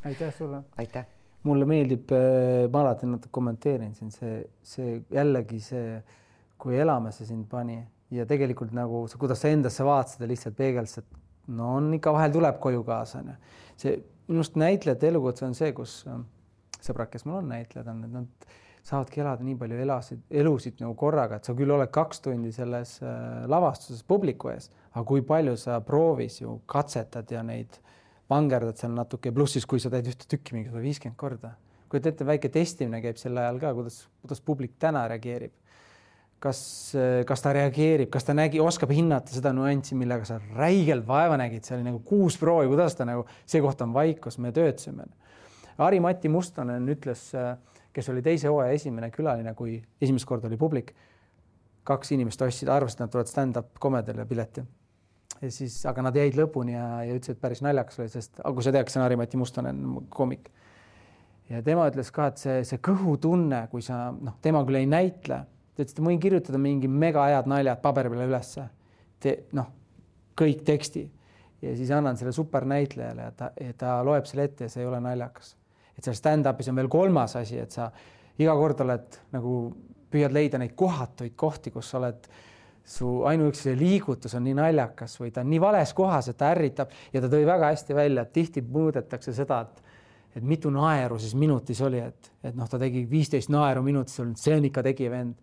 aitäh 0.05 0.33
sulle. 0.35 0.63
aitäh. 0.77 1.05
mulle 1.43 1.65
meeldib, 1.65 2.11
äh, 2.11 2.65
ma 2.71 2.81
alati 2.81 3.09
natuke 3.09 3.31
kommenteerin 3.31 3.93
siin 3.95 4.11
see, 4.11 4.41
see 4.63 4.97
jällegi 5.13 5.59
see, 5.63 6.01
kui 6.57 6.79
elama 6.79 7.11
see 7.15 7.29
sind 7.29 7.47
pani 7.49 7.79
ja 8.11 8.25
tegelikult 8.25 8.73
nagu 8.75 9.05
kuidas 9.19 9.41
sa 9.41 9.51
endasse 9.53 9.85
vaatasid 9.85 10.23
ja 10.23 10.31
lihtsalt 10.31 10.57
peegeldasid 10.57 11.17
no 11.57 11.75
on 11.77 11.93
ikka 11.97 12.13
vahel 12.15 12.31
tuleb 12.33 12.59
koju 12.63 12.83
kaasa 12.87 13.19
onju. 13.21 13.35
see 13.77 13.97
minu 14.27 14.41
arust 14.43 14.57
näitlejate 14.59 15.07
elukutse 15.07 15.45
on 15.47 15.55
see, 15.55 15.71
kus 15.75 16.01
äh, 16.07 16.19
sõbrad, 16.83 17.11
kes 17.11 17.25
mul 17.25 17.41
on 17.41 17.51
näitlejad, 17.53 17.87
on, 17.91 18.03
et 18.07 18.15
nad 18.15 18.49
saavadki 18.87 19.21
elada 19.21 19.43
nii 19.43 19.57
palju 19.59 19.81
elasid, 19.83 20.23
elusid 20.41 20.79
nagu 20.83 20.95
korraga, 20.99 21.39
et 21.39 21.47
sa 21.47 21.55
küll 21.57 21.73
oled 21.75 21.91
kaks 21.93 22.23
tundi 22.23 22.53
selles 22.55 22.97
äh, 23.03 23.43
lavastuses 23.51 24.05
publiku 24.07 24.53
ees, 24.53 24.69
aga 24.93 25.03
kui 25.09 25.25
palju 25.27 25.57
sa 25.59 25.81
proovis 25.83 26.39
ju 26.41 26.59
katsetad 26.69 27.31
ja 27.31 27.43
neid 27.43 27.79
vangerdad 28.31 28.79
seal 28.79 28.95
natuke, 28.95 29.31
pluss 29.35 29.57
siis, 29.57 29.67
kui 29.67 29.83
sa 29.83 29.91
teed 29.91 30.07
ühte 30.11 30.27
tükki 30.31 30.55
mingi 30.55 30.71
sada 30.71 30.83
viiskümmend 30.83 31.19
korda. 31.19 31.55
kujuta 31.87 32.11
ette, 32.11 32.25
väike 32.27 32.49
testimine 32.51 32.99
käib 33.03 33.19
sel 33.19 33.37
ajal 33.39 33.59
ka, 33.61 33.73
kuidas, 33.75 34.01
kuidas 34.23 34.43
publik 34.43 34.75
täna 34.79 35.05
reageerib 35.07 35.53
kas, 36.43 36.59
kas 37.27 37.43
ta 37.43 37.53
reageerib, 37.55 38.09
kas 38.13 38.27
ta 38.27 38.35
nägi, 38.37 38.59
oskab 38.61 38.91
hinnata 38.93 39.33
seda 39.33 39.53
nüanssi, 39.55 39.97
millega 39.97 40.27
sa 40.27 40.39
räigelt 40.57 41.07
vaeva 41.07 41.37
nägid, 41.39 41.65
see 41.65 41.77
oli 41.77 41.87
nagu 41.87 42.01
kuus 42.05 42.37
proovi, 42.39 42.69
kuidas 42.71 42.97
ta 42.97 43.07
nagu, 43.09 43.25
see 43.49 43.61
koht 43.63 43.81
on 43.85 43.95
vaikus, 43.95 44.37
me 44.43 44.51
töötasime. 44.55 45.07
Hari-Mati 45.77 46.29
Mustonen 46.33 46.87
ütles, 46.89 47.29
kes 47.97 48.09
oli 48.13 48.21
teise 48.25 48.51
hooaja 48.51 48.75
esimene 48.77 49.09
külaline, 49.13 49.53
kui 49.57 49.79
esimest 50.01 50.27
korda 50.29 50.49
oli 50.49 50.59
publik, 50.61 50.93
kaks 51.87 52.13
inimest 52.13 52.41
ostsid, 52.45 52.69
arvasid, 52.69 53.01
nad 53.01 53.13
tulevad 53.13 53.31
stand-up 53.31 53.81
komedile 53.81 54.25
pileti. 54.29 54.63
ja 55.41 55.51
siis, 55.53 55.79
aga 55.85 56.05
nad 56.05 56.15
jäid 56.15 56.37
lõpuni 56.37 56.73
ja, 56.73 56.85
ja 57.05 57.17
ütlesid, 57.17 57.37
et 57.37 57.41
päris 57.41 57.61
naljakas 57.65 57.99
oli, 57.99 58.13
sest, 58.13 58.39
aga 58.39 58.53
kui 58.53 58.65
sa 58.65 58.73
tead, 58.75 58.87
kes 58.87 58.97
on 58.97 59.05
Hari-Mati 59.05 59.41
Mustonen, 59.41 59.83
koomik. 60.13 60.49
ja 61.49 61.61
tema 61.65 61.89
ütles 61.89 62.13
ka, 62.13 62.31
et 62.31 62.41
see, 62.41 62.63
see 62.69 62.81
kõhutunne, 62.85 63.65
kui 63.73 63.85
sa 63.85 64.07
noh, 64.13 64.37
tema 64.41 64.63
küll 64.67 64.81
ei 64.81 64.89
näitle 64.89 65.43
ta 65.77 65.85
ütles, 65.85 65.93
et 65.93 66.01
ma 66.01 66.11
võin 66.11 66.21
kirjutada 66.21 66.61
mingi 66.61 66.89
mega 66.89 67.27
head 67.29 67.49
naljad 67.49 67.81
paberi 67.83 68.09
peale 68.09 68.25
ülesse. 68.31 68.65
noh, 69.57 69.69
kõik 70.37 70.63
teksti 70.65 71.03
ja 71.61 71.75
siis 71.75 71.91
annan 71.91 72.17
selle 72.17 72.31
supernäitlejale 72.31 73.21
ja 73.21 73.31
ta, 73.31 73.51
ta 73.77 74.01
loeb 74.05 74.25
selle 74.29 74.45
ette 74.45 74.65
ja 74.67 74.69
see 74.69 74.83
ei 74.83 74.89
ole 74.89 74.99
naljakas. 75.01 75.55
Et 75.97 76.05
seal 76.05 76.17
stand-up'is 76.17 76.69
on 76.71 76.77
veel 76.77 76.89
kolmas 76.91 77.35
asi, 77.39 77.57
et 77.61 77.73
sa 77.73 77.89
iga 78.37 78.53
kord 78.57 78.83
oled 78.85 79.17
nagu 79.33 79.55
püüad 80.11 80.33
leida 80.33 80.59
neid 80.61 80.75
kohatuid 80.77 81.33
kohti, 81.35 81.73
kus 81.73 81.89
sa 81.91 81.99
oled, 82.01 82.29
su 82.87 83.09
ainuüksi 83.27 83.67
see 83.67 83.75
liigutus 83.75 84.37
on 84.37 84.45
nii 84.47 84.55
naljakas 84.55 85.17
või 85.19 85.33
ta 85.35 85.43
on 85.43 85.49
nii 85.51 85.59
vales 85.59 85.91
kohas, 85.97 86.29
et 86.31 86.37
ta 86.39 86.53
ärritab 86.53 86.93
ja 87.13 87.21
ta 87.23 87.27
tõi 87.31 87.43
väga 87.47 87.73
hästi 87.73 87.97
välja, 87.97 88.23
et 88.23 88.31
tihti 88.33 88.63
mõõdetakse 88.63 89.35
seda, 89.35 89.65
et 89.67 89.83
et 90.37 90.43
mitu 90.45 90.69
naeru 90.69 91.15
siis 91.17 91.33
minutis 91.33 91.79
oli, 91.81 91.97
et, 91.97 92.27
et 92.45 92.53
noh, 92.53 92.67
ta 92.69 92.77
tegi 92.77 93.07
viisteist 93.09 93.49
naeru 93.49 93.81
minutis, 93.81 94.19
see 94.37 94.53
on 94.53 94.67
ikka 94.67 94.83
tegi 94.85 95.07
vend 95.09 95.33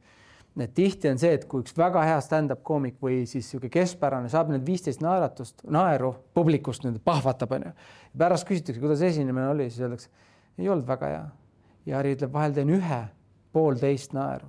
et 0.63 0.75
tihti 0.75 1.11
on 1.11 1.19
see, 1.19 1.33
et 1.35 1.47
kui 1.51 1.65
üks 1.65 1.75
väga 1.77 2.05
hea 2.07 2.19
stand-up 2.23 2.63
koomik 2.67 3.01
või 3.03 3.25
siis 3.27 3.49
niisugune 3.49 3.73
keskpärane 3.75 4.31
saab 4.31 4.53
need 4.53 4.63
viisteist 4.67 5.03
naeratust, 5.03 5.65
naeru 5.67 6.13
publikust 6.37 6.87
nüüd 6.87 7.01
pahvatab, 7.05 7.57
onju. 7.57 7.73
pärast 8.19 8.47
küsitakse, 8.47 8.83
kuidas 8.83 9.03
esinemine 9.03 9.49
oli, 9.51 9.67
siis 9.71 9.83
öeldakse, 9.83 10.13
ei 10.59 10.69
olnud 10.69 10.87
väga 10.89 11.13
hea. 11.13 11.25
ja 11.87 11.97
Harri 11.97 12.15
ütleb, 12.17 12.33
vahel 12.33 12.55
teen 12.57 12.71
ühe, 12.73 13.01
poolteist 13.53 14.15
naeru 14.17 14.49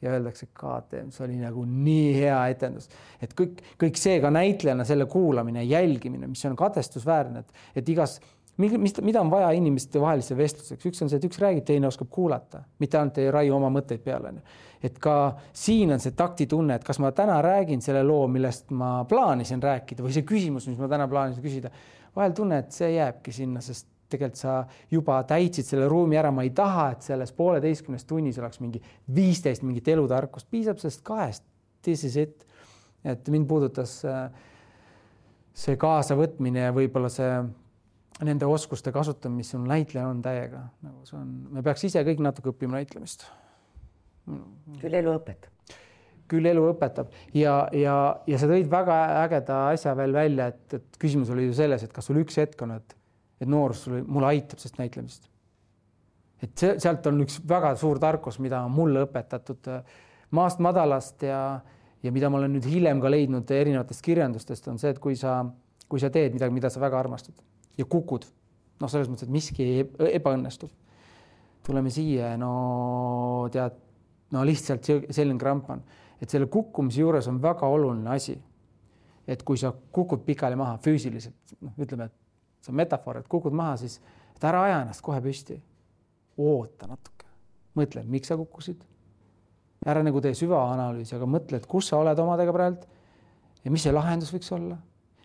ja 0.00 0.14
öeldakse, 0.14 0.46
KTM, 0.56 1.10
see 1.12 1.24
oli 1.26 1.38
nagu 1.42 1.64
nii 1.68 2.12
hea 2.16 2.38
etendus, 2.54 2.88
et 3.20 3.34
kõik, 3.36 3.60
kõik 3.80 3.98
see 4.00 4.16
ka 4.22 4.30
näitlejana 4.32 4.86
selle 4.88 5.04
kuulamine, 5.10 5.64
jälgimine, 5.68 6.30
mis 6.30 6.44
on 6.48 6.56
kadestusväärne, 6.56 7.44
et, 7.44 7.66
et 7.82 7.92
igas 7.92 8.16
mis, 8.60 8.96
mida 9.02 9.20
on 9.20 9.30
vaja 9.32 9.50
inimeste 9.56 10.00
vahelise 10.00 10.36
vestluseks, 10.36 10.88
üks 10.88 11.04
on 11.04 11.10
see, 11.10 11.20
et 11.20 11.28
üks 11.28 11.40
räägib, 11.42 11.64
teine 11.68 11.88
oskab 11.90 12.10
kuulata, 12.12 12.62
mitte 12.82 12.98
ainult 12.98 13.20
ei 13.20 13.30
raiu 13.32 13.56
oma 13.56 13.70
mõtteid 13.72 14.02
peale, 14.04 14.32
onju. 14.32 14.58
et 14.88 14.98
ka 15.02 15.14
siin 15.52 15.92
on 15.94 16.02
see 16.02 16.16
taktitunne, 16.16 16.80
et 16.80 16.84
kas 16.84 17.00
ma 17.02 17.12
täna 17.16 17.40
räägin 17.44 17.84
selle 17.84 18.02
loo, 18.06 18.26
millest 18.32 18.70
ma 18.72 19.00
plaanisin 19.08 19.62
rääkida 19.62 20.04
või 20.04 20.16
see 20.16 20.26
küsimus, 20.28 20.68
mis 20.70 20.80
ma 20.80 20.88
täna 20.88 21.08
plaanisin 21.08 21.44
küsida. 21.44 21.72
vahel 22.16 22.36
tunne, 22.36 22.64
et 22.64 22.72
see 22.72 22.94
jääbki 22.96 23.32
sinna, 23.32 23.60
sest 23.64 23.88
tegelikult 24.10 24.40
sa 24.40 24.56
juba 24.90 25.20
täitsid 25.28 25.68
selle 25.68 25.88
ruumi 25.90 26.18
ära, 26.20 26.32
ma 26.34 26.44
ei 26.46 26.52
taha, 26.56 26.90
et 26.94 27.06
selles 27.06 27.32
pooleteistkümnes 27.36 28.04
tunnis 28.08 28.38
oleks 28.42 28.60
mingi 28.60 28.82
viisteist 29.14 29.64
mingit 29.66 29.88
elutarkust, 29.88 30.50
piisab 30.50 30.82
sellest 30.82 31.04
kahest. 31.06 31.46
This 31.82 32.04
is 32.04 32.16
it. 32.20 32.46
et 33.04 33.28
mind 33.32 33.46
puudutas 33.48 34.02
äh, 34.04 34.28
see 35.56 35.76
kaasavõtmine 35.80 36.66
ja 36.66 36.74
võib-olla 36.76 37.08
see 37.12 37.30
nende 38.26 38.48
oskuste 38.48 38.92
kasutamine, 38.92 39.40
mis 39.40 39.52
sul 39.54 39.62
näitleja 39.68 40.08
on 40.10 40.20
täiega, 40.24 40.66
nagu 40.84 41.06
see 41.08 41.16
on, 41.18 41.30
me 41.54 41.64
peaks 41.64 41.86
ise 41.88 42.02
kõik 42.06 42.20
natuke 42.24 42.52
õppima 42.52 42.78
näitlemist. 42.78 43.24
küll 44.80 44.94
elu 44.94 45.14
õpetab. 45.16 45.76
küll 46.30 46.46
elu 46.46 46.62
õpetab 46.70 47.08
ja, 47.34 47.54
ja, 47.74 47.94
ja 48.28 48.38
sa 48.38 48.46
tõid 48.46 48.68
väga 48.70 48.98
ägeda 49.24 49.56
asja 49.72 49.96
veel 49.98 50.12
välja, 50.14 50.50
et, 50.52 50.76
et 50.78 51.00
küsimus 51.00 51.32
oli 51.34 51.48
ju 51.48 51.56
selles, 51.56 51.82
et 51.82 51.92
kas 51.92 52.06
sul 52.06 52.20
üks 52.20 52.36
hetk 52.38 52.60
on, 52.62 52.76
et, 52.76 52.94
et 53.40 53.48
noorus 53.48 53.86
mulle 53.88 54.26
aitab 54.26 54.60
sellest 54.60 54.78
näitlemist. 54.78 55.28
et 56.42 56.52
see, 56.56 56.76
sealt 56.80 57.06
on 57.06 57.20
üks 57.24 57.40
väga 57.48 57.74
suur 57.76 57.98
tarkus, 58.00 58.38
mida 58.40 58.62
on 58.64 58.72
mulle 58.72 59.04
õpetatud 59.06 59.68
äh, 59.72 59.82
maast 60.36 60.60
madalast 60.62 61.22
ja, 61.26 61.60
ja 62.02 62.12
mida 62.12 62.30
ma 62.30 62.38
olen 62.40 62.54
nüüd 62.56 62.68
hiljem 62.70 63.00
ka 63.02 63.10
leidnud 63.12 63.50
erinevatest 63.50 64.04
kirjandustest, 64.04 64.68
on 64.72 64.78
see, 64.80 64.92
et 64.94 65.00
kui 65.02 65.16
sa, 65.18 65.40
kui 65.88 66.00
sa 66.02 66.10
teed 66.12 66.36
midagi, 66.36 66.54
mida 66.54 66.70
sa 66.72 66.82
väga 66.82 67.00
armastad 67.00 67.36
ja 67.78 67.86
kukud, 67.88 68.26
noh, 68.80 68.90
selles 68.90 69.10
mõttes, 69.10 69.28
et 69.28 69.34
miski 69.34 69.66
ebaõnnestub. 70.10 70.72
tuleme 71.66 71.90
siia, 71.92 72.34
no 72.40 73.48
tead, 73.52 73.74
no 74.32 74.44
lihtsalt 74.48 74.86
selline 75.12 75.38
kramp 75.38 75.68
on, 75.70 75.82
et 76.20 76.30
selle 76.30 76.48
kukkumise 76.50 77.02
juures 77.02 77.28
on 77.28 77.40
väga 77.42 77.68
oluline 77.68 78.10
asi. 78.10 78.40
et 79.30 79.42
kui 79.46 79.56
sa 79.60 79.70
kukud 79.92 80.24
pikali 80.26 80.56
maha 80.58 80.78
füüsiliselt, 80.82 81.54
noh, 81.60 81.70
ütleme, 81.78 82.08
et 82.08 82.19
see 82.60 82.72
on 82.72 82.78
metafoor, 82.80 83.20
et 83.20 83.28
kukud 83.28 83.54
maha, 83.56 83.76
siis 83.80 83.98
et 84.36 84.44
ära 84.44 84.64
aja 84.66 84.82
ennast 84.84 85.04
kohe 85.04 85.20
püsti. 85.24 85.60
oota 86.40 86.86
natuke, 86.88 87.26
mõtle, 87.76 88.04
miks 88.08 88.28
sa 88.28 88.36
kukkusid. 88.40 88.84
ära 89.86 90.02
nagu 90.04 90.20
tee 90.20 90.34
süvaanalüüsi, 90.36 91.16
aga 91.16 91.26
mõtle, 91.26 91.56
et 91.56 91.66
kus 91.66 91.88
sa 91.88 91.98
oled 91.98 92.18
omadega 92.18 92.52
praegu 92.52 92.86
ja 93.64 93.70
mis 93.70 93.82
see 93.82 93.92
lahendus 93.92 94.32
võiks 94.32 94.52
olla 94.52 94.76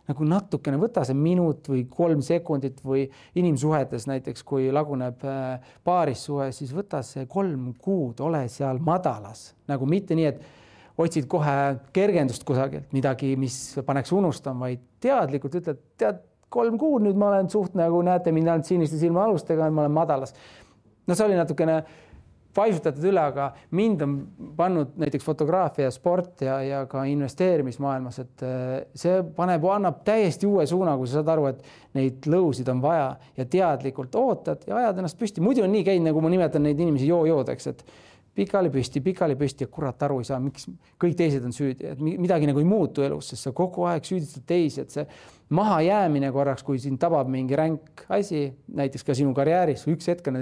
nagu 0.05 0.25
natukene 0.27 0.77
võta 0.79 1.03
see 1.05 1.17
minut 1.17 1.65
või 1.71 1.85
kolm 1.89 2.21
sekundit 2.25 2.81
või 2.85 3.07
inimsuhetes 3.39 4.05
näiteks, 4.09 4.43
kui 4.45 4.67
laguneb 4.73 5.23
äh, 5.25 5.71
paarissuhe, 5.85 6.51
siis 6.53 6.73
võta 6.75 7.01
see 7.05 7.25
kolm 7.29 7.71
kuud, 7.81 8.21
ole 8.25 8.45
seal 8.53 8.81
madalas 8.85 9.47
nagu 9.69 9.89
mitte 9.89 10.17
nii, 10.17 10.27
et 10.29 11.01
otsid 11.01 11.27
kohe 11.27 11.55
kergendust 11.95 12.45
kusagilt, 12.47 12.91
midagi, 12.95 13.33
mis 13.39 13.57
paneks 13.85 14.13
unustama, 14.15 14.69
vaid 14.69 14.85
teadlikult 15.03 15.57
ütled, 15.59 15.81
tead, 15.99 16.21
kolm 16.49 16.77
kuud 16.79 17.05
nüüd 17.05 17.17
ma 17.19 17.33
olen 17.33 17.49
suht 17.51 17.75
nagu 17.75 18.01
näete 18.05 18.31
mind 18.35 18.51
ainult 18.51 18.69
siniste 18.69 18.99
silmaalustega, 19.01 19.69
ma 19.71 19.85
olen 19.85 19.95
madalas. 19.95 20.35
no 21.07 21.15
see 21.15 21.25
oli 21.25 21.37
natukene 21.37 21.83
paisutatud 22.55 23.03
üle, 23.09 23.19
aga 23.19 23.49
mind 23.75 24.03
on 24.05 24.15
pannud 24.55 24.95
näiteks 25.01 25.25
fotograafia, 25.25 25.89
sport 25.91 26.45
ja, 26.45 26.59
ja 26.63 26.81
ka 26.89 27.03
investeerimismaailmas, 27.09 28.19
et 28.23 28.45
äh, 28.47 28.71
see 28.97 29.19
paneb, 29.35 29.65
annab 29.75 30.01
täiesti 30.07 30.47
uue 30.47 30.65
suuna, 30.69 30.95
kui 30.99 31.09
sa 31.09 31.19
saad 31.19 31.33
aru, 31.35 31.49
et 31.51 31.97
neid 31.97 32.29
lõusid 32.31 32.69
on 32.71 32.81
vaja 32.83 33.09
ja 33.37 33.47
teadlikult 33.57 34.15
ootad 34.19 34.65
ja 34.69 34.79
ajad 34.81 35.03
ennast 35.03 35.19
püsti. 35.19 35.43
muidu 35.43 35.65
on 35.65 35.73
nii 35.75 35.85
käinud, 35.87 36.09
nagu 36.09 36.23
ma 36.23 36.31
nimetan 36.31 36.63
neid 36.65 36.79
inimesi 36.79 37.09
joo-joodeks, 37.11 37.71
et 37.73 37.85
pikali 38.35 38.71
püsti, 38.71 39.03
pikali 39.03 39.35
püsti 39.39 39.67
ja 39.67 39.71
kurat 39.71 40.07
aru 40.07 40.21
ei 40.23 40.27
saa, 40.27 40.39
miks 40.43 40.67
kõik 41.01 41.15
teised 41.19 41.43
on 41.47 41.55
süüdi, 41.55 41.91
et 41.91 42.01
midagi 42.05 42.47
nagu 42.49 42.61
ei 42.63 42.67
muutu 42.67 43.03
elus, 43.05 43.31
sest 43.31 43.47
sa 43.47 43.55
kogu 43.55 43.87
aeg 43.89 44.07
süüdistad 44.07 44.47
teisi, 44.47 44.83
et 44.83 44.95
see 44.95 45.07
mahajäämine 45.49 46.31
korraks, 46.33 46.63
kui 46.63 46.79
sind 46.81 46.99
tabab 47.01 47.29
mingi 47.29 47.55
ränk 47.55 48.05
asi, 48.09 48.47
näiteks 48.73 49.03
ka 49.05 49.15
sinu 49.17 49.33
karjääris, 49.37 49.85
üks 49.91 50.07
hetk 50.09 50.27
on 50.31 50.41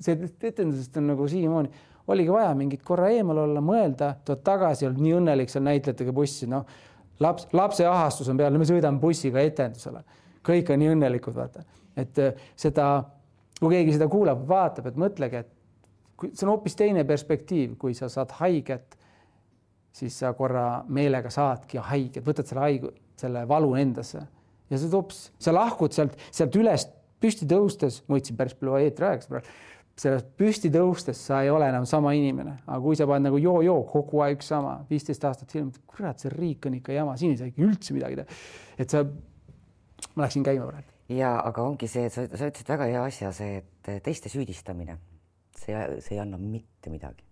sellest 0.00 0.44
etendusest 0.44 0.96
on 1.00 1.08
nagu 1.10 1.28
siiamaani, 1.28 1.70
oligi 2.08 2.32
vaja 2.32 2.52
mingit 2.56 2.82
korra 2.86 3.08
eemal 3.12 3.42
olla, 3.44 3.62
mõelda, 3.64 4.12
tuled 4.24 4.44
tagasi, 4.46 4.86
oled 4.88 5.00
nii 5.02 5.16
õnnelik 5.18 5.52
seal 5.52 5.64
näitlejatega 5.66 6.14
bussi, 6.14 6.48
noh, 6.50 6.66
laps, 7.24 7.48
lapse 7.56 7.86
ahastus 7.88 8.28
on 8.30 8.38
peal, 8.38 8.56
me 8.56 8.68
sõidame 8.68 9.00
bussiga 9.02 9.42
etendusele, 9.44 10.04
kõik 10.46 10.72
on 10.72 10.82
nii 10.82 10.92
õnnelikud, 10.94 11.36
vaata, 11.36 11.64
et 11.98 12.20
äh, 12.22 12.46
seda, 12.56 12.88
kui 13.58 13.74
keegi 13.74 13.96
seda 13.96 14.08
kuulab, 14.12 14.44
vaatab, 14.48 14.92
et 14.92 15.00
mõtlegi, 15.00 15.42
et 15.42 15.52
kui 16.18 16.32
see 16.34 16.46
on 16.46 16.54
hoopis 16.54 16.78
teine 16.78 17.04
perspektiiv, 17.08 17.76
kui 17.80 17.96
sa 17.96 18.10
saad 18.12 18.32
haiget, 18.38 18.96
siis 19.98 20.14
sa 20.20 20.32
korra 20.36 20.84
meelega 20.94 21.30
saadki 21.32 21.82
haiget, 21.82 22.24
võtad 22.26 22.46
selle 22.46 22.64
haigu, 22.64 22.92
selle 23.20 23.46
valu 23.48 23.74
endasse 23.80 24.22
ja 24.68 24.78
see 24.78 24.92
toob, 24.92 25.14
sa 25.14 25.54
lahkud 25.54 25.94
sealt, 25.96 26.18
sealt 26.30 26.56
üles 26.60 26.86
püsti 27.18 27.48
tõustes, 27.50 28.02
ma 28.06 28.18
võtsin 28.18 28.38
päris 28.38 28.54
palju 28.58 28.78
eetri 28.78 29.08
ajaks 29.08 29.30
praegu 29.30 29.56
sellest 29.98 30.28
püsti 30.38 30.70
tõustes 30.72 31.20
sa 31.28 31.40
ei 31.44 31.50
ole 31.50 31.68
enam 31.70 31.86
sama 31.88 32.12
inimene, 32.16 32.54
aga 32.66 32.78
kui 32.82 32.96
sa 32.98 33.06
paned 33.08 33.28
nagu 33.28 33.40
joo-joo 33.42 33.80
kogu 33.88 34.22
aeg 34.24 34.42
sama, 34.46 34.78
viisteist 34.90 35.24
aastat 35.26 35.54
hiljem, 35.54 35.72
kurat, 35.90 36.20
see 36.22 36.32
riik 36.32 36.68
on 36.68 36.78
ikka 36.78 36.94
jama, 36.94 37.16
siin 37.18 37.34
ei 37.34 37.40
saa 37.40 37.50
ikka 37.50 37.64
üldse 37.66 37.96
midagi 37.96 38.20
teha. 38.20 38.38
et 38.78 38.94
sa, 38.94 39.02
ma 40.14 40.26
läksin 40.26 40.46
käima 40.46 40.68
praegu. 40.70 40.94
ja 41.18 41.34
aga 41.42 41.64
ongi 41.66 41.90
see, 41.90 42.06
sa, 42.14 42.26
sa 42.30 42.50
ütlesid 42.50 42.70
väga 42.74 42.90
hea 42.92 43.04
asja, 43.10 43.32
see, 43.34 43.62
et 43.62 44.04
teiste 44.04 44.30
süüdistamine, 44.32 44.98
see, 45.58 45.74
see 46.04 46.16
ei 46.16 46.22
anna 46.22 46.38
mitte 46.40 46.92
midagi, 46.94 47.26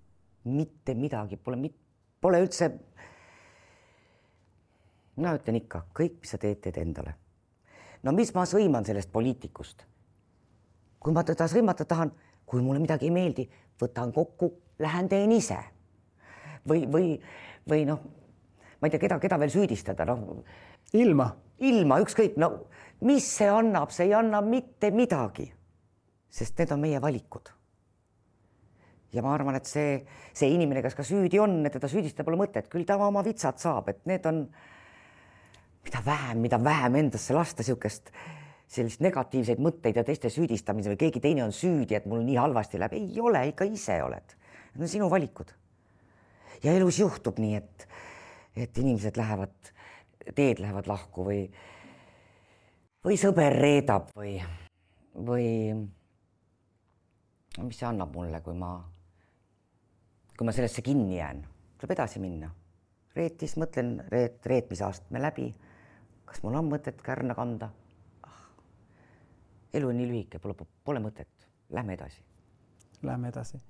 mitte 0.51 0.97
midagi, 0.99 1.39
pole, 1.39 1.71
pole 2.23 2.43
üldse. 2.45 2.73
Mina 5.17 5.35
ütlen 5.37 5.57
ikka, 5.63 5.87
kõik, 5.97 6.21
mis 6.21 6.31
sa 6.35 6.39
teed, 6.39 6.61
teed 6.61 6.79
endale. 6.83 7.15
no 8.03 8.13
mis 8.13 8.35
ma 8.35 8.45
sõiman 8.47 8.85
sellest 8.85 9.13
poliitikust? 9.13 9.85
kui 11.01 11.13
ma 11.13 11.23
teda 11.25 11.47
sõimata 11.49 11.85
tahan 11.85 12.13
kui 12.47 12.63
mulle 12.63 12.81
midagi 12.83 13.09
ei 13.09 13.15
meeldi, 13.15 13.47
võtan 13.81 14.13
kokku, 14.15 14.53
lähen 14.79 15.11
teen 15.11 15.33
ise. 15.35 15.59
või, 16.69 16.87
või, 16.91 17.11
või 17.69 17.85
noh, 17.87 18.01
ma 18.81 18.89
ei 18.89 18.95
tea, 18.95 19.03
keda, 19.03 19.19
keda 19.23 19.39
veel 19.39 19.51
süüdistada, 19.51 20.07
noh. 20.07 20.43
ilma. 20.95 21.33
ilma, 21.59 22.01
ükskõik, 22.05 22.37
no 22.37 22.67
mis 23.01 23.27
see 23.39 23.49
annab, 23.51 23.91
see 23.91 24.07
ei 24.09 24.15
anna 24.15 24.41
mitte 24.41 24.91
midagi. 24.91 25.53
sest 26.31 26.59
need 26.59 26.73
on 26.73 26.81
meie 26.81 27.01
valikud. 27.03 27.51
ja 29.13 29.23
ma 29.23 29.35
arvan, 29.35 29.57
et 29.57 29.67
see, 29.67 30.07
see 30.33 30.51
inimene, 30.55 30.83
kes 30.83 30.95
ka 30.95 31.03
süüdi 31.03 31.41
on, 31.41 31.65
teda 31.73 31.89
süüdistada 31.89 32.25
pole 32.25 32.39
mõtet, 32.39 32.69
küll 32.69 32.85
ta 32.85 32.97
oma 32.97 33.25
vitsad 33.25 33.59
saab, 33.59 33.89
et 33.89 34.07
need 34.07 34.27
on, 34.27 34.47
mida 35.87 36.03
vähem, 36.07 36.43
mida 36.43 36.59
vähem 36.63 36.99
endasse 37.03 37.35
lasta 37.35 37.63
niisugust 37.63 38.11
sellist 38.67 39.03
negatiivseid 39.05 39.61
mõtteid 39.63 40.01
ja 40.01 40.05
teiste 40.07 40.31
süüdistamise 40.33 40.91
või 40.91 40.99
keegi 41.05 41.23
teine 41.23 41.45
on 41.45 41.55
süüdi, 41.55 41.95
et 41.95 42.07
mul 42.11 42.25
nii 42.27 42.39
halvasti 42.41 42.81
läheb, 42.83 42.97
ei 42.99 43.21
ole, 43.23 43.45
ikka 43.53 43.67
ise 43.71 44.01
oled. 44.03 44.35
Need 44.75 44.89
on 44.89 44.91
sinu 44.91 45.11
valikud. 45.11 45.53
ja 46.65 46.73
elus 46.73 46.99
juhtub 46.99 47.39
nii, 47.39 47.55
et, 47.55 47.87
et 48.57 48.79
inimesed 48.79 49.17
lähevad, 49.17 49.55
teed 50.35 50.61
lähevad 50.61 50.89
lahku 50.91 51.25
või, 51.29 51.45
või 53.07 53.19
sõber 53.21 53.55
reedab 53.55 54.11
või, 54.17 54.41
või 55.15 55.47
mis 57.63 57.79
see 57.79 57.89
annab 57.89 58.15
mulle, 58.17 58.41
kui 58.45 58.57
ma, 58.57 58.73
kui 60.37 60.49
ma 60.49 60.55
sellesse 60.57 60.83
kinni 60.83 61.21
jään, 61.21 61.45
tuleb 61.79 61.95
edasi 61.97 62.21
minna. 62.21 62.51
reetis, 63.17 63.55
mõtlen 63.57 63.95
reet, 64.13 64.45
reetmise 64.45 64.85
astme 64.85 65.21
läbi. 65.23 65.47
Kas 66.27 66.43
mul 66.43 66.55
on 66.59 66.71
mõtet 66.71 67.03
kärna 67.03 67.35
kanda 67.35 67.71
elu 69.77 69.89
on 69.89 69.99
nii 70.01 70.09
lühike, 70.11 70.41
pole, 70.41 70.55
pole 70.85 71.01
mõtet, 71.03 71.49
lähme 71.71 71.97
edasi. 71.97 72.23
Lähme 73.03 73.29
edasi. 73.29 73.61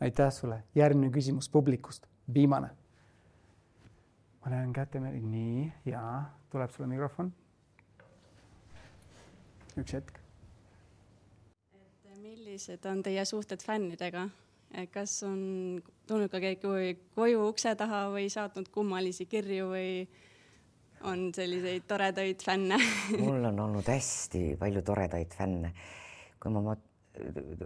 aitäh 0.00 0.30
sulle, 0.32 0.62
järgmine 0.74 1.10
küsimus 1.12 1.48
publikust, 1.48 2.06
viimane. 2.34 2.70
ma 4.44 4.50
näen 4.52 4.72
kätemärgi, 4.72 5.20
nii 5.20 5.72
ja 5.84 6.22
tuleb 6.50 6.70
sulle 6.70 6.88
mikrofon. 6.88 7.32
üks 9.76 9.92
hetk. 9.92 10.20
et 12.04 12.18
millised 12.18 12.84
on 12.86 13.02
teie 13.02 13.24
suhted 13.24 13.62
fännidega? 13.62 14.28
kas 14.92 15.22
on 15.22 15.82
tulnud 16.06 16.30
ka 16.30 16.40
keegi 16.40 16.98
koju 17.14 17.48
ukse 17.48 17.74
taha 17.74 18.08
või 18.12 18.28
saatnud 18.30 18.68
kummalisi 18.68 19.26
kirju 19.26 19.68
või 19.70 20.08
on 21.00 21.30
selliseid 21.34 21.84
toredaid 21.88 22.42
fänne. 22.44 22.78
Mul 23.18 23.44
on 23.44 23.60
olnud 23.60 23.88
hästi 23.88 24.56
palju 24.58 24.82
toredaid 24.82 25.34
fänne. 25.34 25.72
kui 26.40 26.52
ma, 26.52 26.60
ma, 26.60 26.76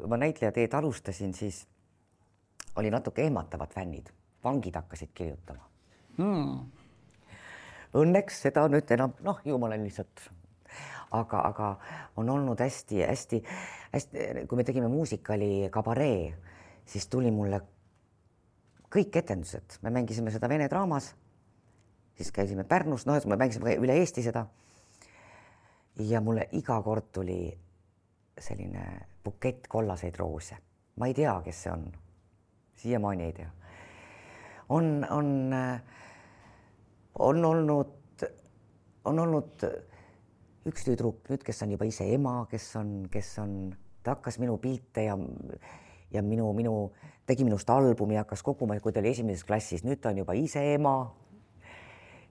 ma 0.08 0.16
näitleja 0.16 0.52
teed 0.52 0.74
alustasin, 0.74 1.34
siis 1.34 1.66
oli 2.76 2.90
natuke 2.90 3.22
ehmatavad 3.26 3.72
fännid, 3.74 4.12
vangid 4.44 4.76
hakkasid 4.78 5.10
kirjutama. 5.14 5.66
Hmm.. 6.16 6.60
Õnneks 8.00 8.44
seda 8.46 8.68
nüüd 8.70 8.90
enam, 8.94 9.16
noh, 9.26 9.40
ju 9.44 9.58
ma 9.58 9.66
olen 9.66 9.82
lihtsalt, 9.82 10.22
aga, 11.10 11.40
aga 11.48 11.70
on 12.22 12.30
olnud 12.30 12.60
hästi-hästi-hästi, 12.62 14.22
kui 14.46 14.60
me 14.60 14.64
tegime 14.64 14.88
muusikali 14.88 15.66
Kabaree, 15.74 16.30
siis 16.86 17.08
tuli 17.10 17.32
mulle 17.34 17.58
kõik 18.94 19.18
etendused, 19.18 19.80
me 19.82 19.90
mängisime 19.94 20.30
seda 20.30 20.48
Vene 20.48 20.70
draamas 20.70 21.10
siis 22.16 22.32
käisime 22.32 22.64
Pärnus, 22.64 23.06
noh, 23.06 23.18
me 23.26 23.36
mängisime 23.36 23.74
üle 23.80 23.96
Eesti 24.00 24.22
seda. 24.22 24.46
ja 26.00 26.20
mulle 26.20 26.46
iga 26.56 26.78
kord 26.82 27.10
tuli 27.12 27.58
selline 28.38 28.84
bukett 29.24 29.66
kollaseid 29.68 30.16
roose, 30.16 30.56
ma 30.96 31.06
ei 31.06 31.14
tea, 31.14 31.34
kes 31.44 31.62
see 31.62 31.72
on, 31.72 31.84
siiamaani 32.76 33.24
ei 33.24 33.32
tea. 33.32 33.50
on, 34.68 35.06
on, 35.10 35.54
on 37.18 37.44
olnud, 37.44 38.24
on 39.04 39.18
olnud 39.18 39.66
üks 40.68 40.84
tüdruk 40.84 41.28
nüüd, 41.28 41.44
kes 41.44 41.62
on 41.62 41.76
juba 41.76 41.88
ise 41.88 42.06
ema, 42.14 42.44
kes 42.50 42.68
on, 42.80 42.96
kes 43.12 43.38
on, 43.42 43.54
ta 44.02 44.16
hakkas 44.16 44.38
minu 44.38 44.56
pilte 44.62 45.04
ja 45.08 45.18
ja 46.10 46.22
minu, 46.22 46.52
minu, 46.52 46.90
tegi 47.26 47.44
minust 47.46 47.70
albumi, 47.70 48.16
hakkas 48.18 48.42
koguma, 48.42 48.78
kui 48.82 48.92
ta 48.92 49.00
oli 49.02 49.12
esimeses 49.12 49.44
klassis, 49.46 49.84
nüüd 49.86 50.00
ta 50.02 50.10
on 50.10 50.18
juba 50.24 50.34
ise 50.34 50.62
ema 50.74 50.96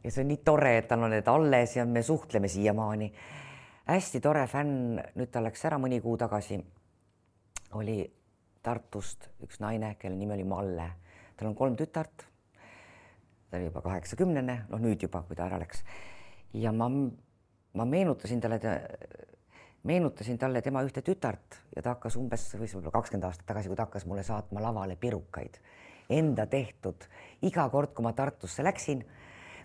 ja 0.04 0.12
see 0.12 0.24
on 0.24 0.32
nii 0.32 0.42
tore, 0.46 0.78
et 0.80 0.88
tal 0.88 1.04
on 1.04 1.14
need 1.14 1.28
alles 1.28 1.76
ja 1.78 1.86
me 1.86 2.04
suhtleme 2.04 2.48
siiamaani. 2.48 3.12
hästi 3.90 4.22
tore 4.22 4.46
fänn, 4.48 5.00
nüüd 5.18 5.32
ta 5.34 5.42
läks 5.44 5.66
ära 5.66 5.80
mõni 5.82 6.02
kuu 6.02 6.18
tagasi, 6.18 6.60
oli 7.80 8.04
Tartust 8.64 9.30
üks 9.46 9.62
naine, 9.64 9.94
kelle 10.00 10.18
nimi 10.20 10.36
oli 10.36 10.44
Malle. 10.44 10.90
tal 11.38 11.48
on 11.48 11.56
kolm 11.56 11.76
tütart. 11.76 12.28
ta 13.50 13.58
oli 13.58 13.66
juba 13.66 13.82
kaheksakümnene, 13.82 14.66
noh 14.70 14.80
nüüd 14.80 15.02
juba, 15.02 15.24
kui 15.28 15.36
ta 15.36 15.48
ära 15.48 15.60
läks. 15.60 15.84
ja 16.54 16.72
ma, 16.72 16.90
ma 17.74 17.86
meenutasin 17.86 18.42
talle, 18.42 18.60
meenutasin 19.84 20.38
talle 20.38 20.62
tema 20.62 20.84
ühte 20.84 21.02
tütart 21.02 21.62
ja 21.76 21.82
ta 21.82 21.96
hakkas 21.96 22.16
umbes, 22.16 22.50
võib-olla 22.56 22.92
kakskümmend 22.92 23.28
aastat 23.28 23.48
tagasi, 23.48 23.68
kui 23.68 23.80
ta 23.80 23.88
hakkas 23.88 24.06
mulle 24.06 24.24
saatma 24.24 24.62
lavale 24.62 24.96
pirukaid, 24.96 25.60
enda 26.10 26.46
tehtud. 26.46 27.08
iga 27.42 27.70
kord, 27.70 27.94
kui 27.94 28.04
ma 28.04 28.14
Tartusse 28.14 28.64
läksin 28.64 29.06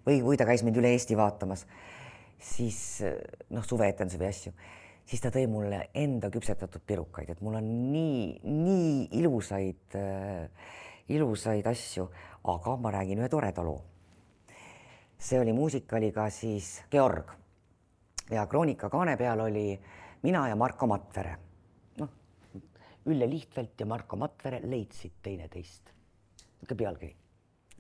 või, 0.07 0.21
või 0.23 0.39
ta 0.41 0.47
käis 0.49 0.65
mind 0.67 0.79
üle 0.81 0.95
Eesti 0.95 1.17
vaatamas, 1.19 1.67
siis 2.39 2.79
noh, 3.51 3.65
suveetendusi 3.65 4.21
või 4.21 4.31
asju 4.31 4.55
siis 5.05 5.21
ta 5.21 5.31
tõi 5.33 5.47
mulle 5.51 5.89
enda 5.95 6.31
küpsetatud 6.33 6.85
pirukaid, 6.87 7.35
et 7.35 7.41
mul 7.45 7.59
on 7.59 7.67
nii, 7.93 8.41
nii 8.45 9.21
ilusaid 9.21 9.97
äh,, 10.01 10.71
ilusaid 11.13 11.67
asju, 11.69 12.09
aga 12.49 12.77
ma 12.81 12.93
räägin 12.95 13.21
ühe 13.21 13.29
toreda 13.29 13.65
loo. 13.65 13.83
see 15.19 15.41
oli 15.41 15.53
muusikaliga 15.57 16.29
siis 16.31 16.83
Georg 16.91 17.31
ja 18.31 18.47
Kroonika 18.47 18.91
kaane 18.91 19.17
peal 19.17 19.41
oli 19.41 19.81
mina 20.23 20.49
ja 20.49 20.57
Marko 20.57 20.87
Matvere. 20.87 21.37
noh, 21.99 22.09
Ülle 23.07 23.31
Lihtfelt 23.31 23.81
ja 23.81 23.87
Marko 23.87 24.17
Matvere 24.17 24.61
leidsid 24.65 25.13
teineteist. 25.23 25.93
niisugune 26.61 26.79
pealkiri. 26.79 27.17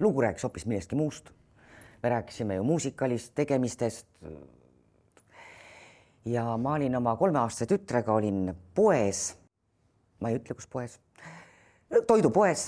lugu 0.00 0.20
rääkis 0.20 0.42
hoopis 0.42 0.66
millestki 0.66 0.96
muust. 0.96 1.30
Me 2.04 2.10
rääkisime 2.12 2.58
ju 2.58 2.64
muusikalist, 2.68 3.32
tegemistest 3.34 4.06
ja 6.24 6.44
ma 6.56 6.74
olin 6.76 6.96
oma 6.96 7.16
kolmeaastase 7.16 7.66
tütrega, 7.70 8.12
olin 8.12 8.52
poes, 8.74 9.30
ma 10.20 10.28
ei 10.28 10.36
ütle, 10.36 10.56
kus 10.58 10.68
poes, 10.68 10.98
toidupoes, 12.06 12.66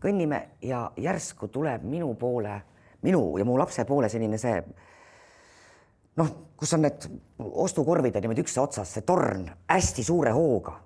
kõnnime 0.00 0.40
ja 0.64 0.86
järsku 0.96 1.48
tuleb 1.52 1.84
minu 1.84 2.14
poole, 2.20 2.56
minu 3.04 3.26
ja 3.38 3.44
mu 3.44 3.58
lapse 3.60 3.84
poole 3.84 4.08
selline 4.08 4.40
see 4.40 4.56
noh, 6.20 6.30
kus 6.56 6.72
on 6.76 6.84
need 6.86 7.08
ostukorvid 7.38 8.16
on 8.16 8.24
niimoodi 8.24 8.44
ükste 8.44 8.62
otsas, 8.62 8.92
see 8.96 9.04
torn 9.06 9.48
hästi 9.70 10.04
suure 10.06 10.32
hooga. 10.34 10.78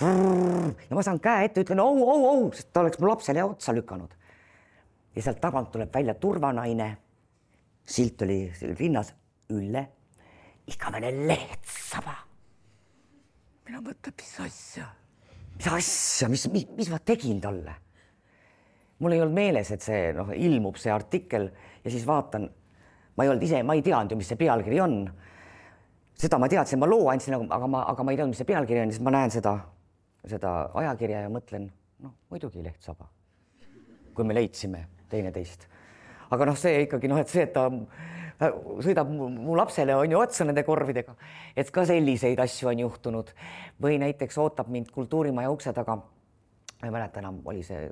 ja 0.00 0.94
ma 0.94 1.02
saan 1.02 1.20
käe 1.20 1.48
ette, 1.48 1.64
ütlen 1.64 1.82
au, 1.82 1.92
au, 2.08 2.24
au, 2.30 2.48
sest 2.54 2.70
ta 2.72 2.84
oleks 2.84 3.00
mu 3.02 3.10
lapsele 3.10 3.44
otsa 3.44 3.74
lükanud. 3.74 4.14
ja 5.16 5.22
sealt 5.22 5.40
tagant 5.42 5.72
tuleb 5.74 5.94
välja 5.94 6.14
turvanaine. 6.14 6.96
Silt 7.88 8.22
oli 8.22 8.42
rinnas, 8.78 9.14
Ülle 9.48 9.86
igavene 10.68 11.10
lehtsaba. 11.28 12.14
mina 13.68 13.80
mõtlen, 13.84 14.14
mis 14.16 14.32
asja, 14.44 14.86
mis 15.56 15.68
asja, 15.72 16.28
mis, 16.32 16.46
mis, 16.52 16.66
mis 16.76 16.90
ma 16.92 16.98
tegin 17.00 17.40
talle? 17.40 17.74
mul 18.98 19.14
ei 19.14 19.22
olnud 19.22 19.36
meeles, 19.36 19.70
et 19.70 19.84
see 19.84 20.12
noh, 20.16 20.32
ilmub 20.34 20.76
see 20.80 20.90
artikkel 20.92 21.48
ja 21.84 21.90
siis 21.92 22.06
vaatan, 22.08 22.48
ma 23.16 23.24
ei 23.24 23.30
olnud 23.30 23.44
ise, 23.46 23.62
ma 23.62 23.76
ei 23.78 23.82
teadnud 23.86 24.12
ju, 24.12 24.18
mis 24.18 24.32
see 24.32 24.40
pealkiri 24.40 24.80
on. 24.82 24.96
seda 26.18 26.40
ma 26.42 26.48
teadsin, 26.50 26.80
ma 26.82 26.88
loo 26.90 27.06
andsin, 27.12 27.36
aga 27.38 27.68
ma, 27.70 27.84
aga 27.92 28.04
ma 28.04 28.12
ei 28.12 28.18
teadnud, 28.18 28.34
mis 28.34 28.42
see 28.42 28.48
pealkiri 28.48 28.82
on, 28.82 28.92
siis 28.92 29.04
ma 29.06 29.14
näen 29.14 29.30
seda, 29.30 29.54
seda 30.26 30.54
ajakirja 30.82 31.22
ja 31.24 31.30
mõtlen, 31.30 31.68
noh, 32.02 32.16
muidugi 32.32 32.64
Lehtsaba. 32.64 33.06
kui 34.14 34.26
me 34.26 34.34
leidsime 34.34 34.88
teineteist. 35.08 35.68
Aga 36.30 36.48
noh, 36.48 36.56
see 36.58 36.84
ikkagi 36.86 37.10
noh, 37.10 37.20
et 37.20 37.30
see, 37.32 37.46
et 37.46 37.54
ta 37.54 37.68
sõidab 38.38 39.10
mu, 39.10 39.28
mu 39.32 39.56
lapsele 39.58 39.96
on 39.98 40.12
ju 40.12 40.18
otsa 40.20 40.46
nende 40.46 40.62
korvidega, 40.66 41.14
et 41.58 41.70
ka 41.74 41.84
selliseid 41.88 42.38
asju 42.42 42.70
on 42.70 42.82
juhtunud. 42.84 43.32
Või 43.82 43.98
näiteks 44.02 44.38
ootab 44.38 44.70
mind 44.70 44.92
kultuurimaja 44.94 45.50
ukse 45.50 45.72
taga. 45.74 45.98
ma 46.78 46.86
ei 46.86 46.94
mäleta 46.94 47.18
enam, 47.18 47.40
oli 47.44 47.62
see 47.66 47.88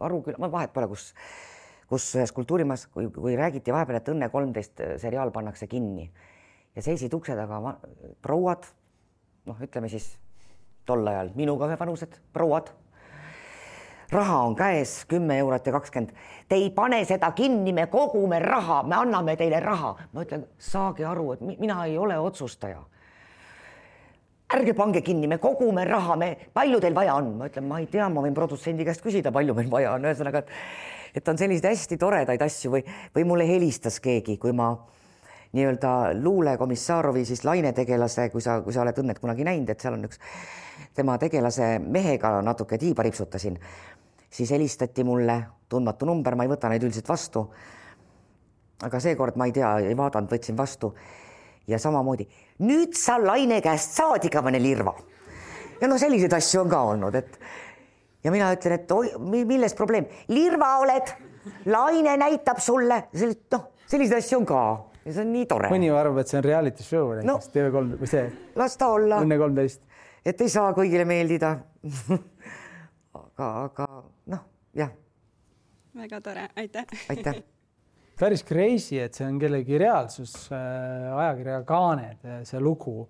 Aruküla, 0.00 0.36
ma 0.38 0.50
vahet 0.52 0.72
pole, 0.72 0.86
kus, 0.86 1.14
kus 1.88 2.10
ühes 2.14 2.32
kultuurimajas, 2.32 2.86
kui, 2.92 3.08
kui 3.10 3.36
räägiti 3.36 3.72
vahepeal, 3.72 3.96
et 3.98 4.08
Õnne 4.12 4.28
kolmteist 4.30 4.82
seriaal 5.00 5.32
pannakse 5.32 5.66
kinni. 5.66 6.10
Ja 6.76 6.84
seisid 6.84 7.14
ukse 7.14 7.34
taga 7.34 7.78
prouad, 8.22 8.68
noh, 9.48 9.56
ütleme 9.64 9.88
siis 9.88 10.12
tol 10.86 11.08
ajal 11.08 11.32
minuga 11.34 11.66
ühevanused 11.66 12.20
prouad 12.32 12.70
raha 14.12 14.42
on 14.42 14.56
käes 14.56 15.04
kümme 15.08 15.38
eurot 15.38 15.66
ja 15.66 15.72
kakskümmend. 15.72 16.12
Te 16.48 16.56
ei 16.56 16.70
pane 16.70 17.02
seda 17.04 17.30
kinni, 17.36 17.72
me 17.72 17.86
kogume 17.86 18.38
raha, 18.38 18.82
me 18.82 18.96
anname 18.96 19.36
teile 19.36 19.60
raha. 19.60 19.96
ma 20.12 20.24
ütlen, 20.24 20.46
saage 20.58 21.06
aru, 21.06 21.32
et 21.32 21.40
mina 21.60 21.84
ei 21.84 21.98
ole 21.98 22.18
otsustaja. 22.18 22.82
ärge 24.54 24.72
pange 24.74 25.00
kinni, 25.00 25.26
me 25.28 25.38
kogume 25.38 25.84
raha, 25.84 26.16
me, 26.16 26.36
palju 26.52 26.80
teil 26.80 26.94
vaja 26.94 27.14
on? 27.14 27.34
ma 27.36 27.48
ütlen, 27.48 27.64
ma 27.68 27.78
ei 27.78 27.86
tea, 27.86 28.08
ma 28.08 28.22
võin 28.24 28.34
produtsendi 28.34 28.84
käest 28.84 29.02
küsida, 29.04 29.32
palju 29.32 29.54
meil 29.54 29.70
vaja 29.70 29.92
on, 29.92 30.04
ühesõnaga, 30.08 30.38
et 30.38 30.48
et 31.14 31.28
on 31.28 31.38
selliseid 31.38 31.70
hästi 31.70 31.96
toredaid 31.98 32.42
asju 32.42 32.70
või, 32.70 32.84
või 33.16 33.24
mulle 33.24 33.46
helistas 33.48 33.98
keegi, 34.00 34.36
kui 34.36 34.52
ma 34.52 34.70
nii-öelda 35.56 35.92
Luule 36.22 36.56
Komissarovi 36.60 37.24
siis 37.24 37.44
lainetegelase, 37.44 38.28
kui 38.30 38.44
sa, 38.44 38.60
kui 38.62 38.72
sa 38.72 38.82
oled 38.84 38.98
õnnet 39.00 39.20
kunagi 39.20 39.46
näinud, 39.48 39.70
et 39.72 39.80
seal 39.80 39.96
on 39.96 40.04
üks 40.08 40.20
tema 40.94 41.16
tegelase 41.18 41.78
mehega 41.78 42.38
natuke 42.44 42.78
tiiba 42.78 43.02
ripsutasin 43.06 43.58
siis 44.30 44.50
helistati 44.50 45.04
mulle 45.04 45.42
tundmatu 45.68 46.06
number, 46.06 46.34
ma 46.36 46.44
ei 46.44 46.50
võta 46.50 46.68
neid 46.68 46.84
üldiselt 46.84 47.08
vastu. 47.08 47.48
aga 48.82 49.00
seekord 49.00 49.36
ma 49.36 49.46
ei 49.46 49.52
tea, 49.52 49.78
ei 49.90 49.96
vaadanud, 49.96 50.30
võtsin 50.30 50.56
vastu 50.56 50.92
ja 51.68 51.78
samamoodi 51.78 52.28
nüüd 52.64 52.96
sa 52.98 53.18
Laine 53.22 53.60
käest 53.62 53.96
saad 53.98 54.24
ikka 54.26 54.42
mõne 54.44 54.60
lirva. 54.62 54.94
ja 55.80 55.88
no 55.88 55.98
selliseid 55.98 56.34
asju 56.38 56.62
on 56.64 56.70
ka 56.72 56.82
olnud, 56.92 57.14
et 57.14 57.38
ja 58.24 58.34
mina 58.34 58.50
ütlen, 58.54 58.78
et 58.80 58.92
oi, 58.92 59.12
milles 59.46 59.74
probleem, 59.78 60.08
lirva 60.28 60.76
oled, 60.82 61.14
Laine 61.70 62.16
näitab 62.20 62.60
sulle, 62.60 63.04
noh, 63.52 63.66
selliseid 63.86 64.18
asju 64.18 64.40
on 64.40 64.48
ka 64.48 64.62
ja 65.04 65.12
see 65.14 65.24
on 65.24 65.32
nii 65.32 65.46
tore. 65.50 65.70
mõni 65.72 65.90
arvab, 65.94 66.22
et 66.22 66.30
see 66.30 66.40
on 66.40 66.46
reality 66.46 66.86
show 66.86 67.12
näiteks 67.14 67.28
no, 67.30 67.38
TV3 67.54 68.00
või 68.02 68.10
see. 68.10 68.24
las 68.58 68.76
ta 68.80 68.90
olla. 68.92 69.22
Õnne 69.24 69.38
kolmteist. 69.40 69.84
et 70.26 70.40
ei 70.44 70.50
saa 70.52 70.72
kõigile 70.76 71.06
meeldida 71.08 71.54
aga, 73.38 73.62
aga 73.64 74.02
noh, 74.34 74.42
jah. 74.74 74.90
väga 75.94 76.20
tore, 76.20 76.48
aitäh. 76.56 76.84
aitäh 77.10 77.42
päris 78.18 78.44
crazy, 78.44 78.98
et 78.98 79.14
see 79.14 79.26
on 79.26 79.38
kellegi 79.38 79.78
reaalsus 79.78 80.34
äh,, 80.52 81.08
ajakirja 81.14 81.62
kaaned, 81.66 82.24
äh, 82.26 82.40
see 82.48 82.60
lugu 82.60 83.08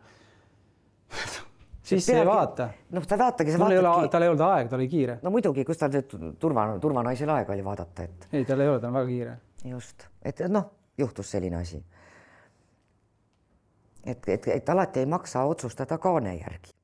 sisse 1.88 2.18
ei 2.18 2.26
vaata. 2.28 2.68
noh, 2.92 3.06
ta 3.08 3.18
vaatagi, 3.18 3.54
sa 3.54 3.60
vaatadki. 3.62 4.10
tal 4.12 4.26
ei 4.26 4.32
olnud 4.32 4.46
aega, 4.50 4.68
ta 4.68 4.76
oli 4.76 4.88
kiire. 4.92 5.18
no 5.24 5.32
muidugi, 5.32 5.64
kus 5.64 5.80
tal 5.80 5.94
turva, 6.40 6.66
turvanaisel 6.80 7.32
aega 7.32 7.56
oli 7.56 7.64
vaadata, 7.64 8.08
et. 8.08 8.28
ei, 8.32 8.44
tal 8.48 8.64
ei 8.64 8.72
ole, 8.72 8.82
ta 8.82 8.90
on 8.90 8.98
väga 9.00 9.12
kiire. 9.12 9.36
just, 9.72 10.08
et 10.22 10.44
noh, 10.52 10.68
juhtus 11.00 11.30
selline 11.32 11.62
asi. 11.62 11.80
et, 14.04 14.28
et, 14.28 14.50
et 14.58 14.74
alati 14.74 15.00
ei 15.04 15.08
maksa 15.08 15.46
otsustada 15.48 15.98
kaane 16.02 16.36
järgi 16.36 16.76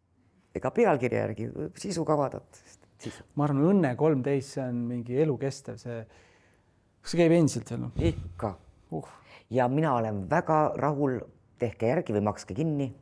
ega 0.55 0.71
pealkirja 0.71 1.25
järgi, 1.27 1.49
sisu 1.83 2.05
ka 2.07 2.17
vaadata 2.19 2.64
ma 3.35 3.47
arvan, 3.47 3.63
Õnne 3.71 3.95
kolmteist, 3.99 4.57
see 4.57 4.65
on 4.65 4.85
mingi 4.91 5.19
elukestev, 5.25 5.79
see, 5.81 6.03
kas 7.03 7.15
see 7.15 7.23
käib 7.23 7.35
endiselt 7.37 7.73
veel? 7.73 8.13
ikka 8.13 8.55
uh. 8.97 9.11
ja 9.51 9.69
mina 9.69 9.95
olen 9.99 10.25
väga 10.31 10.61
rahul, 10.81 11.19
tehke 11.61 11.91
järgi 11.93 12.17
või 12.17 12.25
makske 12.31 12.57
kinni. 12.57 12.93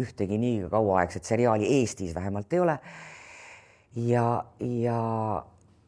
ühtegi 0.00 0.38
nii 0.40 0.68
kauaaegset 0.72 1.24
seriaali 1.28 1.66
Eestis 1.78 2.14
vähemalt 2.16 2.52
ei 2.52 2.60
ole. 2.60 2.78
ja, 3.96 4.44
ja, 4.60 5.00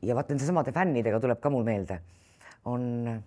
ja 0.02 0.14
vaat 0.14 0.32
nende 0.32 0.44
samade 0.44 0.72
fännidega 0.72 1.20
tuleb 1.20 1.40
ka 1.40 1.50
mul 1.50 1.64
meelde, 1.64 2.00
on 2.64 3.22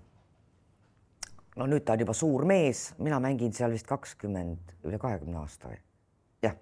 no 1.55 1.67
nüüd 1.71 1.85
ta 1.87 1.95
on 1.95 2.03
juba 2.03 2.15
suur 2.15 2.45
mees, 2.47 2.89
mina 2.99 3.19
mängin 3.23 3.53
seal 3.55 3.73
vist 3.75 3.87
kakskümmend, 3.87 4.75
üle 4.87 4.99
kahekümne 5.01 5.39
aasta 5.41 5.71
või 5.71 5.79
jah. 6.43 6.55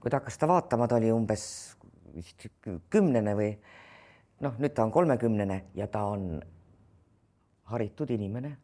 kui 0.00 0.10
ta 0.10 0.20
hakkas 0.20 0.38
seda 0.38 0.48
vaatama, 0.50 0.88
ta 0.88 0.98
oli 1.00 1.10
umbes 1.12 1.44
vist 2.14 2.46
kümnene 2.90 3.34
või 3.38 3.52
noh, 4.40 4.58
nüüd 4.58 4.74
ta 4.74 4.84
on 4.84 4.92
kolmekümnene 4.94 5.62
ja 5.74 5.86
ta 5.86 6.04
on 6.10 6.40
haritud 7.70 8.10
inimene. 8.10 8.56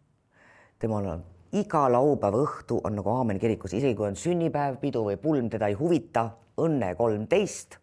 temal 0.78 1.06
on 1.06 1.24
iga 1.56 1.86
laupäeva 1.92 2.42
õhtu 2.42 2.80
on 2.84 2.96
nagu 2.98 3.10
Aamen 3.10 3.38
kirikus, 3.40 3.72
isegi 3.76 3.94
kui 3.96 4.08
on 4.08 4.16
sünnipäev, 4.18 4.76
pidu 4.82 5.04
või 5.06 5.16
pulm, 5.20 5.48
teda 5.50 5.70
ei 5.70 5.76
huvita, 5.78 6.28
õnne 6.60 6.94
kolmteist 6.98 7.78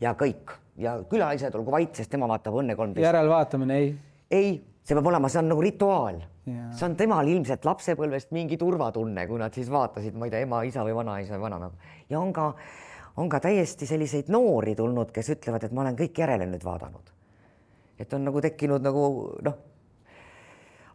ja 0.00 0.14
kõik 0.18 0.54
ja 0.80 0.96
külalised 1.08 1.54
olgu 1.56 1.72
vait, 1.74 1.94
sest 1.96 2.10
tema 2.12 2.28
vaatab 2.30 2.56
Õnne 2.62 2.76
kolmteist. 2.76 3.04
järelvaatamine 3.04 3.76
ei? 3.76 3.94
ei, 4.30 4.52
see 4.84 4.96
peab 4.96 5.08
olema, 5.10 5.28
see 5.28 5.40
on 5.42 5.50
nagu 5.52 5.64
rituaal. 5.64 6.20
see 6.46 6.86
on 6.86 6.96
temal 6.98 7.28
ilmselt 7.28 7.64
lapsepõlvest 7.64 8.32
mingi 8.34 8.56
turvatunne, 8.58 9.26
kui 9.28 9.38
nad 9.38 9.54
siis 9.54 9.68
vaatasid, 9.70 10.16
ma 10.16 10.26
ei 10.26 10.32
tea, 10.34 10.46
ema, 10.46 10.62
isa 10.66 10.84
või 10.86 10.96
vanaisa 10.96 11.36
või 11.36 11.48
vanaema 11.48 11.92
ja 12.10 12.20
on 12.20 12.32
ka 12.32 12.52
on 13.16 13.28
ka 13.28 13.40
täiesti 13.40 13.86
selliseid 13.86 14.30
noori 14.32 14.74
tulnud, 14.78 15.10
kes 15.14 15.32
ütlevad, 15.36 15.64
et 15.66 15.72
ma 15.72 15.84
olen 15.84 15.98
kõik 15.98 16.20
järele 16.22 16.46
nüüd 16.50 16.64
vaadanud. 16.64 17.16
et 18.00 18.12
on 18.16 18.24
nagu 18.24 18.40
tekkinud 18.40 18.82
nagu 18.82 19.06
noh. 19.42 19.56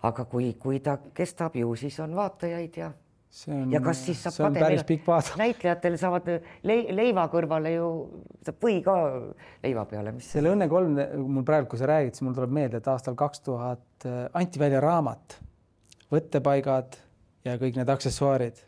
aga 0.02 0.26
kui, 0.26 0.54
kui 0.54 0.80
ta 0.80 0.98
kestab 1.14 1.56
ju, 1.56 1.76
siis 1.76 2.00
on 2.00 2.16
vaatajaid 2.16 2.78
ja 2.78 2.92
on, 3.52 3.72
ja 3.72 3.82
kas 3.84 4.06
siis 4.06 4.24
saab 4.24 4.56
paat. 5.06 5.34
näitlejatel 5.38 5.98
saavad 5.98 6.30
lei-, 6.64 6.88
leiva 6.96 7.28
kõrvale 7.32 7.74
ju 7.76 7.90
saab 8.46 8.62
või 8.64 8.82
ka 8.86 8.96
leiva 9.64 9.86
peale, 9.90 10.14
mis 10.16 10.30
selle 10.32 10.54
Õnne 10.56 10.70
kolm, 10.72 11.00
mul 11.28 11.48
praegu, 11.48 11.70
kui 11.70 11.82
sa 11.82 11.90
räägid, 11.90 12.16
siis 12.16 12.26
mul 12.26 12.38
tuleb 12.38 12.54
meelde, 12.56 12.80
et 12.80 12.88
aastal 12.88 13.18
kaks 13.20 13.44
tuhat 13.46 14.08
anti 14.34 14.62
välja 14.62 14.80
raamat 14.84 15.40
Võttepaigad 16.14 17.00
ja 17.46 17.56
kõik 17.62 17.80
need 17.80 17.90
aksessuaarid. 17.90 18.62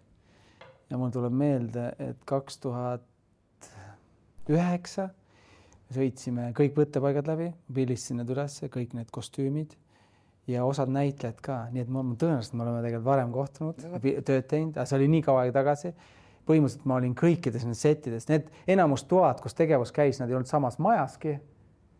ja 0.89 0.97
mul 0.97 1.11
tuleb 1.11 1.33
meelde, 1.35 1.91
et 1.99 2.17
kaks 2.25 2.57
tuhat 2.63 3.05
üheksa. 4.51 5.09
Sõitsime 5.93 6.49
kõik 6.55 6.75
võttepaigad 6.75 7.29
läbi, 7.29 7.51
pildistasin 7.73 8.19
need 8.19 8.31
ülesse, 8.33 8.67
kõik 8.71 8.95
need 8.97 9.11
kostüümid 9.15 9.77
ja 10.47 10.65
osad 10.67 10.91
näitlejad 10.91 11.39
ka, 11.43 11.57
nii 11.71 11.83
et 11.83 11.89
ma 11.91 12.03
tõenäoliselt 12.03 12.55
me 12.55 12.63
oleme 12.63 12.81
tegelikult 12.83 13.07
varem 13.07 13.31
kohtunud, 13.35 13.81
tööd 14.27 14.47
teinud, 14.47 14.77
aga 14.77 14.85
see 14.87 14.97
oli 14.99 15.09
nii 15.11 15.25
kaua 15.25 15.43
aega 15.43 15.59
tagasi. 15.59 15.93
põhimõtteliselt 16.47 16.85
ma 16.87 16.95
olin 16.95 17.15
kõikides 17.15 17.63
nendes 17.65 17.81
settides, 17.83 18.27
need 18.29 18.45
enamus 18.71 19.03
toad, 19.03 19.41
kus 19.43 19.53
tegevus 19.53 19.91
käis, 19.91 20.21
nad 20.21 20.29
ei 20.29 20.35
olnud 20.35 20.47
samas 20.47 20.79
majaski. 20.79 21.37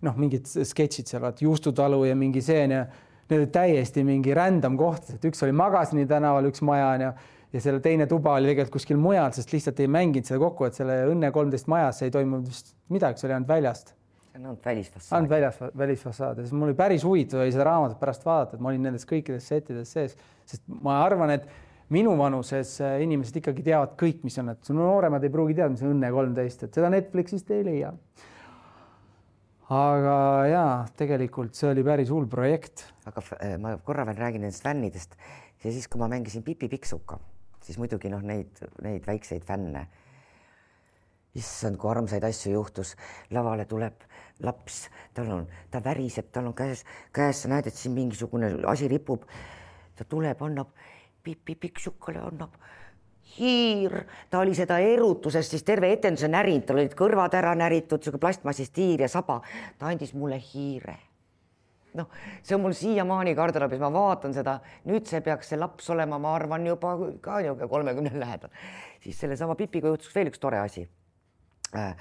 noh, 0.02 0.16
mingid 0.16 0.46
sketšid 0.46 1.08
seal, 1.08 1.22
vaat 1.22 1.42
Juustu 1.42 1.72
talu 1.74 2.04
ja 2.06 2.16
mingi 2.16 2.42
see 2.42 2.64
on 2.64 2.72
ju, 2.72 2.84
need 3.30 3.40
olid 3.40 3.52
täiesti 3.52 4.04
mingi 4.04 4.34
random 4.34 4.78
kohtades, 4.78 5.16
et 5.16 5.26
üks 5.26 5.44
oli 5.44 5.52
Magasini 5.52 6.06
tänaval, 6.08 6.46
üks 6.52 6.62
maja 6.62 6.88
on 6.94 7.02
ju 7.02 7.12
ja 7.54 7.62
selle 7.64 7.80
teine 7.84 8.08
tuba 8.10 8.36
oli 8.38 8.50
tegelikult 8.50 8.78
kuskil 8.80 9.00
mujal, 9.00 9.30
sest 9.36 9.54
lihtsalt 9.54 9.80
ei 9.84 9.92
mänginud 9.92 10.28
seda 10.28 10.40
kokku, 10.42 10.68
et 10.68 10.78
selle 10.78 10.98
Õnne 11.12 11.30
kolmteist 11.36 11.70
majas 11.72 12.02
ei 12.04 12.12
toimunud 12.14 12.50
vist 12.50 12.74
midagi, 12.94 13.22
see 13.22 13.30
oli 13.30 13.38
ainult 13.38 13.52
väljast. 13.52 13.94
ainult 14.38 14.66
välisfassaad. 14.66 15.16
ainult 15.18 15.32
väljas, 15.32 15.62
välisfassaad 15.78 16.38
ja 16.38 16.44
siis 16.44 16.54
mul 16.54 16.70
oli 16.70 16.78
päris 16.78 17.06
huvitav 17.08 17.42
oli 17.42 17.54
seda 17.56 17.70
raamatut 17.70 18.00
pärast 18.00 18.26
vaadata, 18.26 18.58
et 18.58 18.64
ma 18.64 18.70
olin 18.74 18.84
nendes 18.90 19.08
kõikides 19.10 19.48
settides 19.48 19.94
sees, 19.96 20.18
sest 20.46 20.64
ma 20.68 21.00
arvan, 21.06 21.32
et 21.38 21.48
minu 21.90 22.18
vanuses 22.20 22.76
äh, 22.84 22.98
inimesed 23.06 23.40
ikkagi 23.40 23.64
teavad 23.66 23.96
kõik, 24.00 24.20
mis 24.28 24.38
on, 24.42 24.52
et 24.52 24.72
nooremad 24.76 25.24
ei 25.24 25.32
pruugi 25.32 25.56
teada, 25.56 25.72
mis 25.72 25.86
on 25.88 25.96
Õnne 25.96 26.12
kolmteist, 26.14 26.68
et 26.68 26.76
seda 26.76 26.92
Netflixist 26.92 27.54
ei 27.56 27.64
leia. 27.66 27.94
aga 29.72 30.18
jaa, 30.48 30.76
tegelikult 31.00 31.56
see 31.56 31.72
oli 31.72 31.84
päris 31.84 32.12
hull 32.12 32.28
projekt. 32.28 32.86
aga 33.08 33.24
äh, 33.40 33.56
ma 33.58 33.78
korra 33.80 34.06
veel 34.12 34.20
räägin 34.20 34.44
nendest 34.44 34.68
fännidest 34.68 35.16
ja 35.64 35.72
siis, 35.72 35.88
kui 35.88 36.00
ma 36.04 36.12
mängisin 36.12 36.44
Pipi 36.44 36.68
Pikksuka 36.68 37.18
siis 37.68 37.80
muidugi 37.82 38.12
noh, 38.12 38.24
neid, 38.24 38.62
neid 38.84 39.08
väikseid 39.08 39.46
fänne. 39.46 39.88
issand, 41.38 41.78
kui 41.78 41.92
armsaid 41.92 42.24
asju 42.26 42.56
juhtus, 42.56 42.96
lavale 43.30 43.68
tuleb 43.70 44.08
laps, 44.42 44.88
tal 45.14 45.28
on, 45.36 45.44
ta 45.70 45.82
väriseb, 45.86 46.32
tal 46.34 46.48
on 46.50 46.56
käes, 46.58 46.82
käes, 47.14 47.44
sa 47.44 47.52
näed, 47.52 47.68
et 47.70 47.78
siin 47.78 47.94
mingisugune 47.94 48.56
asi 48.66 48.88
ripub. 48.88 49.28
ta 49.96 50.06
tuleb, 50.06 50.42
annab 50.42 50.74
Pipi 51.24 51.56
Pikksukale, 51.56 52.24
annab 52.24 52.56
hiir, 53.38 54.06
ta 54.30 54.40
oli 54.40 54.56
seda 54.56 54.80
erutusest 54.80 55.52
siis 55.52 55.64
terve 55.68 55.92
etenduse 55.94 56.30
närinud, 56.32 56.66
tal 56.66 56.80
olid 56.80 56.96
kõrvad 56.98 57.36
ära 57.36 57.54
näritud, 57.60 58.02
sihuke 58.02 58.22
plastmassist 58.24 58.78
hiir 58.78 59.06
ja 59.06 59.12
saba. 59.12 59.42
ta 59.78 59.92
andis 59.92 60.14
mulle 60.14 60.40
hiire 60.54 60.98
noh, 61.96 62.10
see 62.44 62.56
on 62.56 62.64
mul 62.66 62.76
siiamaani 62.78 63.34
garderoobis, 63.38 63.80
ma 63.82 63.90
vaatan 63.94 64.36
seda, 64.36 64.58
nüüd 64.90 65.08
see 65.10 65.22
peaks 65.26 65.54
see 65.54 65.60
laps 65.60 65.90
olema, 65.94 66.20
ma 66.22 66.36
arvan, 66.36 66.66
juba 66.68 66.94
ka 67.24 67.40
niisugune 67.42 67.70
kolmekümne 67.72 68.20
lähedal. 68.20 68.54
siis 69.00 69.20
sellesama 69.20 69.56
Pipiga 69.56 69.88
juhtus 69.88 70.14
veel 70.16 70.32
üks 70.32 70.40
tore 70.40 70.60
asi. 70.60 70.88
Äh, 71.76 71.96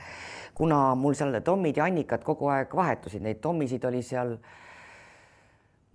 kuna 0.54 0.94
mul 0.94 1.14
seal 1.14 1.40
Tommid 1.44 1.76
ja 1.76 1.84
Annikad 1.84 2.24
kogu 2.24 2.48
aeg 2.48 2.74
vahetusid, 2.74 3.22
neid 3.22 3.40
Tommisid 3.42 3.84
oli 3.84 4.02
seal 4.02 4.36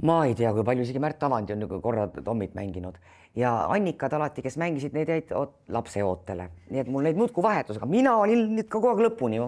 ma 0.08 0.22
ei 0.26 0.36
tea, 0.38 0.52
kui 0.54 0.66
palju 0.66 0.86
isegi 0.86 1.02
Märt 1.02 1.24
Avandi 1.24 1.54
on 1.54 1.62
nagu 1.66 1.80
korra 1.84 2.08
Tommit 2.10 2.56
mänginud 2.58 2.98
ja 3.38 3.52
Annikad 3.72 4.14
alati, 4.18 4.44
kes 4.44 4.58
mängisid, 4.60 4.96
need 4.98 5.12
jäid 5.12 5.30
lapseootele, 5.72 6.48
nii 6.72 6.82
et 6.84 6.90
mul 6.92 7.06
neid 7.08 7.20
muudkui 7.20 7.44
vahetus, 7.46 7.80
aga 7.80 7.88
mina 7.90 8.16
olin 8.20 8.50
nüüd 8.58 8.68
ka 8.68 8.80
kogu 8.80 8.92
aeg 8.92 9.04
lõpuni. 9.06 9.40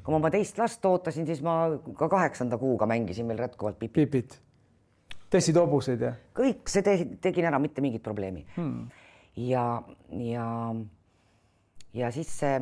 kui 0.00 0.14
ma 0.14 0.20
oma 0.20 0.30
teist 0.32 0.58
last 0.58 0.84
ootasin, 0.86 1.26
siis 1.28 1.42
ma 1.44 1.56
ka 1.98 2.08
kaheksanda 2.08 2.58
kuuga 2.58 2.88
mängisin 2.88 3.28
veel 3.28 3.42
jätkuvalt 3.44 3.78
Pipit. 3.78 4.10
Pipit. 4.10 4.38
tõstsid 5.30 5.58
hobuseid 5.60 6.06
ja? 6.06 6.14
kõik 6.34 6.70
see 6.70 6.86
te 6.86 6.96
tegin 7.20 7.50
ära, 7.50 7.58
mitte 7.58 7.82
mingit 7.84 8.02
probleemi 8.02 8.46
hmm.. 8.56 8.88
ja, 9.50 9.82
ja, 10.22 10.46
ja 11.94 12.10
siis 12.14 12.32
see 12.38 12.56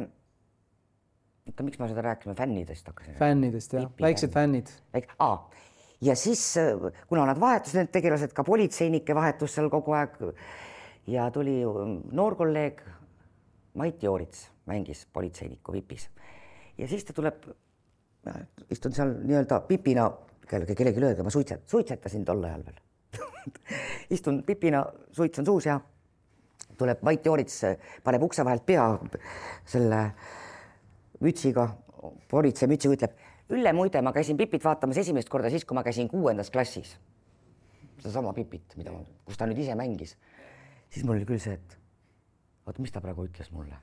oota, 1.48 1.64
miks 1.64 1.78
ma 1.80 1.88
seda 1.88 2.02
rääkima, 2.04 2.34
fännidest 2.34 2.88
hakkasin. 2.90 3.14
fännidest 3.20 3.78
jah, 3.78 3.88
väiksed 4.00 4.34
fännid. 4.34 4.74
väik-, 4.96 5.12
aa 5.18 5.46
ja 6.00 6.16
siis, 6.16 6.42
kuna 7.08 7.26
nad 7.26 7.40
vahetusid, 7.40 7.80
need 7.80 7.92
tegelased, 7.94 8.32
ka 8.34 8.44
politseinike 8.46 9.14
vahetus 9.14 9.56
seal 9.56 9.70
kogu 9.72 9.96
aeg 9.98 10.18
ja 11.08 11.30
tuli 11.34 11.60
noor 12.12 12.36
kolleeg 12.38 12.82
Mait 13.78 14.02
Joorits, 14.02 14.48
mängis 14.66 15.06
politseiniku 15.12 15.72
vipis. 15.72 16.08
Ja 16.78 16.88
siis 16.88 17.04
ta 17.04 17.12
tuleb, 17.14 17.44
istun 18.70 18.94
seal 18.94 19.12
nii-öelda 19.22 19.60
pipina, 19.68 20.08
kellelegi, 20.48 20.74
kellelegi 20.74 21.04
öelda, 21.04 21.26
ma 21.26 21.30
suitset-, 21.30 21.66
suitsetasin 21.70 22.24
tol 22.26 22.42
ajal 22.44 22.64
veel. 22.66 22.80
Istun 24.16 24.42
pipina, 24.46 24.82
suits 25.14 25.38
on 25.38 25.46
suus 25.46 25.68
ja 25.68 25.78
tuleb 26.78 27.02
Mait 27.06 27.26
Joorits, 27.26 27.60
paneb 28.04 28.22
ukse 28.26 28.44
vahelt 28.44 28.66
pea 28.66 28.88
selle 29.66 30.02
mütsiga, 31.24 31.68
politseimütsiga, 32.30 32.98
ütleb 32.98 33.27
Ülle 33.48 33.72
muide, 33.72 34.00
ma 34.04 34.12
käisin 34.12 34.36
Pipit 34.36 34.64
vaatamas 34.64 34.98
esimest 35.00 35.30
korda 35.32 35.48
siis, 35.48 35.64
kui 35.64 35.76
ma 35.76 35.84
käisin 35.84 36.08
kuuendas 36.08 36.50
klassis. 36.52 36.98
sedasama 37.98 38.32
Pipit, 38.36 38.76
mida 38.76 38.92
ma, 38.92 39.00
kus 39.24 39.38
ta 39.40 39.46
nüüd 39.48 39.58
ise 39.58 39.74
mängis. 39.74 40.16
siis 40.90 41.04
mul 41.04 41.16
oli 41.16 41.24
küll 41.26 41.40
see, 41.40 41.54
et 41.54 41.78
oota, 42.66 42.82
mis 42.82 42.92
ta 42.92 43.00
praegu 43.00 43.24
ütles 43.24 43.48
mulle. 43.52 43.78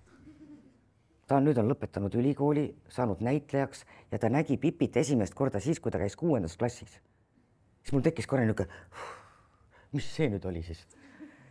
ta 1.27 1.39
on 1.39 1.47
nüüd 1.49 1.57
on 1.57 1.71
lõpetanud 1.71 2.13
ülikooli, 2.13 2.67
saanud 2.89 3.23
näitlejaks 3.25 3.85
ja 4.11 4.19
ta 4.19 4.29
nägi 4.29 4.57
Pipit 4.57 4.97
esimest 4.97 5.33
korda 5.33 5.59
siis, 5.59 5.79
kui 5.79 5.91
ta 5.91 5.97
käis 5.97 6.15
kuuendas 6.15 6.57
klassis. 6.57 6.99
siis 7.81 7.93
mul 7.93 8.05
tekkis 8.05 8.27
korra 8.27 8.45
niisugune, 8.45 8.69
mis 9.97 10.11
see 10.13 10.29
nüüd 10.29 10.45
oli 10.45 10.61
siis? 10.61 10.85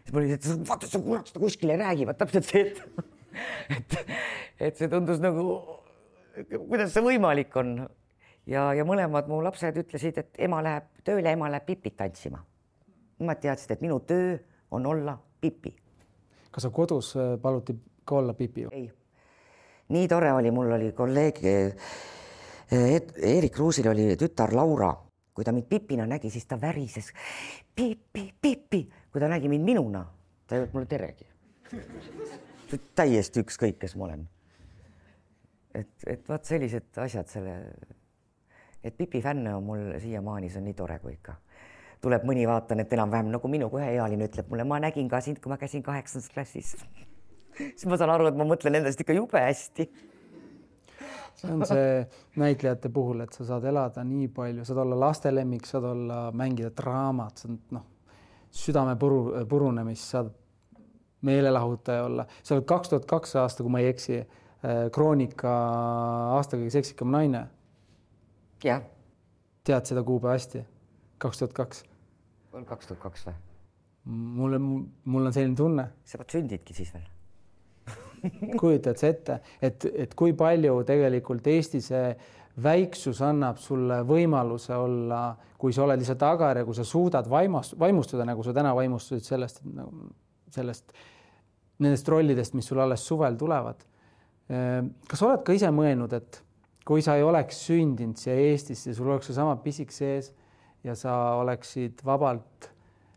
siis 0.04 0.12
mul 0.12 0.22
oli, 0.22 0.38
et 0.38 0.46
vaata, 0.68 0.86
sa 0.86 1.02
kurat 1.02 1.26
seda 1.26 1.42
kuskil 1.42 1.74
ei 1.74 1.82
räägi, 1.82 2.06
vaat 2.06 2.22
täpselt 2.22 2.46
see, 2.46 2.70
et 2.70 3.12
et, 3.74 3.98
et 4.60 4.78
see 4.78 4.88
tundus 4.88 5.18
nagu, 5.18 5.58
kuidas 6.68 6.94
see 6.94 7.02
võimalik 7.02 7.58
on 7.58 7.74
ja, 8.46 8.72
ja 8.74 8.84
mõlemad 8.84 9.28
mu 9.30 9.40
lapsed 9.44 9.78
ütlesid, 9.84 10.18
et 10.20 10.42
ema 10.48 10.62
läheb 10.64 10.90
tööle, 11.04 11.32
ema 11.32 11.50
läheb 11.52 11.66
Pipit 11.66 11.96
tantsima. 11.96 12.42
Nad 13.24 13.40
teadsid, 13.40 13.76
et 13.76 13.84
minu 13.84 14.00
töö 14.00 14.36
on 14.74 14.86
olla 14.86 15.18
Pipi. 15.40 15.74
kas 16.50 16.62
sa 16.62 16.70
kodus 16.70 17.16
äh, 17.16 17.38
paluti 17.42 17.74
ka 18.04 18.16
olla 18.16 18.34
Pipi? 18.34 18.66
ei, 18.72 18.90
nii 19.88 20.08
tore 20.08 20.32
oli, 20.32 20.50
mul 20.50 20.72
oli 20.72 20.92
kolleeg 20.92 21.40
Eerik 22.72 23.52
Kruusil 23.52 23.88
oli 23.88 24.16
tütar 24.16 24.54
Laura, 24.54 24.94
kui 25.34 25.44
ta 25.44 25.52
mind 25.52 25.68
Pipina 25.68 26.06
nägi, 26.06 26.30
siis 26.30 26.46
ta 26.46 26.56
värises. 26.60 27.12
Pipi, 27.74 28.34
Pipi, 28.40 28.80
kui 29.12 29.20
ta 29.20 29.28
nägi 29.28 29.48
mind 29.48 29.64
minuna, 29.64 30.04
ta 30.46 30.56
ei 30.56 30.62
öelnud 30.62 30.74
mulle 30.74 30.86
teregi. 30.86 31.26
täiesti 32.94 33.42
ükskõik, 33.44 33.78
kes 33.78 33.94
ma 33.96 34.04
olen. 34.08 34.28
et, 35.74 35.92
et 36.06 36.28
vot 36.28 36.44
sellised 36.44 36.98
asjad 37.02 37.28
selle 37.28 37.54
et 38.84 38.96
Pipi 38.96 39.22
fänne 39.24 39.54
on 39.56 39.64
mul 39.64 39.86
siiamaani, 39.98 40.50
see 40.52 40.60
on 40.60 40.68
nii 40.68 40.76
tore, 40.78 40.98
kui 41.02 41.16
ikka 41.16 41.38
tuleb 42.04 42.26
mõni, 42.28 42.44
vaatan, 42.48 42.82
et 42.84 42.92
enam-vähem 42.92 43.30
nagu 43.32 43.48
minuga 43.48 43.80
üheealine 43.80 44.28
ütleb 44.28 44.50
mulle, 44.52 44.66
ma 44.68 44.76
nägin 44.82 45.08
ka 45.08 45.22
sind, 45.24 45.40
kui 45.40 45.48
ma 45.48 45.56
käisin 45.60 45.84
kaheksandas 45.84 46.28
klassis 46.34 46.74
siis 47.76 47.86
ma 47.88 47.98
saan 48.00 48.12
aru, 48.14 48.28
et 48.30 48.36
ma 48.38 48.46
mõtlen 48.48 48.80
endast 48.80 49.00
ikka 49.00 49.16
jube 49.16 49.40
hästi. 49.40 49.88
see 51.34 51.50
on 51.50 51.64
see 51.66 52.04
näitlejate 52.40 52.90
puhul, 52.94 53.24
et 53.24 53.32
sa 53.32 53.46
saad 53.48 53.64
elada 53.70 54.04
nii 54.06 54.28
palju, 54.36 54.66
saad 54.66 54.82
olla 54.84 55.00
laste 55.06 55.32
lemmik, 55.34 55.66
saad 55.66 55.88
olla, 55.90 56.20
mängida 56.36 56.70
draamat, 56.76 57.44
saad 57.44 57.74
noh, 57.74 57.88
südame 58.54 58.94
puru, 59.00 59.26
purunemist, 59.50 60.14
saad 60.14 60.30
meelelahutaja 61.24 62.04
olla. 62.04 62.26
sa 62.42 62.54
oled 62.54 62.68
kaks 62.68 62.92
tuhat 62.92 63.06
kaks 63.10 63.36
aasta, 63.40 63.64
kui 63.64 63.72
ma 63.72 63.82
ei 63.82 63.92
eksi, 63.94 64.24
Kroonika 64.92 65.50
aasta 66.38 66.56
kõige 66.56 66.72
seksikam 66.72 67.10
naine 67.12 67.42
jah. 68.64 68.82
tead 69.64 69.90
seda 69.90 70.02
kuupäeva 70.02 70.36
hästi? 70.38 70.64
kaks 71.18 71.38
tuhat 71.38 71.52
kaks. 71.52 71.84
on 72.52 72.64
kaks 72.64 72.86
tuhat 72.86 73.02
kaks 73.02 73.26
või? 73.26 73.34
mulle, 74.04 74.58
mul 75.04 75.26
on 75.26 75.32
selline 75.32 75.56
tunne. 75.56 75.88
sa 76.04 76.20
pead 76.20 76.38
sündidki 76.38 76.76
siis 76.76 76.94
veel 76.94 77.10
kujutad 78.60 78.96
sa 78.96 79.10
ette, 79.12 79.40
et, 79.62 79.84
et 80.06 80.14
kui 80.16 80.32
palju 80.36 80.78
tegelikult 80.88 81.46
Eesti 81.52 81.80
see 81.84 82.06
väiksus 82.64 83.20
annab 83.26 83.58
sulle 83.58 83.98
võimaluse 84.06 84.76
olla, 84.78 85.34
kui 85.58 85.74
sa 85.74 85.84
oled 85.84 86.00
lihtsalt 86.00 86.22
agar 86.22 86.60
ja 86.60 86.64
kui 86.64 86.76
sa 86.76 86.86
suudad 86.86 87.28
vaimast, 87.30 87.74
vaimustuda, 87.78 88.24
nagu 88.28 88.44
sa 88.46 88.54
täna 88.56 88.74
vaimustusid 88.76 89.26
sellest, 89.26 89.60
nagu 89.66 90.06
sellest, 90.54 90.94
nendest 91.82 92.08
rollidest, 92.08 92.54
mis 92.54 92.68
sul 92.70 92.80
alles 92.80 93.04
suvel 93.06 93.36
tulevad. 93.36 93.82
kas 95.08 95.22
oled 95.26 95.42
ka 95.44 95.56
ise 95.56 95.70
mõelnud, 95.74 96.14
et 96.14 96.40
kui 96.84 97.02
sa 97.04 97.16
ei 97.16 97.24
oleks 97.24 97.62
sündinud 97.66 98.20
siia 98.20 98.36
Eestisse, 98.50 98.94
sul 98.94 99.08
oleks 99.08 99.30
seesama 99.30 99.56
pisik 99.64 99.92
sees 99.94 100.30
ja 100.84 100.96
sa 100.98 101.14
oleksid 101.40 102.04
vabalt 102.04 102.68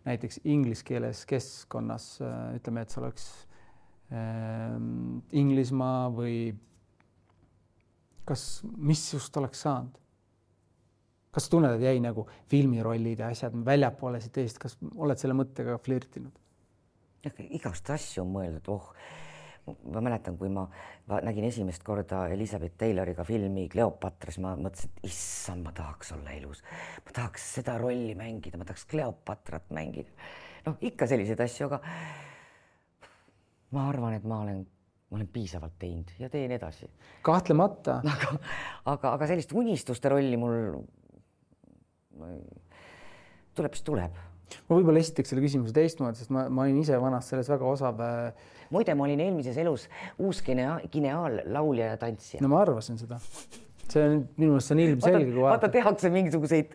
näiteks 0.08 0.40
inglise 0.48 0.86
keeles 0.88 1.26
keskkonnas, 1.28 2.06
ütleme, 2.56 2.86
et 2.86 2.94
see 2.94 3.02
oleks 3.02 3.28
äh, 4.16 4.78
Inglismaa 5.36 6.08
või 6.16 6.38
kas, 8.28 8.48
mis 8.64 9.04
just 9.14 9.40
oleks 9.40 9.66
saanud? 9.68 10.04
kas 11.38 11.46
sa 11.46 11.52
tunned, 11.54 11.76
et 11.76 11.84
jäi 11.86 12.00
nagu 12.02 12.24
filmirollid 12.50 13.20
ja 13.22 13.28
asjad 13.30 13.54
väljapoole 13.68 14.18
siit 14.24 14.40
Eestist, 14.42 14.64
kas 14.64 14.78
oled 14.96 15.20
selle 15.20 15.36
mõttega 15.38 15.78
flirtinud? 15.84 16.44
igast 17.52 17.90
asju 17.92 18.24
on 18.24 18.32
mõeldud, 18.32 18.70
oh 18.72 18.94
ma 19.68 20.02
mäletan, 20.04 20.38
kui 20.40 20.50
ma 20.54 20.66
nägin 21.26 21.48
esimest 21.48 21.84
korda 21.86 22.26
Elizabeth 22.34 22.78
Tayloriga 22.80 23.26
filmi 23.28 23.68
Kleopatras, 23.72 24.40
ma 24.44 24.54
mõtlesin, 24.60 24.94
et 24.94 25.10
issand, 25.10 25.66
ma 25.66 25.74
tahaks 25.76 26.14
olla 26.16 26.36
elus, 26.36 26.64
ma 27.06 27.16
tahaks 27.16 27.50
seda 27.58 27.78
rolli 27.82 28.16
mängida, 28.18 28.60
ma 28.60 28.68
tahaks 28.68 28.88
Kleopatrat 28.92 29.70
mängida. 29.76 30.14
noh, 30.68 30.78
ikka 30.82 31.08
selliseid 31.08 31.44
asju, 31.44 31.68
aga 31.70 31.82
ma 33.76 33.88
arvan, 33.90 34.18
et 34.18 34.28
ma 34.28 34.42
olen, 34.46 34.64
ma 35.12 35.20
olen 35.20 35.32
piisavalt 35.32 35.76
teinud 35.80 36.16
ja 36.20 36.30
teen 36.30 36.52
edasi. 36.56 36.90
kahtlemata. 37.28 38.00
aga, 38.16 38.38
aga, 38.86 39.14
aga 39.14 39.30
sellist 39.34 39.54
unistuste 39.56 40.12
rolli 40.14 40.40
mul 40.40 40.80
tuleb, 43.58 43.74
siis 43.74 43.86
tuleb 43.88 44.24
ma 44.68 44.78
võib-olla 44.78 45.02
esitaks 45.02 45.32
selle 45.32 45.44
küsimuse 45.44 45.76
teistmoodi, 45.76 46.22
sest 46.22 46.32
ma, 46.34 46.48
ma 46.50 46.66
olin 46.66 46.80
ise 46.82 46.98
vanasti 47.02 47.36
selles 47.36 47.50
väga 47.52 47.68
osav. 47.68 48.02
Äh, 48.04 48.56
muide, 48.74 48.96
ma 48.98 49.08
olin 49.08 49.22
eelmises 49.24 49.58
elus 49.62 49.88
uus 50.24 50.42
ginea-, 50.46 50.80
gineaallaulja 50.92 51.94
ja 51.94 52.02
tantsija. 52.02 52.42
no 52.44 52.52
ma 52.52 52.62
arvasin 52.64 53.00
seda. 53.00 53.20
see 53.88 54.04
on 54.04 54.18
minu 54.36 54.56
meelest 54.56 54.72
see 54.72 54.76
on 54.76 54.84
ilmselge. 54.84 55.38
vaata, 55.42 55.70
tehakse 55.72 56.12
mingisuguseid, 56.14 56.74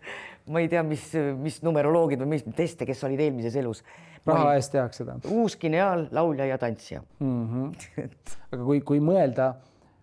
ma 0.52 0.62
ei 0.62 0.70
tea, 0.72 0.84
mis, 0.86 1.10
mis 1.40 1.60
numeroloogid 1.66 2.22
või 2.24 2.36
mis 2.36 2.46
teste, 2.56 2.88
kes 2.88 3.04
olid 3.08 3.20
eelmises 3.20 3.58
elus. 3.60 3.82
raha 4.26 4.54
eest 4.56 4.72
tehakse 4.76 5.04
seda. 5.04 5.18
uus 5.34 5.58
gineaallaulja 5.60 6.48
ja 6.52 6.58
tantsija 6.62 7.02
mm. 7.18 7.44
-hmm. 7.50 8.08
aga 8.52 8.62
kui, 8.64 8.80
kui 8.80 9.02
mõelda 9.04 9.54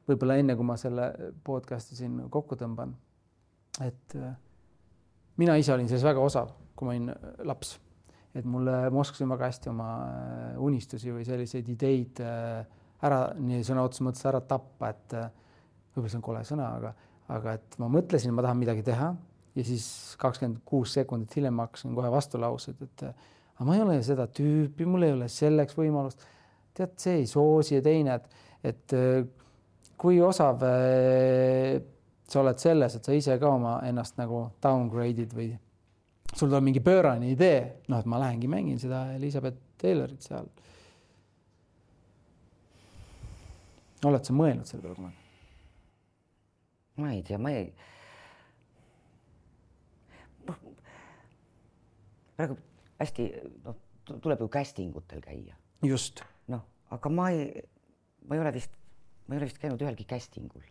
võib-olla 0.09 0.39
enne, 0.41 0.55
kui 0.57 0.65
ma 0.65 0.77
selle 0.77 1.11
podcast'i 1.45 1.97
siin 1.97 2.21
kokku 2.33 2.57
tõmban, 2.59 2.93
et 3.85 4.17
äh, 4.17 4.33
mina 5.37 5.55
ise 5.55 5.73
olin 5.73 5.87
selles 5.87 6.05
väga 6.05 6.21
osav 6.21 6.53
kui 6.79 6.87
ma 6.87 6.95
olin 6.95 7.11
äh, 7.11 7.29
laps. 7.47 7.77
et 8.37 8.45
mulle, 8.45 8.73
ma 8.93 9.01
oskasin 9.01 9.29
väga 9.31 9.47
hästi 9.49 9.71
oma 9.71 9.89
äh, 10.05 10.57
unistusi 10.61 11.11
või 11.11 11.25
selliseid 11.27 11.69
ideid 11.73 12.21
äh, 12.23 12.61
ära, 13.03 13.21
nii 13.35 13.63
sõna 13.67 13.83
otseses 13.87 14.05
mõttes 14.05 14.27
ära 14.29 14.41
tappa, 14.45 14.91
et 14.93 15.15
võib-olla 15.95 16.11
see 16.11 16.19
on 16.19 16.25
kole 16.27 16.43
sõna, 16.47 16.69
aga, 16.77 16.93
aga 17.35 17.55
et 17.57 17.77
ma 17.81 17.89
mõtlesin, 17.91 18.33
ma 18.35 18.45
tahan 18.45 18.59
midagi 18.59 18.83
teha 18.85 19.09
ja 19.55 19.65
siis 19.65 19.85
kakskümmend 20.21 20.61
kuus 20.67 20.93
sekundit 20.95 21.33
hiljem 21.35 21.55
ma 21.57 21.65
hakkasin 21.67 21.95
kohe 21.97 22.11
vastulaused, 22.13 22.83
et 22.85 23.05
aga 23.07 23.67
ma 23.67 23.75
ei 23.75 23.83
ole 23.83 23.97
seda 24.05 24.27
tüüpi, 24.31 24.87
mul 24.87 25.07
ei 25.07 25.15
ole 25.15 25.29
selleks 25.31 25.79
võimalust. 25.79 26.27
tead, 26.77 26.93
see 27.01 27.21
ei 27.23 27.25
soosi 27.27 27.79
ja 27.79 27.81
teine, 27.83 28.19
et, 28.19 28.43
et 28.71 28.97
kui 29.99 30.21
osav 30.23 30.61
sa 32.29 32.43
oled 32.43 32.61
selles, 32.61 32.95
et 32.95 33.09
sa 33.09 33.15
ise 33.15 33.39
ka 33.41 33.55
oma 33.55 33.79
ennast 33.87 34.19
nagu 34.19 34.45
downgrade'id 34.63 35.33
või 35.35 35.49
sul 36.35 36.47
tuleb 36.47 36.63
mingi 36.63 36.81
pöörane 36.83 37.31
idee, 37.33 37.61
noh, 37.87 37.99
et 37.99 38.09
ma 38.09 38.19
lähengi 38.21 38.47
mängin 38.51 38.79
seda 38.79 39.09
Elizabeth 39.15 39.57
Taylorit 39.81 40.21
seal. 40.25 40.49
oled 44.07 44.23
sa 44.23 44.33
mõelnud 44.33 44.67
selle 44.67 44.83
peale 44.85 44.95
kunagi? 44.95 45.17
ma 46.99 47.11
ei 47.15 47.23
tea, 47.27 47.39
ma 47.39 47.51
ei. 47.55 47.69
praegu 52.39 52.55
hästi, 52.99 53.25
noh, 53.65 53.75
tuleb 54.09 54.43
ju 54.45 54.49
casting 54.51 54.95
utel 54.95 55.23
käia. 55.23 55.55
just. 55.83 56.23
noh, 56.47 56.63
aga 56.95 57.11
ma 57.11 57.29
ei, 57.35 57.63
ma 58.27 58.37
ei 58.37 58.43
ole 58.43 58.53
vist, 58.55 58.75
ma 59.27 59.35
ei 59.35 59.41
ole 59.41 59.49
vist 59.49 59.59
käinud 59.61 59.81
ühelgi 59.83 60.07
casting 60.07 60.51
ul. 60.55 60.67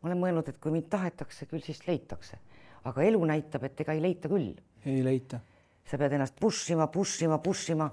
ma 0.00 0.10
olen 0.10 0.22
mõelnud, 0.24 0.50
et 0.50 0.58
kui 0.62 0.74
mind 0.74 0.90
tahetakse, 0.90 1.46
küll 1.50 1.62
siis 1.62 1.84
leitakse, 1.86 2.40
aga 2.88 3.06
elu 3.06 3.22
näitab, 3.30 3.66
et 3.68 3.86
ega 3.86 3.94
ei 3.94 4.02
leita 4.02 4.30
küll 4.30 4.56
ei 4.86 5.02
leita. 5.04 5.40
sa 5.88 5.96
pead 5.96 6.12
ennast 6.12 6.36
push 6.36 6.70
ima, 6.72 6.86
push 6.92 7.22
ima, 7.24 7.38
push 7.38 7.70
ima. 7.72 7.88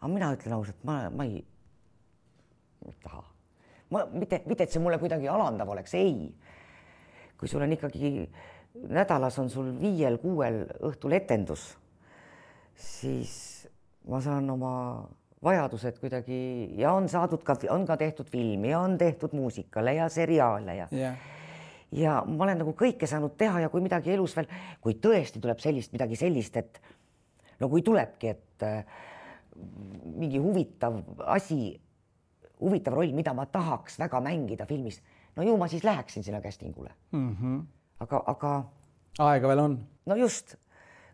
aga 0.00 0.12
mina 0.12 0.32
ütlen 0.32 0.56
ausalt, 0.56 0.78
ma, 0.84 1.10
ma 1.10 1.24
ei, 1.24 1.44
taha. 3.02 3.22
ma 3.90 4.04
mitte, 4.12 4.42
mitte, 4.46 4.64
et 4.64 4.72
see 4.72 4.82
mulle 4.82 4.98
kuidagi 5.02 5.28
alandav 5.28 5.68
oleks, 5.74 5.94
ei. 5.94 6.30
kui 7.36 7.48
sul 7.48 7.62
on 7.62 7.76
ikkagi 7.76 8.12
nädalas 8.88 9.38
on 9.40 9.50
sul 9.52 9.70
viiel-kuuel 9.80 10.62
õhtul 10.88 11.16
etendus, 11.16 11.68
siis 12.76 13.68
ma 14.08 14.20
saan 14.24 14.48
oma 14.52 14.72
vajadused 15.44 16.00
kuidagi 16.00 16.38
ja 16.80 16.92
on 16.96 17.08
saadud 17.08 17.44
ka, 17.44 17.58
on 17.70 17.86
ka 17.86 17.96
tehtud 18.00 18.28
filmi 18.32 18.72
ja 18.72 18.80
on 18.80 18.96
tehtud 18.98 19.36
muusikale 19.36 19.94
ja 19.98 20.08
seriaale 20.12 20.76
ja 20.76 20.88
yeah 20.92 21.35
ja 21.92 22.18
ma 22.26 22.44
olen 22.44 22.62
nagu 22.62 22.74
kõike 22.76 23.06
saanud 23.06 23.36
teha 23.38 23.60
ja 23.64 23.70
kui 23.72 23.84
midagi 23.84 24.12
elus 24.14 24.36
veel, 24.36 24.48
kui 24.82 24.96
tõesti 25.02 25.40
tuleb 25.42 25.60
sellist 25.62 25.92
midagi 25.94 26.18
sellist, 26.18 26.56
et 26.56 26.80
no 27.60 27.68
kui 27.72 27.84
tulebki, 27.86 28.32
et 28.32 28.66
äh, 28.66 29.04
mingi 30.16 30.40
huvitav 30.42 30.98
asi, 31.32 31.76
huvitav 32.60 32.96
roll, 32.98 33.14
mida 33.16 33.34
ma 33.36 33.46
tahaks 33.46 34.00
väga 34.02 34.20
mängida 34.24 34.66
filmis, 34.68 35.00
no 35.36 35.46
ju 35.46 35.56
ma 35.60 35.68
siis 35.70 35.84
läheksin 35.84 36.26
sinna 36.26 36.40
casting 36.40 36.76
ule 36.76 36.90
mm. 37.12 37.36
-hmm. 37.36 37.64
aga, 38.00 38.22
aga. 38.26 38.64
aega 39.18 39.48
veel 39.48 39.58
on. 39.58 39.78
no 40.06 40.16
just 40.16 40.56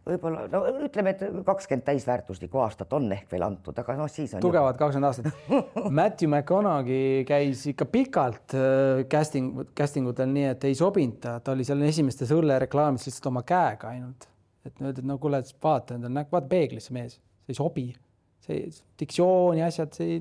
võib-olla 0.06 0.46
no 0.50 0.62
ütleme, 0.86 1.14
et 1.14 1.22
kakskümmend 1.46 1.84
täisväärtuslikku 1.86 2.60
aastat 2.62 2.92
on 2.96 3.06
ehk 3.14 3.30
veel 3.32 3.44
antud, 3.46 3.76
aga 3.78 3.96
noh, 3.98 4.10
siis 4.10 4.34
on 4.36 4.42
tugevad 4.42 4.78
kakskümmend 4.80 5.08
aastat 5.08 5.88
Matthew 5.98 6.30
McConaughey 6.30 7.22
käis 7.28 7.64
ikka 7.70 7.86
pikalt 7.92 8.56
äh, 8.58 9.04
casting, 9.10 9.62
casting 9.78 10.10
utel, 10.10 10.32
nii 10.34 10.48
et 10.52 10.68
ei 10.68 10.78
sobinud 10.78 11.20
ta, 11.22 11.36
ta 11.44 11.54
oli 11.54 11.66
seal 11.68 11.82
esimestes 11.86 12.32
õllereklaamides 12.34 13.08
lihtsalt 13.08 13.30
oma 13.30 13.44
käega 13.46 13.92
ainult. 13.92 14.26
et 14.66 14.80
öeldi, 14.82 15.04
et 15.04 15.08
no 15.08 15.18
kuule, 15.22 15.42
vaata 15.62 15.98
enda 15.98 16.10
nägu, 16.10 16.34
vaata 16.34 16.50
peeglisse, 16.50 16.94
mees, 16.94 17.20
see 17.46 17.54
ei 17.54 17.60
sobi. 17.60 17.86
see 18.42 18.66
diktsioon 18.98 19.60
ja 19.60 19.70
asjad, 19.70 19.94
see 19.94 20.18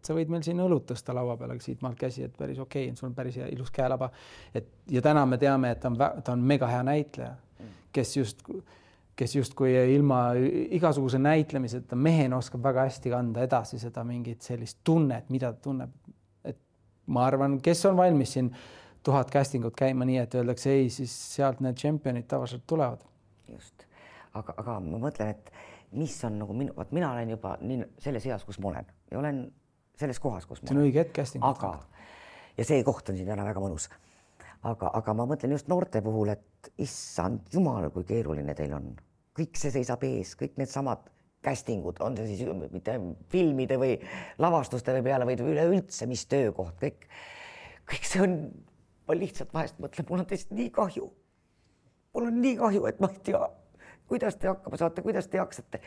et 0.00 0.06
sa 0.08 0.16
võid 0.16 0.30
meil 0.32 0.44
siin 0.46 0.60
õlut 0.64 0.86
tõsta 0.88 1.12
laua 1.12 1.36
peale 1.36 1.58
siitmaalt 1.60 1.98
käsi, 2.00 2.24
et 2.24 2.36
päris 2.38 2.58
okei 2.62 2.86
okay,, 2.88 2.96
sul 2.96 3.10
on 3.10 3.14
päris 3.14 3.36
hea 3.36 3.50
ilus 3.52 3.68
käelaba. 3.74 4.08
et 4.54 4.72
ja 4.88 5.02
täna 5.04 5.26
me 5.28 5.36
teame, 5.38 5.74
et 5.74 5.80
ta 5.84 5.92
on, 5.92 5.98
ta 6.00 6.32
on 6.32 6.48
mega 6.48 6.70
hea 6.70 6.80
näitleja 6.86 7.34
kes 7.92 8.16
just, 8.16 8.42
kes 9.16 9.36
justkui 9.36 9.74
ilma 9.94 10.30
igasuguse 10.70 11.18
näitlemiseta 11.18 11.96
mehena 11.96 12.38
oskab 12.40 12.62
väga 12.64 12.86
hästi 12.88 13.12
kanda 13.12 13.44
edasi 13.46 13.78
seda 13.82 14.04
mingit 14.04 14.46
sellist 14.46 14.80
tunnet, 14.84 15.28
mida 15.30 15.52
ta 15.52 15.68
tunneb. 15.68 15.90
et 16.44 16.58
ma 17.06 17.26
arvan, 17.26 17.58
kes 17.60 17.84
on 17.90 17.96
valmis 17.96 18.32
siin 18.36 18.52
tuhat 19.02 19.30
casting 19.32 19.64
ut 19.64 19.76
käima 19.76 20.04
nii, 20.08 20.18
et 20.24 20.34
öeldakse 20.34 20.72
ei, 20.72 20.90
siis 20.90 21.12
sealt 21.34 21.60
need 21.64 21.78
tšempionid 21.78 22.28
tavaliselt 22.28 22.66
tulevad. 22.66 23.04
just, 23.50 23.86
aga, 24.34 24.54
aga 24.56 24.80
ma 24.80 25.00
mõtlen, 25.08 25.34
et 25.34 25.52
mis 25.98 26.14
on 26.24 26.38
nagu 26.38 26.54
minu, 26.54 26.74
vot 26.76 26.92
mina 26.94 27.12
olen 27.12 27.34
juba 27.34 27.56
nii 27.60 27.88
selles 27.98 28.26
eas, 28.30 28.44
kus 28.46 28.60
ma 28.62 28.70
olen 28.70 28.92
ja 29.10 29.18
olen 29.18 29.40
selles 29.98 30.20
kohas, 30.22 30.46
kus 30.46 30.62
ma 30.62 30.68
see 30.70 30.76
on 30.76 30.84
õige 30.84 31.02
hetk 31.02 31.16
casting. 31.18 31.44
aga, 31.44 31.74
ja 32.56 32.66
see 32.66 32.84
koht 32.86 33.10
on 33.10 33.18
siin 33.18 33.28
täna 33.28 33.44
väga 33.46 33.62
mõnus 33.62 33.88
aga, 34.68 34.90
aga 34.98 35.14
ma 35.16 35.26
mõtlen 35.28 35.54
just 35.54 35.70
noorte 35.70 36.02
puhul, 36.04 36.32
et 36.34 36.72
issand 36.82 37.48
jumal, 37.54 37.88
kui 37.94 38.04
keeruline 38.08 38.54
teil 38.56 38.74
on, 38.76 38.92
kõik 39.36 39.56
see 39.60 39.72
seisab 39.74 40.04
ees, 40.08 40.34
kõik 40.38 40.58
needsamad 40.60 41.06
casting 41.44 41.86
ud, 41.88 42.00
on 42.04 42.18
see 42.18 42.36
siis 42.36 42.72
mitte 42.72 42.98
filmide 43.32 43.78
või 43.80 43.94
lavastuste 44.42 44.92
või 44.98 45.06
peale, 45.06 45.28
vaid 45.28 45.44
üleüldse, 45.44 46.08
mis 46.10 46.26
töökoht, 46.28 46.76
kõik, 46.82 47.06
kõik 47.88 48.04
see 48.08 48.24
on, 48.26 48.36
ma 49.08 49.16
lihtsalt 49.16 49.54
vahest 49.56 49.80
mõtlen, 49.80 50.08
mul 50.10 50.24
on 50.24 50.28
teist 50.28 50.52
nii 50.52 50.68
kahju. 50.74 51.08
mul 52.14 52.28
on 52.28 52.40
nii 52.42 52.58
kahju, 52.58 52.84
et 52.90 53.00
ma 53.00 53.08
ei 53.14 53.22
tea, 53.30 53.40
kuidas 54.10 54.36
te 54.36 54.50
hakkama 54.50 54.76
saate, 54.76 55.02
kuidas 55.02 55.30
te 55.30 55.38
jaksate. 55.38 55.80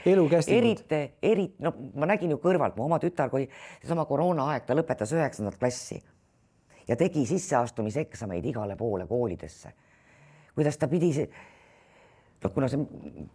eriti, 0.57 1.01
eriti, 1.21 1.61
no 1.61 1.75
ma 1.93 2.09
nägin 2.09 2.33
ju 2.33 2.39
kõrvalt, 2.41 2.79
mu 2.79 2.87
oma 2.87 2.97
tütar, 3.03 3.29
kui 3.29 3.45
seesama 3.83 4.07
koroonaaeg, 4.09 4.65
ta 4.65 4.73
lõpetas 4.73 5.13
üheksandat 5.13 5.59
klassi 5.61 6.01
ja 6.87 6.95
tegi 6.99 7.25
sisseastumiseksameid 7.25 8.45
igale 8.45 8.75
poole 8.75 9.07
koolidesse. 9.07 9.73
kuidas 10.55 10.77
ta 10.77 10.87
pidi, 10.87 11.11
noh, 12.43 12.51
kuna 12.53 12.67
see 12.67 12.83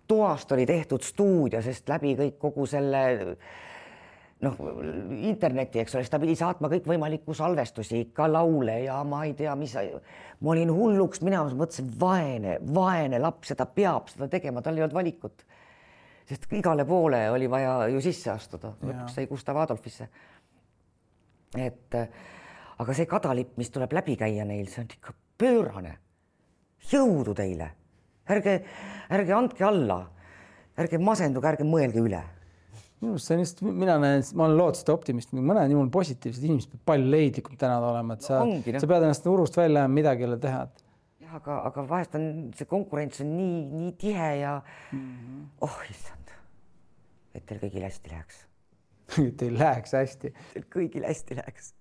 toast 0.07 0.53
oli 0.53 0.67
tehtud 0.67 1.03
stuudio, 1.03 1.63
sest 1.63 1.89
läbi 1.89 2.15
kõik 2.19 2.39
kogu 2.39 2.67
selle 2.67 3.03
noh, 4.45 4.59
interneti, 5.27 5.83
eks 5.83 5.97
ole, 5.97 6.05
siis 6.05 6.13
ta 6.13 6.21
pidi 6.23 6.37
saatma 6.39 6.71
kõikvõimalikku 6.73 7.35
salvestusi, 7.35 8.05
ikka 8.07 8.29
laule 8.31 8.79
ja 8.85 9.01
ma 9.07 9.25
ei 9.27 9.35
tea, 9.39 9.55
mis. 9.59 9.75
ma 10.41 10.55
olin 10.55 10.73
hulluks 10.75 11.23
minemas, 11.27 11.57
mõtlesin, 11.59 11.91
vaene, 12.01 12.59
vaene 12.75 13.19
laps 13.23 13.55
ta 13.59 13.67
peab 13.67 14.11
seda 14.13 14.31
tegema, 14.31 14.63
tal 14.63 14.79
ei 14.79 14.87
olnud 14.87 14.99
valikut. 14.99 15.45
sest 16.29 16.51
igale 16.53 16.85
poole 16.85 17.31
oli 17.31 17.51
vaja 17.51 17.89
ju 17.89 18.01
sisse 18.05 18.31
astuda, 18.31 18.75
lõpuks 18.83 19.15
sai 19.17 19.27
Gustav 19.27 19.57
Adolfisse. 19.57 20.09
et 21.57 21.95
aga 22.83 22.95
see 22.95 23.09
kadalipp, 23.11 23.57
mis 23.59 23.73
tuleb 23.75 23.93
läbi 23.97 24.15
käia 24.19 24.47
neil, 24.47 24.69
see 24.71 24.85
on 24.85 24.93
ikka 24.95 25.15
pöörane. 25.39 25.97
jõudu 26.89 27.35
teile, 27.37 27.73
ärge, 28.31 28.55
ärge 29.13 29.35
andke 29.35 29.65
alla. 29.67 30.01
ärge 30.79 30.99
masenduge, 31.03 31.49
ärge 31.51 31.65
mõelge 31.67 32.03
üle. 32.03 32.23
minu 33.01 33.15
arust 33.15 33.31
see 33.31 33.37
on 33.37 33.43
just, 33.43 33.63
mina 33.63 33.99
näen, 34.03 34.23
ma 34.35 34.47
olen 34.47 34.59
lootuste 34.59 34.93
optimist, 34.93 35.33
ma 35.33 35.55
näen 35.59 35.75
jumal 35.75 35.91
positiivsed 35.95 36.45
inimesed 36.45 36.73
peavad 36.73 36.85
palju 36.91 37.11
leidlikum 37.15 37.59
täna 37.59 37.79
olema, 37.79 38.15
et 38.19 38.27
sa 38.27 38.43
Ongi, 38.43 38.75
noh. 38.75 38.83
sa 38.83 38.91
pead 38.91 39.07
ennast 39.07 39.27
urust 39.31 39.59
välja 39.59 39.85
ajama, 39.85 39.95
midagi 40.01 40.27
ei 40.27 40.29
ole 40.31 40.39
teha. 40.43 40.67
jah, 41.23 41.39
aga, 41.39 41.61
aga 41.71 41.87
vahest 41.89 42.19
on 42.19 42.29
see 42.59 42.67
konkurents 42.71 43.23
on 43.23 43.33
nii, 43.37 43.63
nii 43.71 43.95
tihe 44.03 44.31
ja 44.43 44.61
mm. 44.93 44.99
-hmm. 44.99 45.49
oh 45.67 45.81
issand, 45.91 46.35
et 47.35 47.47
teil 47.47 47.63
kõigil 47.63 47.87
hästi 47.87 48.15
läheks, 48.15 48.45
Teil 49.39 49.59
läheks 49.59 49.93
hästi. 49.99 50.35
kõigil 50.75 51.07
hästi 51.07 51.39
läheks. 51.39 51.75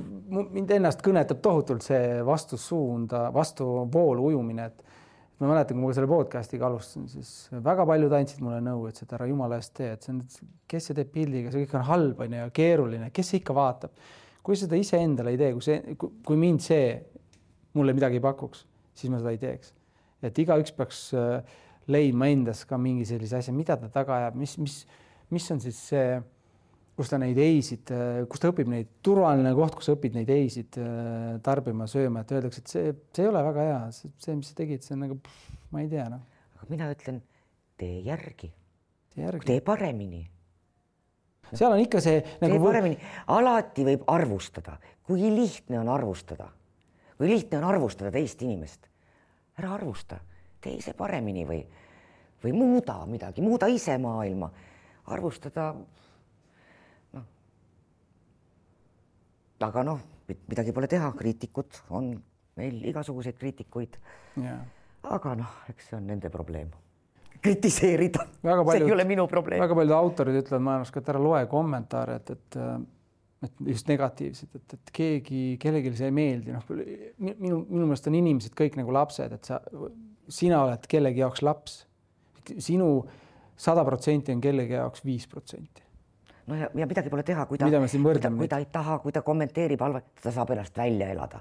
Mind 0.00 0.70
ennast 0.74 1.02
kõnetab 1.04 1.38
tohutult 1.44 1.84
see 1.86 2.18
vastussuunda, 2.26 3.28
vastuvoolu 3.34 4.30
ujumine, 4.32 4.66
et 4.66 4.94
et 5.34 5.42
ma 5.42 5.48
mäletan, 5.50 5.80
kui 5.80 5.88
ma 5.90 5.94
selle 5.96 6.06
podcast'iga 6.06 6.68
alustasin, 6.68 7.08
siis 7.10 7.30
väga 7.64 7.82
paljud 7.88 8.12
andsid 8.14 8.42
mulle 8.44 8.60
nõu, 8.62 8.84
ütlesid, 8.86 9.10
ära 9.16 9.26
jumala 9.26 9.58
eest 9.58 9.72
tee, 9.74 9.88
et 9.96 10.04
see 10.06 10.12
on, 10.12 10.20
kes 10.70 10.86
see 10.86 10.94
teeb 10.94 11.10
pildiga, 11.10 11.50
see 11.50 11.64
kõik 11.64 11.74
on 11.80 11.86
halb, 11.88 12.20
onju, 12.22 12.38
ja 12.38 12.52
keeruline, 12.54 13.08
kes 13.14 13.32
see 13.32 13.40
ikka 13.42 13.56
vaatab. 13.56 14.04
kui 14.44 14.58
seda 14.60 14.76
iseendale 14.76 15.32
ei 15.32 15.40
tee, 15.40 15.50
kui 15.56 15.64
see, 15.64 15.96
kui 15.98 16.38
mind 16.38 16.62
see 16.62 16.92
mulle 17.74 17.94
midagi 17.96 18.20
ei 18.20 18.22
pakuks, 18.22 18.62
siis 18.94 19.10
ma 19.10 19.18
seda 19.18 19.32
ei 19.34 19.40
teeks. 19.42 19.72
et 20.22 20.38
igaüks 20.38 20.72
peaks 20.76 21.00
äh, 21.18 21.56
leidma 21.90 22.28
endas 22.30 22.62
ka 22.64 22.78
mingi 22.78 23.04
sellise 23.08 23.40
asja, 23.40 23.52
mida 23.52 23.76
ta 23.76 23.90
taga 23.92 24.20
ajab, 24.20 24.38
mis, 24.38 24.54
mis, 24.62 24.76
mis 25.34 25.50
on 25.50 25.60
siis 25.60 25.80
see 25.90 26.06
kus 26.94 27.10
ta 27.10 27.18
neid 27.18 27.38
eisid, 27.42 27.90
kus 28.30 28.42
ta 28.42 28.50
õpib 28.52 28.68
neid, 28.70 28.90
turvaline 29.04 29.50
koht, 29.56 29.74
kus 29.78 29.90
õpid 29.94 30.14
neid 30.14 30.30
eisid 30.30 30.78
äh, 30.78 31.38
tarbima, 31.44 31.88
sööma, 31.90 32.22
et 32.22 32.34
öeldakse, 32.34 32.62
et 32.62 32.70
see, 32.70 32.92
see 33.14 33.24
ei 33.24 33.30
ole 33.30 33.42
väga 33.48 33.64
hea, 33.68 33.80
see, 33.94 34.36
mis 34.38 34.50
sa 34.52 34.58
tegid, 34.60 34.84
see 34.86 34.94
on 34.94 35.02
nagu, 35.08 35.18
ma 35.74 35.82
ei 35.82 35.90
tea, 35.90 36.06
noh. 36.12 36.22
aga 36.54 36.68
mina 36.70 36.90
ütlen, 36.94 37.18
tee 37.80 37.98
järgi, 38.06 38.52
tee 39.14 39.58
paremini, 39.66 40.22
seal 41.50 41.74
on 41.74 41.82
ikka 41.82 42.02
see 42.02 42.20
tee 42.22 42.46
nagu 42.46 42.60
paremini, 42.62 42.98
alati 43.34 43.86
võib 43.86 44.06
arvustada, 44.14 44.76
kui 45.06 45.26
lihtne 45.34 45.80
on 45.82 45.90
arvustada, 45.92 46.46
kui 47.18 47.30
lihtne 47.30 47.58
on 47.58 47.66
arvustada 47.72 48.14
teist 48.14 48.42
inimest. 48.46 48.86
ära 49.58 49.74
arvusta, 49.76 50.16
tee 50.62 50.78
ise 50.80 50.94
paremini 50.98 51.44
või, 51.46 51.60
või 52.42 52.54
muuda 52.54 52.96
midagi, 53.06 53.42
muuda 53.42 53.68
ise 53.70 53.94
maailma, 54.02 54.48
arvustada 55.14 55.68
aga 59.64 59.84
noh, 59.86 60.00
midagi 60.28 60.72
pole 60.76 60.88
teha, 60.90 61.10
kriitikud 61.18 61.82
on 61.96 62.14
meil 62.58 62.80
igasuguseid 62.90 63.38
kriitikuid. 63.38 63.98
Jaa. 64.40 64.58
aga 65.14 65.34
noh, 65.38 65.60
eks 65.72 65.90
see 65.90 65.98
on 65.98 66.08
nende 66.08 66.30
probleem. 66.32 66.72
kritiseerida, 67.44 68.24
see 68.40 68.80
ei 68.80 68.92
ole 68.92 69.04
minu 69.04 69.26
probleem. 69.28 69.60
väga 69.60 69.76
paljud 69.76 69.96
autorid 69.98 70.40
ütlevad 70.40 70.64
maailmas 70.64 70.92
ka, 70.94 71.02
et 71.02 71.10
ära 71.12 71.20
loe 71.20 71.42
kommentaare, 71.50 72.20
et, 72.22 72.36
et 72.38 72.60
et 73.44 73.66
just 73.68 73.88
negatiivsed, 73.90 74.54
et, 74.56 74.74
et 74.76 74.92
keegi, 74.94 75.42
kellelegi 75.60 75.92
see 75.98 76.08
ei 76.08 76.14
meeldi, 76.16 76.54
noh 76.54 76.64
minu, 77.20 77.60
minu 77.68 77.88
meelest 77.88 78.08
on 78.08 78.16
inimesed 78.16 78.56
kõik 78.56 78.78
nagu 78.80 78.94
lapsed, 78.94 79.34
et 79.36 79.50
sa, 79.50 79.58
sina 80.32 80.62
oled 80.64 80.88
kellegi 80.90 81.20
jaoks 81.20 81.44
laps. 81.44 81.74
sinu 82.56 82.88
sada 83.56 83.84
protsenti 83.86 84.32
on 84.32 84.40
kellegi 84.44 84.76
jaoks 84.78 85.04
viis 85.04 85.26
protsenti. 85.30 85.83
No 86.46 86.58
ja, 86.58 86.68
ja 86.74 86.88
midagi 86.90 87.12
pole 87.12 87.24
teha, 87.26 87.46
kui 87.50 87.60
ta, 87.60 87.68
siin 87.90 88.04
võrdleme 88.04 88.40
kui 88.42 88.50
ta 88.50 88.58
ei 88.62 88.68
taha, 88.72 88.98
kui 89.02 89.14
ta 89.14 89.22
kommenteerib 89.26 89.80
halva, 89.84 90.02
ta 90.22 90.32
saab 90.34 90.52
ennast 90.54 90.76
välja 90.78 91.08
elada. 91.14 91.40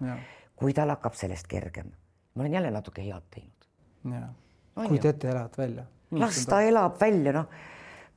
Kui 0.59 0.75
tal 0.75 0.93
hakkab 0.93 1.17
sellest 1.17 1.49
kergem, 1.49 1.89
ma 2.35 2.45
olen 2.45 2.59
jälle 2.59 2.71
natuke 2.71 3.03
head 3.03 3.25
teinud. 3.33 3.69
On 4.75 4.87
kujuta 4.89 5.07
ju. 5.07 5.13
ette, 5.15 5.29
elad 5.29 5.57
välja. 5.57 5.85
las 6.11 6.45
ta 6.45 6.61
elab 6.61 6.99
välja, 7.01 7.33
noh, 7.33 7.47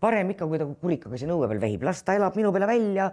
parem 0.00 0.30
ikka, 0.34 0.46
kui 0.46 0.60
ta 0.60 0.66
kurikaga 0.80 1.18
siin 1.20 1.32
õue 1.32 1.48
peal 1.50 1.60
vehib, 1.62 1.84
las 1.88 2.02
ta 2.04 2.16
elab 2.16 2.36
minu 2.36 2.52
peale 2.54 2.68
välja. 2.70 3.10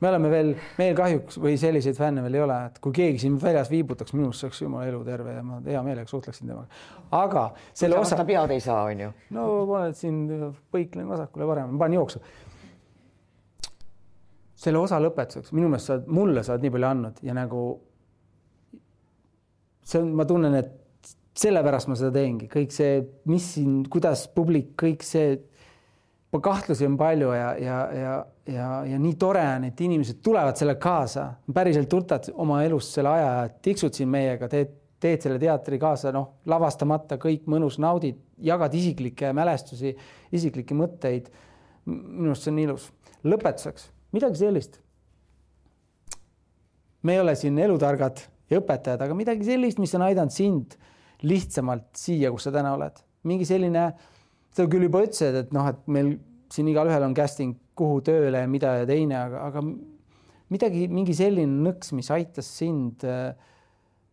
Me 0.00 0.08
oleme 0.10 0.30
veel, 0.30 0.50
meil 0.76 0.96
kahjuks 0.96 1.38
või 1.40 1.56
selliseid 1.60 1.96
fänne 1.96 2.24
veel 2.24 2.36
ei 2.36 2.42
ole, 2.44 2.56
et 2.68 2.80
kui 2.84 2.94
keegi 2.96 3.22
siin 3.22 3.38
väljas 3.40 3.70
viibutaks, 3.72 4.12
minust 4.16 4.44
saaks 4.44 4.60
jumala 4.60 4.88
elu 4.90 5.00
terve 5.06 5.36
ja 5.38 5.44
ma 5.46 5.60
hea 5.64 5.82
meelega 5.86 6.10
suhtleksin 6.10 6.50
temaga. 6.50 6.82
aga 7.16 7.46
selle 7.72 7.98
osa, 8.00 8.18
pead 8.28 8.52
ei 8.52 8.60
saa, 8.60 8.82
on 8.90 9.00
ju. 9.06 9.12
no 9.36 9.46
ma 9.70 9.80
olen 9.80 9.96
siin, 9.96 10.20
põiklen 10.72 11.08
vasakule 11.08 11.48
paremale, 11.48 11.80
panen 11.80 12.00
jooksu. 12.00 12.20
selle 14.66 14.80
osa 14.80 15.00
lõpetuseks, 15.00 15.52
minu 15.56 15.72
meelest 15.72 15.88
sa 15.88 15.96
oled, 15.96 16.08
mulle 16.20 16.44
sa 16.44 16.56
oled 16.56 16.66
nii 16.66 16.76
palju 16.76 16.90
andnud 16.90 17.22
ja 17.24 17.36
nagu 17.36 17.66
see 19.86 20.02
on, 20.02 20.12
ma 20.18 20.26
tunnen, 20.28 20.56
et 20.58 21.14
sellepärast 21.36 21.90
ma 21.90 21.96
seda 21.98 22.12
teengi, 22.16 22.48
kõik 22.52 22.72
see, 22.74 23.00
mis 23.30 23.48
siin, 23.56 23.80
kuidas 23.92 24.24
publik, 24.34 24.72
kõik 24.80 25.04
see, 25.06 25.36
kahtlusi 26.44 26.86
on 26.86 26.96
palju 27.00 27.32
ja, 27.36 27.50
ja, 27.60 27.76
ja, 27.94 28.14
ja, 28.52 28.68
ja 28.90 28.98
nii 29.02 29.14
tore 29.20 29.42
on, 29.56 29.68
et 29.68 29.80
inimesed 29.80 30.20
tulevad 30.24 30.58
sellega 30.58 30.80
kaasa, 30.82 31.26
päriselt 31.54 31.92
võtad 31.92 32.30
oma 32.34 32.62
elust 32.66 32.96
selle 32.96 33.12
aja 33.14 33.32
ja 33.40 33.48
tiksud 33.62 33.96
siin 33.96 34.10
meiega, 34.12 34.48
teed, 34.52 34.76
teed 35.02 35.26
selle 35.26 35.40
teatri 35.42 35.78
kaasa, 35.82 36.12
noh, 36.14 36.38
lavastamata 36.48 37.18
kõik 37.22 37.48
mõnus, 37.50 37.80
naudid, 37.82 38.18
jagad 38.42 38.74
isiklikke 38.74 39.32
mälestusi, 39.36 39.96
isiklikke 40.32 40.76
mõtteid. 40.76 41.28
minu 41.86 42.32
arust 42.32 42.48
see 42.48 42.52
on 42.52 42.58
ilus. 42.58 42.90
lõpetuseks 43.24 43.90
midagi 44.16 44.40
sellist. 44.40 44.80
me 47.02 47.14
ei 47.14 47.20
ole 47.22 47.36
siin 47.38 47.58
elutargad 47.62 48.18
ja 48.50 48.58
õpetajad, 48.58 49.02
aga 49.04 49.14
midagi 49.14 49.46
sellist, 49.46 49.78
mis 49.78 49.94
on 49.94 50.02
aidanud 50.08 50.34
sind 50.34 50.74
lihtsamalt 51.22 51.92
siia, 51.96 52.32
kus 52.34 52.48
sa 52.48 52.52
täna 52.54 52.72
oled, 52.74 52.98
mingi 53.26 53.46
selline, 53.46 53.84
sa 54.56 54.66
küll 54.70 54.86
juba 54.88 55.04
ütlesid, 55.04 55.36
et 55.42 55.52
noh, 55.54 55.68
et 55.68 55.82
meil 55.92 56.14
siin 56.52 56.70
igalühel 56.70 57.04
on 57.04 57.16
casting, 57.16 57.56
kuhu 57.76 58.00
tööle 58.06 58.40
ja 58.40 58.48
mida 58.48 58.72
ja 58.80 58.88
teine, 58.88 59.18
aga, 59.18 59.44
aga 59.50 59.62
midagi, 60.52 60.86
mingi 60.88 61.16
selline 61.16 61.60
nõks, 61.66 61.92
mis 61.96 62.08
aitas 62.14 62.48
sind 62.58 63.04
äh, 63.04 63.34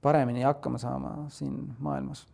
paremini 0.03 0.44
hakkama 0.44 0.82
saama 0.82 1.15
siin 1.34 1.56
maailmas. 1.80 2.26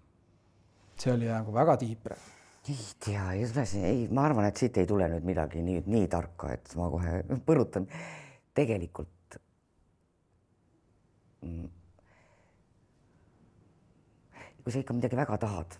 see 0.99 1.14
oli 1.14 1.30
nagu 1.30 1.53
väga 1.56 1.77
tiip 1.80 2.02
praegu 2.03 2.38
ei 2.69 2.76
tea, 2.99 3.31
ei 3.34 3.45
tule 3.48 3.65
siin, 3.65 3.86
ei, 3.86 4.07
ma 4.14 4.26
arvan, 4.27 4.45
et 4.49 4.60
siit 4.60 4.77
ei 4.77 4.88
tule 4.90 5.07
nüüd 5.10 5.26
midagi 5.26 5.61
nii, 5.64 5.84
nii 5.90 6.07
tarka, 6.11 6.52
et 6.53 6.73
ma 6.77 6.90
kohe 6.91 7.22
põrutan. 7.48 7.88
tegelikult 8.53 9.38
mm, 11.45 11.69
kui 14.64 14.73
sa 14.73 14.81
ikka 14.81 14.98
midagi 14.98 15.18
väga 15.18 15.38
tahad, 15.41 15.77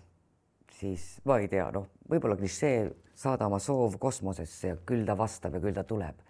siis 0.80 1.20
ma 1.28 1.38
ei 1.40 1.48
tea, 1.52 1.68
noh, 1.74 1.86
võib-olla 2.10 2.38
klišee, 2.40 2.90
saada 3.20 3.46
oma 3.50 3.60
soov 3.60 3.98
kosmosesse 4.00 4.72
ja 4.72 4.80
küll 4.86 5.04
ta 5.06 5.16
vastab 5.18 5.56
ja 5.56 5.62
küll 5.62 5.76
ta 5.76 5.84
tuleb. 5.84 6.20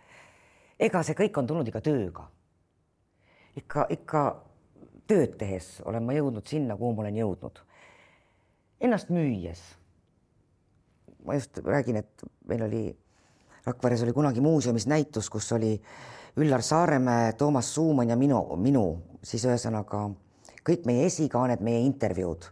ega 0.79 1.03
see 1.07 1.15
kõik 1.15 1.39
on 1.39 1.47
tulnud 1.47 1.69
ikka 1.69 1.81
tööga. 1.81 2.29
ikka, 3.57 3.87
ikka 3.91 4.23
tööd 5.07 5.37
tehes 5.39 5.81
olen 5.85 6.05
ma 6.07 6.15
jõudnud 6.15 6.47
sinna, 6.47 6.77
kuhu 6.77 6.95
ma 6.95 7.03
olen 7.03 7.17
jõudnud. 7.17 7.61
Ennast 8.81 9.11
müües 9.11 9.61
ma 11.25 11.35
just 11.35 11.59
räägin, 11.59 11.97
et 11.97 12.25
meil 12.49 12.63
oli 12.63 12.85
Rakveres 13.61 14.03
oli 14.03 14.13
kunagi 14.17 14.41
muuseumis 14.41 14.87
näitus, 14.87 15.29
kus 15.31 15.53
oli 15.53 15.75
Üllar 16.41 16.63
Saaremäe, 16.63 17.33
Toomas 17.33 17.75
Suumann 17.75 18.09
ja 18.09 18.17
minu, 18.17 18.41
minu, 18.57 18.85
siis 19.23 19.45
ühesõnaga 19.45 20.07
kõik 20.65 20.87
meie 20.89 21.05
esikaaned, 21.07 21.61
meie 21.61 21.83
intervjuud. 21.85 22.49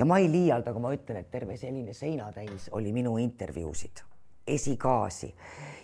Ja 0.00 0.06
ma 0.08 0.16
ei 0.18 0.30
liialda, 0.32 0.72
kui 0.72 0.80
ma 0.80 0.94
ütlen, 0.96 1.20
et 1.20 1.28
terve 1.30 1.58
selline 1.60 1.92
seinatäis 1.92 2.70
oli 2.76 2.92
minu 2.96 3.18
intervjuusid, 3.20 4.00
esikaasi. 4.48 5.28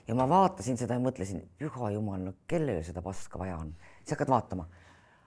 Ja 0.09 0.15
ma 0.17 0.25
vaatasin 0.31 0.79
seda 0.81 0.97
ja 0.97 1.03
mõtlesin, 1.03 1.43
püha 1.61 1.91
jumal, 1.93 2.23
no 2.25 2.33
kellele 2.49 2.81
seda 2.87 3.03
paska 3.05 3.39
vaja 3.43 3.59
on, 3.61 3.75
siis 3.99 4.15
hakkad 4.17 4.33
vaatama. 4.33 4.69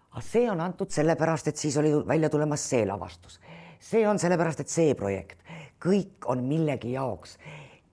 aga 0.09 0.21
see 0.25 0.49
on 0.49 0.61
antud 0.61 0.89
sellepärast, 0.89 1.47
et 1.51 1.57
siis 1.57 1.77
oli 1.77 1.91
välja 2.07 2.29
tulemas 2.33 2.63
see 2.69 2.85
lavastus, 2.85 3.39
see 3.79 4.07
on 4.07 4.19
sellepärast, 4.19 4.63
et 4.63 4.73
see 4.73 4.95
projekt, 4.95 5.43
kõik 5.77 6.25
on 6.25 6.41
millegi 6.43 6.95
jaoks. 6.95 7.37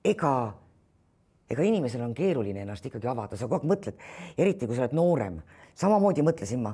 ega, 0.04 0.54
ega 1.50 1.62
inimesel 1.62 2.00
on 2.00 2.14
keeruline 2.14 2.62
ennast 2.62 2.86
ikkagi 2.86 3.06
avada, 3.06 3.36
sa 3.36 3.44
kogu 3.44 3.60
aeg 3.60 3.68
mõtled, 3.74 4.00
eriti 4.38 4.66
kui 4.66 4.76
sa 4.76 4.86
oled 4.86 4.96
noorem, 4.96 5.42
samamoodi 5.74 6.24
mõtlesin 6.24 6.62
ma 6.62 6.72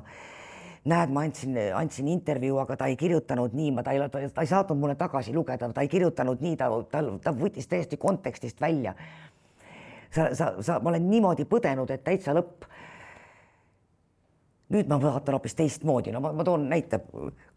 näed, 0.83 1.11
ma 1.15 1.23
andsin, 1.23 1.57
andsin 1.75 2.07
intervjuu, 2.11 2.57
aga 2.63 2.75
ta 2.79 2.87
ei 2.91 2.97
kirjutanud 2.99 3.53
nii, 3.55 3.71
ma, 3.71 3.83
ta 3.83 3.93
ei, 3.95 4.01
ta 4.09 4.43
ei 4.43 4.49
saatnud 4.49 4.79
mulle 4.79 4.95
tagasi 4.99 5.33
lugeda, 5.35 5.69
ta 5.71 5.83
ei 5.83 5.91
kirjutanud 5.91 6.43
nii, 6.43 6.57
ta, 6.59 6.67
ta, 6.91 7.03
ta 7.23 7.33
võttis 7.37 7.69
täiesti 7.71 7.97
kontekstist 7.97 8.61
välja. 8.61 8.95
sa, 10.11 10.29
sa, 10.35 10.53
sa, 10.61 10.79
ma 10.79 10.91
olen 10.91 11.07
niimoodi 11.09 11.47
põdenud, 11.49 11.91
et 11.91 12.03
täitsa 12.03 12.35
lõpp. 12.35 12.67
nüüd 14.73 14.89
ma 14.89 14.97
vaatan 15.01 15.37
hoopis 15.37 15.55
teistmoodi, 15.55 16.11
no 16.11 16.19
ma, 16.19 16.33
ma 16.33 16.43
toon 16.43 16.67
näite, 16.69 16.99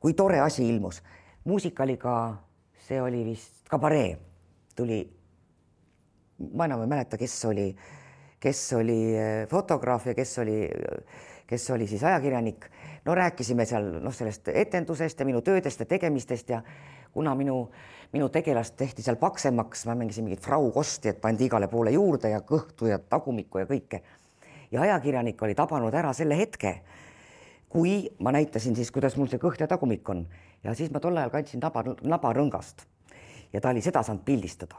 kui 0.00 0.14
tore 0.14 0.40
asi 0.40 0.68
ilmus. 0.68 1.02
muusikaliga, 1.44 2.36
see 2.86 3.02
oli 3.02 3.24
vist 3.24 3.68
kabaree, 3.68 4.16
tuli, 4.76 5.02
ma 6.54 6.64
enam 6.64 6.82
ei 6.82 6.90
mäleta, 6.94 7.18
kes 7.18 7.44
oli, 7.44 7.70
kes 8.40 8.72
oli 8.78 8.98
fotograaf 9.50 10.06
ja 10.06 10.14
kes 10.14 10.38
oli 10.38 10.60
kes 11.46 11.70
oli 11.70 11.86
siis 11.86 12.04
ajakirjanik. 12.04 12.66
No 13.06 13.14
rääkisime 13.14 13.64
seal 13.64 13.86
noh, 14.02 14.14
sellest 14.14 14.48
etendusest 14.52 15.20
ja 15.20 15.26
minu 15.26 15.40
töödest 15.46 15.80
ja 15.80 15.86
tegemistest 15.86 16.50
ja 16.50 16.62
kuna 17.12 17.34
minu, 17.34 17.70
minu 18.12 18.28
tegelast 18.28 18.76
tehti 18.76 19.02
seal 19.02 19.16
paksemaks, 19.20 19.86
ma 19.86 19.94
mängisin 19.94 20.26
mingit 20.26 20.42
Frau 20.44 20.70
Kosti, 20.74 21.14
et 21.14 21.20
pandi 21.20 21.46
igale 21.46 21.68
poole 21.68 21.94
juurde 21.94 22.30
ja 22.34 22.42
kõhtu 22.44 22.90
ja 22.90 22.98
tagumikku 22.98 23.62
ja 23.62 23.68
kõike. 23.70 24.02
ja 24.70 24.82
ajakirjanik 24.82 25.42
oli 25.42 25.54
tabanud 25.54 25.94
ära 25.94 26.12
selle 26.12 26.36
hetke, 26.38 26.80
kui 27.68 28.10
ma 28.18 28.32
näitasin 28.32 28.76
siis, 28.76 28.90
kuidas 28.90 29.16
mul 29.16 29.30
see 29.30 29.38
kõht 29.38 29.60
ja 29.60 29.70
tagumik 29.70 30.08
on 30.08 30.26
ja 30.64 30.74
siis 30.74 30.90
ma 30.90 31.00
tol 31.00 31.16
ajal 31.16 31.30
kandsin 31.30 31.62
naba, 31.62 31.84
nabarõngast 32.02 32.86
ja 33.52 33.60
ta 33.60 33.70
oli 33.70 33.82
seda 33.82 34.02
saanud 34.02 34.24
pildistada. 34.24 34.76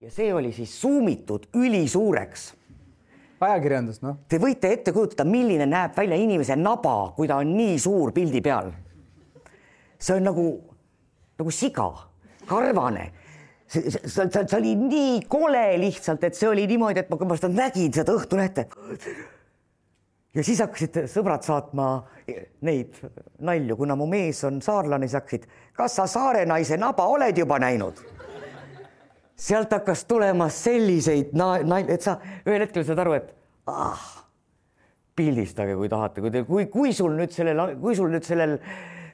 ja 0.00 0.10
see 0.10 0.34
oli 0.34 0.52
siis 0.52 0.80
suumitud 0.80 1.46
ülisuureks 1.54 2.54
ajakirjandus, 3.46 4.00
noh. 4.04 4.18
Te 4.28 4.38
võite 4.42 4.70
ette 4.72 4.92
kujutada, 4.94 5.26
milline 5.28 5.66
näeb 5.68 5.96
välja 5.96 6.18
inimese 6.20 6.56
naba, 6.58 7.12
kui 7.16 7.28
ta 7.30 7.40
on 7.42 7.52
nii 7.56 7.76
suur 7.82 8.12
pildi 8.16 8.42
peal. 8.44 8.72
see 9.98 10.16
on 10.18 10.26
nagu, 10.26 10.46
nagu 11.38 11.50
siga, 11.54 11.86
karvane. 12.48 13.10
see, 13.66 13.90
see, 13.90 14.08
see, 14.08 14.26
see 14.32 14.58
oli 14.58 14.74
nii 14.76 15.22
kole 15.28 15.64
lihtsalt, 15.80 16.24
et 16.24 16.36
see 16.36 16.48
oli 16.48 16.66
niimoodi, 16.70 17.04
et 17.04 17.10
ma, 17.10 17.16
kui 17.16 17.28
ma 17.28 17.38
seda 17.38 17.52
nägin, 17.52 17.92
seda 17.92 18.12
Õhtulehte. 18.12 18.66
ja 20.34 20.44
siis 20.44 20.60
hakkasid 20.60 21.04
sõbrad 21.12 21.46
saatma 21.46 22.04
neid 22.64 22.98
nalju, 23.40 23.76
kuna 23.76 23.96
mu 23.96 24.06
mees 24.10 24.42
on 24.44 24.60
saarlane, 24.64 25.08
siis 25.08 25.20
hakkasid, 25.20 25.48
kas 25.76 25.96
sa 26.00 26.06
saare 26.10 26.44
naise 26.48 26.76
naba 26.76 27.06
oled 27.12 27.38
juba 27.38 27.58
näinud? 27.62 28.04
Sealt 29.36 29.72
hakkas 29.72 30.04
tulema 30.04 30.48
selliseid 30.48 31.34
na-, 31.36 31.58
na-, 31.66 31.82
et 31.88 32.02
sa 32.02 32.18
ühel 32.46 32.64
hetkel 32.64 32.86
saad 32.86 33.02
aru, 33.02 33.16
et 33.18 33.30
ah, 33.70 34.02
pildistage, 35.16 35.76
kui 35.78 35.90
tahate, 35.90 36.22
kui 36.22 36.32
te, 36.34 36.44
kui, 36.48 36.66
kui 36.72 36.94
sul 36.96 37.14
nüüd 37.18 37.34
sellel, 37.34 37.76
kui 37.82 37.96
sul 37.98 38.12
nüüd 38.14 38.26
sellel, 38.26 38.56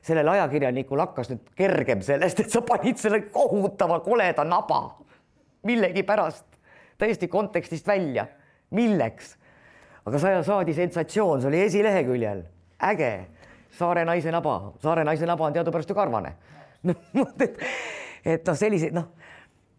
sellel 0.04 0.32
ajakirjanikul 0.34 1.02
hakkas 1.04 1.32
nüüd 1.32 1.52
kergem 1.58 2.04
sellest, 2.04 2.44
et 2.44 2.52
sa 2.52 2.62
panid 2.66 3.00
selle 3.00 3.24
kohutava 3.32 4.00
koleda 4.04 4.44
naba 4.48 4.82
millegipärast 5.68 6.46
täiesti 7.00 7.28
kontekstist 7.28 7.86
välja. 7.88 8.26
milleks? 8.70 9.36
aga 10.06 10.18
sa 10.18 10.42
saadi 10.42 10.74
sensatsioon, 10.74 11.40
see 11.42 11.48
oli 11.48 11.60
esileheküljel, 11.66 12.44
äge. 12.88 13.12
Saare 13.78 14.02
naise 14.04 14.32
naba, 14.34 14.72
Saare 14.82 15.04
naise 15.04 15.26
naba 15.26 15.44
on 15.46 15.52
teadupärast 15.54 15.90
ju 15.90 15.94
karvane. 15.94 16.32
et, 17.44 17.60
et 18.24 18.46
noh, 18.48 18.56
selliseid 18.56 18.96
noh 18.96 19.19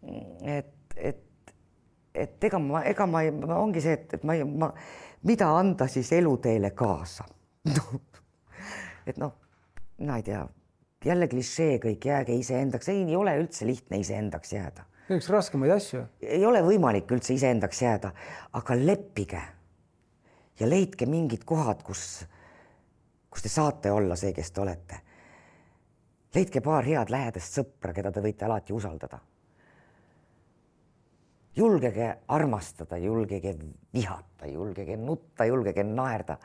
et, 0.02 0.72
et, 0.96 1.52
et 2.14 2.44
ega 2.44 2.58
ma, 2.58 2.82
ega 2.88 3.06
ma, 3.06 3.22
ma 3.46 3.58
ongi 3.60 3.82
see, 3.84 3.94
et, 3.98 4.16
et 4.18 4.24
ma, 4.26 4.36
ma, 4.44 4.72
mida 5.28 5.48
anda 5.58 5.86
siis 5.90 6.12
eluteele 6.16 6.72
kaasa 6.76 7.26
et 9.08 9.18
noh, 9.22 9.34
mina 9.98 10.18
ei 10.18 10.26
tea, 10.26 10.42
jälle 11.04 11.28
klišee 11.30 11.78
kõik, 11.82 12.06
jääge 12.10 12.34
iseendaks, 12.38 12.90
ei, 12.92 13.04
ei 13.06 13.16
ole 13.16 13.34
üldse 13.40 13.66
lihtne 13.66 14.00
iseendaks 14.02 14.52
jääda. 14.52 14.86
üks 15.12 15.28
raskemaid 15.30 15.74
asju. 15.76 16.04
ei 16.22 16.44
ole 16.46 16.62
võimalik 16.66 17.10
üldse 17.14 17.34
iseendaks 17.34 17.82
jääda, 17.82 18.12
aga 18.58 18.78
leppige 18.78 19.42
ja 20.60 20.68
leidke 20.68 21.06
mingid 21.06 21.44
kohad, 21.48 21.82
kus, 21.86 22.24
kus 23.30 23.42
te 23.42 23.50
saate 23.52 23.90
olla 23.90 24.16
see, 24.16 24.32
kes 24.32 24.50
te 24.50 24.60
olete. 24.60 25.00
leidke 26.34 26.60
paar 26.60 26.86
head 26.86 27.10
lähedast 27.10 27.60
sõpra, 27.60 27.94
keda 27.94 28.12
te 28.12 28.24
võite 28.24 28.48
alati 28.48 28.72
usaldada 28.72 29.20
julgege 31.56 32.08
armastada, 32.28 32.96
julgege 32.98 33.56
vihata, 33.94 34.46
julgege 34.46 34.96
nutta, 34.96 35.44
julgege 35.44 35.84
naerda, 35.84 36.36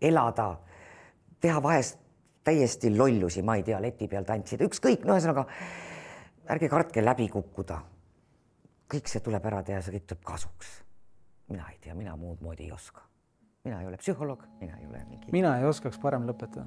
elada, 0.00 0.56
teha 1.40 1.62
vahest 1.62 1.98
täiesti 2.44 2.90
lollusi, 2.96 3.42
ma 3.42 3.56
ei 3.58 3.62
tea, 3.66 3.80
leti 3.82 4.08
peal 4.10 4.26
tantsida, 4.26 4.66
ükskõik, 4.66 5.06
no 5.06 5.16
ühesõnaga 5.16 5.46
ärge 6.50 6.68
kartke 6.68 7.04
läbi 7.04 7.28
kukkuda. 7.30 7.80
kõik 8.92 9.08
see 9.08 9.22
tuleb 9.24 9.44
ära 9.48 9.62
teha, 9.62 9.80
see 9.80 9.94
kõik 9.96 10.06
tuleb 10.06 10.24
kasuks. 10.24 10.82
mina 11.48 11.68
ei 11.70 11.78
tea, 11.78 11.94
mina 11.94 12.16
muud 12.16 12.40
moodi 12.40 12.64
ei 12.64 12.72
oska. 12.72 13.02
mina 13.64 13.80
ei 13.80 13.86
ole 13.86 13.96
psühholoog, 13.96 14.42
mina 14.60 14.78
ei 14.78 14.86
ole 14.86 15.04
mingi. 15.08 15.32
mina 15.32 15.58
ei 15.58 15.64
oskaks 15.64 15.98
parem 15.98 16.26
lõpetada 16.26 16.66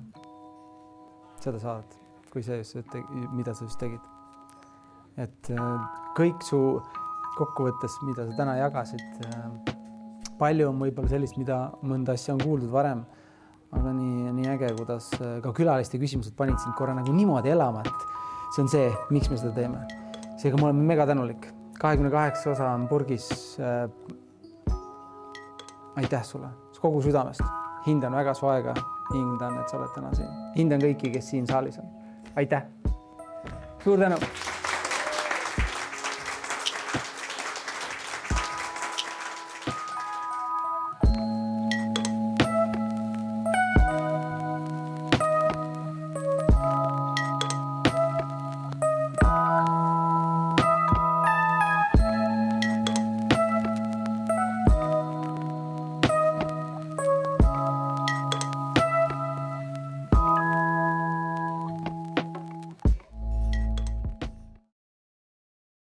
seda 1.40 1.60
saadet, 1.60 1.98
kui 2.32 2.44
see, 2.44 2.62
mida 3.34 3.54
sa 3.54 3.66
just 3.66 3.80
tegid. 3.80 4.02
et 5.18 5.50
äh, 5.52 5.90
kõik 6.18 6.42
su 6.44 6.82
kokkuvõttes, 7.38 8.00
mida 8.08 8.26
sa 8.28 8.38
täna 8.38 8.56
jagasid. 8.60 9.04
Äh, 9.28 9.76
palju 10.40 10.70
on 10.70 10.82
võib-olla 10.82 11.12
sellist, 11.12 11.38
mida 11.40 11.60
mõnda 11.86 12.16
asja 12.16 12.36
on 12.36 12.42
kuuldud 12.44 12.72
varem, 12.74 13.06
aga 13.76 13.94
nii, 13.96 14.34
nii 14.40 14.50
äge, 14.56 14.72
kuidas 14.80 15.12
äh, 15.20 15.38
ka 15.44 15.54
külaliste 15.56 16.00
küsimused 16.02 16.36
panid 16.38 16.60
sind 16.64 16.76
korra 16.80 16.96
nagu 16.98 17.14
niimoodi 17.16 17.54
elama, 17.54 17.86
et 17.86 18.52
see 18.56 18.66
on 18.66 18.72
see, 18.72 18.90
miks 19.16 19.32
me 19.32 19.40
seda 19.40 19.54
teeme. 19.56 19.86
seega 20.40 20.60
ma 20.60 20.70
olen 20.72 20.84
mega 20.92 21.08
tänulik. 21.08 21.52
kahekümne 21.80 22.12
kaheksa 22.12 22.52
osa 22.52 22.70
on 22.74 22.88
purgis 22.88 23.58
äh,. 23.60 23.90
aitäh 25.96 26.24
sulle 26.24 26.48
kogu 26.86 27.02
südamest, 27.02 27.42
hindan 27.88 28.14
väga 28.14 28.34
su 28.38 28.50
aega, 28.52 28.76
hindan, 29.14 29.58
et 29.62 29.72
sa 29.72 29.80
oled 29.80 29.94
täna 29.96 30.12
siin, 30.18 30.34
hindan 30.58 30.84
kõiki, 30.84 31.14
kes 31.16 31.32
siin 31.34 31.48
saalis 31.50 31.80
on. 31.82 31.90
aitäh. 32.36 32.68
suur 33.84 34.00
tänu 34.00 34.22